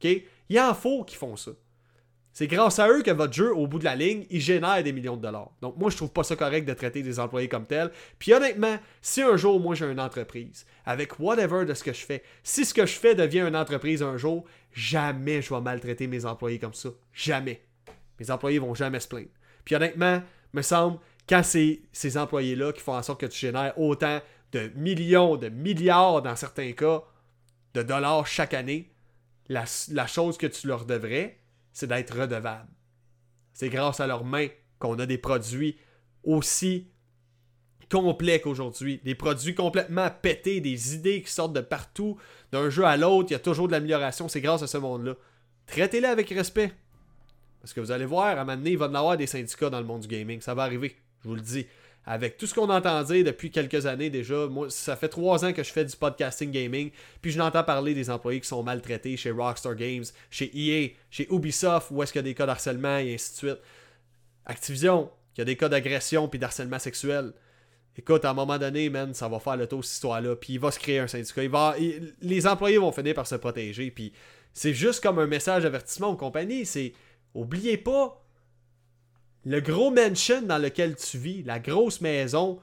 OK? 0.02 0.20
Il 0.48 0.60
en 0.60 0.74
faut 0.74 1.04
qui 1.04 1.14
font 1.14 1.36
ça. 1.36 1.52
C'est 2.38 2.46
grâce 2.46 2.78
à 2.78 2.88
eux 2.88 3.02
que 3.02 3.10
votre 3.10 3.32
jeu, 3.32 3.52
au 3.52 3.66
bout 3.66 3.80
de 3.80 3.84
la 3.84 3.96
ligne, 3.96 4.24
il 4.30 4.40
génère 4.40 4.80
des 4.84 4.92
millions 4.92 5.16
de 5.16 5.22
dollars. 5.22 5.50
Donc 5.60 5.76
moi, 5.76 5.90
je 5.90 5.96
trouve 5.96 6.12
pas 6.12 6.22
ça 6.22 6.36
correct 6.36 6.68
de 6.68 6.72
traiter 6.72 7.02
des 7.02 7.18
employés 7.18 7.48
comme 7.48 7.66
tels. 7.66 7.90
Puis 8.20 8.32
honnêtement, 8.32 8.78
si 9.02 9.22
un 9.22 9.36
jour, 9.36 9.58
moi, 9.58 9.74
j'ai 9.74 9.86
une 9.86 9.98
entreprise, 9.98 10.64
avec 10.86 11.18
whatever 11.18 11.64
de 11.64 11.74
ce 11.74 11.82
que 11.82 11.92
je 11.92 12.06
fais, 12.06 12.22
si 12.44 12.64
ce 12.64 12.72
que 12.72 12.86
je 12.86 12.92
fais 12.92 13.16
devient 13.16 13.40
une 13.40 13.56
entreprise 13.56 14.04
un 14.04 14.16
jour, 14.16 14.44
jamais 14.72 15.42
je 15.42 15.52
vais 15.52 15.60
maltraiter 15.60 16.06
mes 16.06 16.26
employés 16.26 16.60
comme 16.60 16.74
ça. 16.74 16.90
Jamais. 17.12 17.60
Mes 18.20 18.30
employés 18.30 18.60
vont 18.60 18.72
jamais 18.72 19.00
se 19.00 19.08
plaindre. 19.08 19.30
Puis 19.64 19.74
honnêtement, 19.74 20.22
me 20.52 20.62
semble, 20.62 21.00
quand 21.28 21.42
c'est 21.42 21.80
ces 21.90 22.16
employés-là 22.16 22.72
qui 22.72 22.82
font 22.82 22.94
en 22.94 23.02
sorte 23.02 23.20
que 23.20 23.26
tu 23.26 23.36
génères 23.40 23.76
autant 23.76 24.20
de 24.52 24.70
millions, 24.76 25.36
de 25.36 25.48
milliards 25.48 26.22
dans 26.22 26.36
certains 26.36 26.70
cas, 26.70 27.02
de 27.74 27.82
dollars 27.82 28.28
chaque 28.28 28.54
année, 28.54 28.92
la, 29.48 29.64
la 29.90 30.06
chose 30.06 30.38
que 30.38 30.46
tu 30.46 30.68
leur 30.68 30.84
devrais, 30.84 31.40
c'est 31.78 31.86
d'être 31.86 32.18
redevable. 32.18 32.68
C'est 33.52 33.68
grâce 33.68 34.00
à 34.00 34.08
leurs 34.08 34.24
mains 34.24 34.48
qu'on 34.80 34.98
a 34.98 35.06
des 35.06 35.16
produits 35.16 35.78
aussi 36.24 36.88
complets 37.88 38.40
qu'aujourd'hui. 38.40 39.00
Des 39.04 39.14
produits 39.14 39.54
complètement 39.54 40.08
pétés, 40.10 40.60
des 40.60 40.96
idées 40.96 41.22
qui 41.22 41.30
sortent 41.30 41.52
de 41.52 41.60
partout, 41.60 42.18
d'un 42.50 42.68
jeu 42.68 42.84
à 42.84 42.96
l'autre, 42.96 43.28
il 43.30 43.34
y 43.34 43.36
a 43.36 43.38
toujours 43.38 43.68
de 43.68 43.72
l'amélioration. 43.72 44.26
C'est 44.26 44.40
grâce 44.40 44.62
à 44.62 44.66
ce 44.66 44.76
monde-là. 44.76 45.14
Traitez-les 45.66 46.08
avec 46.08 46.28
respect. 46.30 46.72
Parce 47.60 47.72
que 47.72 47.80
vous 47.80 47.92
allez 47.92 48.06
voir, 48.06 48.26
à 48.26 48.40
un 48.40 48.44
moment 48.44 48.56
donné, 48.56 48.70
il 48.70 48.78
va 48.78 48.86
y 48.86 48.96
avoir 48.96 49.16
des 49.16 49.28
syndicats 49.28 49.70
dans 49.70 49.78
le 49.78 49.86
monde 49.86 50.00
du 50.00 50.08
gaming. 50.08 50.40
Ça 50.40 50.54
va 50.54 50.64
arriver, 50.64 50.96
je 51.22 51.28
vous 51.28 51.36
le 51.36 51.40
dis 51.40 51.64
avec 52.06 52.38
tout 52.38 52.46
ce 52.46 52.54
qu'on 52.54 52.70
entend 52.70 53.02
dire 53.02 53.24
depuis 53.24 53.50
quelques 53.50 53.86
années 53.86 54.08
déjà, 54.08 54.46
moi, 54.46 54.70
ça 54.70 54.96
fait 54.96 55.08
trois 55.08 55.44
ans 55.44 55.52
que 55.52 55.62
je 55.62 55.70
fais 55.70 55.84
du 55.84 55.94
podcasting 55.94 56.50
gaming, 56.50 56.90
puis 57.20 57.30
je 57.30 57.38
n'entends 57.38 57.64
parler 57.64 57.94
des 57.94 58.08
employés 58.08 58.40
qui 58.40 58.48
sont 58.48 58.62
maltraités 58.62 59.16
chez 59.16 59.30
Rockstar 59.30 59.74
Games, 59.74 60.04
chez 60.30 60.50
EA, 60.54 60.90
chez 61.10 61.28
Ubisoft, 61.30 61.88
où 61.90 62.02
est-ce 62.02 62.12
qu'il 62.12 62.20
y 62.20 62.24
a 62.24 62.28
des 62.28 62.34
cas 62.34 62.46
d'harcèlement 62.46 62.98
et 62.98 63.14
ainsi 63.14 63.32
de 63.32 63.36
suite. 63.36 63.58
Activision, 64.46 65.10
qui 65.34 65.42
a 65.42 65.44
des 65.44 65.56
cas 65.56 65.68
d'agression 65.68 66.28
puis 66.28 66.38
d'harcèlement 66.38 66.78
sexuel. 66.78 67.32
Écoute, 67.96 68.24
à 68.24 68.30
un 68.30 68.34
moment 68.34 68.58
donné, 68.58 68.88
man, 68.90 69.12
ça 69.12 69.28
va 69.28 69.40
faire 69.40 69.56
le 69.56 69.66
tour 69.66 69.84
cette 69.84 69.94
histoire-là, 69.94 70.36
puis 70.36 70.54
il 70.54 70.60
va 70.60 70.70
se 70.70 70.78
créer 70.78 71.00
un 71.00 71.08
syndicat. 71.08 71.74
Les 72.22 72.46
employés 72.46 72.78
vont 72.78 72.92
finir 72.92 73.14
par 73.14 73.26
se 73.26 73.34
protéger, 73.34 73.90
puis 73.90 74.12
c'est 74.52 74.72
juste 74.72 75.02
comme 75.02 75.18
un 75.18 75.26
message 75.26 75.64
d'avertissement 75.64 76.08
aux 76.08 76.16
compagnies. 76.16 76.64
C'est, 76.64 76.92
oubliez 77.34 77.76
pas, 77.76 78.24
le 79.48 79.60
gros 79.60 79.90
mansion 79.90 80.42
dans 80.42 80.58
lequel 80.58 80.94
tu 80.96 81.16
vis, 81.16 81.42
la 81.42 81.58
grosse 81.58 82.02
maison, 82.02 82.60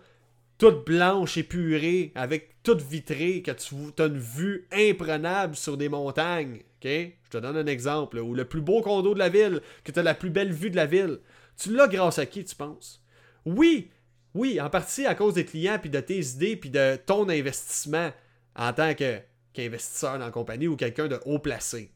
toute 0.59 0.86
blanche, 0.86 1.36
épurée, 1.36 2.11
avec 2.13 2.61
toute 2.61 2.81
vitrée, 2.81 3.41
que 3.41 3.51
tu 3.51 3.75
as 3.97 4.05
une 4.05 4.19
vue 4.19 4.67
imprenable 4.71 5.55
sur 5.55 5.77
des 5.77 5.89
montagnes. 5.89 6.61
Je 6.83 7.09
te 7.31 7.38
donne 7.38 7.57
un 7.57 7.65
exemple. 7.65 8.19
Ou 8.19 8.36
le 8.36 8.45
plus 8.45 8.61
beau 8.61 8.83
condo 8.83 9.15
de 9.15 9.19
la 9.19 9.29
ville, 9.29 9.61
que 9.83 9.91
tu 9.91 9.97
as 9.97 10.03
la 10.03 10.13
plus 10.13 10.29
belle 10.29 10.53
vue 10.53 10.69
de 10.69 10.75
la 10.75 10.86
ville. 10.86 11.19
Tu 11.57 11.73
l'as 11.73 11.88
grâce 11.88 12.19
à 12.19 12.27
qui, 12.27 12.45
tu 12.45 12.55
penses? 12.55 13.03
Oui, 13.45 13.89
oui, 14.36 14.61
en 14.61 14.69
partie 14.69 15.07
à 15.07 15.15
cause 15.15 15.33
des 15.33 15.45
clients, 15.45 15.79
puis 15.81 15.89
de 15.89 15.99
tes 15.99 16.19
idées, 16.19 16.55
puis 16.55 16.69
de 16.69 16.97
ton 17.03 17.27
investissement 17.29 18.11
en 18.55 18.73
tant 18.73 18.93
qu'investisseur 18.93 20.19
dans 20.19 20.25
la 20.25 20.31
compagnie 20.31 20.67
ou 20.67 20.75
quelqu'un 20.75 21.07
de 21.07 21.19
haut 21.25 21.39
placé. 21.39 21.91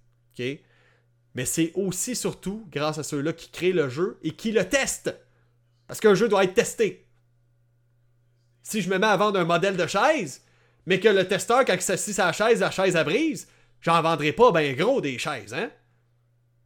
Mais 1.36 1.45
c'est 1.45 1.71
aussi 1.75 2.15
surtout 2.15 2.67
grâce 2.71 2.97
à 2.97 3.03
ceux-là 3.03 3.34
qui 3.34 3.49
créent 3.49 3.71
le 3.71 3.89
jeu 3.89 4.19
et 4.23 4.32
qui 4.32 4.51
le 4.51 4.67
testent. 4.67 5.15
Parce 5.88 5.99
qu'un 5.99 6.15
jeu 6.15 6.27
doit 6.27 6.43
être 6.43 6.53
testé. 6.53 7.07
Si 8.63 8.82
je 8.82 8.89
me 8.89 8.97
mets 8.97 9.07
à 9.07 9.17
vendre 9.17 9.39
un 9.39 9.45
modèle 9.45 9.77
de 9.77 9.88
chaise, 9.88 10.43
mais 10.86 10.99
que 10.99 11.07
le 11.07 11.27
testeur, 11.27 11.65
quand 11.65 11.73
il 11.73 11.82
s'assit 11.82 12.17
à 12.19 12.27
la 12.27 12.34
chaise, 12.34 12.59
la 12.59 12.71
chaise 12.71 12.95
à 12.95 13.03
brise, 13.03 13.47
j'en 13.82 14.01
vendrai 14.01 14.34
pas 14.34 14.51
ben 14.51 14.75
gros 14.75 15.01
des 15.01 15.17
chaises, 15.17 15.53
hein? 15.53 15.71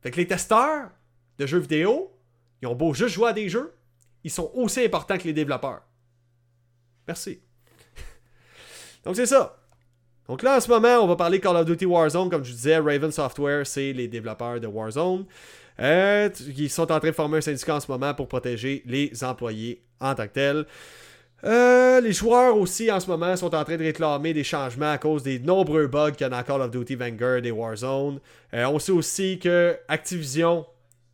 Fait 0.01 0.11
que 0.11 0.17
les 0.17 0.27
testeurs 0.27 0.91
de 1.37 1.45
jeux 1.45 1.59
vidéo, 1.59 2.13
ils 2.61 2.67
ont 2.67 2.75
beau 2.75 2.93
juste 2.93 3.15
jouer 3.15 3.29
à 3.29 3.33
des 3.33 3.49
jeux, 3.49 3.73
ils 4.23 4.31
sont 4.31 4.51
aussi 4.53 4.83
importants 4.83 5.17
que 5.17 5.23
les 5.23 5.33
développeurs. 5.33 5.83
Merci. 7.07 7.41
Donc 9.03 9.15
c'est 9.15 9.25
ça. 9.25 9.62
Donc 10.27 10.41
là, 10.41 10.57
en 10.57 10.59
ce 10.59 10.69
moment, 10.69 10.99
on 11.01 11.07
va 11.07 11.15
parler 11.15 11.39
Call 11.39 11.57
of 11.57 11.65
Duty 11.65 11.85
Warzone. 11.85 12.29
Comme 12.29 12.43
je 12.43 12.51
disais, 12.51 12.77
Raven 12.77 13.11
Software, 13.11 13.67
c'est 13.67 13.91
les 13.91 14.07
développeurs 14.07 14.59
de 14.59 14.67
Warzone. 14.67 15.25
Euh, 15.79 16.29
ils 16.57 16.69
sont 16.69 16.91
en 16.91 16.99
train 16.99 17.09
de 17.09 17.15
former 17.15 17.37
un 17.37 17.41
syndicat 17.41 17.75
en 17.75 17.79
ce 17.79 17.91
moment 17.91 18.13
pour 18.13 18.27
protéger 18.27 18.83
les 18.85 19.23
employés 19.23 19.83
en 19.99 20.13
tant 20.15 20.27
que 20.27 20.33
tels. 20.33 20.65
Euh, 21.45 21.99
les 21.99 22.13
joueurs 22.13 22.55
aussi 22.57 22.89
en 22.89 23.01
ce 23.01 23.07
moment 23.07 23.35
sont 23.35 23.53
en 23.53 23.65
train 23.65 23.75
de 23.75 23.83
réclamer 23.83 24.33
des 24.33 24.45
changements 24.45 24.91
à 24.91 24.97
cause 24.97 25.23
des 25.23 25.39
nombreux 25.39 25.87
bugs 25.87 26.11
qu'il 26.11 26.21
y 26.21 26.23
a 26.23 26.29
dans 26.29 26.41
Call 26.41 26.61
of 26.61 26.71
Duty 26.71 26.95
Vanguard 26.95 27.43
et 27.43 27.51
Warzone. 27.51 28.19
Euh, 28.53 28.65
on 28.65 28.79
sait 28.79 28.93
aussi 28.93 29.39
que 29.39 29.77
Activision, 29.89 30.65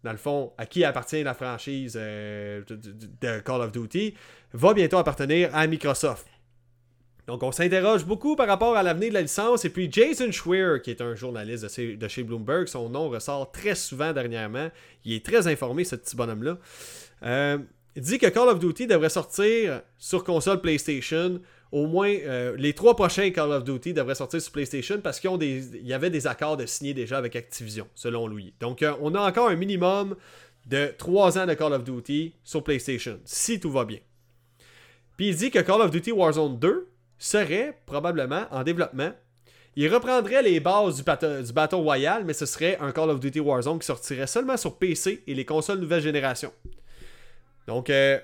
dans 0.04 0.12
le 0.12 0.18
fond, 0.18 0.54
à 0.58 0.68
qui 0.68 0.84
appartient 0.84 1.24
la 1.24 1.34
franchise 1.34 1.94
de, 1.94 3.40
Call 3.40 3.62
of 3.62 3.72
Duty, 3.72 4.14
va 4.54 4.74
bientôt 4.74 4.98
appartenir 4.98 5.50
à 5.54 5.66
Microsoft. 5.66 6.28
Donc, 7.30 7.44
on 7.44 7.52
s'interroge 7.52 8.06
beaucoup 8.06 8.36
par 8.36 8.48
rapport 8.48 8.76
à 8.76 8.82
l'avenir 8.82 9.10
de 9.10 9.14
la 9.14 9.22
licence. 9.22 9.64
Et 9.64 9.70
puis, 9.70 9.88
Jason 9.92 10.32
Schweer, 10.32 10.82
qui 10.82 10.90
est 10.90 11.00
un 11.00 11.14
journaliste 11.14 11.80
de 11.80 12.08
chez, 12.08 12.24
Bloomberg, 12.24 12.66
son 12.66 12.90
nom 12.90 13.08
ressort 13.08 13.52
très 13.52 13.76
souvent 13.76 14.14
dernièrement. 14.14 14.72
Il 15.06 15.14
est 15.14 15.24
très 15.24 15.48
informé, 15.48 15.84
ce 15.84 15.96
petit 15.96 16.16
bonhomme-là. 16.16 16.58
Euh, 17.22 17.60
il 17.96 18.02
dit 18.02 18.18
que 18.18 18.26
Call 18.26 18.50
of 18.50 18.58
Duty 18.58 18.88
devrait 18.88 19.10
sortir 19.10 19.84
sur 20.00 20.24
console 20.24 20.60
PlayStation. 20.60 21.40
Au 21.72 21.86
moins, 21.86 22.10
euh, 22.10 22.56
les 22.58 22.74
trois 22.74 22.96
prochains 22.96 23.30
Call 23.30 23.52
of 23.52 23.64
Duty 23.64 23.94
devraient 23.94 24.16
sortir 24.16 24.42
sur 24.42 24.52
PlayStation 24.52 25.00
parce 25.00 25.20
qu'il 25.20 25.84
y 25.84 25.94
avait 25.94 26.10
des 26.10 26.26
accords 26.26 26.58
de 26.58 26.66
signer 26.66 26.96
déjà 26.96 27.20
avec 27.20 27.36
Activision, 27.36 27.86
selon 27.94 28.28
lui. 28.28 28.56
Donc, 28.60 28.82
euh, 28.82 28.96
on 29.02 29.14
a 29.14 29.22
encore 29.22 29.50
un 29.50 29.56
minimum 29.56 30.16
de 30.66 30.92
trois 30.98 31.38
ans 31.38 31.46
de 31.46 31.54
Call 31.54 31.74
of 31.74 31.84
Duty 31.84 32.34
sur 32.44 32.64
PlayStation, 32.64 33.20
si 33.24 33.60
tout 33.60 33.70
va 33.70 33.86
bien. 33.86 34.00
Puis 35.16 35.28
il 35.28 35.36
dit 35.36 35.52
que 35.52 35.60
Call 35.60 35.82
of 35.82 35.92
Duty 35.92 36.12
Warzone 36.12 36.58
2 36.58 36.89
serait 37.20 37.78
probablement 37.86 38.46
en 38.50 38.64
développement. 38.64 39.12
Il 39.76 39.94
reprendrait 39.94 40.42
les 40.42 40.60
bases 40.60 40.98
du, 40.98 41.04
Battle 41.54 41.76
Royale, 41.76 42.26
mais 42.26 42.34
ce 42.34 42.46
serait 42.46 42.78
un 42.82 42.92
Call 42.92 43.12
of 43.12 43.20
Duty 43.20 43.40
Warzone 43.40 43.80
qui 43.80 43.86
sortirait 43.86 44.28
seulement 44.28 44.58
sur 44.58 44.78
PC 44.78 45.24
et 45.28 45.36
les 45.36 45.46
consoles 45.46 45.80
nouvelle 45.80 46.02
génération. 46.02 46.52
Donc, 47.68 47.90
il 47.90 47.94
euh, 47.94 48.20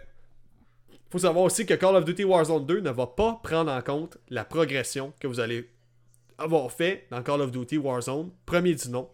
faut 1.12 1.20
savoir 1.20 1.46
aussi 1.46 1.66
que 1.66 1.76
Call 1.76 1.96
of 1.96 2.06
Duty 2.06 2.24
Warzone 2.24 2.66
2 2.66 2.80
ne 2.80 2.90
va 2.90 3.08
pas 3.08 3.40
prendre 3.44 3.72
en 3.72 3.82
compte 3.82 4.18
la 4.30 4.44
progression 4.44 5.14
que 5.20 5.28
vous 5.28 5.40
allez 5.40 5.70
avoir 6.38 6.72
fait 6.72 7.06
dans 7.12 7.22
Call 7.22 7.42
of 7.42 7.52
Duty 7.52 7.78
Warzone, 7.78 8.32
premier 8.46 8.74
du 8.74 8.90
nom. 8.90 9.10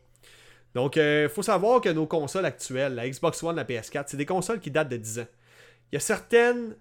Donc, 0.73 0.95
il 0.95 1.01
euh, 1.01 1.29
faut 1.29 1.43
savoir 1.43 1.81
que 1.81 1.89
nos 1.89 2.07
consoles 2.07 2.45
actuelles, 2.45 2.95
la 2.95 3.09
Xbox 3.09 3.43
One, 3.43 3.57
la 3.57 3.65
PS4, 3.65 4.05
c'est 4.07 4.17
des 4.17 4.25
consoles 4.25 4.61
qui 4.61 4.71
datent 4.71 4.89
de 4.89 4.97
10 4.97 5.19
ans. 5.19 5.27
Il 5.91 5.95
y 5.95 5.97
a 5.97 5.99
certaines 5.99 6.75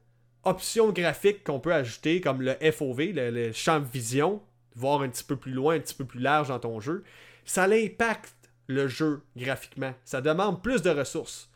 options 0.44 0.90
graphiques 0.92 1.44
qu'on 1.44 1.60
peut 1.60 1.74
ajouter, 1.74 2.20
comme 2.20 2.42
le 2.42 2.54
FOV, 2.72 3.12
le, 3.12 3.52
champ 3.52 3.80
de 3.80 3.86
vision, 3.86 4.40
voir 4.74 5.02
un 5.02 5.08
petit 5.08 5.24
peu 5.24 5.36
plus 5.36 5.52
loin, 5.52 5.76
un 5.76 5.80
petit 5.80 5.94
peu 5.94 6.04
plus 6.04 6.20
large 6.20 6.48
dans 6.48 6.58
ton 6.58 6.80
jeu, 6.80 7.04
ça 7.44 7.66
l'impacte 7.66 8.34
le 8.66 8.88
jeu 8.88 9.22
graphiquement. 9.36 9.94
Ça 10.04 10.20
demande 10.20 10.62
plus 10.62 10.82
de 10.82 10.90
ressources. 10.90 11.50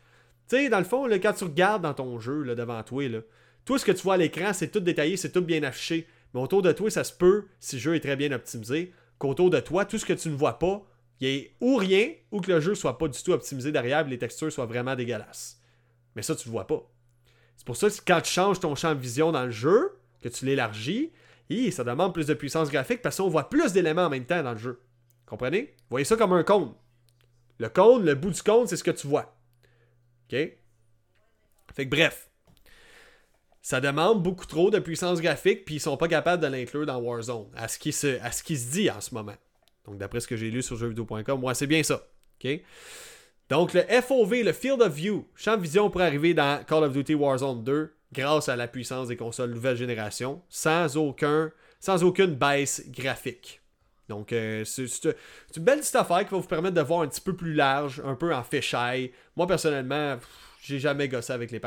Tu 0.49 0.57
sais, 0.57 0.69
dans 0.69 0.79
le 0.79 0.85
fond, 0.85 1.09
quand 1.09 1.33
tu 1.33 1.45
regardes 1.45 1.81
dans 1.81 1.93
ton 1.93 2.19
jeu 2.19 2.43
là, 2.43 2.55
devant 2.55 2.83
toi, 2.83 3.07
là, 3.07 3.19
tout 3.63 3.77
ce 3.77 3.85
que 3.85 3.91
tu 3.91 4.03
vois 4.03 4.15
à 4.15 4.17
l'écran, 4.17 4.53
c'est 4.53 4.69
tout 4.69 4.79
détaillé, 4.79 5.17
c'est 5.17 5.31
tout 5.31 5.41
bien 5.41 5.63
affiché. 5.63 6.07
Mais 6.33 6.41
autour 6.41 6.61
de 6.61 6.71
toi, 6.71 6.91
ça 6.91 7.03
se 7.03 7.13
peut, 7.13 7.45
si 7.59 7.77
le 7.77 7.81
jeu 7.81 7.95
est 7.95 8.01
très 8.01 8.15
bien 8.15 8.31
optimisé, 8.31 8.93
qu'autour 9.17 9.49
de 9.49 9.59
toi, 9.59 9.85
tout 9.85 9.97
ce 9.97 10.05
que 10.05 10.13
tu 10.13 10.29
ne 10.29 10.35
vois 10.35 10.59
pas, 10.59 10.85
il 11.19 11.27
y 11.27 11.35
ait 11.35 11.51
ou 11.61 11.77
rien, 11.77 12.11
ou 12.31 12.41
que 12.41 12.51
le 12.51 12.59
jeu 12.59 12.75
soit 12.75 12.97
pas 12.97 13.07
du 13.07 13.21
tout 13.23 13.31
optimisé 13.31 13.71
derrière, 13.71 14.05
et 14.05 14.09
les 14.09 14.19
textures 14.19 14.51
soient 14.51 14.65
vraiment 14.65 14.95
dégueulasses. 14.95 15.61
Mais 16.15 16.21
ça, 16.21 16.35
tu 16.35 16.47
le 16.47 16.51
vois 16.51 16.67
pas. 16.67 16.87
C'est 17.57 17.65
pour 17.65 17.77
ça 17.77 17.89
que 17.89 17.95
quand 18.05 18.21
tu 18.21 18.31
changes 18.31 18.59
ton 18.59 18.75
champ 18.75 18.93
de 18.93 18.99
vision 18.99 19.31
dans 19.31 19.45
le 19.45 19.51
jeu, 19.51 19.97
que 20.21 20.29
tu 20.29 20.45
l'élargis, 20.45 21.11
ça 21.71 21.83
demande 21.83 22.13
plus 22.13 22.27
de 22.27 22.33
puissance 22.33 22.69
graphique 22.69 23.01
parce 23.01 23.17
qu'on 23.17 23.29
voit 23.29 23.49
plus 23.49 23.73
d'éléments 23.73 24.05
en 24.05 24.09
même 24.09 24.25
temps 24.25 24.41
dans 24.43 24.51
le 24.51 24.57
jeu. 24.57 24.81
Comprenez? 25.25 25.75
Voyez 25.89 26.05
ça 26.05 26.15
comme 26.15 26.33
un 26.33 26.43
cône. 26.43 26.73
Le 27.57 27.69
cône, 27.69 28.05
le 28.05 28.15
bout 28.15 28.31
du 28.31 28.41
cône, 28.41 28.67
c'est 28.67 28.77
ce 28.77 28.83
que 28.83 28.91
tu 28.91 29.07
vois. 29.07 29.37
OK? 30.25 30.37
Fait 31.73 31.85
que 31.85 31.89
bref. 31.89 32.29
Ça 33.61 33.81
demande 33.81 34.21
beaucoup 34.21 34.45
trop 34.45 34.69
de 34.69 34.77
puissance 34.77 35.21
graphique, 35.21 35.65
puis 35.65 35.75
ils 35.75 35.79
sont 35.79 35.97
pas 35.97 36.07
capables 36.07 36.41
de 36.41 36.47
l'inclure 36.47 36.85
dans 36.85 36.99
Warzone, 36.99 37.47
à 37.55 37.67
ce 37.67 37.79
qui 37.79 37.91
se, 37.91 38.19
à 38.21 38.29
dit 38.69 38.91
en 38.91 39.01
ce 39.01 39.15
moment. 39.15 39.35
Donc 39.85 39.97
d'après 39.97 40.19
ce 40.19 40.27
que 40.27 40.37
j'ai 40.37 40.51
lu 40.51 40.61
sur 40.61 40.77
jeuxvideo.com, 40.77 41.39
moi 41.39 41.55
c'est 41.55 41.65
bien 41.65 41.81
ça. 41.81 42.07
OK? 42.43 42.61
Donc 43.49 43.73
le 43.73 43.81
FOV, 43.81 44.43
le 44.43 44.53
Field 44.53 44.81
of 44.81 44.93
View, 44.93 45.27
champ 45.35 45.55
de 45.55 45.61
vision 45.61 45.91
pour 45.91 46.01
arriver 46.01 46.33
dans 46.33 46.63
Call 46.63 46.83
of 46.83 46.93
Duty 46.93 47.13
Warzone 47.13 47.63
2 47.63 47.93
grâce 48.11 48.49
à 48.49 48.55
la 48.55 48.67
puissance 48.67 49.09
des 49.09 49.17
consoles 49.17 49.51
nouvelle 49.51 49.77
génération, 49.77 50.41
sans, 50.49 50.97
aucun, 50.97 51.51
sans 51.79 52.03
aucune 52.03 52.33
baisse 52.33 52.83
graphique. 52.89 53.61
Donc, 54.09 54.33
euh, 54.33 54.63
c'est 54.65 55.05
une 55.57 55.63
belle 55.63 55.79
petite 55.79 55.95
affaire 55.95 56.25
qui 56.25 56.31
va 56.31 56.37
vous 56.37 56.47
permettre 56.47 56.75
de 56.75 56.81
voir 56.81 57.01
un 57.01 57.07
petit 57.07 57.21
peu 57.21 57.35
plus 57.35 57.53
large, 57.53 58.01
un 58.03 58.15
peu 58.15 58.33
en 58.33 58.43
fisheye. 58.43 59.11
Moi, 59.35 59.45
personnellement, 59.45 60.17
j'ai 60.61 60.79
jamais 60.79 61.07
gossé 61.07 61.33
avec 61.33 61.51
les, 61.51 61.61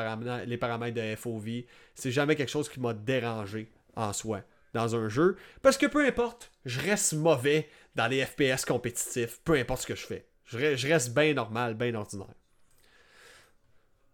les 0.47 0.57
paramètres 0.57 0.97
de 0.97 1.15
FOV. 1.15 1.65
C'est 1.95 2.13
jamais 2.13 2.35
quelque 2.35 2.51
chose 2.51 2.69
qui 2.69 2.81
m'a 2.81 2.95
dérangé 2.95 3.71
en 3.95 4.13
soi 4.13 4.41
dans 4.75 4.97
un 4.97 5.09
jeu. 5.09 5.37
Parce 5.63 5.79
que 5.79 5.87
peu 5.87 6.05
importe, 6.05 6.51
je 6.65 6.81
reste 6.81 7.15
mauvais 7.15 7.69
dans 7.95 8.09
les 8.09 8.25
FPS 8.25 8.65
compétitifs, 8.65 9.41
peu 9.45 9.55
importe 9.55 9.83
ce 9.83 9.87
que 9.87 9.97
je 9.97 10.07
fais. 10.07 10.25
Je 10.49 10.89
reste 10.89 11.15
bien 11.15 11.35
normal, 11.35 11.75
bien 11.75 11.95
ordinaire. 11.95 12.27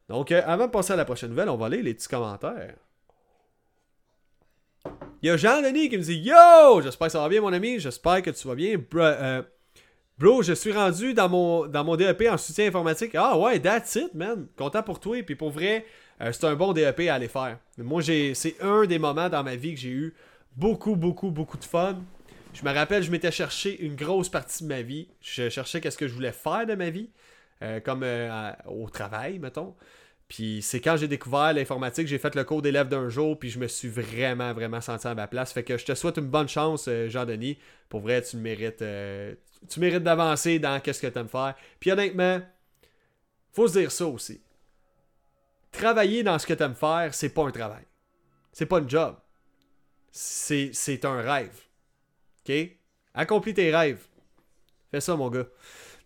Donc, 0.08 0.32
euh, 0.32 0.42
avant 0.44 0.66
de 0.66 0.70
passer 0.70 0.92
à 0.92 0.96
la 0.96 1.04
prochaine 1.04 1.30
nouvelle, 1.30 1.48
on 1.48 1.56
va 1.56 1.68
lire 1.68 1.82
les 1.82 1.94
petits 1.94 2.08
commentaires. 2.08 2.74
Il 5.22 5.28
y 5.28 5.30
a 5.30 5.36
Jean-Denis 5.36 5.88
qui 5.88 5.96
me 5.96 6.02
dit 6.02 6.16
Yo, 6.16 6.82
j'espère 6.82 7.06
que 7.06 7.12
ça 7.12 7.20
va 7.20 7.28
bien, 7.28 7.40
mon 7.40 7.52
ami. 7.52 7.78
J'espère 7.78 8.20
que 8.20 8.30
tu 8.30 8.46
vas 8.46 8.54
bien. 8.54 8.78
Euh, 8.96 9.42
bro, 10.18 10.42
je 10.42 10.52
suis 10.52 10.72
rendu 10.72 11.14
dans 11.14 11.28
mon, 11.28 11.66
dans 11.66 11.84
mon 11.84 11.96
DEP 11.96 12.24
en 12.30 12.36
soutien 12.36 12.66
informatique. 12.66 13.14
Ah 13.14 13.38
ouais, 13.38 13.58
that's 13.60 13.94
it, 13.94 14.12
man. 14.12 14.46
Content 14.56 14.82
pour 14.82 15.00
toi. 15.00 15.22
Puis 15.22 15.36
pour 15.36 15.50
vrai, 15.50 15.86
euh, 16.20 16.32
c'est 16.32 16.44
un 16.44 16.54
bon 16.54 16.74
DEP 16.74 17.08
à 17.08 17.14
aller 17.14 17.28
faire. 17.28 17.58
Moi, 17.78 18.02
c'est 18.02 18.56
un 18.60 18.84
des 18.84 18.98
moments 18.98 19.30
dans 19.30 19.42
ma 19.42 19.56
vie 19.56 19.74
que 19.74 19.80
j'ai 19.80 19.90
eu 19.90 20.14
beaucoup, 20.54 20.96
beaucoup, 20.96 21.30
beaucoup 21.30 21.56
de 21.56 21.64
fun. 21.64 21.96
Je 22.54 22.64
me 22.64 22.72
rappelle, 22.72 23.02
je 23.02 23.10
m'étais 23.10 23.32
cherché 23.32 23.82
une 23.84 23.96
grosse 23.96 24.28
partie 24.28 24.62
de 24.62 24.68
ma 24.68 24.80
vie. 24.80 25.08
Je 25.20 25.48
cherchais 25.48 25.80
qu'est-ce 25.80 25.98
que 25.98 26.06
je 26.06 26.14
voulais 26.14 26.32
faire 26.32 26.66
de 26.66 26.74
ma 26.76 26.88
vie, 26.88 27.10
euh, 27.62 27.80
comme 27.80 28.04
euh, 28.04 28.52
au 28.66 28.88
travail, 28.88 29.40
mettons. 29.40 29.74
Puis 30.28 30.62
c'est 30.62 30.80
quand 30.80 30.96
j'ai 30.96 31.08
découvert 31.08 31.52
l'informatique, 31.52 32.06
j'ai 32.06 32.18
fait 32.18 32.34
le 32.36 32.44
cours 32.44 32.62
d'élève 32.62 32.88
d'un 32.88 33.08
jour, 33.08 33.36
puis 33.38 33.50
je 33.50 33.58
me 33.58 33.66
suis 33.66 33.88
vraiment, 33.88 34.54
vraiment 34.54 34.80
senti 34.80 35.06
à 35.06 35.16
ma 35.16 35.26
place. 35.26 35.52
Fait 35.52 35.64
que 35.64 35.76
je 35.76 35.84
te 35.84 35.94
souhaite 35.94 36.16
une 36.16 36.28
bonne 36.28 36.48
chance, 36.48 36.86
euh, 36.86 37.08
Jean-Denis. 37.08 37.58
Pour 37.88 38.00
vrai, 38.00 38.22
tu 38.22 38.36
mérites, 38.36 38.84
tu 39.68 39.80
mérites 39.80 40.04
d'avancer 40.04 40.60
dans 40.60 40.80
qu'est-ce 40.80 41.02
que 41.02 41.08
tu 41.08 41.18
aimes 41.18 41.28
faire. 41.28 41.54
Puis 41.80 41.90
honnêtement, 41.90 42.40
faut 43.52 43.66
se 43.66 43.78
dire 43.78 43.90
ça 43.90 44.06
aussi. 44.06 44.40
Travailler 45.72 46.22
dans 46.22 46.38
ce 46.38 46.46
que 46.46 46.54
tu 46.54 46.62
aimes 46.62 46.76
faire, 46.76 47.12
c'est 47.14 47.30
pas 47.30 47.42
un 47.42 47.50
travail. 47.50 47.84
C'est 48.52 48.66
pas 48.66 48.78
un 48.78 48.88
job. 48.88 49.16
C'est 50.12 51.04
un 51.04 51.20
rêve. 51.20 51.64
OK? 52.48 52.54
Accomplis 53.14 53.54
tes 53.54 53.74
rêves. 53.74 54.04
Fais 54.90 55.00
ça, 55.00 55.16
mon 55.16 55.28
gars. 55.28 55.46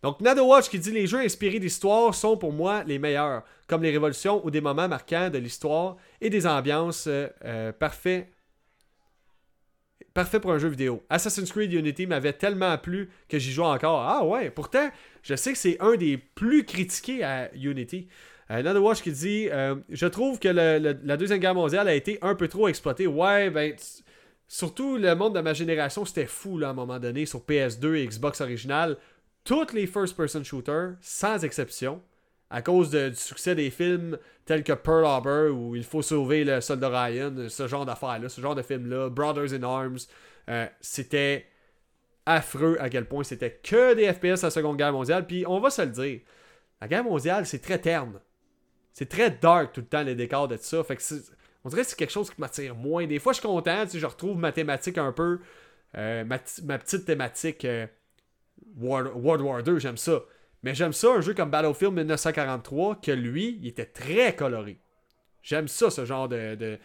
Donc, 0.03 0.20
Watch 0.20 0.68
qui 0.68 0.78
dit 0.78 0.93
les 0.93 1.07
jeux 1.07 1.20
inspirés 1.20 1.59
d'histoire 1.59 2.14
sont 2.14 2.36
pour 2.36 2.53
moi 2.53 2.84
les 2.84 2.99
meilleurs, 2.99 3.43
comme 3.66 3.82
les 3.82 3.90
révolutions 3.90 4.44
ou 4.47 4.51
des 4.51 4.60
moments 4.60 4.89
marquants 4.89 5.28
de 5.28 5.39
l'histoire 5.39 5.97
et 6.20 6.31
des 6.31 6.47
ambiances 6.47 7.06
euh, 7.09 7.28
euh, 7.44 7.73
parfaits 7.73 8.28
parfait 10.19 10.40
pour 10.40 10.51
un 10.51 10.59
jeu 10.59 10.69
vidéo. 10.69 11.05
Assassin's 11.10 11.52
Creed 11.52 11.73
Unity 11.73 12.06
m'avait 12.06 12.32
tellement 12.32 12.77
plu 12.77 13.09
que 13.28 13.39
j'y 13.39 13.52
joue 13.52 13.62
encore. 13.62 14.01
Ah 14.01 14.24
ouais, 14.24 14.51
pourtant, 14.51 14.90
je 15.23 15.36
sais 15.36 15.52
que 15.52 15.59
c'est 15.59 15.81
un 15.81 15.94
des 15.94 16.16
plus 16.16 16.65
critiqués 16.65 17.23
à 17.23 17.55
Unity. 17.55 18.09
Euh, 18.51 18.81
Watch 18.81 19.02
qui 19.02 19.12
dit 19.12 19.48
euh, 19.52 19.77
Je 19.90 20.06
trouve 20.06 20.40
que 20.40 20.48
la 20.48 21.16
Deuxième 21.16 21.39
Guerre 21.39 21.55
mondiale 21.55 21.86
a 21.86 21.94
été 21.94 22.19
un 22.20 22.35
peu 22.35 22.48
trop 22.48 22.66
exploitée. 22.66 23.06
Ouais, 23.06 23.51
ben, 23.51 23.74
Surtout 24.49 24.97
le 24.97 25.15
monde 25.15 25.35
de 25.35 25.41
ma 25.41 25.53
génération, 25.53 26.07
c'était 26.07 26.27
fou 26.27 26.59
là, 26.59 26.69
à 26.69 26.70
un 26.70 26.75
moment 26.75 26.99
donné 26.99 27.27
sur 27.27 27.41
PS2 27.41 27.97
et 27.97 28.07
Xbox 28.07 28.41
original. 28.41 28.97
Toutes 29.45 29.75
les 29.75 29.87
first-person 29.87 30.43
shooters, 30.43 30.95
sans 31.01 31.45
exception, 31.45 32.03
à 32.51 32.62
cause 32.62 32.91
du 32.91 33.15
succès 33.15 33.55
des 33.55 33.70
films 33.70 34.19
tels 34.47 34.65
que 34.65 34.73
Pearl 34.73 35.05
Harbor 35.05 35.55
où 35.55 35.77
il 35.77 35.85
faut 35.85 36.01
sauver 36.01 36.45
le 36.45 36.62
soldat 36.62 36.89
Ryan, 36.89 37.35
ce 37.49 37.69
genre 37.69 37.85
d'affaires-là, 37.85 38.31
ce 38.31 38.41
genre 38.41 38.55
de 38.55 38.62
film-là, 38.62 39.11
Brothers 39.11 39.53
in 39.53 39.62
Arms, 39.62 39.99
euh, 40.49 40.66
c'était 40.81 41.47
affreux 42.25 42.79
à 42.81 42.89
quel 42.89 43.07
point 43.07 43.25
c'était 43.25 43.61
que 43.62 43.95
des 43.95 44.11
FPS 44.12 44.45
à 44.45 44.47
la 44.47 44.51
Seconde 44.51 44.79
Guerre 44.79 44.93
mondiale. 44.93 45.27
Puis 45.27 45.45
on 45.47 45.61
va 45.61 45.69
se 45.69 45.83
le 45.83 45.89
dire, 45.89 46.20
la 46.81 46.89
guerre 46.89 47.05
mondiale, 47.05 47.45
c'est 47.45 47.61
très 47.61 47.79
terne. 47.79 48.19
c'est 48.95 49.09
très 49.09 49.31
dark 49.31 49.73
tout 49.75 49.83
le 49.83 49.87
temps 49.87 50.03
les 50.03 50.15
décors 50.15 50.49
de 50.49 50.57
ça. 50.57 50.83
Fait 50.85 50.97
que 50.97 51.03
on 51.69 51.70
dirait 51.70 51.82
que 51.82 51.90
c'est 51.90 51.99
quelque 51.99 52.12
chose 52.12 52.31
qui 52.31 52.40
m'attire 52.40 52.74
moins. 52.74 53.07
Des 53.07 53.19
fois, 53.19 53.35
je 53.35 53.40
suis 53.40 53.47
content, 53.47 53.85
tu 53.86 53.99
je 53.99 54.07
retrouve 54.07 54.39
ma 54.39 54.53
thématique 54.53 54.97
un 54.97 55.12
peu, 55.12 55.39
euh, 55.99 56.24
ma, 56.24 56.39
petite 56.39 57.05
thématique 57.05 57.66
euh, 57.66 57.86
World, 58.78 59.43
War 59.43 59.62
2, 59.62 59.78
j'aime 59.78 59.99
ça. 59.99 60.23
Mais 60.62 60.74
j'aime 60.74 60.95
ça, 60.95 61.09
un 61.12 61.20
jeu 61.20 61.35
comme 61.35 61.51
Battlefield 61.51 61.93
1943, 61.93 63.03
que 63.03 63.11
lui, 63.11 63.59
il 63.61 63.69
était 63.69 63.85
très 63.85 64.35
coloré. 64.35 64.78
J'aime 65.43 65.69
ça, 65.69 65.90
ce 65.90 66.07
genre 66.07 66.27
de, 66.27 66.78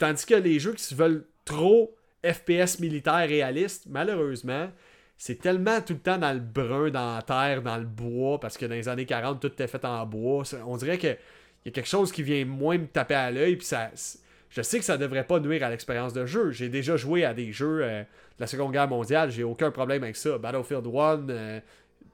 Tandis 0.00 0.26
que 0.26 0.34
les 0.34 0.58
jeux 0.58 0.72
qui 0.72 0.82
se 0.82 0.96
veulent 0.96 1.24
trop 1.44 1.94
FPS 2.24 2.80
militaire 2.80 3.28
réaliste, 3.28 3.86
malheureusement, 3.88 4.70
c'est 5.16 5.36
tellement 5.36 5.80
tout 5.80 5.92
le 5.92 6.00
temps 6.00 6.18
dans 6.18 6.32
le 6.32 6.40
brun, 6.40 6.90
dans 6.90 7.14
la 7.14 7.22
terre, 7.22 7.62
dans 7.62 7.76
le 7.76 7.84
bois, 7.84 8.40
parce 8.40 8.58
que 8.58 8.66
dans 8.66 8.74
les 8.74 8.88
années 8.88 9.06
40, 9.06 9.40
tout 9.40 9.46
était 9.46 9.68
fait 9.68 9.84
en 9.84 10.04
bois. 10.04 10.42
On 10.66 10.76
dirait 10.76 10.98
qu'il 11.64 11.70
y 11.70 11.72
a 11.72 11.74
quelque 11.74 11.88
chose 11.90 12.12
qui 12.12 12.22
vient 12.22 12.44
moins 12.44 12.76
me 12.76 12.86
taper 12.86 13.14
à 13.14 13.30
l'œil, 13.30 13.56
puis 13.56 13.66
ça. 13.66 13.90
Je 14.50 14.62
sais 14.62 14.78
que 14.78 14.84
ça 14.84 14.96
devrait 14.96 15.24
pas 15.24 15.40
nuire 15.40 15.64
à 15.64 15.70
l'expérience 15.70 16.12
de 16.12 16.26
jeu. 16.26 16.52
J'ai 16.52 16.68
déjà 16.68 16.96
joué 16.96 17.24
à 17.24 17.34
des 17.34 17.52
jeux 17.52 17.80
euh, 17.82 18.02
de 18.02 18.06
la 18.38 18.46
Seconde 18.46 18.72
Guerre 18.72 18.86
mondiale, 18.86 19.30
j'ai 19.30 19.42
aucun 19.42 19.70
problème 19.70 20.04
avec 20.04 20.14
ça. 20.14 20.38
Battlefield 20.38 20.86
1, 20.86 21.28
euh, 21.30 21.60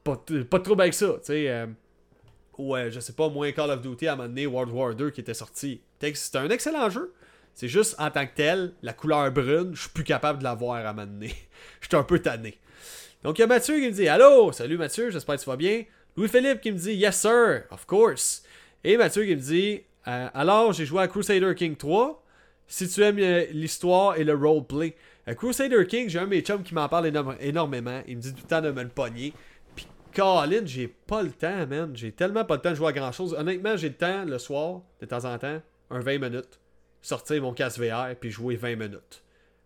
pas, 0.04 0.16
pas 0.48 0.58
de 0.58 0.62
trouble 0.62 0.82
avec 0.82 0.94
ça, 0.94 1.14
tu 1.18 1.24
sais. 1.24 1.50
Euh, 1.50 1.66
ou 2.56 2.76
je 2.76 3.00
sais 3.00 3.14
pas, 3.14 3.28
moins 3.28 3.50
Call 3.52 3.70
of 3.70 3.80
Duty 3.80 4.06
à 4.06 4.12
un 4.12 4.16
moment 4.16 4.28
donné, 4.28 4.46
World 4.46 4.72
War 4.72 4.94
2 4.94 5.10
qui 5.10 5.22
était 5.22 5.34
sorti. 5.34 5.80
C'est 6.00 6.36
un 6.36 6.48
excellent 6.50 6.90
jeu. 6.90 7.12
C'est 7.54 7.68
juste 7.68 7.96
en 7.98 8.10
tant 8.10 8.26
que 8.26 8.34
tel, 8.34 8.72
la 8.82 8.92
couleur 8.92 9.30
brune, 9.32 9.70
je 9.74 9.82
suis 9.82 9.90
plus 9.90 10.04
capable 10.04 10.40
de 10.40 10.44
la 10.44 10.54
voir 10.54 10.84
à 10.84 10.90
un 10.90 10.92
moment 10.92 11.06
donné. 11.06 11.28
Je 11.80 11.88
suis 11.88 11.96
un 11.96 12.02
peu 12.02 12.18
tanné. 12.18 12.58
Donc 13.22 13.38
il 13.38 13.40
y 13.40 13.44
a 13.44 13.46
Mathieu 13.46 13.76
qui 13.76 13.86
me 13.86 13.92
dit 13.92 14.08
Allô, 14.08 14.52
salut 14.52 14.76
Mathieu, 14.78 15.10
j'espère 15.10 15.36
que 15.36 15.40
tu 15.40 15.48
vas 15.48 15.56
bien. 15.56 15.84
Louis-Philippe 16.16 16.60
qui 16.60 16.72
me 16.72 16.78
dit 16.78 16.94
Yes 16.94 17.20
sir, 17.20 17.64
of 17.70 17.86
course. 17.86 18.42
Et 18.82 18.96
Mathieu 18.96 19.24
qui 19.24 19.36
me 19.36 19.40
dit 19.40 19.82
euh, 20.08 20.28
Alors 20.32 20.72
j'ai 20.72 20.86
joué 20.86 21.02
à 21.02 21.08
Crusader 21.08 21.54
King 21.54 21.76
3. 21.76 22.24
Si 22.66 22.88
tu 22.88 23.02
aimes 23.02 23.18
euh, 23.18 23.46
l'histoire 23.52 24.16
et 24.16 24.24
le 24.24 24.34
roleplay. 24.34 24.94
À 25.26 25.34
Crusader 25.34 25.86
King, 25.86 26.08
j'ai 26.08 26.18
un 26.18 26.24
de 26.24 26.30
mes 26.30 26.40
chums 26.40 26.62
qui 26.62 26.74
m'en 26.74 26.88
parle 26.88 27.10
énormément. 27.40 28.00
Il 28.06 28.16
me 28.16 28.22
dit 28.22 28.32
tout 28.32 28.42
le 28.42 28.48
temps 28.48 28.62
de 28.62 28.70
me 28.70 28.82
le 28.82 28.88
pogner. 28.88 29.32
Puis 29.76 29.86
Colin, 30.14 30.62
j'ai 30.64 30.88
pas 30.88 31.22
le 31.22 31.30
temps, 31.30 31.66
man. 31.66 31.90
J'ai 31.94 32.12
tellement 32.12 32.44
pas 32.44 32.56
le 32.56 32.62
temps 32.62 32.70
de 32.70 32.76
jouer 32.76 32.88
à 32.88 32.92
grand 32.92 33.12
chose. 33.12 33.34
Honnêtement, 33.34 33.76
j'ai 33.76 33.88
le 33.88 33.94
temps 33.94 34.24
le 34.24 34.38
soir, 34.38 34.80
de 35.00 35.06
temps 35.06 35.24
en 35.24 35.36
temps, 35.38 35.60
un 35.90 36.00
20 36.00 36.18
minutes, 36.18 36.58
sortir 37.02 37.42
mon 37.42 37.52
casque 37.52 37.80
VR 37.80 38.14
puis 38.18 38.30
jouer 38.30 38.56
20 38.56 38.76
minutes. 38.76 39.22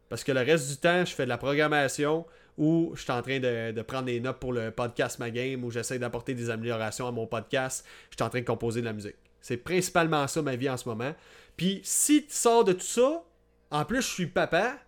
Parce 0.08 0.24
que 0.24 0.32
le 0.32 0.40
reste 0.40 0.70
du 0.70 0.76
temps, 0.76 1.04
je 1.04 1.14
fais 1.14 1.24
de 1.24 1.28
la 1.28 1.38
programmation, 1.38 2.26
ou 2.56 2.92
je 2.94 3.02
suis 3.02 3.12
en 3.12 3.22
train 3.22 3.40
de, 3.40 3.82
prendre 3.82 4.04
des 4.04 4.20
notes 4.20 4.38
pour 4.38 4.52
le 4.52 4.70
podcast 4.70 5.18
Ma 5.18 5.30
Game, 5.30 5.64
où 5.64 5.70
j'essaie 5.70 5.98
d'apporter 5.98 6.34
des 6.34 6.50
améliorations 6.50 7.06
à 7.06 7.12
mon 7.12 7.26
podcast, 7.26 7.84
je 8.10 8.16
suis 8.16 8.22
en 8.22 8.30
train 8.30 8.40
de 8.40 8.44
composer 8.44 8.80
de 8.80 8.86
la 8.86 8.92
musique. 8.92 9.16
C'est 9.40 9.56
principalement 9.56 10.26
ça 10.26 10.42
ma 10.42 10.56
vie 10.56 10.70
en 10.70 10.76
ce 10.76 10.88
moment. 10.88 11.14
Puis 11.56 11.80
si 11.84 12.26
tu 12.26 12.32
sors 12.32 12.64
de 12.64 12.72
tout 12.72 12.80
ça, 12.80 13.22
en 13.70 13.84
plus 13.84 14.02
je 14.02 14.08
suis 14.08 14.26
papa 14.26 14.78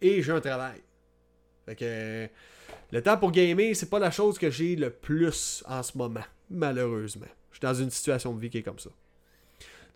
et 0.00 0.22
j'ai 0.22 0.32
un 0.32 0.40
travail. 0.40 0.80
Fait 1.66 1.76
que 1.76 2.28
le 2.92 3.02
temps 3.02 3.16
pour 3.16 3.30
gamer, 3.30 3.74
c'est 3.74 3.90
pas 3.90 3.98
la 3.98 4.10
chose 4.10 4.38
que 4.38 4.50
j'ai 4.50 4.76
le 4.76 4.90
plus 4.90 5.62
en 5.68 5.82
ce 5.82 5.96
moment, 5.96 6.24
malheureusement. 6.48 7.26
Je 7.50 7.58
suis 7.58 7.62
dans 7.62 7.74
une 7.74 7.90
situation 7.90 8.32
de 8.34 8.40
vie 8.40 8.50
qui 8.50 8.58
est 8.58 8.62
comme 8.62 8.78
ça. 8.78 8.90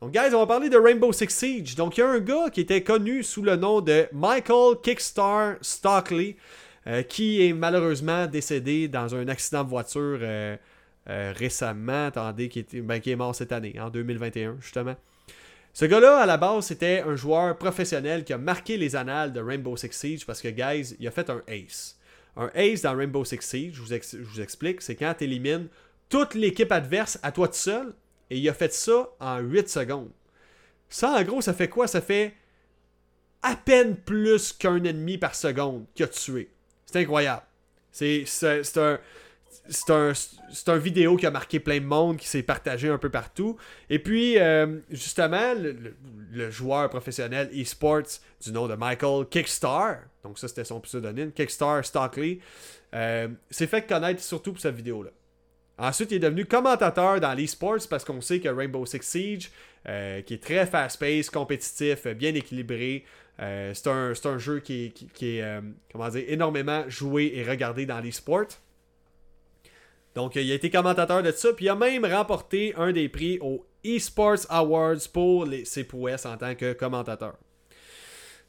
Donc, 0.01 0.13
guys, 0.13 0.35
on 0.35 0.39
va 0.41 0.47
parler 0.47 0.69
de 0.69 0.77
Rainbow 0.77 1.13
Six 1.13 1.31
Siege. 1.31 1.77
Donc, 1.77 1.97
il 1.97 2.01
y 2.01 2.03
a 2.03 2.09
un 2.09 2.21
gars 2.21 2.51
qui 2.51 2.61
était 2.61 2.83
connu 2.83 3.23
sous 3.23 3.43
le 3.43 3.57
nom 3.57 3.81
de 3.81 4.07
Michael 4.13 4.77
Kickstar 4.83 5.57
Stockley. 5.61 6.37
Euh, 6.87 7.03
qui 7.03 7.47
est 7.47 7.55
malheureusement 7.55 8.27
décédé 8.27 8.89
dans 8.89 9.15
un 9.15 9.27
accident 9.29 9.65
de 9.65 9.71
voiture 9.71 10.19
euh, 10.21 10.57
euh, 11.09 11.33
récemment, 11.35 12.07
attendez, 12.07 12.51
qui, 12.51 12.63
ben, 12.83 13.01
est 13.05 13.17
mort 13.17 13.35
cette 13.35 13.53
année, 13.53 13.75
en 13.81 13.89
2021 13.89 14.59
justement. 14.61 14.95
Ce 15.73 15.87
gars-là, 15.87 16.19
à 16.19 16.27
la 16.27 16.37
base, 16.37 16.67
c'était 16.67 17.01
un 17.01 17.17
joueur 17.17 17.57
professionnel 17.57 18.23
qui 18.23 18.35
a 18.35 18.39
marqué 18.39 18.77
les 18.77 18.97
annales 18.97 19.33
de 19.33 19.41
Rainbow 19.41 19.77
Six 19.77 19.93
Siege 19.93 20.27
parce 20.27 20.43
que, 20.43 20.49
guys, 20.49 20.95
il 21.01 21.09
a 21.09 21.11
fait 21.11 21.31
un 21.31 21.43
ace. 21.49 21.99
Un 22.37 22.51
ace 22.55 22.83
dans 22.83 22.95
Rainbow 22.95 23.25
Six 23.25 23.41
Siege, 23.41 23.75
je 23.75 23.81
vous, 23.81 24.41
explique, 24.41 24.83
c'est 24.83 24.95
quand 24.95 25.15
tu 25.19 25.25
élimines 25.25 25.69
toute 26.11 26.35
l'équipe 26.35 26.71
adverse 26.71 27.19
à 27.23 27.33
toi 27.33 27.49
tout 27.49 27.55
seul, 27.55 27.95
et 28.31 28.39
il 28.39 28.49
a 28.49 28.55
fait 28.55 28.73
ça 28.73 29.09
en 29.21 29.39
8 29.39 29.69
secondes. 29.69 30.11
Ça, 30.89 31.13
en 31.13 31.23
gros, 31.23 31.41
ça 31.41 31.55
fait 31.55 31.69
quoi? 31.69 31.89
Ça 31.89 32.01
fait 32.01 32.35
à 33.43 33.57
peine 33.57 33.97
plus 33.97 34.53
qu'un 34.53 34.83
ennemi 34.85 35.19
par 35.19 35.35
seconde 35.35 35.87
qu'il 35.95 36.05
a 36.05 36.09
tué. 36.09 36.54
C'est 36.95 37.01
incroyable. 37.01 37.43
C'est 37.91 38.25
un. 40.69 40.79
Vidéo 40.79 41.17
qui 41.17 41.27
a 41.27 41.33
marqué 41.33 41.59
plein 41.59 41.81
de 41.81 41.85
monde, 41.85 42.19
qui 42.19 42.29
s'est 42.29 42.45
partagé 42.45 42.89
un 42.89 42.99
peu 42.99 43.11
partout. 43.11 43.57
Et 43.91 43.99
puis, 43.99 44.39
euh, 44.39 44.79
justement, 44.91 45.55
le, 45.57 46.51
joueur 46.53 46.89
professionnel 46.91 47.51
eSports 47.53 48.21
du 48.41 48.53
nom 48.53 48.69
de 48.69 48.77
Michael 48.77 49.27
Kickstar, 49.29 50.03
donc 50.23 50.39
ça 50.39 50.47
c'était 50.47 50.63
son 50.63 50.79
pseudonyme, 50.81 51.33
Kickstar 51.33 51.85
Stockley, 51.85 52.39
euh, 52.95 53.27
s'est 53.51 53.67
fait 53.67 53.85
connaître 53.85 54.23
surtout 54.23 54.53
pour 54.53 54.63
cette 54.63 54.77
vidéo-là. 54.77 55.11
Ensuite, 55.77 56.13
il 56.13 56.17
est 56.17 56.21
devenu 56.21 56.45
commentateur 56.45 57.19
dans 57.19 57.35
l'eSports 57.35 57.89
parce 57.91 58.05
qu'on 58.05 58.21
sait 58.21 58.39
que 58.39 58.49
Rainbow 58.49 58.87
Six 58.87 59.03
Siege, 59.03 59.51
euh, 59.89 60.23
qui 60.23 60.35
est 60.35 60.43
très 60.43 60.65
fast-paced, 60.65 61.33
compétitif, 61.33 62.07
bien 62.07 62.33
équilibré, 62.35 63.05
euh, 63.41 63.75
c'est 63.75 64.27
un, 64.27 64.39
jeu 64.39 64.61
qui, 64.61 64.87
est 64.87 65.43
euh, 65.43 65.61
comment 65.91 66.09
dire, 66.09 66.25
énormément 66.29 66.85
joué 66.89 67.33
et 67.35 67.45
regardé 67.45 67.87
dans 67.87 68.01
l'e-sport. 68.01 68.47
Donc, 70.15 70.37
il 70.37 70.51
a 70.51 70.55
été 70.55 70.71
commentateur 70.71 71.23
de 71.23 71.33
ça, 71.33 71.53
puis 71.53 71.65
il 71.65 71.69
a 71.69 71.75
même 71.75 72.05
remporté 72.05 72.73
un 72.77 72.93
des 72.93 73.09
prix 73.09 73.39
aux 73.41 73.67
eSports 73.83 74.47
Awards 74.49 75.09
pour 75.13 75.45
les, 75.45 75.65
prouesses 75.89 76.27
en 76.27 76.37
tant 76.37 76.55
que 76.55 76.73
commentateur. 76.73 77.35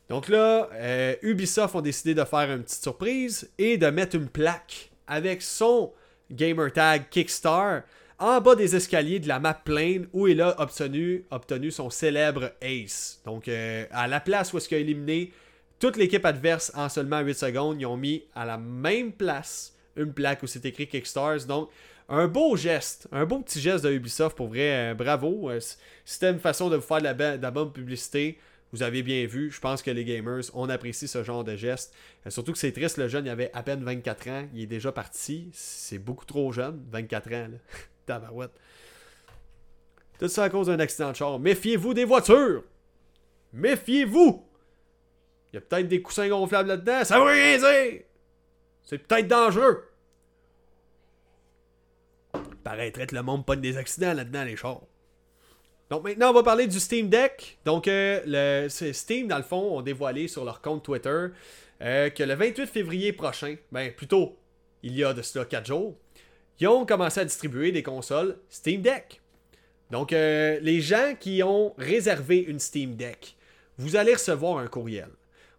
Donc 0.07 0.29
là, 0.29 0.69
euh, 0.73 1.15
Ubisoft 1.23 1.73
ont 1.73 1.81
décidé 1.81 2.13
de 2.13 2.23
faire 2.23 2.51
une 2.51 2.63
petite 2.63 2.83
surprise 2.83 3.49
et 3.57 3.77
de 3.77 3.87
mettre 3.87 4.15
une 4.15 4.29
plaque 4.29 4.91
avec 5.07 5.41
son 5.41 5.93
gamertag 6.29 7.09
Kickstar 7.09 7.81
en 8.19 8.39
bas 8.39 8.55
des 8.55 8.75
escaliers 8.75 9.19
de 9.19 9.27
la 9.27 9.39
map 9.39 9.53
plane 9.53 10.07
où 10.13 10.27
il 10.27 10.41
a 10.41 10.59
obtenu, 10.61 11.25
obtenu 11.31 11.71
son 11.71 11.89
célèbre 11.89 12.51
ace. 12.61 13.21
Donc, 13.25 13.47
euh, 13.47 13.85
à 13.91 14.07
la 14.07 14.19
place 14.19 14.53
où 14.53 14.57
est-ce 14.57 14.67
qu'il 14.67 14.77
a 14.77 14.79
éliminé 14.79 15.31
toute 15.79 15.97
l'équipe 15.97 16.25
adverse 16.25 16.71
en 16.75 16.87
seulement 16.87 17.19
8 17.19 17.33
secondes, 17.33 17.81
ils 17.81 17.85
ont 17.85 17.97
mis 17.97 18.23
à 18.33 18.45
la 18.45 18.57
même 18.57 19.11
place 19.11 19.75
une 19.97 20.13
plaque 20.13 20.43
où 20.43 20.47
c'est 20.47 20.65
écrit 20.65 20.87
Kickstars. 20.87 21.45
Donc, 21.45 21.69
un 22.07 22.27
beau 22.27 22.55
geste, 22.55 23.07
un 23.11 23.25
beau 23.25 23.39
petit 23.39 23.59
geste 23.59 23.83
de 23.83 23.91
Ubisoft 23.91 24.37
pour 24.37 24.47
vrai. 24.47 24.91
Euh, 24.91 24.93
bravo. 24.93 25.49
Euh, 25.49 25.59
c'était 26.05 26.31
une 26.31 26.39
façon 26.39 26.69
de 26.69 26.77
vous 26.77 26.81
faire 26.81 27.01
de 27.01 27.41
la, 27.41 27.51
bonne 27.51 27.73
publicité. 27.73 28.37
Vous 28.71 28.83
avez 28.83 29.03
bien 29.03 29.25
vu, 29.25 29.51
je 29.51 29.59
pense 29.59 29.81
que 29.81 29.91
les 29.91 30.03
gamers, 30.03 30.43
on 30.53 30.69
apprécie 30.69 31.07
ce 31.07 31.23
genre 31.23 31.43
de 31.43 31.55
geste. 31.55 31.93
surtout 32.27 32.51
que 32.51 32.57
c'est 32.57 32.73
triste, 32.73 32.97
le 32.97 33.07
jeune, 33.07 33.25
il 33.25 33.29
avait 33.29 33.51
à 33.53 33.63
peine 33.63 33.83
24 33.83 34.27
ans, 34.29 34.47
il 34.53 34.63
est 34.63 34.67
déjà 34.67 34.91
parti. 34.91 35.49
C'est 35.53 35.99
beaucoup 35.99 36.25
trop 36.25 36.51
jeune, 36.51 36.81
24 36.91 37.27
ans. 37.27 37.47
Là. 37.51 37.57
Tabarouette. 38.05 38.51
Tout 40.19 40.27
ça 40.27 40.45
à 40.45 40.49
cause 40.49 40.67
d'un 40.67 40.79
accident 40.79 41.11
de 41.11 41.15
char. 41.15 41.39
Méfiez-vous 41.39 41.93
des 41.93 42.05
voitures! 42.05 42.63
Méfiez-vous! 43.53 44.45
Il 45.51 45.55
y 45.55 45.57
a 45.57 45.61
peut-être 45.61 45.87
des 45.87 46.01
coussins 46.01 46.27
gonflables 46.27 46.69
là-dedans, 46.69 47.03
ça 47.03 47.19
veut 47.19 47.25
rien 47.25 47.57
dire! 47.57 48.01
C'est 48.83 48.97
peut-être 48.99 49.27
dangereux! 49.27 49.83
Paraîtrait 52.63 53.07
que 53.07 53.15
le 53.15 53.21
monde 53.21 53.45
pogne 53.45 53.61
des 53.61 53.77
accidents 53.77 54.13
là-dedans, 54.13 54.43
les 54.43 54.55
chars. 54.55 54.81
Donc 55.89 56.03
maintenant, 56.03 56.31
on 56.31 56.33
va 56.33 56.43
parler 56.43 56.67
du 56.67 56.79
Steam 56.79 57.09
Deck. 57.09 57.59
Donc, 57.63 57.87
euh, 57.87 58.67
Steam, 58.69 59.27
dans 59.27 59.37
le 59.37 59.43
fond, 59.43 59.77
ont 59.77 59.81
dévoilé 59.81 60.27
sur 60.27 60.43
leur 60.43 60.61
compte 60.61 60.83
Twitter 60.83 61.27
euh, 61.81 62.09
que 62.09 62.23
le 62.23 62.33
28 62.33 62.65
février 62.65 63.13
prochain, 63.13 63.55
ben 63.71 63.93
plutôt, 63.93 64.37
il 64.81 64.95
y 64.95 65.03
a 65.03 65.13
de 65.13 65.21
cela 65.21 65.45
4 65.45 65.65
jours, 65.65 65.95
ils 66.59 66.67
ont 66.67 66.85
commencé 66.85 67.19
à 67.19 67.25
distribuer 67.25 67.71
des 67.71 67.83
consoles 67.83 68.37
Steam 68.49 68.81
Deck. 68.81 69.21
Donc, 69.91 70.13
euh, 70.13 70.59
les 70.61 70.81
gens 70.81 71.13
qui 71.19 71.43
ont 71.43 71.73
réservé 71.77 72.39
une 72.39 72.59
Steam 72.59 72.95
Deck, 72.95 73.35
vous 73.77 73.95
allez 73.95 74.13
recevoir 74.13 74.57
un 74.57 74.67
courriel. 74.67 75.09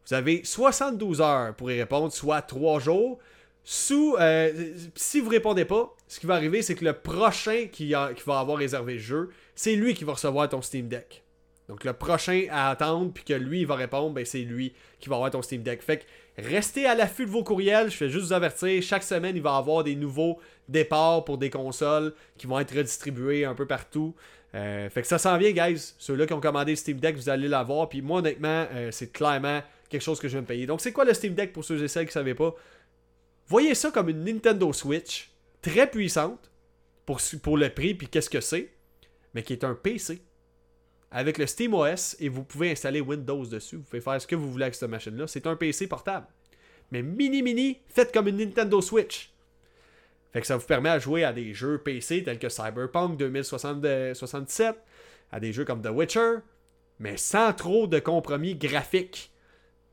Vous 0.07 0.15
avez 0.15 0.43
72 0.45 1.21
heures 1.21 1.55
pour 1.55 1.71
y 1.71 1.79
répondre, 1.79 2.13
soit 2.13 2.43
3 2.43 2.81
jours. 2.81 3.19
Sous, 3.65 4.17
euh, 4.21 4.75
si 4.95 5.21
vous 5.21 5.29
répondez 5.29 5.65
pas, 5.65 5.93
ce 6.07 6.21
qui 6.21 6.27
va 6.27 6.35
arriver, 6.35 6.63
c'est 6.63 6.77
que 6.77 6.85
le 6.85 6.93
prochain 6.93 7.67
qui, 7.67 7.89
qui 7.89 8.23
va 8.25 8.39
avoir 8.39 8.59
réservé 8.59 8.95
le 8.95 8.99
jeu, 9.01 9.31
c'est 9.57 9.75
lui 9.75 9.95
qui 9.95 10.05
va 10.05 10.13
recevoir 10.13 10.49
ton 10.49 10.63
Steam 10.63 10.89
Deck. 10.89 11.25
Donc 11.69 11.83
le 11.83 11.93
prochain 11.93 12.47
à 12.51 12.71
attendre, 12.71 13.13
puis 13.13 13.25
que 13.25 13.33
lui, 13.33 13.63
il 13.63 13.67
va 13.67 13.75
répondre, 13.75 14.11
ben, 14.11 14.25
c'est 14.25 14.43
lui 14.43 14.73
qui 15.01 15.09
va 15.09 15.17
avoir 15.17 15.31
ton 15.31 15.43
Steam 15.43 15.63
Deck. 15.63 15.83
Fait 15.83 15.99
que 15.99 16.05
restez 16.39 16.87
à 16.87 16.95
l'affût 16.95 17.27
de 17.27 17.31
vos 17.31 17.45
courriels. 17.45 17.91
Je 17.91 17.97
fais 17.97 18.09
juste 18.09 18.27
vous 18.27 18.33
avertir, 18.33 18.83
chaque 18.83 19.03
semaine, 19.03 19.37
il 19.37 19.43
va 19.43 19.55
y 19.55 19.59
avoir 19.59 19.85
des 19.85 19.97
nouveaux 19.97 20.39
départs 20.69 21.25
pour 21.25 21.39
des 21.39 21.51
consoles 21.51 22.15
qui 22.39 22.47
vont 22.47 22.59
être 22.59 22.75
redistribués 22.75 23.45
un 23.45 23.55
peu 23.55 23.67
partout. 23.67 24.15
Euh, 24.55 24.89
fait 24.91 25.03
que 25.03 25.09
ça 25.09 25.19
s'en 25.19 25.37
vient, 25.39 25.53
guys. 25.53 25.95
Ceux-là 25.99 26.27
qui 26.27 26.33
ont 26.33 26.41
commandé 26.41 26.77
Steam 26.77 26.99
Deck, 26.99 27.17
vous 27.17 27.29
allez 27.29 27.49
l'avoir. 27.49 27.89
Puis 27.89 28.03
moi, 28.03 28.21
honnêtement, 28.21 28.67
euh, 28.73 28.91
c'est 28.91 29.13
clairement 29.13 29.63
quelque 29.89 30.03
chose 30.03 30.19
que 30.19 30.29
je 30.29 30.35
vais 30.35 30.43
me 30.43 30.47
payer. 30.47 30.67
Donc 30.67 30.81
c'est 30.81 30.93
quoi 30.93 31.05
le 31.05 31.15
Steam 31.15 31.35
Deck 31.35 31.53
pour 31.53 31.65
ceux 31.65 31.83
et 31.83 31.89
celles 31.89 32.05
qui 32.05 32.11
ne 32.11 32.13
savaient 32.13 32.35
pas? 32.35 32.55
Voyez 33.49 33.75
ça 33.75 33.91
comme 33.91 34.09
une 34.09 34.25
Nintendo 34.25 34.73
Switch 34.73 35.31
très 35.63 35.89
puissante 35.89 36.51
pour, 37.05 37.21
pour 37.43 37.57
le 37.57 37.71
prix, 37.71 37.95
puis 37.95 38.09
qu'est-ce 38.09 38.31
que 38.31 38.41
c'est 38.41 38.73
mais 39.37 39.43
qui 39.43 39.53
est 39.53 39.65
un 39.65 39.75
PC 39.75 40.23
avec 41.17 41.39
le 41.39 41.47
SteamOS 41.47 42.17
et 42.21 42.29
vous 42.29 42.45
pouvez 42.45 42.73
installer 42.73 43.01
Windows 43.01 43.47
dessus. 43.47 43.77
Vous 43.77 43.85
pouvez 43.85 44.03
faire 44.03 44.21
ce 44.21 44.27
que 44.27 44.37
vous 44.37 44.53
voulez 44.53 44.65
avec 44.65 44.75
cette 44.75 44.91
machine-là. 44.91 45.27
C'est 45.27 45.47
un 45.47 45.57
PC 45.57 45.87
portable. 45.87 46.27
Mais 46.93 47.01
mini 47.01 47.43
mini, 47.43 47.79
fait 47.89 48.13
comme 48.13 48.29
une 48.29 48.37
Nintendo 48.37 48.83
Switch. 48.83 49.33
Fait 50.35 50.43
que 50.43 50.47
ça 50.47 50.59
vous 50.59 50.67
permet 50.67 50.91
à 50.91 50.99
jouer 50.99 51.25
à 51.25 51.33
des 51.33 51.55
jeux 51.55 51.79
PC 51.79 52.23
tels 52.23 52.39
que 52.39 52.51
Cyberpunk 52.51 53.17
2077, 53.17 54.77
à 55.33 55.41
des 55.41 55.55
jeux 55.55 55.65
comme 55.65 55.81
The 55.81 55.89
Witcher, 55.89 56.35
mais 56.99 57.17
sans 57.17 57.55
trop 57.55 57.87
de 57.87 57.99
compromis 57.99 58.55
graphiques. 58.55 59.33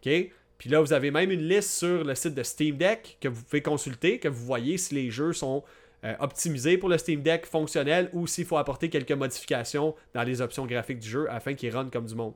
Puis 0.01 0.69
là, 0.69 0.81
vous 0.81 0.91
avez 0.91 1.09
même 1.09 1.31
une 1.31 1.47
liste 1.47 1.69
sur 1.69 2.03
le 2.03 2.15
site 2.15 2.35
de 2.35 2.43
Steam 2.43 2.75
Deck 2.75 3.17
que 3.21 3.29
vous 3.29 3.41
pouvez 3.43 3.61
consulter, 3.61 4.19
que 4.19 4.27
vous 4.27 4.45
voyez 4.45 4.77
si 4.77 4.93
les 4.93 5.09
jeux 5.09 5.31
sont 5.31 5.63
euh, 6.05 6.15
optimisés 6.19 6.77
pour 6.77 6.89
le 6.89 6.97
Steam 6.97 7.21
Deck 7.21 7.45
fonctionnel 7.45 8.09
ou 8.11 8.27
s'il 8.27 8.45
faut 8.45 8.57
apporter 8.57 8.89
quelques 8.89 9.13
modifications 9.13 9.95
dans 10.13 10.23
les 10.23 10.41
options 10.41 10.65
graphiques 10.65 10.99
du 10.99 11.09
jeu 11.09 11.27
afin 11.29 11.53
qu'il 11.53 11.73
run 11.73 11.89
comme 11.89 12.05
du 12.05 12.15
monde. 12.15 12.33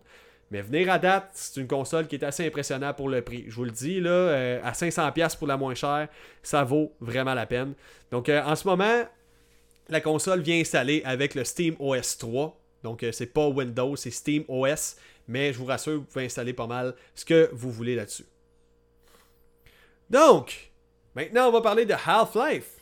Mais 0.52 0.62
venir 0.62 0.90
à 0.90 0.98
date, 0.98 1.32
c'est 1.34 1.60
une 1.60 1.68
console 1.68 2.08
qui 2.08 2.16
est 2.16 2.24
assez 2.24 2.48
impressionnante 2.48 2.96
pour 2.96 3.10
le 3.10 3.22
prix. 3.22 3.44
Je 3.50 3.56
vous 3.56 3.66
le 3.66 3.72
dis, 3.72 4.00
là, 4.00 4.10
euh, 4.10 4.62
à 4.64 4.72
500$ 4.72 5.38
pour 5.38 5.48
la 5.48 5.58
moins 5.58 5.76
chère, 5.76 6.08
ça 6.42 6.64
vaut 6.64 6.94
vraiment 7.02 7.34
la 7.34 7.46
peine. 7.46 7.74
Donc 8.10 8.30
euh, 8.30 8.42
en 8.42 8.56
ce 8.56 8.66
moment, 8.66 9.04
la 9.90 10.00
console 10.00 10.40
vient 10.40 10.60
installer 10.62 11.02
avec 11.04 11.36
le 11.36 11.44
Steam 11.44 11.76
OS 11.80 12.18
3. 12.18 12.58
Donc 12.84 13.06
c'est 13.12 13.34
pas 13.34 13.48
Windows, 13.48 13.98
c'est 13.98 14.12
Steam 14.12 14.46
OS. 14.48 14.96
Mais 15.28 15.52
je 15.52 15.58
vous 15.58 15.66
rassure, 15.66 15.96
vous 15.96 16.06
pouvez 16.06 16.26
installer 16.26 16.54
pas 16.54 16.68
mal 16.68 16.96
ce 17.14 17.26
que 17.26 17.50
vous 17.52 17.70
voulez 17.70 17.96
là-dessus. 17.96 18.26
Donc, 20.10 20.72
maintenant 21.16 21.50
on 21.50 21.52
va 21.52 21.60
parler 21.60 21.86
de 21.86 21.94
Half-Life. 21.94 22.77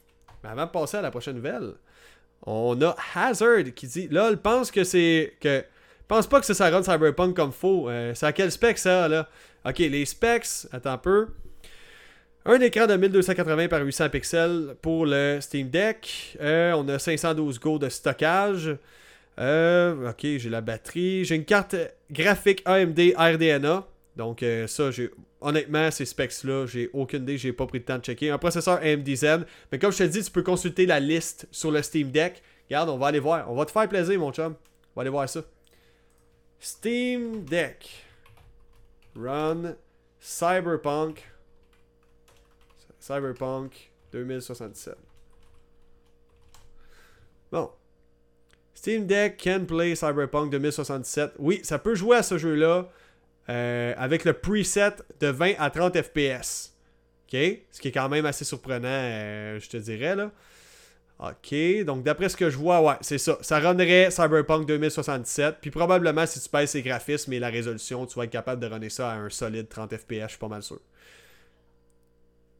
Avant 0.48 0.66
de 0.66 0.72
passer 0.72 0.98
à 0.98 1.02
la 1.02 1.12
prochaine 1.12 1.36
nouvelle, 1.36 1.74
on 2.46 2.80
a 2.82 2.96
Hazard 3.16 3.64
qui 3.76 3.88
dit 3.88 4.08
LOL 4.10 4.38
pense 4.38 4.72
que 4.72 4.84
c'est. 4.84 5.34
que 5.40 5.64
Pense 6.08 6.28
pas 6.28 6.40
que 6.40 6.46
ça 6.46 6.70
run 6.70 6.84
Cyberpunk 6.84 7.36
comme 7.36 7.52
faux. 7.52 7.90
Euh, 7.90 8.14
c'est 8.14 8.28
à 8.28 8.32
quel 8.32 8.52
spec 8.52 8.78
ça 8.78 9.08
là? 9.08 9.28
Ok, 9.66 9.80
les 9.80 10.06
specs, 10.06 10.68
attends 10.72 10.92
un 10.92 10.98
peu. 11.00 11.30
Un 12.46 12.62
écran 12.62 12.86
de 12.86 12.96
1280 12.96 13.68
par 13.70 13.82
800 13.82 14.10
pixels 14.10 14.76
pour 14.84 15.08
le 15.08 15.40
Steam 15.42 15.70
Deck. 15.70 16.38
Euh, 16.40 16.74
on 16.74 16.88
a 16.90 17.00
512 17.00 17.60
Go 17.60 17.80
de 17.80 17.90
stockage. 17.90 18.78
Euh, 19.40 20.12
ok, 20.12 20.20
j'ai 20.22 20.50
la 20.50 20.62
batterie. 20.62 21.26
J'ai 21.26 21.36
une 21.36 21.46
carte 21.46 21.76
graphique 22.12 22.62
AMD 22.66 23.00
RDNA. 23.18 23.88
Donc 24.16 24.44
euh, 24.44 24.66
ça, 24.68 24.90
honnêtement, 25.42 25.92
ces 25.92 26.06
specs-là, 26.06 26.66
j'ai 26.68 26.90
aucune 26.94 27.24
idée, 27.24 27.38
j'ai 27.38 27.52
pas 27.52 27.68
pris 27.68 27.80
le 27.80 27.86
temps 27.86 27.98
de 27.98 28.04
checker. 28.04 28.30
Un 28.30 28.38
processeur 28.38 28.80
AMD 28.82 29.08
Zen. 29.16 29.46
Mais 29.72 29.80
comme 29.80 29.92
je 29.92 29.98
te 29.98 30.04
dis, 30.04 30.24
tu 30.24 30.32
peux 30.32 30.44
consulter 30.44 30.86
la 30.86 31.00
liste 31.00 31.48
sur 31.52 31.72
le 31.72 31.82
Steam 31.82 32.12
Deck. 32.12 32.42
Regarde, 32.70 32.90
on 32.90 32.98
va 32.98 33.08
aller 33.08 33.20
voir. 33.20 33.52
On 33.52 33.56
va 33.56 33.66
te 33.66 33.72
faire 33.72 33.90
plaisir, 33.90 34.18
mon 34.20 34.32
chum. 34.32 34.54
On 34.54 35.00
va 35.00 35.02
aller 35.02 35.10
voir 35.10 35.28
ça. 35.28 35.42
Steam 36.60 37.44
Deck. 37.44 38.06
Run 39.16 39.76
Cyberpunk. 40.20 41.24
Cyberpunk 43.00 43.92
2077. 44.12 44.96
Bon. 47.52 47.70
Steam 48.74 49.06
Deck 49.06 49.38
can 49.42 49.66
play 49.66 49.96
Cyberpunk 49.96 50.52
2077. 50.52 51.34
Oui, 51.38 51.60
ça 51.64 51.80
peut 51.80 51.96
jouer 51.96 52.18
à 52.18 52.24
ce 52.24 52.38
jeu-là 52.38 52.90
euh, 53.50 53.94
avec 53.98 54.26
le 54.26 54.34
preset 54.34 54.96
de 55.20 55.28
20 55.28 55.54
à 55.60 55.70
30 55.70 56.02
FPS. 56.02 56.74
OK? 57.28 57.40
Ce 57.72 57.80
qui 57.80 57.90
est 57.90 57.92
quand 57.92 58.10
même 58.10 58.26
assez 58.26 58.46
surprenant, 58.46 58.88
euh, 58.88 59.60
je 59.60 59.70
te 59.70 59.78
dirais. 59.78 60.16
là. 60.16 60.32
OK, 61.18 61.56
donc 61.86 62.04
d'après 62.04 62.28
ce 62.28 62.36
que 62.36 62.50
je 62.50 62.58
vois, 62.58 62.82
ouais, 62.82 62.96
c'est 63.00 63.18
ça. 63.18 63.38
Ça 63.40 63.60
runnerait 63.60 64.12
Cyberpunk 64.12 64.68
2077. 64.68 65.58
Puis 65.62 65.72
probablement, 65.72 66.26
si 66.26 66.42
tu 66.42 66.50
pèses 66.50 66.72
ses 66.72 66.82
graphismes 66.82 67.32
et 67.32 67.40
la 67.40 67.50
résolution, 67.50 68.06
tu 68.06 68.18
vas 68.18 68.26
être 68.26 68.32
capable 68.32 68.62
de 68.62 68.68
runner 68.68 68.90
ça 68.90 69.12
à 69.12 69.16
un 69.16 69.30
solide 69.30 69.70
30 69.70 69.96
FPS, 69.96 70.24
je 70.24 70.28
suis 70.30 70.38
pas 70.38 70.50
mal 70.50 70.62
sûr. 70.62 70.82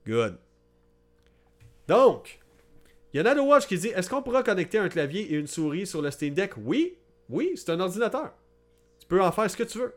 Good. 0.08 0.38
Donc, 1.90 2.40
il 3.14 3.20
y 3.20 3.22
en 3.22 3.26
a 3.26 3.36
de 3.36 3.42
Watch 3.42 3.68
qui 3.68 3.78
dit 3.78 3.90
Est-ce 3.90 4.10
qu'on 4.10 4.22
pourra 4.22 4.42
connecter 4.42 4.78
un 4.78 4.88
clavier 4.88 5.34
et 5.34 5.36
une 5.36 5.48
souris 5.48 5.86
sur 5.86 6.02
le 6.02 6.10
Steam 6.10 6.34
Deck? 6.34 6.54
Oui, 6.58 6.98
oui, 7.30 7.54
c'est 7.56 7.72
un 7.72 7.80
ordinateur. 7.82 8.34
Tu 9.00 9.08
peux 9.08 9.22
en 9.22 9.32
faire 9.34 9.50
ce 9.52 9.58
que 9.58 9.64
tu 9.64 9.80
veux. 9.80 9.94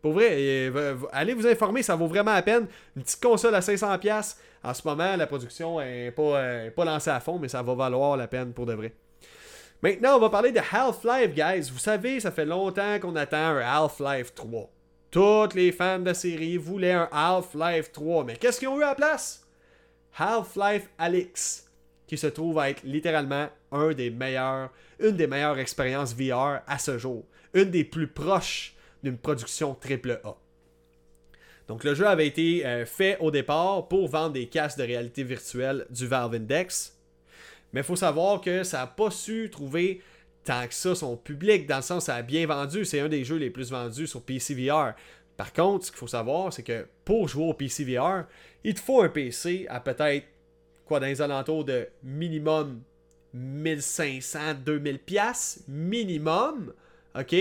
Pour 0.00 0.12
vrai, 0.12 0.70
allez 1.12 1.34
vous 1.34 1.46
informer, 1.46 1.82
ça 1.82 1.96
vaut 1.96 2.06
vraiment 2.06 2.32
la 2.32 2.42
peine. 2.42 2.66
Une 2.96 3.02
petite 3.02 3.22
console 3.22 3.54
à 3.54 3.60
500$. 3.60 4.36
En 4.62 4.74
ce 4.74 4.86
moment, 4.86 5.16
la 5.16 5.26
production 5.26 5.80
n'est 5.80 6.10
pas, 6.10 6.70
pas 6.74 6.84
lancée 6.84 7.10
à 7.10 7.20
fond, 7.20 7.38
mais 7.38 7.48
ça 7.48 7.62
va 7.62 7.74
valoir 7.74 8.16
la 8.16 8.26
peine 8.26 8.52
pour 8.52 8.66
de 8.66 8.74
vrai. 8.74 8.92
Maintenant, 9.80 10.16
on 10.16 10.18
va 10.20 10.30
parler 10.30 10.50
de 10.50 10.58
Half-Life, 10.58 11.34
guys. 11.34 11.70
Vous 11.72 11.78
savez, 11.78 12.18
ça 12.18 12.32
fait 12.32 12.44
longtemps 12.44 12.98
qu'on 13.00 13.14
attend 13.14 13.36
un 13.36 13.60
Half-Life 13.60 14.34
3. 14.34 14.68
Tous 15.10 15.54
les 15.54 15.70
fans 15.70 16.00
de 16.00 16.06
la 16.06 16.14
série 16.14 16.56
voulaient 16.56 16.92
un 16.92 17.08
Half-Life 17.12 17.92
3. 17.92 18.24
Mais 18.24 18.36
qu'est-ce 18.36 18.58
qu'ils 18.58 18.68
ont 18.68 18.80
eu 18.80 18.82
à 18.82 18.88
la 18.88 18.94
place? 18.96 19.46
Half-Life 20.18 20.88
Alyx, 20.98 21.70
qui 22.08 22.18
se 22.18 22.26
trouve 22.26 22.58
être 22.58 22.82
littéralement 22.82 23.48
un 23.70 23.92
des 23.92 24.10
meilleurs, 24.10 24.70
une 24.98 25.16
des 25.16 25.28
meilleures 25.28 25.58
expériences 25.60 26.12
VR 26.12 26.60
à 26.66 26.78
ce 26.78 26.98
jour. 26.98 27.24
Une 27.54 27.70
des 27.70 27.84
plus 27.84 28.08
proches 28.08 28.74
d'une 29.02 29.18
production 29.18 29.76
AAA. 29.76 30.36
Donc 31.68 31.84
le 31.84 31.94
jeu 31.94 32.06
avait 32.06 32.26
été 32.26 32.64
euh, 32.66 32.86
fait 32.86 33.18
au 33.20 33.30
départ 33.30 33.88
pour 33.88 34.08
vendre 34.08 34.32
des 34.32 34.46
casques 34.46 34.78
de 34.78 34.84
réalité 34.84 35.22
virtuelle 35.22 35.86
du 35.90 36.06
Valve 36.06 36.34
Index. 36.34 36.96
Mais 37.72 37.80
il 37.80 37.84
faut 37.84 37.96
savoir 37.96 38.40
que 38.40 38.64
ça 38.64 38.78
n'a 38.78 38.86
pas 38.86 39.10
su 39.10 39.50
trouver 39.50 40.00
tant 40.44 40.66
que 40.66 40.72
ça 40.72 40.94
son 40.94 41.16
public, 41.16 41.66
dans 41.66 41.76
le 41.76 41.82
sens 41.82 42.06
ça 42.06 42.14
a 42.14 42.22
bien 42.22 42.46
vendu. 42.46 42.86
C'est 42.86 43.00
un 43.00 43.08
des 43.08 43.22
jeux 43.22 43.36
les 43.36 43.50
plus 43.50 43.70
vendus 43.70 44.06
sur 44.06 44.22
PC 44.22 44.54
VR. 44.54 44.94
Par 45.36 45.52
contre, 45.52 45.84
ce 45.84 45.90
qu'il 45.90 45.98
faut 45.98 46.06
savoir, 46.06 46.52
c'est 46.52 46.62
que 46.62 46.86
pour 47.04 47.28
jouer 47.28 47.44
au 47.44 47.54
PC 47.54 47.84
VR, 47.84 48.24
il 48.64 48.74
te 48.74 48.80
faut 48.80 49.02
un 49.02 49.10
PC 49.10 49.66
à 49.68 49.78
peut-être 49.78 50.26
quoi 50.86 51.00
dans 51.00 51.06
les 51.06 51.20
alentours 51.20 51.64
de 51.66 51.86
minimum 52.02 52.80
1500 53.34 54.54
2000 54.64 54.98
pièces 55.00 55.62
minimum, 55.68 56.72
OK? 57.14 57.36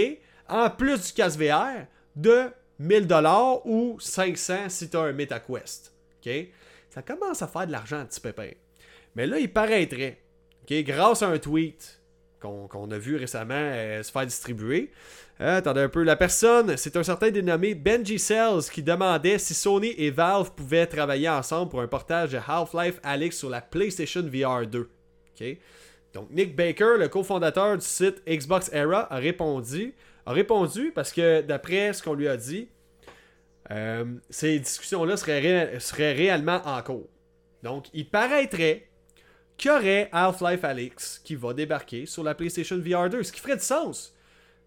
En 0.49 0.69
plus 0.69 1.07
du 1.07 1.13
casque 1.13 1.39
VR, 1.39 1.85
de 2.15 2.51
1000 2.79 3.07
dollars 3.07 3.65
ou 3.65 3.97
500 3.99 4.69
si 4.69 4.89
tu 4.89 4.97
as 4.97 5.01
un 5.01 5.13
MetaQuest. 5.13 5.93
Ça 6.89 7.01
commence 7.01 7.41
à 7.41 7.47
faire 7.47 7.67
de 7.67 7.71
l'argent, 7.71 8.05
petit 8.05 8.19
pépin. 8.19 8.49
Mais 9.15 9.25
là, 9.25 9.39
il 9.39 9.51
paraîtrait, 9.51 10.19
grâce 10.69 11.21
à 11.21 11.27
un 11.27 11.37
tweet 11.37 12.01
qu'on 12.39 12.91
a 12.91 12.97
vu 12.97 13.15
récemment 13.15 13.55
euh, 13.55 14.03
se 14.03 14.11
faire 14.11 14.25
distribuer. 14.25 14.91
Euh, 15.41 15.57
attendez 15.57 15.81
un 15.81 15.89
peu. 15.89 16.03
La 16.03 16.15
personne, 16.15 16.77
c'est 16.77 16.95
un 16.95 17.03
certain 17.03 17.29
dénommé 17.29 17.75
Benji 17.75 18.19
Cells 18.19 18.69
qui 18.71 18.83
demandait 18.83 19.39
si 19.39 19.53
Sony 19.53 19.93
et 19.97 20.11
Valve 20.11 20.51
pouvaient 20.55 20.85
travailler 20.85 21.29
ensemble 21.29 21.69
pour 21.69 21.81
un 21.81 21.87
portage 21.87 22.31
de 22.31 22.39
Half-Life 22.45 22.99
Alyx 23.03 23.37
sur 23.37 23.49
la 23.49 23.61
PlayStation 23.61 24.21
VR 24.21 24.67
2. 24.67 24.79
OK? 24.79 25.57
Donc, 26.13 26.29
Nick 26.31 26.55
Baker, 26.55 26.95
le 26.97 27.07
cofondateur 27.09 27.77
du 27.77 27.85
site 27.85 28.23
Xbox 28.27 28.71
Era, 28.73 29.11
a 29.11 29.17
répondu 29.17 29.93
a 30.27 30.33
répondu 30.33 30.91
parce 30.93 31.13
que 31.13 31.41
d'après 31.41 31.93
ce 31.93 32.03
qu'on 32.03 32.13
lui 32.13 32.27
a 32.27 32.35
dit, 32.35 32.67
euh, 33.71 34.05
ces 34.29 34.59
discussions-là 34.59 35.15
seraient, 35.15 35.79
seraient, 35.79 36.13
réellement 36.13 36.61
en 36.65 36.81
cours. 36.83 37.07
Donc, 37.63 37.87
il 37.93 38.09
paraîtrait 38.09 38.89
qu'il 39.55 39.71
y 39.71 39.73
aurait 39.73 40.09
Half-Life 40.11 40.63
Alyx 40.63 41.21
qui 41.23 41.35
va 41.35 41.53
débarquer 41.53 42.05
sur 42.05 42.23
la 42.23 42.35
PlayStation 42.35 42.77
VR 42.77 43.09
2, 43.09 43.23
ce 43.23 43.31
qui 43.31 43.39
ferait 43.39 43.55
du 43.55 43.63
sens. 43.63 44.13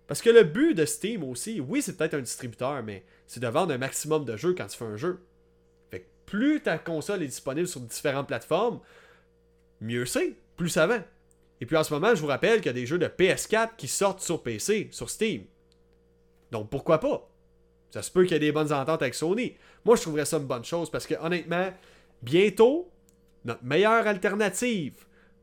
Parce 0.06 0.22
que 0.22 0.30
le 0.30 0.44
but 0.44 0.74
de 0.74 0.86
Steam 0.86 1.22
aussi, 1.22 1.60
oui, 1.60 1.82
c'est 1.82 1.96
peut-être 1.96 2.14
un 2.14 2.20
distributeur, 2.20 2.82
mais 2.82 3.04
c'est 3.26 3.40
de 3.40 3.46
vendre 3.46 3.74
un 3.74 3.78
maximum 3.78 4.24
de 4.24 4.36
jeux 4.36 4.54
quand 4.54 4.66
tu 4.66 4.78
fais 4.78 4.86
un 4.86 4.96
jeu. 4.96 5.20
Fait 5.90 6.00
que 6.00 6.06
plus 6.24 6.62
ta 6.62 6.78
console 6.78 7.22
est 7.22 7.28
disponible 7.28 7.68
sur 7.68 7.80
différentes 7.82 8.28
plateformes, 8.28 8.80
mieux 9.82 10.06
c'est, 10.06 10.34
plus 10.56 10.70
ça 10.70 10.86
va. 10.86 11.00
Et 11.60 11.66
puis 11.66 11.76
en 11.76 11.84
ce 11.84 11.92
moment, 11.92 12.14
je 12.14 12.20
vous 12.20 12.26
rappelle 12.26 12.58
qu'il 12.58 12.66
y 12.66 12.70
a 12.70 12.74
des 12.74 12.86
jeux 12.86 12.98
de 12.98 13.06
PS4 13.06 13.70
qui 13.76 13.88
sortent 13.88 14.20
sur 14.20 14.42
PC, 14.42 14.88
sur 14.92 15.10
Steam. 15.10 15.44
Donc 16.50 16.70
pourquoi 16.70 16.98
pas? 16.98 17.28
Ça 17.90 18.02
se 18.02 18.10
peut 18.10 18.22
qu'il 18.22 18.32
y 18.32 18.36
ait 18.36 18.40
des 18.40 18.52
bonnes 18.52 18.72
ententes 18.72 19.02
avec 19.02 19.14
Sony. 19.14 19.56
Moi, 19.84 19.96
je 19.96 20.02
trouverais 20.02 20.24
ça 20.24 20.38
une 20.38 20.46
bonne 20.46 20.64
chose 20.64 20.90
parce 20.90 21.06
que 21.06 21.14
honnêtement, 21.20 21.72
bientôt, 22.22 22.90
notre 23.44 23.64
meilleure 23.64 24.06
alternative 24.06 24.94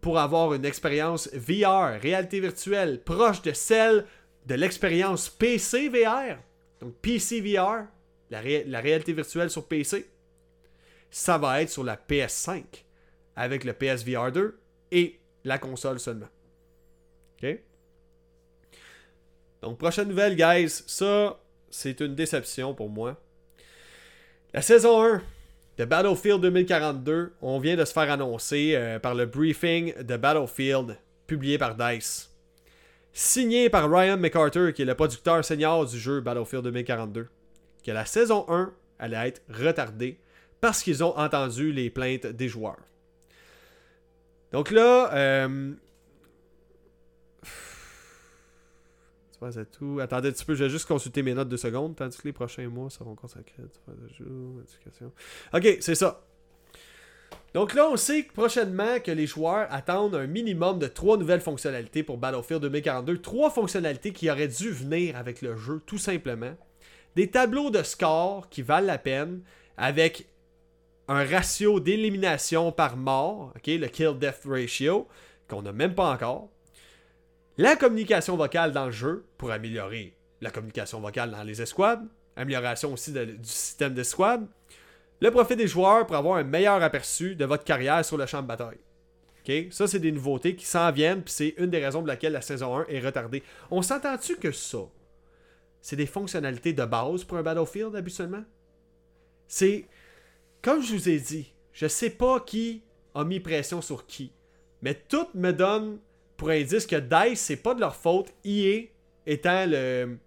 pour 0.01 0.19
avoir 0.19 0.53
une 0.53 0.65
expérience 0.65 1.29
VR, 1.33 1.99
réalité 2.01 2.39
virtuelle, 2.39 3.01
proche 3.03 3.41
de 3.41 3.51
celle 3.51 4.05
de 4.45 4.55
l'expérience 4.55 5.29
PC 5.29 5.89
VR, 5.89 6.37
donc 6.79 6.93
PC 7.01 7.41
VR, 7.41 7.85
la, 8.29 8.39
réalité 8.39 9.13
virtuelle 9.13 9.49
sur 9.49 9.67
PC, 9.67 10.09
ça 11.09 11.37
va 11.37 11.61
être 11.61 11.69
sur 11.69 11.83
la 11.83 11.97
PS5 11.97 12.63
avec 13.35 13.63
le 13.63 13.73
PSVR 13.73 14.31
2 14.31 14.59
et 14.91 15.19
la 15.47 15.57
console 15.57 15.99
seulement. 15.99 16.27
Donc, 19.61 19.77
prochaine 19.77 20.09
nouvelle, 20.09 20.35
guys. 20.35 20.83
Ça, 20.87 21.39
c'est 21.69 21.99
une 22.01 22.15
déception 22.15 22.73
pour 22.73 22.89
moi. 22.89 23.19
La 24.53 24.61
saison 24.61 25.03
1 25.03 25.21
de 25.77 25.85
Battlefield 25.85 26.41
2042, 26.41 27.33
on 27.41 27.59
vient 27.59 27.75
de 27.75 27.85
se 27.85 27.93
faire 27.93 28.11
annoncer 28.11 28.73
euh, 28.75 28.99
par 28.99 29.15
le 29.15 29.25
briefing 29.25 29.93
de 30.01 30.17
Battlefield 30.17 30.97
publié 31.27 31.57
par 31.57 31.75
DICE. 31.75 32.29
signé 33.13 33.69
par 33.69 33.89
Ryan 33.89 34.17
McCarter, 34.17 34.73
qui 34.73 34.81
est 34.81 34.85
le 34.85 34.95
producteur 34.95 35.43
senior 35.43 35.85
du 35.85 35.97
jeu 35.97 36.21
Battlefield 36.21 36.63
2042, 36.65 37.27
que 37.83 37.91
la 37.91 38.05
saison 38.05 38.45
1 38.49 38.73
allait 38.99 39.29
être 39.29 39.41
retardée 39.49 40.19
parce 40.61 40.83
qu'ils 40.83 41.03
ont 41.03 41.17
entendu 41.17 41.71
les 41.71 41.89
plaintes 41.89 42.27
des 42.27 42.47
joueurs. 42.47 42.79
Donc 44.51 44.71
là, 44.71 45.13
euh... 45.13 45.73
c'est 49.51 49.71
tout. 49.71 49.99
Attendez 50.01 50.29
un 50.29 50.31
petit 50.31 50.45
peu, 50.45 50.55
je 50.55 50.63
vais 50.63 50.69
juste 50.69 50.87
consulter 50.87 51.21
mes 51.21 51.33
notes 51.33 51.49
de 51.49 51.57
secondes, 51.57 51.95
tandis 51.95 52.17
que 52.17 52.27
les 52.27 52.33
prochains 52.33 52.67
mois 52.69 52.89
seront 52.89 53.15
consacrés 53.15 53.63
à 55.51 55.57
Ok, 55.57 55.77
c'est 55.79 55.95
ça. 55.95 56.23
Donc 57.53 57.73
là, 57.73 57.89
on 57.89 57.97
sait 57.97 58.23
prochainement 58.23 58.99
que 58.99 59.11
les 59.11 59.25
joueurs 59.25 59.67
attendent 59.71 60.15
un 60.15 60.27
minimum 60.27 60.79
de 60.79 60.87
trois 60.87 61.17
nouvelles 61.17 61.41
fonctionnalités 61.41 62.03
pour 62.03 62.17
Battlefield 62.17 62.61
2042. 62.61 63.17
Trois 63.19 63.49
fonctionnalités 63.49 64.11
qui 64.11 64.29
auraient 64.29 64.47
dû 64.47 64.69
venir 64.69 65.15
avec 65.15 65.41
le 65.41 65.55
jeu, 65.55 65.81
tout 65.85 65.97
simplement. 65.97 66.55
Des 67.15 67.29
tableaux 67.29 67.71
de 67.71 67.83
score 67.83 68.47
qui 68.49 68.61
valent 68.61 68.85
la 68.85 68.97
peine, 68.97 69.41
avec 69.77 70.27
un 71.07 71.25
ratio 71.25 71.79
d'élimination 71.79 72.71
par 72.71 72.97
mort, 72.97 73.53
le 73.65 73.87
kill-death 73.87 74.41
ratio, 74.45 75.07
qu'on 75.47 75.61
n'a 75.61 75.71
même 75.71 75.95
pas 75.95 76.11
encore. 76.11 76.49
La 77.57 77.75
communication 77.75 78.35
vocale 78.35 78.71
dans 78.71 78.85
le 78.85 78.91
jeu 78.91 79.25
pour 79.37 79.51
améliorer 79.51 80.13
la 80.41 80.51
communication 80.51 80.99
vocale 80.99 81.31
dans 81.31 81.43
les 81.43 81.61
escouades, 81.61 82.05
amélioration 82.35 82.93
aussi 82.93 83.11
du 83.11 83.37
système 83.43 83.93
d'escouade, 83.93 84.47
le 85.19 85.31
profit 85.31 85.55
des 85.55 85.67
joueurs 85.67 86.05
pour 86.05 86.15
avoir 86.15 86.37
un 86.37 86.43
meilleur 86.43 86.83
aperçu 86.83 87.35
de 87.35 87.45
votre 87.45 87.63
carrière 87.63 88.05
sur 88.05 88.17
le 88.17 88.27
champ 88.27 88.43
de 88.43 88.47
bataille. 88.47 88.77
ok 89.41 89.71
Ça, 89.71 89.87
c'est 89.87 89.99
des 89.99 90.11
nouveautés 90.11 90.55
qui 90.55 90.65
s'en 90.65 90.91
viennent, 90.91 91.23
puis 91.23 91.33
c'est 91.33 91.55
une 91.57 91.71
des 91.71 91.83
raisons 91.83 91.99
pour 91.99 92.07
laquelle 92.07 92.33
la 92.33 92.41
saison 92.41 92.77
1 92.77 92.85
est 92.89 92.99
retardée. 92.99 93.41
On 93.71 93.81
s'entend-tu 93.81 94.35
que 94.35 94.51
ça, 94.51 94.79
c'est 95.81 95.95
des 95.95 96.05
fonctionnalités 96.05 96.73
de 96.73 96.85
base 96.85 97.23
pour 97.23 97.37
un 97.37 97.43
Battlefield 97.43 97.95
habituellement? 97.95 98.43
C'est 99.47 99.87
comme 100.61 100.81
je 100.81 100.93
vous 100.93 101.09
ai 101.09 101.19
dit, 101.19 101.53
je 101.73 101.87
sais 101.87 102.09
pas 102.09 102.39
qui 102.39 102.83
a 103.13 103.23
mis 103.23 103.39
pression 103.39 103.81
sur 103.81 104.05
qui, 104.05 104.31
mais 104.81 104.93
tout 104.93 105.27
me 105.33 105.51
donne 105.51 105.99
pour 106.37 106.49
indice 106.49 106.85
que 106.85 106.95
DICE, 106.95 107.39
c'est 107.39 107.57
pas 107.57 107.73
de 107.73 107.79
leur 107.79 107.95
faute, 107.95 108.31
EA 108.45 108.83
étant 109.25 109.65
le. 109.67 110.17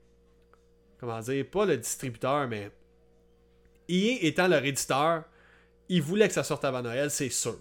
Comment 0.98 1.20
dire, 1.20 1.46
pas 1.48 1.64
le 1.64 1.76
distributeur, 1.76 2.48
mais. 2.48 2.70
EA 3.88 4.18
étant 4.26 4.48
leur 4.48 4.64
éditeur, 4.64 5.24
ils 5.88 6.02
voulaient 6.02 6.28
que 6.28 6.34
ça 6.34 6.44
sorte 6.44 6.64
avant 6.64 6.82
Noël, 6.82 7.10
c'est 7.10 7.30
sûr. 7.30 7.58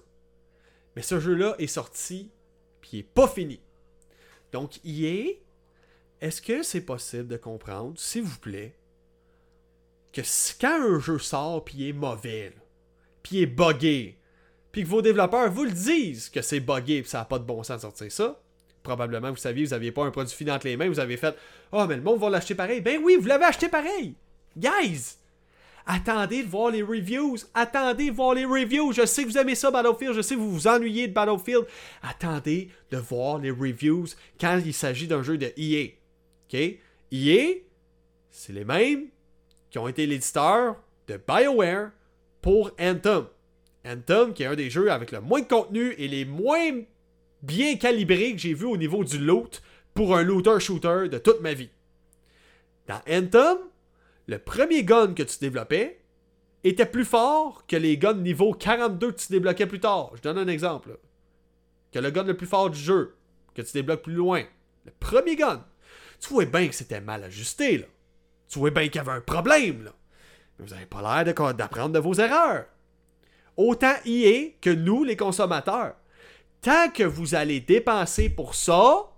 Mais 0.95 1.01
ce 1.01 1.19
jeu-là 1.19 1.55
est 1.57 1.67
sorti, 1.67 2.29
puis 2.81 2.89
il 2.93 2.99
est 2.99 3.03
pas 3.03 3.27
fini. 3.27 3.59
Donc, 4.51 4.79
EA, 4.83 5.37
est-ce 6.21 6.41
que 6.41 6.63
c'est 6.63 6.81
possible 6.81 7.27
de 7.27 7.37
comprendre, 7.37 7.99
s'il 7.99 8.23
vous 8.23 8.39
plaît, 8.39 8.75
que 10.13 10.21
quand 10.59 10.95
un 10.95 10.99
jeu 10.99 11.19
sort 11.19 11.63
puis 11.65 11.75
il 11.77 11.89
est 11.89 11.93
mauvais, 11.93 12.53
puis 13.23 13.37
il 13.37 13.41
est 13.43 13.47
buggé, 13.47 14.17
puis 14.71 14.83
que 14.83 14.87
vos 14.87 15.01
développeurs 15.01 15.51
vous 15.51 15.65
le 15.65 15.71
disent 15.71 16.29
que 16.29 16.41
c'est 16.41 16.59
buggé 16.59 17.01
puis 17.01 17.09
ça 17.09 17.19
n'a 17.19 17.25
pas 17.25 17.39
de 17.39 17.45
bon 17.45 17.63
sens 17.63 17.77
de 17.77 17.81
sortir 17.81 18.11
ça, 18.11 18.41
probablement 18.83 19.31
vous 19.31 19.37
saviez, 19.37 19.65
vous 19.65 19.71
n'aviez 19.71 19.91
pas 19.91 20.03
un 20.03 20.11
produit 20.11 20.35
fini 20.35 20.51
entre 20.51 20.67
les 20.67 20.77
mains, 20.77 20.89
vous 20.89 20.99
avez 20.99 21.17
fait 21.17 21.35
«Oh, 21.71 21.85
mais 21.87 21.95
le 21.95 22.01
monde 22.01 22.19
va 22.19 22.29
l'acheter 22.29 22.55
pareil.» 22.55 22.81
Ben 22.81 22.99
oui, 23.03 23.17
vous 23.19 23.27
l'avez 23.27 23.45
acheté 23.45 23.69
pareil. 23.69 24.15
Guys! 24.57 25.15
Attendez 25.91 26.43
de 26.43 26.47
voir 26.47 26.69
les 26.69 26.83
reviews. 26.83 27.37
Attendez 27.55 28.11
de 28.11 28.15
voir 28.15 28.35
les 28.35 28.45
reviews. 28.45 28.91
Je 28.91 29.07
sais 29.07 29.23
que 29.23 29.29
vous 29.29 29.37
aimez 29.39 29.55
ça, 29.55 29.71
Battlefield. 29.71 30.13
Je 30.13 30.21
sais 30.21 30.35
que 30.35 30.39
vous 30.39 30.51
vous 30.51 30.67
ennuyez 30.67 31.07
de 31.07 31.13
Battlefield. 31.13 31.65
Attendez 32.03 32.69
de 32.91 32.97
voir 32.97 33.39
les 33.39 33.49
reviews 33.49 34.05
quand 34.39 34.61
il 34.63 34.73
s'agit 34.73 35.07
d'un 35.07 35.23
jeu 35.23 35.39
de 35.39 35.51
EA. 35.57 35.87
OK? 36.47 36.59
EA, 37.11 37.63
c'est 38.29 38.53
les 38.53 38.65
mêmes 38.65 39.07
qui 39.69 39.77
ont 39.77 39.87
été 39.87 40.05
l'éditeur 40.05 40.75
de 41.07 41.19
BioWare 41.27 41.91
pour 42.41 42.71
Anthem. 42.79 43.25
Anthem, 43.85 44.33
qui 44.33 44.43
est 44.43 44.47
un 44.47 44.55
des 44.55 44.69
jeux 44.69 44.91
avec 44.91 45.11
le 45.11 45.21
moins 45.21 45.41
de 45.41 45.47
contenu 45.47 45.93
et 45.97 46.07
les 46.07 46.25
moins 46.25 46.81
bien 47.41 47.77
calibrés 47.77 48.33
que 48.33 48.39
j'ai 48.39 48.53
vu 48.53 48.65
au 48.65 48.77
niveau 48.77 49.03
du 49.03 49.17
loot 49.17 49.61
pour 49.93 50.15
un 50.15 50.23
looter-shooter 50.23 51.09
de 51.09 51.17
toute 51.17 51.41
ma 51.41 51.53
vie. 51.53 51.69
Dans 52.87 53.01
Anthem, 53.09 53.57
le 54.27 54.39
premier 54.39 54.83
gun 54.83 55.13
que 55.13 55.23
tu 55.23 55.37
développais 55.39 55.99
était 56.63 56.85
plus 56.85 57.05
fort 57.05 57.65
que 57.67 57.75
les 57.75 57.97
guns 57.97 58.13
niveau 58.15 58.53
42 58.53 59.11
que 59.11 59.19
tu 59.19 59.31
débloquais 59.31 59.67
plus 59.67 59.79
tard. 59.79 60.11
Je 60.15 60.21
donne 60.21 60.37
un 60.37 60.47
exemple. 60.47 60.97
Que 61.91 61.99
le 61.99 62.11
gun 62.11 62.23
le 62.23 62.35
plus 62.35 62.47
fort 62.47 62.69
du 62.69 62.79
jeu, 62.79 63.15
que 63.55 63.61
tu 63.61 63.71
débloques 63.73 64.03
plus 64.03 64.13
loin. 64.13 64.43
Le 64.85 64.91
premier 64.99 65.35
gun. 65.35 65.65
Tu 66.19 66.29
vois 66.29 66.45
bien 66.45 66.67
que 66.67 66.75
c'était 66.75 67.01
mal 67.01 67.23
ajusté, 67.23 67.77
là. 67.77 67.85
Tu 68.49 68.59
vois 68.59 68.71
bien 68.71 68.87
qu'il 68.87 68.95
y 68.95 68.99
avait 68.99 69.11
un 69.11 69.21
problème, 69.21 69.83
là. 69.83 69.93
Mais 70.57 70.65
vous 70.65 70.73
n'avez 70.73 70.87
pas 70.87 71.23
l'air 71.23 71.53
d'apprendre 71.53 71.93
de 71.93 71.99
vos 71.99 72.15
erreurs. 72.15 72.65
Autant 73.55 73.95
EA 74.05 74.51
que 74.59 74.69
nous, 74.69 75.03
les 75.03 75.15
consommateurs. 75.15 75.95
Tant 76.61 76.89
que 76.89 77.03
vous 77.03 77.35
allez 77.35 77.61
dépenser 77.61 78.29
pour 78.29 78.55
ça, 78.55 79.11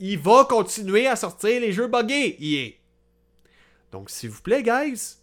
il 0.00 0.18
va 0.18 0.44
continuer 0.44 1.06
à 1.06 1.16
sortir 1.16 1.60
les 1.60 1.72
jeux 1.72 1.86
buggés, 1.86 2.36
EA. 2.40 2.72
Donc, 3.92 4.10
s'il 4.10 4.30
vous 4.30 4.42
plaît, 4.42 4.62
guys, 4.62 5.18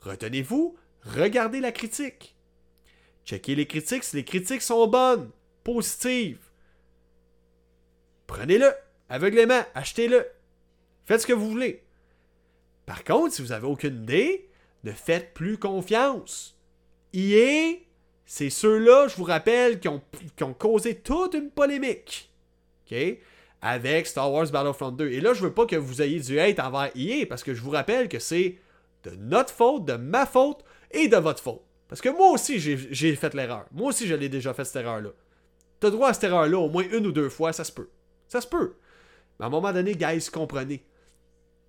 retenez-vous, 0.00 0.76
regardez 1.02 1.60
la 1.60 1.72
critique. 1.72 2.34
Checkez 3.24 3.54
les 3.54 3.66
critiques 3.66 4.04
si 4.04 4.16
les 4.16 4.24
critiques 4.24 4.62
sont 4.62 4.86
bonnes, 4.86 5.30
positives. 5.62 6.40
Prenez-le, 8.26 8.72
aveuglément, 9.08 9.62
achetez-le. 9.74 10.26
Faites 11.04 11.20
ce 11.20 11.26
que 11.26 11.32
vous 11.32 11.50
voulez. 11.50 11.83
Par 12.86 13.04
contre, 13.04 13.34
si 13.34 13.42
vous 13.42 13.48
n'avez 13.48 13.66
aucune 13.66 14.02
idée, 14.02 14.48
ne 14.84 14.92
faites 14.92 15.34
plus 15.34 15.58
confiance. 15.58 16.58
EA, 17.14 17.76
c'est 18.26 18.50
ceux-là, 18.50 19.08
je 19.08 19.16
vous 19.16 19.24
rappelle, 19.24 19.80
qui 19.80 19.88
ont, 19.88 20.02
causé 20.58 20.96
toute 20.96 21.34
une 21.34 21.50
polémique. 21.50 22.30
OK? 22.86 22.96
Avec 23.62 24.06
Star 24.06 24.30
Wars 24.30 24.50
Battlefront 24.50 24.90
2. 24.90 25.08
Et 25.08 25.20
là, 25.20 25.32
je 25.32 25.42
veux 25.42 25.52
pas 25.52 25.66
que 25.66 25.76
vous 25.76 26.02
ayez 26.02 26.20
du 26.20 26.38
hate 26.38 26.60
envers 26.60 26.90
EA, 26.94 27.26
parce 27.26 27.42
que 27.42 27.54
je 27.54 27.62
vous 27.62 27.70
rappelle 27.70 28.08
que 28.08 28.18
c'est 28.18 28.58
de 29.04 29.10
notre 29.16 29.52
faute, 29.52 29.84
de 29.84 29.94
ma 29.94 30.26
faute 30.26 30.64
et 30.90 31.08
de 31.08 31.16
votre 31.16 31.42
faute. 31.42 31.62
Parce 31.88 32.00
que 32.00 32.08
moi 32.08 32.30
aussi, 32.30 32.58
j'ai 32.58 33.14
fait 33.14 33.34
l'erreur. 33.34 33.66
Moi 33.72 33.88
aussi, 33.88 34.06
je 34.06 34.14
l'ai 34.14 34.28
déjà 34.28 34.52
fait 34.52 34.64
cette 34.64 34.82
erreur-là. 34.82 35.10
T'as 35.80 35.90
droit 35.90 36.08
à 36.08 36.14
cette 36.14 36.24
erreur-là 36.24 36.58
au 36.58 36.68
moins 36.68 36.84
une 36.90 37.06
ou 37.06 37.12
deux 37.12 37.28
fois, 37.28 37.52
ça 37.52 37.64
se 37.64 37.72
peut. 37.72 37.88
Ça 38.26 38.40
se 38.40 38.46
peut. 38.46 38.74
Mais 39.38 39.44
à 39.44 39.46
un 39.46 39.50
moment 39.50 39.72
donné, 39.72 39.94
guys, 39.94 40.28
comprenez. 40.32 40.84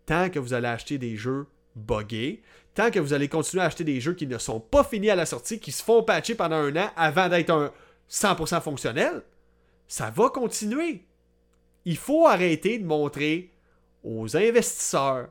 Tant 0.05 0.29
que 0.29 0.39
vous 0.39 0.53
allez 0.53 0.67
acheter 0.67 0.97
des 0.97 1.15
jeux 1.15 1.47
buggés, 1.75 2.41
tant 2.73 2.91
que 2.91 2.99
vous 2.99 3.13
allez 3.13 3.27
continuer 3.27 3.63
à 3.63 3.67
acheter 3.67 3.83
des 3.83 3.99
jeux 3.99 4.13
qui 4.13 4.27
ne 4.27 4.37
sont 4.37 4.59
pas 4.59 4.83
finis 4.83 5.09
à 5.09 5.15
la 5.15 5.25
sortie, 5.25 5.59
qui 5.59 5.71
se 5.71 5.83
font 5.83 6.03
patcher 6.03 6.35
pendant 6.35 6.57
un 6.57 6.75
an 6.75 6.89
avant 6.95 7.29
d'être 7.29 7.49
un 7.49 7.71
100% 8.09 8.61
fonctionnel, 8.61 9.23
ça 9.87 10.09
va 10.09 10.29
continuer. 10.29 11.03
Il 11.85 11.97
faut 11.97 12.27
arrêter 12.27 12.79
de 12.79 12.85
montrer 12.85 13.51
aux 14.03 14.37
investisseurs 14.37 15.29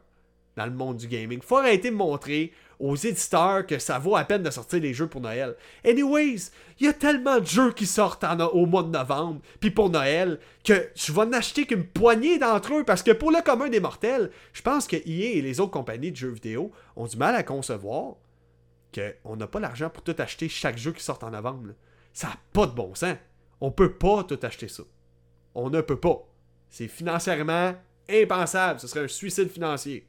dans 0.57 0.67
le 0.67 0.73
monde 0.73 0.99
du 0.99 1.09
gaming, 1.09 1.39
il 1.43 1.47
faut 1.47 1.57
arrêter 1.57 1.91
de 1.91 1.97
montrer 1.97 2.53
aux 2.85 2.97
éditeurs 2.97 3.67
que 3.67 3.79
ça 3.79 3.99
vaut 3.99 4.15
à 4.15 4.25
peine 4.25 4.43
de 4.43 4.51
sortir 4.51 4.79
les 4.79 4.93
jeux 4.93 5.07
pour 5.07 5.23
Noël. 5.23 5.57
Anyways, 5.87 6.51
il 6.79 6.87
y 6.87 6.89
a 6.89 6.93
tellement 6.93 7.41
de 7.41 7.47
jeux 7.47 7.73
qui 7.73 7.87
sortent 7.87 8.25
au 8.53 8.67
mois 8.67 8.83
de 8.83 8.91
novembre, 8.91 9.41
puis 9.59 9.71
pour 9.71 9.89
Noël, 9.89 10.39
que 10.65 10.91
je 10.95 11.11
vais 11.11 11.25
n'acheter 11.25 11.65
qu'une 11.65 11.87
poignée 11.87 12.39
d'entre 12.39 12.75
eux, 12.75 12.85
parce 12.85 13.03
que 13.03 13.13
pour 13.13 13.31
le 13.31 13.41
commun 13.43 13.71
des 13.71 13.81
mortels, 13.81 14.31
je 14.53 14.61
pense 14.61 14.87
que 14.87 14.97
EA 14.97 15.39
et 15.39 15.41
les 15.41 15.61
autres 15.61 15.71
compagnies 15.71 16.11
de 16.11 16.17
jeux 16.17 16.33
vidéo 16.33 16.73
ont 16.95 17.07
du 17.07 17.17
mal 17.17 17.35
à 17.35 17.43
concevoir 17.43 18.17
qu'on 18.93 19.37
n'a 19.37 19.47
pas 19.47 19.61
l'argent 19.61 19.89
pour 19.89 20.03
tout 20.03 20.17
acheter 20.19 20.51
chaque 20.51 20.77
jeu 20.77 20.93
qui 20.93 21.03
sort 21.03 21.19
en 21.23 21.31
novembre. 21.31 21.71
Ça 22.13 22.29
n'a 22.29 22.37
pas 22.53 22.67
de 22.67 22.73
bon 22.73 22.95
sens. 22.95 23.17
On 23.63 23.71
peut 23.71 23.95
pas 23.95 24.25
tout 24.25 24.39
acheter 24.43 24.69
ça. 24.69 24.83
On 25.55 25.71
ne 25.71 25.81
peut 25.81 25.99
pas. 25.99 26.29
C'est 26.69 26.89
financièrement 26.89 27.75
impensable. 28.11 28.79
Ce 28.79 28.89
serait 28.89 29.05
un 29.05 29.09
suicide 29.09 29.51
financier. 29.51 30.07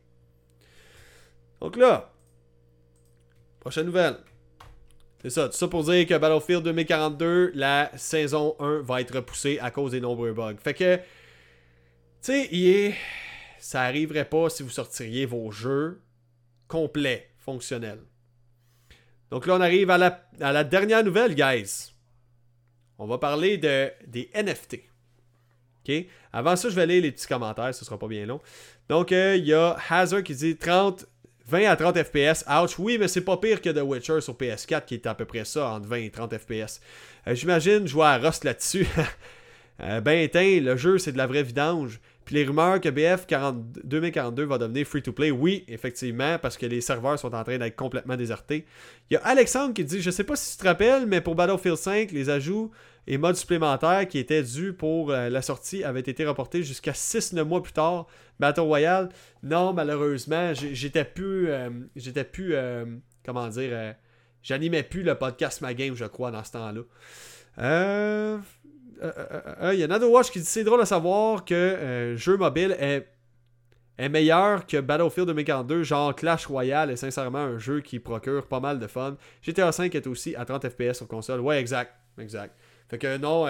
Donc 1.61 1.77
là, 1.77 2.11
Prochaine 3.65 3.87
nouvelle. 3.87 4.17
C'est 5.23 5.31
ça, 5.31 5.49
tout 5.49 5.55
ça 5.55 5.67
pour 5.67 5.83
dire 5.83 6.05
que 6.05 6.15
Battlefield 6.15 6.61
2042, 6.61 7.53
la 7.55 7.89
saison 7.97 8.55
1 8.59 8.81
va 8.81 9.01
être 9.01 9.15
repoussée 9.15 9.57
à 9.57 9.71
cause 9.71 9.93
des 9.93 9.99
nombreux 9.99 10.33
bugs. 10.33 10.53
Fait 10.63 10.75
que, 10.75 10.97
tu 10.97 11.01
sais, 12.21 12.95
ça 13.57 13.81
arriverait 13.81 14.29
pas 14.29 14.51
si 14.51 14.61
vous 14.61 14.69
sortiriez 14.69 15.25
vos 15.25 15.49
jeux 15.49 15.99
complets, 16.67 17.31
fonctionnels. 17.39 18.03
Donc 19.31 19.47
là, 19.47 19.55
on 19.55 19.61
arrive 19.61 19.89
à 19.89 19.97
la, 19.97 20.29
à 20.41 20.51
la 20.51 20.63
dernière 20.63 21.03
nouvelle, 21.03 21.33
guys. 21.33 21.91
On 22.99 23.07
va 23.07 23.17
parler 23.17 23.57
de, 23.57 23.91
des 24.05 24.29
NFT. 24.35 24.77
OK? 25.89 26.05
Avant 26.31 26.55
ça, 26.55 26.69
je 26.69 26.75
vais 26.75 26.85
lire 26.85 27.01
les 27.01 27.11
petits 27.11 27.25
commentaires, 27.25 27.73
ce 27.73 27.83
sera 27.83 27.97
pas 27.97 28.07
bien 28.07 28.27
long. 28.27 28.41
Donc, 28.89 29.11
euh, 29.11 29.35
il 29.35 29.45
y 29.45 29.55
a 29.55 29.75
Hazard 29.89 30.21
qui 30.21 30.35
dit 30.35 30.55
30 30.55 31.07
20 31.47 31.69
à 31.69 31.75
30 31.75 32.03
FPS, 32.03 32.43
ouch, 32.49 32.79
oui, 32.79 32.97
mais 32.99 33.07
c'est 33.07 33.21
pas 33.21 33.37
pire 33.37 33.61
que 33.61 33.69
The 33.69 33.81
Witcher 33.83 34.21
sur 34.21 34.33
PS4 34.33 34.85
qui 34.85 34.95
est 34.95 35.05
à 35.05 35.13
peu 35.13 35.25
près 35.25 35.45
ça, 35.45 35.69
entre 35.69 35.87
20 35.87 35.97
et 35.97 36.09
30 36.09 36.37
FPS. 36.37 36.81
Euh, 37.27 37.35
j'imagine 37.35 37.87
jouer 37.87 38.05
à 38.05 38.17
Rust 38.17 38.43
là-dessus. 38.43 38.87
euh, 39.81 40.01
ben 40.01 40.19
éteint, 40.19 40.59
le 40.59 40.75
jeu 40.75 40.97
c'est 40.97 41.11
de 41.11 41.17
la 41.17 41.27
vraie 41.27 41.43
vidange. 41.43 41.99
Puis 42.25 42.35
les 42.35 42.43
rumeurs 42.43 42.81
que 42.81 42.89
BF 42.89 43.27
2042 43.83 44.45
va 44.45 44.57
devenir 44.57 44.87
free-to-play, 44.87 45.29
oui, 45.29 45.63
effectivement, 45.67 46.39
parce 46.39 46.57
que 46.57 46.65
les 46.65 46.81
serveurs 46.81 47.19
sont 47.19 47.33
en 47.35 47.43
train 47.43 47.59
d'être 47.59 47.75
complètement 47.75 48.15
désertés. 48.15 48.65
Il 49.09 49.13
y 49.13 49.17
a 49.17 49.21
Alexandre 49.23 49.75
qui 49.75 49.85
dit, 49.85 50.01
je 50.01 50.09
sais 50.09 50.23
pas 50.23 50.35
si 50.35 50.57
tu 50.57 50.63
te 50.63 50.67
rappelles, 50.67 51.05
mais 51.05 51.21
pour 51.21 51.35
Battlefield 51.35 51.77
5, 51.77 52.11
les 52.11 52.31
ajouts 52.31 52.71
et 53.05 53.19
modes 53.19 53.35
supplémentaires 53.35 54.07
qui 54.07 54.17
étaient 54.17 54.41
dus 54.41 54.73
pour 54.73 55.11
euh, 55.11 55.29
la 55.29 55.43
sortie 55.43 55.83
avaient 55.83 55.99
été 55.99 56.25
reportés 56.25 56.63
jusqu'à 56.63 56.93
6-9 56.93 57.43
mois 57.43 57.61
plus 57.61 57.73
tard. 57.73 58.07
Battle 58.39 58.61
Royale, 58.61 59.09
non, 59.43 59.73
malheureusement, 59.73 60.53
j'étais 60.53 61.05
plus, 61.05 61.49
euh, 61.49 61.69
j'étais 61.95 62.23
plus, 62.23 62.55
euh, 62.55 62.85
comment 63.23 63.47
dire, 63.49 63.93
j'animais 64.41 64.81
plus 64.81 65.03
le 65.03 65.13
podcast 65.13 65.61
Ma 65.61 65.75
Game, 65.75 65.95
je 65.95 66.05
crois, 66.05 66.31
dans 66.31 66.43
ce 66.43 66.53
temps-là. 66.53 66.81
Euh... 67.59 68.39
Euh, 69.01 69.11
euh, 69.17 69.41
euh, 69.61 69.73
il 69.73 69.79
y 69.79 69.83
a 69.83 69.87
Nado 69.87 70.09
Watch 70.09 70.31
qui 70.31 70.39
dit 70.39 70.45
c'est 70.45 70.63
drôle 70.63 70.81
à 70.81 70.85
savoir 70.85 71.43
que 71.45 72.15
jeu 72.17 72.37
mobile 72.37 72.75
est, 72.79 73.07
meilleur 74.09 74.65
que 74.65 74.77
Battlefield 74.77 75.27
2042, 75.27 75.83
genre 75.83 76.15
Clash 76.15 76.45
Royale 76.47 76.91
est 76.91 76.97
sincèrement 76.97 77.39
un 77.39 77.57
jeu 77.57 77.81
qui 77.81 77.99
procure 77.99 78.47
pas 78.47 78.59
mal 78.59 78.79
de 78.79 78.87
fun. 78.87 79.17
GTA 79.41 79.71
5 79.71 79.93
est 79.95 80.07
aussi 80.07 80.35
à 80.35 80.45
30 80.45 80.69
FPS 80.69 80.97
sur 80.97 81.07
console. 81.07 81.39
Ouais, 81.39 81.59
exact. 81.59 81.93
Exact. 82.17 82.55
Fait 82.89 82.97
que 82.97 83.17
non, 83.17 83.47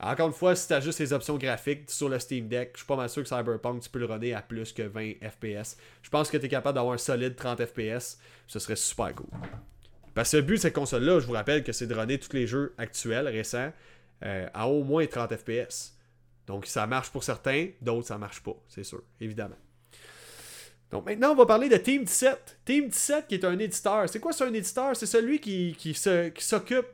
encore 0.00 0.26
une 0.28 0.34
fois, 0.34 0.54
si 0.54 0.66
tu 0.66 0.74
as 0.74 0.80
juste 0.80 0.98
les 0.98 1.12
options 1.12 1.38
graphiques 1.38 1.90
sur 1.90 2.08
le 2.08 2.18
Steam 2.18 2.48
Deck, 2.48 2.70
je 2.74 2.78
suis 2.78 2.86
pas 2.86 2.96
mal 2.96 3.08
sûr 3.08 3.22
que 3.22 3.28
Cyberpunk, 3.28 3.82
tu 3.82 3.88
peux 3.88 4.00
le 4.00 4.06
runner 4.06 4.34
à 4.34 4.42
plus 4.42 4.72
que 4.72 4.82
20 4.82 5.14
FPS. 5.22 5.76
Je 6.02 6.10
pense 6.10 6.30
que 6.30 6.36
tu 6.36 6.46
es 6.46 6.48
capable 6.48 6.74
d'avoir 6.74 6.94
un 6.94 6.98
solide 6.98 7.36
30 7.36 7.64
FPS. 7.64 8.18
Ce 8.46 8.58
serait 8.58 8.76
super 8.76 9.14
cool. 9.14 9.28
Parce 10.14 10.30
que 10.30 10.36
le 10.36 10.42
but 10.44 10.54
de 10.54 10.60
cette 10.60 10.74
console-là, 10.74 11.18
je 11.20 11.26
vous 11.26 11.32
rappelle 11.32 11.64
que 11.64 11.72
c'est 11.72 11.86
de 11.86 11.94
runner 11.94 12.18
tous 12.18 12.32
les 12.34 12.46
jeux 12.46 12.72
actuels, 12.78 13.26
récents, 13.26 13.72
euh, 14.24 14.48
à 14.52 14.68
au 14.68 14.84
moins 14.84 15.06
30 15.06 15.36
FPS. 15.36 15.96
Donc 16.46 16.66
ça 16.66 16.86
marche 16.86 17.10
pour 17.10 17.24
certains, 17.24 17.68
d'autres 17.80 18.08
ça 18.08 18.18
marche 18.18 18.42
pas, 18.42 18.56
c'est 18.68 18.84
sûr, 18.84 19.02
évidemment. 19.20 19.56
Donc 20.90 21.06
maintenant, 21.06 21.32
on 21.32 21.34
va 21.34 21.46
parler 21.46 21.68
de 21.68 21.76
Team 21.76 22.04
17. 22.04 22.58
Team 22.64 22.88
17 22.88 23.26
qui 23.26 23.34
est 23.34 23.44
un 23.44 23.58
éditeur. 23.58 24.08
C'est 24.08 24.20
quoi 24.20 24.32
c'est 24.32 24.44
un 24.44 24.52
éditeur? 24.52 24.94
C'est 24.94 25.06
celui 25.06 25.40
qui, 25.40 25.74
qui 25.76 25.94
s'occupe 25.94 26.86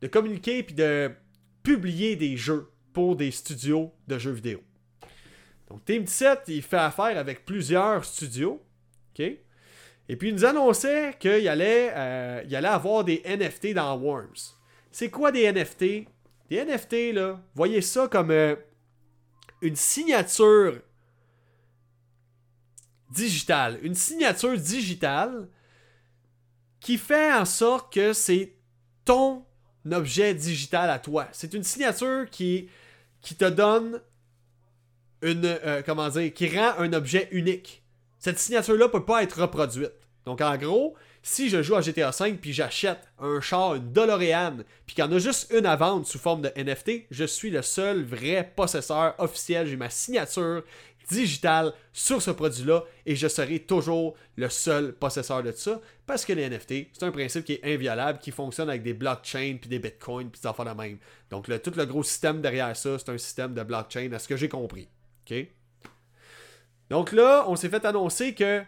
de 0.00 0.06
communiquer 0.08 0.62
puis 0.62 0.74
de 0.74 1.10
publier 1.62 2.16
des 2.16 2.36
jeux 2.36 2.68
pour 2.92 3.14
des 3.16 3.30
studios 3.30 3.92
de 4.08 4.18
jeux 4.18 4.32
vidéo. 4.32 4.60
Donc 5.68 5.84
Team 5.84 6.04
17, 6.04 6.40
il 6.48 6.62
fait 6.62 6.76
affaire 6.76 7.16
avec 7.18 7.44
plusieurs 7.44 8.04
studios. 8.04 8.60
Et 9.18 10.16
puis 10.16 10.28
il 10.28 10.34
nous 10.34 10.44
annonçait 10.44 11.14
qu'il 11.18 11.48
allait, 11.48 11.92
euh, 11.94 12.42
allait 12.42 12.68
avoir 12.68 13.04
des 13.04 13.22
NFT 13.24 13.74
dans 13.74 13.96
Worms. 13.96 14.54
C'est 14.90 15.10
quoi 15.10 15.32
des 15.32 15.50
NFT 15.50 16.06
des 16.54 16.64
NFT, 16.64 17.14
là, 17.14 17.40
voyez 17.54 17.80
ça 17.80 18.08
comme 18.08 18.30
euh, 18.30 18.54
une 19.60 19.76
signature 19.76 20.80
digitale. 23.10 23.78
Une 23.82 23.94
signature 23.94 24.56
digitale 24.56 25.48
qui 26.80 26.98
fait 26.98 27.32
en 27.32 27.44
sorte 27.44 27.92
que 27.92 28.12
c'est 28.12 28.54
ton 29.04 29.44
objet 29.90 30.34
digital 30.34 30.90
à 30.90 30.98
toi. 30.98 31.28
C'est 31.32 31.54
une 31.54 31.64
signature 31.64 32.28
qui, 32.30 32.68
qui 33.20 33.34
te 33.34 33.44
donne 33.44 34.00
une. 35.22 35.44
Euh, 35.44 35.82
comment 35.84 36.08
dire 36.08 36.32
Qui 36.32 36.56
rend 36.56 36.74
un 36.78 36.92
objet 36.92 37.28
unique. 37.32 37.82
Cette 38.18 38.38
signature-là 38.38 38.88
peut 38.88 39.04
pas 39.04 39.22
être 39.22 39.40
reproduite. 39.40 39.92
Donc 40.24 40.40
en 40.40 40.56
gros, 40.56 40.94
si 41.26 41.48
je 41.48 41.62
joue 41.62 41.74
à 41.74 41.80
GTA 41.80 42.10
V 42.10 42.34
puis 42.34 42.52
j'achète 42.52 42.98
un 43.18 43.40
char, 43.40 43.76
une 43.76 43.92
DeLorean, 43.92 44.58
puis 44.86 44.94
qu'il 44.94 45.04
y 45.04 45.08
en 45.08 45.10
a 45.10 45.18
juste 45.18 45.50
une 45.52 45.64
à 45.64 45.74
vendre 45.74 46.06
sous 46.06 46.18
forme 46.18 46.42
de 46.42 46.52
NFT, 46.54 47.06
je 47.10 47.24
suis 47.24 47.50
le 47.50 47.62
seul 47.62 48.04
vrai 48.04 48.52
possesseur 48.54 49.14
officiel. 49.18 49.66
J'ai 49.66 49.76
ma 49.76 49.88
signature 49.88 50.62
digitale 51.08 51.72
sur 51.94 52.20
ce 52.20 52.30
produit-là 52.30 52.84
et 53.06 53.16
je 53.16 53.26
serai 53.26 53.58
toujours 53.60 54.14
le 54.36 54.50
seul 54.50 54.92
possesseur 54.92 55.42
de 55.42 55.52
ça 55.52 55.80
parce 56.06 56.26
que 56.26 56.34
les 56.34 56.48
NFT, 56.48 56.88
c'est 56.92 57.04
un 57.04 57.10
principe 57.10 57.46
qui 57.46 57.54
est 57.54 57.74
inviolable, 57.74 58.18
qui 58.18 58.30
fonctionne 58.30 58.68
avec 58.68 58.82
des 58.82 58.92
blockchains 58.94 59.56
puis 59.58 59.70
des 59.70 59.78
bitcoins 59.78 60.28
puis 60.28 60.42
des 60.42 60.46
affaires 60.46 60.66
de 60.66 60.78
même. 60.78 60.98
Donc 61.30 61.48
le, 61.48 61.58
tout 61.58 61.72
le 61.74 61.86
gros 61.86 62.02
système 62.02 62.42
derrière 62.42 62.76
ça, 62.76 62.98
c'est 62.98 63.08
un 63.08 63.18
système 63.18 63.54
de 63.54 63.62
blockchain 63.62 64.12
à 64.12 64.18
ce 64.18 64.28
que 64.28 64.36
j'ai 64.36 64.50
compris. 64.50 64.88
OK? 65.26 65.46
Donc 66.90 67.12
là, 67.12 67.46
on 67.48 67.56
s'est 67.56 67.70
fait 67.70 67.84
annoncer 67.86 68.34
que 68.34 68.62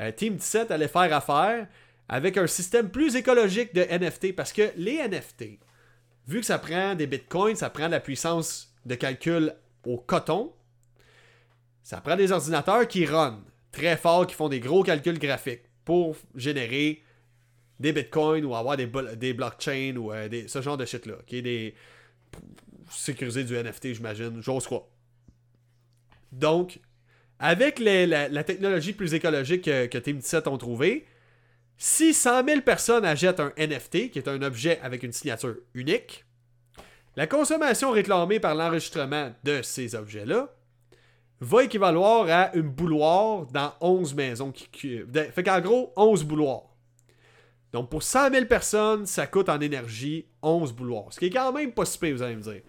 euh, 0.00 0.12
Team 0.12 0.36
17 0.36 0.70
allait 0.70 0.88
faire 0.88 1.12
affaire 1.12 1.66
avec 2.08 2.36
un 2.36 2.46
système 2.46 2.90
plus 2.90 3.16
écologique 3.16 3.74
de 3.74 3.82
NFT 3.82 4.34
parce 4.34 4.52
que 4.52 4.72
les 4.76 4.96
NFT, 5.08 5.58
vu 6.26 6.40
que 6.40 6.46
ça 6.46 6.58
prend 6.58 6.94
des 6.94 7.06
bitcoins, 7.06 7.56
ça 7.56 7.70
prend 7.70 7.86
de 7.86 7.92
la 7.92 8.00
puissance 8.00 8.74
de 8.86 8.94
calcul 8.94 9.54
au 9.84 9.98
coton, 9.98 10.52
ça 11.82 12.00
prend 12.00 12.16
des 12.16 12.32
ordinateurs 12.32 12.86
qui 12.86 13.06
run 13.06 13.42
très 13.72 13.96
fort, 13.96 14.26
qui 14.26 14.34
font 14.34 14.48
des 14.48 14.60
gros 14.60 14.82
calculs 14.82 15.18
graphiques 15.18 15.62
pour 15.84 16.16
générer 16.34 17.02
des 17.78 17.92
bitcoins 17.92 18.44
ou 18.44 18.54
avoir 18.54 18.76
des, 18.76 18.90
des 19.16 19.32
blockchains 19.32 19.96
ou 19.96 20.12
euh, 20.12 20.28
ce 20.46 20.60
genre 20.60 20.76
de 20.76 20.84
shit-là. 20.84 21.14
qui 21.26 21.42
des... 21.42 21.74
sécuriser 22.90 23.44
du 23.44 23.54
NFT, 23.54 23.94
j'imagine. 23.94 24.40
J'ose 24.42 24.66
quoi. 24.66 24.88
Donc, 26.30 26.78
avec 27.40 27.78
la, 27.78 28.44
technologie 28.44 28.92
plus 28.92 29.14
écologique 29.14 29.64
que, 29.64 29.98
Team 29.98 30.18
17 30.18 30.46
ont 30.46 30.58
trouvé, 30.58 31.06
si 31.78 32.12
100 32.12 32.44
000 32.46 32.60
personnes 32.60 33.06
achètent 33.06 33.40
un 33.40 33.52
NFT, 33.56 34.10
qui 34.10 34.18
est 34.18 34.28
un 34.28 34.42
objet 34.42 34.78
avec 34.82 35.02
une 35.02 35.12
signature 35.12 35.56
unique, 35.72 36.26
la 37.16 37.26
consommation 37.26 37.90
réclamée 37.90 38.38
par 38.38 38.54
l'enregistrement 38.54 39.34
de 39.42 39.62
ces 39.62 39.94
objets-là 39.94 40.54
va 41.40 41.64
équivaloir 41.64 42.28
à 42.28 42.54
une 42.54 42.68
bouloire 42.68 43.46
dans 43.46 43.72
11 43.80 44.14
maisons. 44.14 44.52
Qui, 44.52 45.00
fait 45.32 45.42
qu'en 45.42 45.60
gros, 45.60 45.92
11 45.96 46.24
bouloirs. 46.24 46.64
Donc 47.72 47.88
pour 47.88 48.02
100 48.02 48.32
000 48.32 48.44
personnes, 48.44 49.06
ça 49.06 49.26
coûte 49.26 49.48
en 49.48 49.60
énergie 49.60 50.26
11 50.42 50.74
bouloirs. 50.74 51.06
Ce 51.10 51.18
qui 51.18 51.26
est 51.26 51.30
quand 51.30 51.52
même 51.52 51.72
pas 51.72 51.86
super, 51.86 52.12
vous 52.12 52.22
allez 52.22 52.36
me 52.36 52.42
dire. 52.42 52.60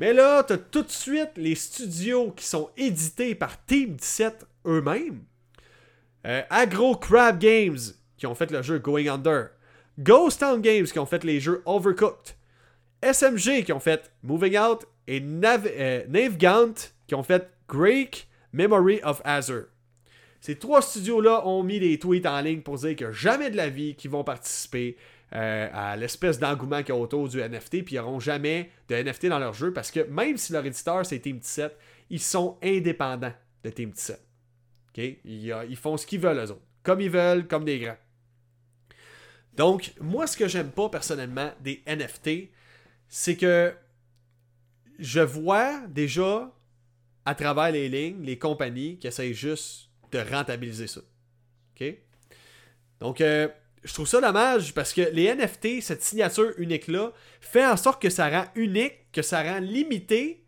Mais 0.00 0.12
là, 0.12 0.42
t'as 0.42 0.56
tout 0.56 0.82
de 0.82 0.90
suite 0.90 1.30
les 1.36 1.54
studios 1.54 2.32
qui 2.32 2.44
sont 2.44 2.70
édités 2.76 3.34
par 3.34 3.64
Team 3.64 3.94
17 3.94 4.46
eux-mêmes. 4.66 5.22
Euh, 6.26 6.42
Agro 6.50 6.96
Crab 6.96 7.38
Games 7.38 7.78
qui 8.16 8.26
ont 8.26 8.34
fait 8.34 8.50
le 8.50 8.62
jeu 8.62 8.78
Going 8.78 9.06
Under. 9.08 9.50
Ghost 9.98 10.40
Town 10.40 10.60
Games 10.60 10.86
qui 10.86 10.98
ont 10.98 11.06
fait 11.06 11.22
les 11.22 11.38
jeux 11.38 11.62
Overcooked. 11.66 12.34
SMG 13.02 13.64
qui 13.64 13.72
ont 13.72 13.80
fait 13.80 14.10
Moving 14.22 14.58
Out 14.58 14.86
et 15.06 15.20
Nav 15.20 15.66
euh, 15.66 16.04
Navegant 16.08 16.74
qui 17.06 17.14
ont 17.14 17.22
fait 17.22 17.50
Greek 17.68 18.28
Memory 18.52 19.00
of 19.04 19.20
Azure. 19.24 19.66
Ces 20.40 20.56
trois 20.56 20.82
studios-là 20.82 21.46
ont 21.46 21.62
mis 21.62 21.80
des 21.80 21.98
tweets 21.98 22.26
en 22.26 22.40
ligne 22.40 22.60
pour 22.60 22.76
dire 22.76 22.96
que 22.96 23.12
jamais 23.12 23.50
de 23.50 23.56
la 23.56 23.68
vie 23.68 23.94
qu'ils 23.94 24.10
vont 24.10 24.24
participer 24.24 24.96
euh, 25.34 25.68
à 25.72 25.96
l'espèce 25.96 26.38
d'engouement 26.38 26.82
qu'il 26.82 26.94
y 26.94 26.98
a 26.98 27.00
autour 27.00 27.28
du 27.28 27.40
NFT, 27.40 27.84
puis 27.84 27.96
ils 27.96 27.96
n'auront 27.96 28.20
jamais 28.20 28.70
de 28.88 28.94
NFT 28.94 29.26
dans 29.26 29.38
leur 29.38 29.52
jeu 29.52 29.72
parce 29.72 29.90
que 29.90 30.00
même 30.00 30.36
si 30.36 30.52
leur 30.52 30.64
éditeur 30.64 31.04
c'est 31.04 31.18
Team 31.18 31.38
17, 31.38 31.76
ils 32.10 32.20
sont 32.20 32.58
indépendants 32.62 33.32
de 33.64 33.70
Team 33.70 33.90
17. 33.90 34.20
OK? 34.88 35.04
Ils, 35.24 35.76
font 35.76 35.96
ce 35.96 36.06
qu'ils 36.06 36.20
veulent 36.20 36.38
eux 36.38 36.50
autres. 36.50 36.62
Comme 36.82 37.00
ils 37.00 37.10
veulent, 37.10 37.46
comme 37.48 37.64
des 37.64 37.80
grands. 37.80 37.96
Donc, 39.56 39.92
moi, 40.00 40.26
ce 40.26 40.36
que 40.36 40.48
j'aime 40.48 40.70
pas 40.70 40.88
personnellement 40.88 41.52
des 41.60 41.82
NFT, 41.86 42.50
c'est 43.08 43.36
que 43.36 43.74
je 44.98 45.20
vois 45.20 45.86
déjà 45.88 46.52
à 47.24 47.34
travers 47.34 47.72
les 47.72 47.88
lignes 47.88 48.22
les 48.22 48.38
compagnies 48.38 48.98
qui 48.98 49.06
essayent 49.06 49.34
juste 49.34 49.90
de 50.12 50.18
rentabiliser 50.18 50.86
ça. 50.86 51.00
Donc, 53.00 53.20
euh, 53.20 53.48
je 53.84 53.92
trouve 53.92 54.08
ça 54.08 54.20
dommage 54.20 54.72
parce 54.72 54.94
que 54.94 55.02
les 55.12 55.34
NFT, 55.34 55.82
cette 55.82 56.02
signature 56.02 56.52
unique-là, 56.56 57.12
fait 57.40 57.66
en 57.66 57.76
sorte 57.76 58.00
que 58.00 58.08
ça 58.08 58.30
rend 58.30 58.46
unique, 58.54 59.12
que 59.12 59.20
ça 59.20 59.42
rend 59.42 59.60
limité 59.60 60.46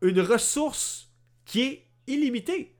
une 0.00 0.20
ressource 0.20 1.12
qui 1.44 1.62
est 1.62 1.86
illimitée. 2.06 2.76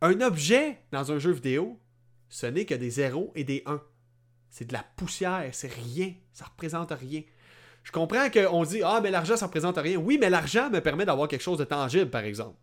Un 0.00 0.20
objet 0.20 0.80
dans 0.92 1.10
un 1.10 1.18
jeu 1.18 1.32
vidéo, 1.32 1.80
ce 2.28 2.46
n'est 2.46 2.64
que 2.64 2.74
des 2.74 2.90
zéros 2.90 3.32
et 3.34 3.42
des 3.42 3.62
1. 3.66 3.82
C'est 4.48 4.66
de 4.66 4.72
la 4.72 4.84
poussière, 4.96 5.48
c'est 5.52 5.72
rien, 5.72 6.14
ça 6.32 6.44
représente 6.44 6.92
rien. 6.92 7.22
Je 7.82 7.92
comprends 7.92 8.30
qu'on 8.30 8.62
dit 8.64 8.82
Ah, 8.84 9.00
mais 9.02 9.10
l'argent, 9.10 9.36
ça 9.36 9.46
représente 9.46 9.78
rien. 9.78 9.96
Oui, 9.96 10.18
mais 10.20 10.30
l'argent 10.30 10.70
me 10.70 10.80
permet 10.80 11.04
d'avoir 11.04 11.28
quelque 11.28 11.42
chose 11.42 11.58
de 11.58 11.64
tangible, 11.64 12.10
par 12.10 12.24
exemple. 12.24 12.58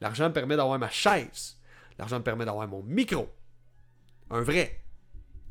L'argent 0.00 0.28
me 0.28 0.34
permet 0.34 0.56
d'avoir 0.56 0.78
ma 0.78 0.90
chaise. 0.90 1.56
L'argent 1.98 2.18
me 2.18 2.24
permet 2.24 2.44
d'avoir 2.44 2.66
mon 2.68 2.82
micro. 2.82 3.28
Un 4.30 4.42
vrai. 4.42 4.83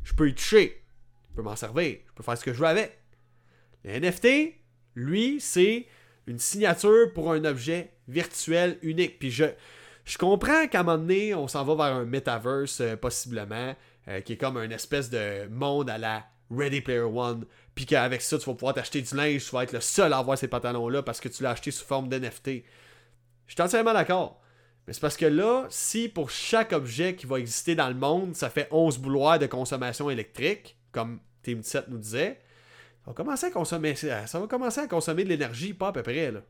Je 0.03 0.13
peux 0.13 0.29
y 0.29 0.33
toucher. 0.33 0.83
Je 1.29 1.35
peux 1.35 1.41
m'en 1.41 1.55
servir. 1.55 1.97
Je 2.05 2.13
peux 2.13 2.23
faire 2.23 2.37
ce 2.37 2.43
que 2.43 2.53
je 2.53 2.59
veux 2.59 2.67
avec. 2.67 2.97
Le 3.83 3.99
NFT, 3.99 4.55
lui, 4.95 5.39
c'est 5.39 5.87
une 6.27 6.39
signature 6.39 7.11
pour 7.13 7.31
un 7.31 7.43
objet 7.45 7.91
virtuel 8.07 8.77
unique. 8.81 9.19
Puis 9.19 9.31
je, 9.31 9.45
je 10.05 10.17
comprends 10.17 10.67
qu'à 10.67 10.81
un 10.81 10.83
moment 10.83 10.97
donné, 10.97 11.33
on 11.35 11.47
s'en 11.47 11.63
va 11.63 11.75
vers 11.75 11.95
un 11.97 12.05
metaverse, 12.05 12.81
euh, 12.81 12.95
possiblement, 12.95 13.75
euh, 14.07 14.21
qui 14.21 14.33
est 14.33 14.37
comme 14.37 14.57
une 14.57 14.71
espèce 14.71 15.09
de 15.09 15.47
monde 15.47 15.89
à 15.89 15.97
la 15.97 16.25
Ready 16.51 16.81
Player 16.81 16.99
One, 16.99 17.45
puis 17.73 17.85
qu'avec 17.85 18.21
ça, 18.21 18.37
tu 18.37 18.45
vas 18.45 18.53
pouvoir 18.53 18.73
t'acheter 18.73 19.01
du 19.01 19.15
linge, 19.15 19.45
tu 19.45 19.51
vas 19.51 19.63
être 19.63 19.71
le 19.71 19.81
seul 19.81 20.13
à 20.13 20.17
avoir 20.19 20.37
ces 20.37 20.47
pantalons-là 20.47 21.01
parce 21.01 21.19
que 21.19 21.29
tu 21.29 21.41
l'as 21.43 21.51
acheté 21.51 21.71
sous 21.71 21.85
forme 21.85 22.09
d'NFT. 22.09 22.63
Je 23.47 23.53
suis 23.53 23.61
entièrement 23.61 23.93
d'accord. 23.93 24.41
Mais 24.85 24.93
c'est 24.93 24.99
parce 24.99 25.17
que 25.17 25.25
là, 25.25 25.65
si 25.69 26.09
pour 26.09 26.29
chaque 26.29 26.73
objet 26.73 27.15
qui 27.15 27.25
va 27.25 27.39
exister 27.39 27.75
dans 27.75 27.87
le 27.87 27.95
monde, 27.95 28.35
ça 28.35 28.49
fait 28.49 28.67
11 28.71 28.97
bouloirs 28.97 29.39
de 29.39 29.45
consommation 29.45 30.09
électrique, 30.09 30.77
comme 30.91 31.19
Team 31.41 31.63
7 31.63 31.87
nous 31.87 31.97
disait, 31.97 32.41
ça 33.03 33.11
va 33.11 33.13
commencer 33.13 33.45
à 33.47 33.51
consommer, 33.51 33.95
ça 33.95 34.25
va 34.33 34.47
commencer 34.47 34.81
à 34.81 34.87
consommer 34.87 35.23
de 35.23 35.29
l'énergie, 35.29 35.73
pas 35.73 35.89
à 35.89 35.91
peu 35.91 36.03
près. 36.03 36.31
Là. 36.31 36.41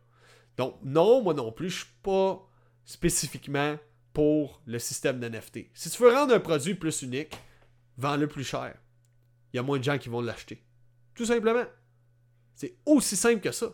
Donc, 0.57 0.77
non, 0.83 1.21
moi 1.21 1.33
non 1.33 1.51
plus, 1.51 1.69
je 1.69 1.77
suis 1.77 1.93
pas 2.01 2.47
spécifiquement 2.85 3.77
pour 4.13 4.61
le 4.65 4.77
système 4.79 5.19
d'NFT. 5.19 5.69
Si 5.73 5.89
tu 5.89 6.01
veux 6.03 6.13
rendre 6.13 6.33
un 6.33 6.39
produit 6.39 6.75
plus 6.75 7.01
unique, 7.01 7.35
vends-le 7.97 8.27
plus 8.27 8.43
cher. 8.43 8.75
Il 9.51 9.57
y 9.57 9.59
a 9.59 9.63
moins 9.63 9.79
de 9.79 9.83
gens 9.83 9.97
qui 9.97 10.09
vont 10.09 10.21
l'acheter. 10.21 10.63
Tout 11.15 11.25
simplement. 11.25 11.65
C'est 12.55 12.77
aussi 12.85 13.15
simple 13.15 13.41
que 13.41 13.51
ça. 13.51 13.73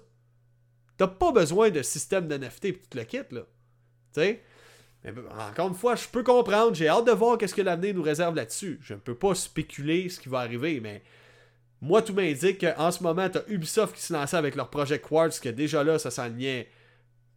T'as 0.98 1.08
pas 1.08 1.32
besoin 1.32 1.70
de 1.70 1.82
système 1.82 2.28
d'NFT 2.28 2.74
pour 2.74 2.88
tout 2.90 2.98
le 2.98 3.04
kit, 3.04 3.18
là. 3.32 3.42
Tu 4.14 4.22
sais? 4.22 4.44
Encore 5.06 5.70
une 5.70 5.76
fois, 5.76 5.96
je 5.96 6.08
peux 6.08 6.24
comprendre. 6.24 6.76
J'ai 6.76 6.88
hâte 6.88 7.06
de 7.06 7.12
voir 7.12 7.38
qu'est-ce 7.38 7.56
que 7.56 7.62
l'avenir 7.62 7.96
nous 7.96 8.02
réserve 8.02 8.36
là-dessus. 8.36 8.80
Je 8.82 8.94
ne 8.94 9.00
peux 9.00 9.16
pas 9.16 9.34
spéculer 9.34 10.10
ce 10.10 10.20
qui 10.20 10.30
va 10.30 10.40
arriver, 10.40 10.80
mais 10.80 11.02
moi, 11.82 12.02
tout 12.02 12.14
m'indique 12.14 12.60
qu'en 12.60 12.92
ce 12.92 13.02
moment, 13.02 13.30
t'as 13.30 13.42
Ubisoft 13.48 13.96
qui 13.96 14.02
se 14.02 14.12
lançait 14.12 14.38
avec 14.38 14.56
leur 14.56 14.70
projet 14.70 15.00
Quartz, 15.00 15.40
que 15.40 15.50
déjà 15.50 15.84
là, 15.84 15.98
ça 15.98 16.12
s'enlignait 16.12 16.68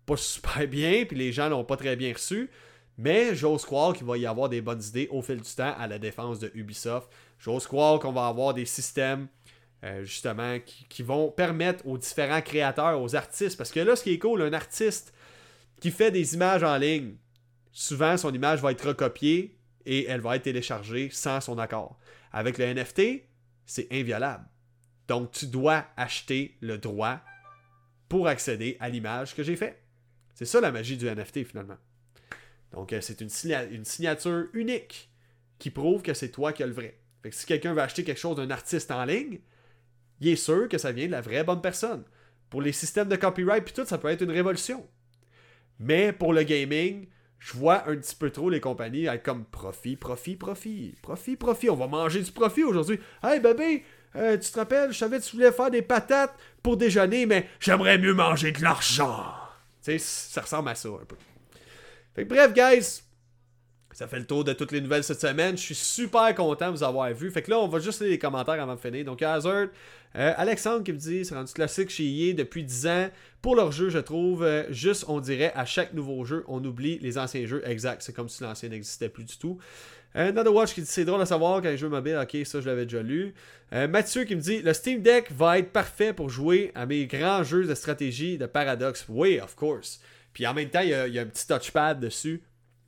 pas 0.06 0.16
super 0.16 0.66
bien, 0.66 1.04
puis 1.04 1.16
les 1.16 1.32
gens 1.32 1.48
l'ont 1.48 1.64
pas 1.64 1.76
très 1.76 1.94
bien 1.94 2.12
reçu. 2.12 2.50
Mais 2.98 3.34
j'ose 3.34 3.64
croire 3.64 3.94
qu'il 3.94 4.06
va 4.06 4.18
y 4.18 4.26
avoir 4.26 4.48
des 4.48 4.60
bonnes 4.60 4.82
idées 4.82 5.08
au 5.10 5.22
fil 5.22 5.40
du 5.40 5.50
temps 5.50 5.74
à 5.78 5.86
la 5.86 5.98
défense 5.98 6.38
de 6.38 6.50
Ubisoft. 6.54 7.08
J'ose 7.38 7.66
croire 7.66 8.00
qu'on 8.00 8.12
va 8.12 8.26
avoir 8.26 8.52
des 8.52 8.66
systèmes, 8.66 9.28
euh, 9.84 10.04
justement, 10.04 10.58
qui, 10.60 11.02
vont 11.02 11.30
permettre 11.30 11.86
aux 11.86 11.96
différents 11.96 12.42
créateurs, 12.42 13.00
aux 13.00 13.16
artistes, 13.16 13.56
parce 13.56 13.70
que 13.70 13.80
là, 13.80 13.96
ce 13.96 14.02
qui 14.02 14.12
est 14.12 14.18
cool, 14.18 14.42
un 14.42 14.52
artiste 14.52 15.14
qui 15.80 15.90
fait 15.90 16.10
des 16.10 16.34
images 16.34 16.62
en 16.62 16.76
ligne, 16.76 17.14
souvent 17.72 18.16
son 18.16 18.32
image 18.32 18.60
va 18.60 18.72
être 18.72 18.86
recopiée 18.86 19.58
et 19.84 20.06
elle 20.06 20.20
va 20.20 20.36
être 20.36 20.42
téléchargée 20.42 21.10
sans 21.10 21.40
son 21.40 21.58
accord. 21.58 21.98
Avec 22.30 22.58
le 22.58 22.72
NFT, 22.72 23.24
c'est 23.66 23.88
inviolable. 23.92 24.46
Donc, 25.08 25.32
tu 25.32 25.46
dois 25.46 25.86
acheter 25.96 26.56
le 26.60 26.78
droit 26.78 27.20
pour 28.08 28.28
accéder 28.28 28.76
à 28.80 28.88
l'image 28.88 29.34
que 29.34 29.42
j'ai 29.42 29.56
fait. 29.56 29.82
C'est 30.34 30.44
ça 30.44 30.60
la 30.60 30.72
magie 30.72 30.96
du 30.96 31.06
NFT 31.06 31.44
finalement. 31.44 31.76
Donc, 32.72 32.92
euh, 32.92 33.00
c'est 33.00 33.20
une, 33.20 33.28
signature 33.28 34.46
unique 34.54 35.10
qui 35.58 35.70
prouve 35.70 36.02
que 36.02 36.14
c'est 36.14 36.30
toi 36.30 36.52
qui 36.52 36.62
as 36.62 36.66
le 36.66 36.72
vrai. 36.72 36.98
Si 37.30 37.46
quelqu'un 37.46 37.74
veut 37.74 37.82
acheter 37.82 38.04
quelque 38.04 38.18
chose 38.18 38.36
d'un 38.36 38.50
artiste 38.50 38.90
en 38.90 39.04
ligne, 39.04 39.40
il 40.20 40.28
est 40.28 40.36
sûr 40.36 40.68
que 40.68 40.78
ça 40.78 40.92
vient 40.92 41.06
de 41.06 41.12
la 41.12 41.20
vraie 41.20 41.44
bonne 41.44 41.60
personne. 41.60 42.04
Pour 42.50 42.62
les 42.62 42.72
systèmes 42.72 43.08
de 43.08 43.16
copyright 43.16 43.64
puis 43.64 43.74
tout, 43.74 43.84
ça 43.84 43.98
peut 43.98 44.08
être 44.08 44.22
une 44.22 44.30
révolution. 44.30 44.86
Mais 45.78 46.12
pour 46.12 46.32
le 46.32 46.42
gaming, 46.42 47.06
je 47.44 47.54
vois 47.54 47.88
un 47.88 47.96
petit 47.96 48.14
peu 48.14 48.30
trop 48.30 48.48
les 48.48 48.60
compagnies 48.60 49.06
être 49.06 49.24
comme 49.24 49.44
profit, 49.44 49.96
profit, 49.96 50.36
profit, 50.36 50.94
profit, 51.02 51.36
profit. 51.36 51.70
On 51.70 51.76
va 51.76 51.88
manger 51.88 52.22
du 52.22 52.30
profit 52.30 52.62
aujourd'hui. 52.62 53.00
Hey 53.22 53.40
bébé, 53.40 53.84
euh, 54.14 54.38
tu 54.38 54.50
te 54.50 54.58
rappelles, 54.58 54.92
je 54.92 54.98
savais 54.98 55.18
que 55.18 55.24
tu 55.24 55.36
voulais 55.36 55.50
faire 55.50 55.70
des 55.70 55.82
patates 55.82 56.34
pour 56.62 56.76
déjeuner, 56.76 57.26
mais 57.26 57.48
j'aimerais 57.58 57.98
mieux 57.98 58.14
manger 58.14 58.52
de 58.52 58.62
l'argent. 58.62 59.34
Tu 59.82 59.92
sais, 59.92 59.98
ça 59.98 60.42
ressemble 60.42 60.68
à 60.68 60.76
ça 60.76 60.88
un 60.88 61.04
peu. 61.04 61.16
Fait 62.14 62.24
que 62.24 62.28
bref, 62.28 62.52
guys, 62.52 63.02
ça 63.92 64.08
fait 64.08 64.18
le 64.18 64.26
tour 64.26 64.44
de 64.44 64.52
toutes 64.52 64.72
les 64.72 64.80
nouvelles 64.80 65.04
cette 65.04 65.20
semaine. 65.20 65.56
Je 65.56 65.62
suis 65.62 65.74
super 65.74 66.34
content 66.34 66.70
de 66.70 66.76
vous 66.76 66.82
avoir 66.82 67.12
vu. 67.12 67.30
Fait 67.30 67.42
que 67.42 67.50
là, 67.50 67.58
on 67.58 67.68
va 67.68 67.78
juste 67.78 68.00
lire 68.00 68.10
les 68.10 68.18
commentaires 68.18 68.60
avant 68.60 68.74
de 68.74 68.80
finir. 68.80 69.04
Donc, 69.04 69.22
Hazard, 69.22 69.68
euh, 70.16 70.32
Alexandre 70.36 70.84
qui 70.84 70.92
me 70.92 70.98
dit 70.98 71.24
c'est 71.24 71.34
rendu 71.34 71.52
classique 71.52 71.90
chez 71.90 72.04
EA 72.04 72.34
depuis 72.34 72.64
10 72.64 72.86
ans. 72.86 73.10
Pour 73.40 73.56
leur 73.56 73.72
jeu, 73.72 73.88
je 73.88 73.98
trouve, 73.98 74.44
euh, 74.44 74.64
juste, 74.70 75.04
on 75.08 75.20
dirait, 75.20 75.52
à 75.54 75.64
chaque 75.64 75.94
nouveau 75.94 76.24
jeu, 76.24 76.44
on 76.48 76.64
oublie 76.64 76.98
les 77.00 77.18
anciens 77.18 77.46
jeux. 77.46 77.62
Exact, 77.66 78.02
c'est 78.02 78.14
comme 78.14 78.28
si 78.28 78.42
l'ancien 78.42 78.68
n'existait 78.68 79.08
plus 79.08 79.24
du 79.24 79.36
tout. 79.36 79.58
Euh, 80.16 80.28
Another 80.28 80.54
Watch 80.54 80.74
qui 80.74 80.82
dit 80.82 80.86
c'est 80.86 81.06
drôle 81.06 81.22
à 81.22 81.26
savoir 81.26 81.62
qu'un 81.62 81.74
jeu 81.74 81.88
mobile, 81.88 82.18
ok, 82.22 82.44
ça 82.44 82.60
je 82.60 82.66
l'avais 82.66 82.84
déjà 82.84 83.02
lu. 83.02 83.34
Mathieu 83.72 84.24
qui 84.24 84.36
me 84.36 84.40
dit 84.42 84.60
le 84.60 84.74
Steam 84.74 85.00
Deck 85.00 85.32
va 85.32 85.58
être 85.58 85.72
parfait 85.72 86.12
pour 86.12 86.28
jouer 86.28 86.70
à 86.74 86.84
mes 86.84 87.06
grands 87.06 87.42
jeux 87.42 87.64
de 87.64 87.74
stratégie 87.74 88.36
de 88.36 88.44
Paradox. 88.44 89.06
Oui, 89.08 89.40
of 89.40 89.54
course. 89.54 89.98
Puis 90.32 90.46
en 90.46 90.54
même 90.54 90.68
temps, 90.68 90.80
il 90.80 90.88
y, 90.88 90.94
a, 90.94 91.22
un 91.22 91.26
petit 91.26 91.46
touchpad 91.46 92.00
dessus 92.00 92.42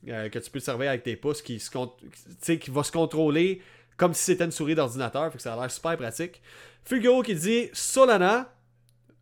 que 0.07 0.39
tu 0.39 0.51
peux 0.51 0.61
servir 0.61 0.91
avec 0.91 1.03
tes 1.03 1.17
pouces 1.17 1.43
qui, 1.43 1.59
se, 1.61 2.53
qui 2.53 2.71
va 2.71 2.83
se 2.83 2.93
contrôler 2.93 3.61
comme 3.97 4.15
si 4.15 4.25
c'était 4.25 4.45
une 4.45 4.51
souris 4.51 4.75
d'ordinateur. 4.75 5.33
Ça 5.39 5.55
a 5.55 5.61
l'air 5.61 5.71
super 5.71 5.97
pratique. 5.97 6.41
Fuguro 6.85 7.23
qui 7.23 7.35
dit 7.35 7.71
Solana. 7.73 8.53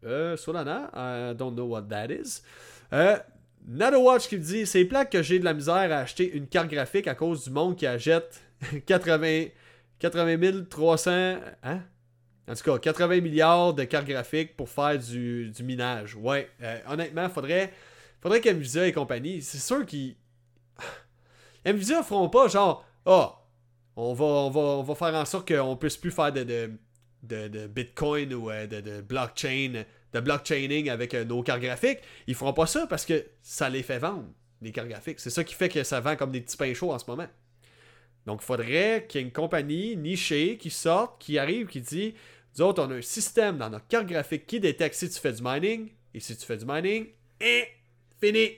Euh, 0.04 0.36
Solana, 0.36 0.90
I 0.94 1.34
don't 1.34 1.54
know 1.54 1.66
what 1.66 1.82
that 1.82 2.08
is. 2.10 2.42
Euh, 2.92 3.16
Watch 3.68 4.28
qui 4.28 4.38
dit 4.38 4.66
C'est 4.66 4.84
plate 4.84 5.10
que 5.10 5.22
j'ai 5.22 5.38
de 5.38 5.44
la 5.44 5.54
misère 5.54 5.74
à 5.74 5.98
acheter 5.98 6.32
une 6.32 6.48
carte 6.48 6.68
graphique 6.68 7.06
à 7.06 7.14
cause 7.14 7.44
du 7.44 7.50
monde 7.50 7.76
qui 7.76 7.86
achète 7.86 8.42
80, 8.86 9.46
80 10.00 10.64
300. 10.68 11.10
Hein? 11.62 11.80
En 12.48 12.54
tout 12.54 12.64
cas, 12.64 12.78
80 12.78 13.20
milliards 13.20 13.74
de 13.74 13.84
cartes 13.84 14.06
graphiques 14.06 14.56
pour 14.56 14.68
faire 14.68 14.98
du, 14.98 15.52
minage. 15.62 16.16
Ouais, 16.16 16.50
euh, 16.62 16.78
honnêtement, 16.88 17.28
faudrait, 17.28 17.72
faudrait 18.20 18.40
qu'Nvidia 18.40 18.86
et 18.88 18.92
compagnie, 18.92 19.42
c'est 19.42 19.58
sûr 19.58 19.86
qu'ils. 19.86 20.16
Nvidia 21.64 22.02
feront 22.02 22.28
pas 22.28 22.48
genre, 22.48 22.84
ah, 23.06 23.40
on, 23.96 24.14
va, 24.14 24.24
on, 24.24 24.50
va, 24.50 24.60
on 24.60 24.82
va 24.82 24.94
faire 24.94 25.14
en 25.14 25.24
sorte 25.24 25.48
qu'on 25.48 25.76
puisse 25.76 25.96
plus 25.96 26.10
faire 26.10 26.32
de, 26.32 26.44
de 26.44 26.70
de, 27.22 27.66
Bitcoin 27.66 28.34
ou 28.34 28.50
euh, 28.50 28.66
de, 28.66 29.00
blockchain, 29.00 29.84
de 30.12 30.20
blockchaining 30.20 30.90
avec 30.90 31.14
euh, 31.14 31.24
nos 31.24 31.42
cartes 31.42 31.60
graphiques, 31.60 32.00
ils 32.26 32.34
feront 32.34 32.52
pas 32.52 32.66
ça 32.66 32.86
parce 32.86 33.04
que 33.04 33.24
ça 33.42 33.68
les 33.68 33.82
fait 33.82 33.98
vendre, 33.98 34.26
les 34.60 34.72
cartes 34.72 34.88
graphiques. 34.88 35.20
C'est 35.20 35.30
ça 35.30 35.44
qui 35.44 35.54
fait 35.54 35.68
que 35.68 35.82
ça 35.84 36.00
vend 36.00 36.16
comme 36.16 36.32
des 36.32 36.40
petits 36.40 36.56
pains 36.56 36.74
chauds 36.74 36.92
en 36.92 36.98
ce 36.98 37.08
moment. 37.08 37.28
Donc, 38.26 38.40
il 38.42 38.44
faudrait 38.44 39.06
qu'il 39.08 39.20
y 39.20 39.24
ait 39.24 39.26
une 39.26 39.32
compagnie 39.32 39.96
nichée 39.96 40.56
qui 40.56 40.70
sorte, 40.70 41.20
qui 41.20 41.38
arrive, 41.38 41.66
qui 41.66 41.80
dit 41.80 42.14
Nous 42.56 42.64
autres, 42.64 42.84
on 42.84 42.90
a 42.90 42.94
un 42.94 43.02
système 43.02 43.58
dans 43.58 43.68
notre 43.68 43.88
carte 43.88 44.06
graphique 44.06 44.46
qui 44.46 44.60
détecte 44.60 44.94
si 44.94 45.08
tu 45.10 45.18
fais 45.18 45.32
du 45.32 45.42
mining. 45.42 45.90
Et 46.14 46.20
si 46.20 46.36
tu 46.36 46.44
fais 46.44 46.56
du 46.56 46.66
mining, 46.66 47.06
et 47.40 47.66
fini. 48.20 48.50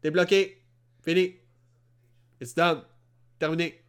T'es 0.00 0.10
bloqué. 0.10 0.62
Fini. 1.04 1.36
It's 2.40 2.54
done. 2.54 2.82
Terminé 3.38 3.80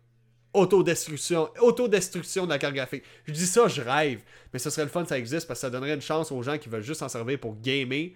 autodestruction, 0.53 1.49
autodestruction 1.59 2.45
de 2.45 2.49
la 2.49 2.57
carte 2.57 2.73
graphique. 2.73 3.03
Je 3.25 3.31
dis 3.31 3.45
ça, 3.45 3.67
je 3.67 3.81
rêve, 3.81 4.21
mais 4.51 4.59
ce 4.59 4.69
serait 4.69 4.83
le 4.83 4.89
fun 4.89 5.05
ça 5.05 5.17
existe 5.17 5.47
parce 5.47 5.59
que 5.59 5.61
ça 5.61 5.69
donnerait 5.69 5.93
une 5.93 6.01
chance 6.01 6.31
aux 6.31 6.41
gens 6.41 6.57
qui 6.57 6.69
veulent 6.69 6.83
juste 6.83 6.99
s'en 6.99 7.09
servir 7.09 7.39
pour 7.39 7.55
gamer, 7.61 8.11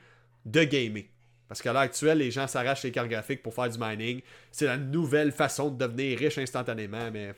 de 0.45 0.63
gamer. 0.63 1.03
Parce 1.47 1.61
qu'à 1.61 1.73
l'heure 1.73 1.81
actuelle, 1.81 2.19
les 2.19 2.31
gens 2.31 2.47
s'arrachent 2.47 2.83
les 2.83 2.91
cartes 2.91 3.09
graphiques 3.09 3.43
pour 3.43 3.53
faire 3.53 3.69
du 3.69 3.77
mining. 3.77 4.21
C'est 4.51 4.65
la 4.65 4.77
nouvelle 4.77 5.31
façon 5.31 5.69
de 5.69 5.77
devenir 5.77 6.17
riche 6.17 6.37
instantanément, 6.37 7.11
mais 7.11 7.33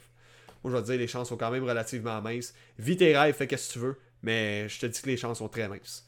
moi 0.64 0.72
je 0.72 0.78
vais 0.78 0.82
te 0.82 0.88
dire, 0.88 0.98
les 0.98 1.08
chances 1.08 1.30
sont 1.30 1.38
quand 1.38 1.52
même 1.52 1.64
relativement 1.64 2.22
minces. 2.22 2.54
Vis 2.78 2.98
tes 2.98 3.18
rêves, 3.18 3.36
fais 3.36 3.48
ce 3.58 3.68
que 3.68 3.74
tu 3.74 3.80
veux, 3.80 3.98
mais 4.22 4.70
je 4.70 4.80
te 4.80 4.86
dis 4.86 5.02
que 5.02 5.08
les 5.08 5.18
chances 5.18 5.40
sont 5.40 5.50
très 5.50 5.68
minces. 5.68 6.08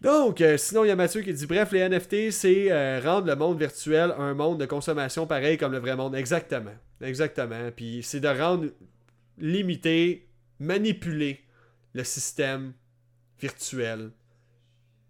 Donc, 0.00 0.40
euh, 0.40 0.56
sinon, 0.56 0.84
il 0.84 0.88
y 0.88 0.90
a 0.90 0.96
Mathieu 0.96 1.20
qui 1.20 1.32
dit 1.32 1.46
Bref, 1.46 1.72
les 1.72 1.86
NFT, 1.86 2.30
c'est 2.30 2.72
euh, 2.72 3.00
rendre 3.00 3.26
le 3.26 3.36
monde 3.36 3.58
virtuel 3.58 4.14
un 4.16 4.32
monde 4.32 4.58
de 4.58 4.66
consommation 4.66 5.26
pareil 5.26 5.58
comme 5.58 5.72
le 5.72 5.78
vrai 5.78 5.94
monde. 5.94 6.14
Exactement. 6.14 6.74
Exactement. 7.02 7.70
Puis 7.74 8.02
c'est 8.02 8.20
de 8.20 8.28
rendre 8.28 8.68
limité, 9.38 10.28
manipuler 10.58 11.44
le 11.92 12.04
système 12.04 12.72
virtuel 13.40 14.10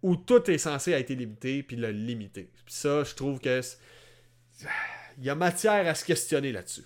où 0.02 0.16
tout 0.16 0.50
est 0.50 0.58
censé 0.58 0.92
être 0.92 1.10
limité, 1.10 1.62
puis 1.62 1.76
le 1.76 1.90
limiter. 1.90 2.50
Puis 2.64 2.74
ça, 2.74 3.04
je 3.04 3.14
trouve 3.14 3.38
que 3.38 3.60
il 5.18 5.24
y 5.24 5.30
a 5.30 5.34
matière 5.34 5.86
à 5.86 5.94
se 5.94 6.04
questionner 6.04 6.52
là-dessus. 6.52 6.84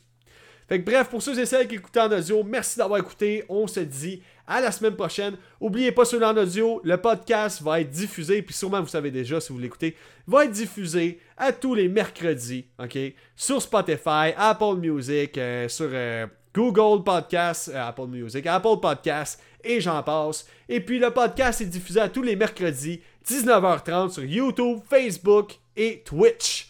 Fait 0.68 0.80
que 0.80 0.90
bref, 0.90 1.08
pour 1.08 1.22
ceux 1.22 1.38
et 1.38 1.46
celles 1.46 1.68
qui 1.68 1.74
écoutent 1.74 1.96
en 1.96 2.10
audio, 2.10 2.42
merci 2.42 2.78
d'avoir 2.78 2.98
écouté. 2.98 3.44
On 3.48 3.66
se 3.66 3.80
dit 3.80 4.22
à 4.46 4.60
la 4.60 4.70
semaine 4.70 4.96
prochaine. 4.96 5.36
Oubliez 5.60 5.92
pas 5.92 6.04
sur 6.04 6.22
en 6.22 6.36
audio, 6.36 6.80
le 6.84 6.96
podcast 6.96 7.62
va 7.62 7.80
être 7.80 7.90
diffusé, 7.90 8.42
puis 8.42 8.54
sûrement 8.54 8.80
vous 8.80 8.88
savez 8.88 9.10
déjà 9.10 9.40
si 9.40 9.52
vous 9.52 9.58
l'écoutez, 9.58 9.96
va 10.26 10.44
être 10.44 10.52
diffusé 10.52 11.18
à 11.36 11.52
tous 11.52 11.74
les 11.74 11.88
mercredis, 11.88 12.66
ok? 12.78 12.98
Sur 13.36 13.60
Spotify, 13.60 14.32
Apple 14.36 14.76
Music, 14.76 15.36
euh, 15.38 15.68
sur 15.68 15.88
euh, 15.92 16.26
Google 16.54 17.02
Podcast, 17.02 17.70
euh, 17.72 17.88
Apple 17.88 18.06
Music, 18.06 18.46
Apple 18.46 18.80
Podcast, 18.80 19.40
et 19.62 19.80
j'en 19.80 20.02
passe. 20.02 20.46
Et 20.68 20.80
puis 20.80 20.98
le 20.98 21.10
podcast 21.10 21.60
est 21.60 21.66
diffusé 21.66 22.00
à 22.00 22.08
tous 22.08 22.22
les 22.22 22.36
mercredis, 22.36 23.00
19h30 23.26 24.10
sur 24.10 24.24
YouTube, 24.24 24.80
Facebook 24.88 25.58
et 25.76 26.02
Twitch. 26.04 26.68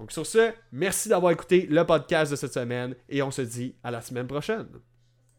Donc 0.00 0.12
sur 0.12 0.26
ce, 0.26 0.54
merci 0.72 1.10
d'avoir 1.10 1.30
écouté 1.30 1.66
le 1.68 1.84
podcast 1.84 2.30
de 2.30 2.36
cette 2.36 2.54
semaine 2.54 2.96
et 3.10 3.22
on 3.22 3.30
se 3.30 3.42
dit 3.42 3.74
à 3.84 3.90
la 3.90 4.00
semaine 4.00 4.26
prochaine. 4.26 4.66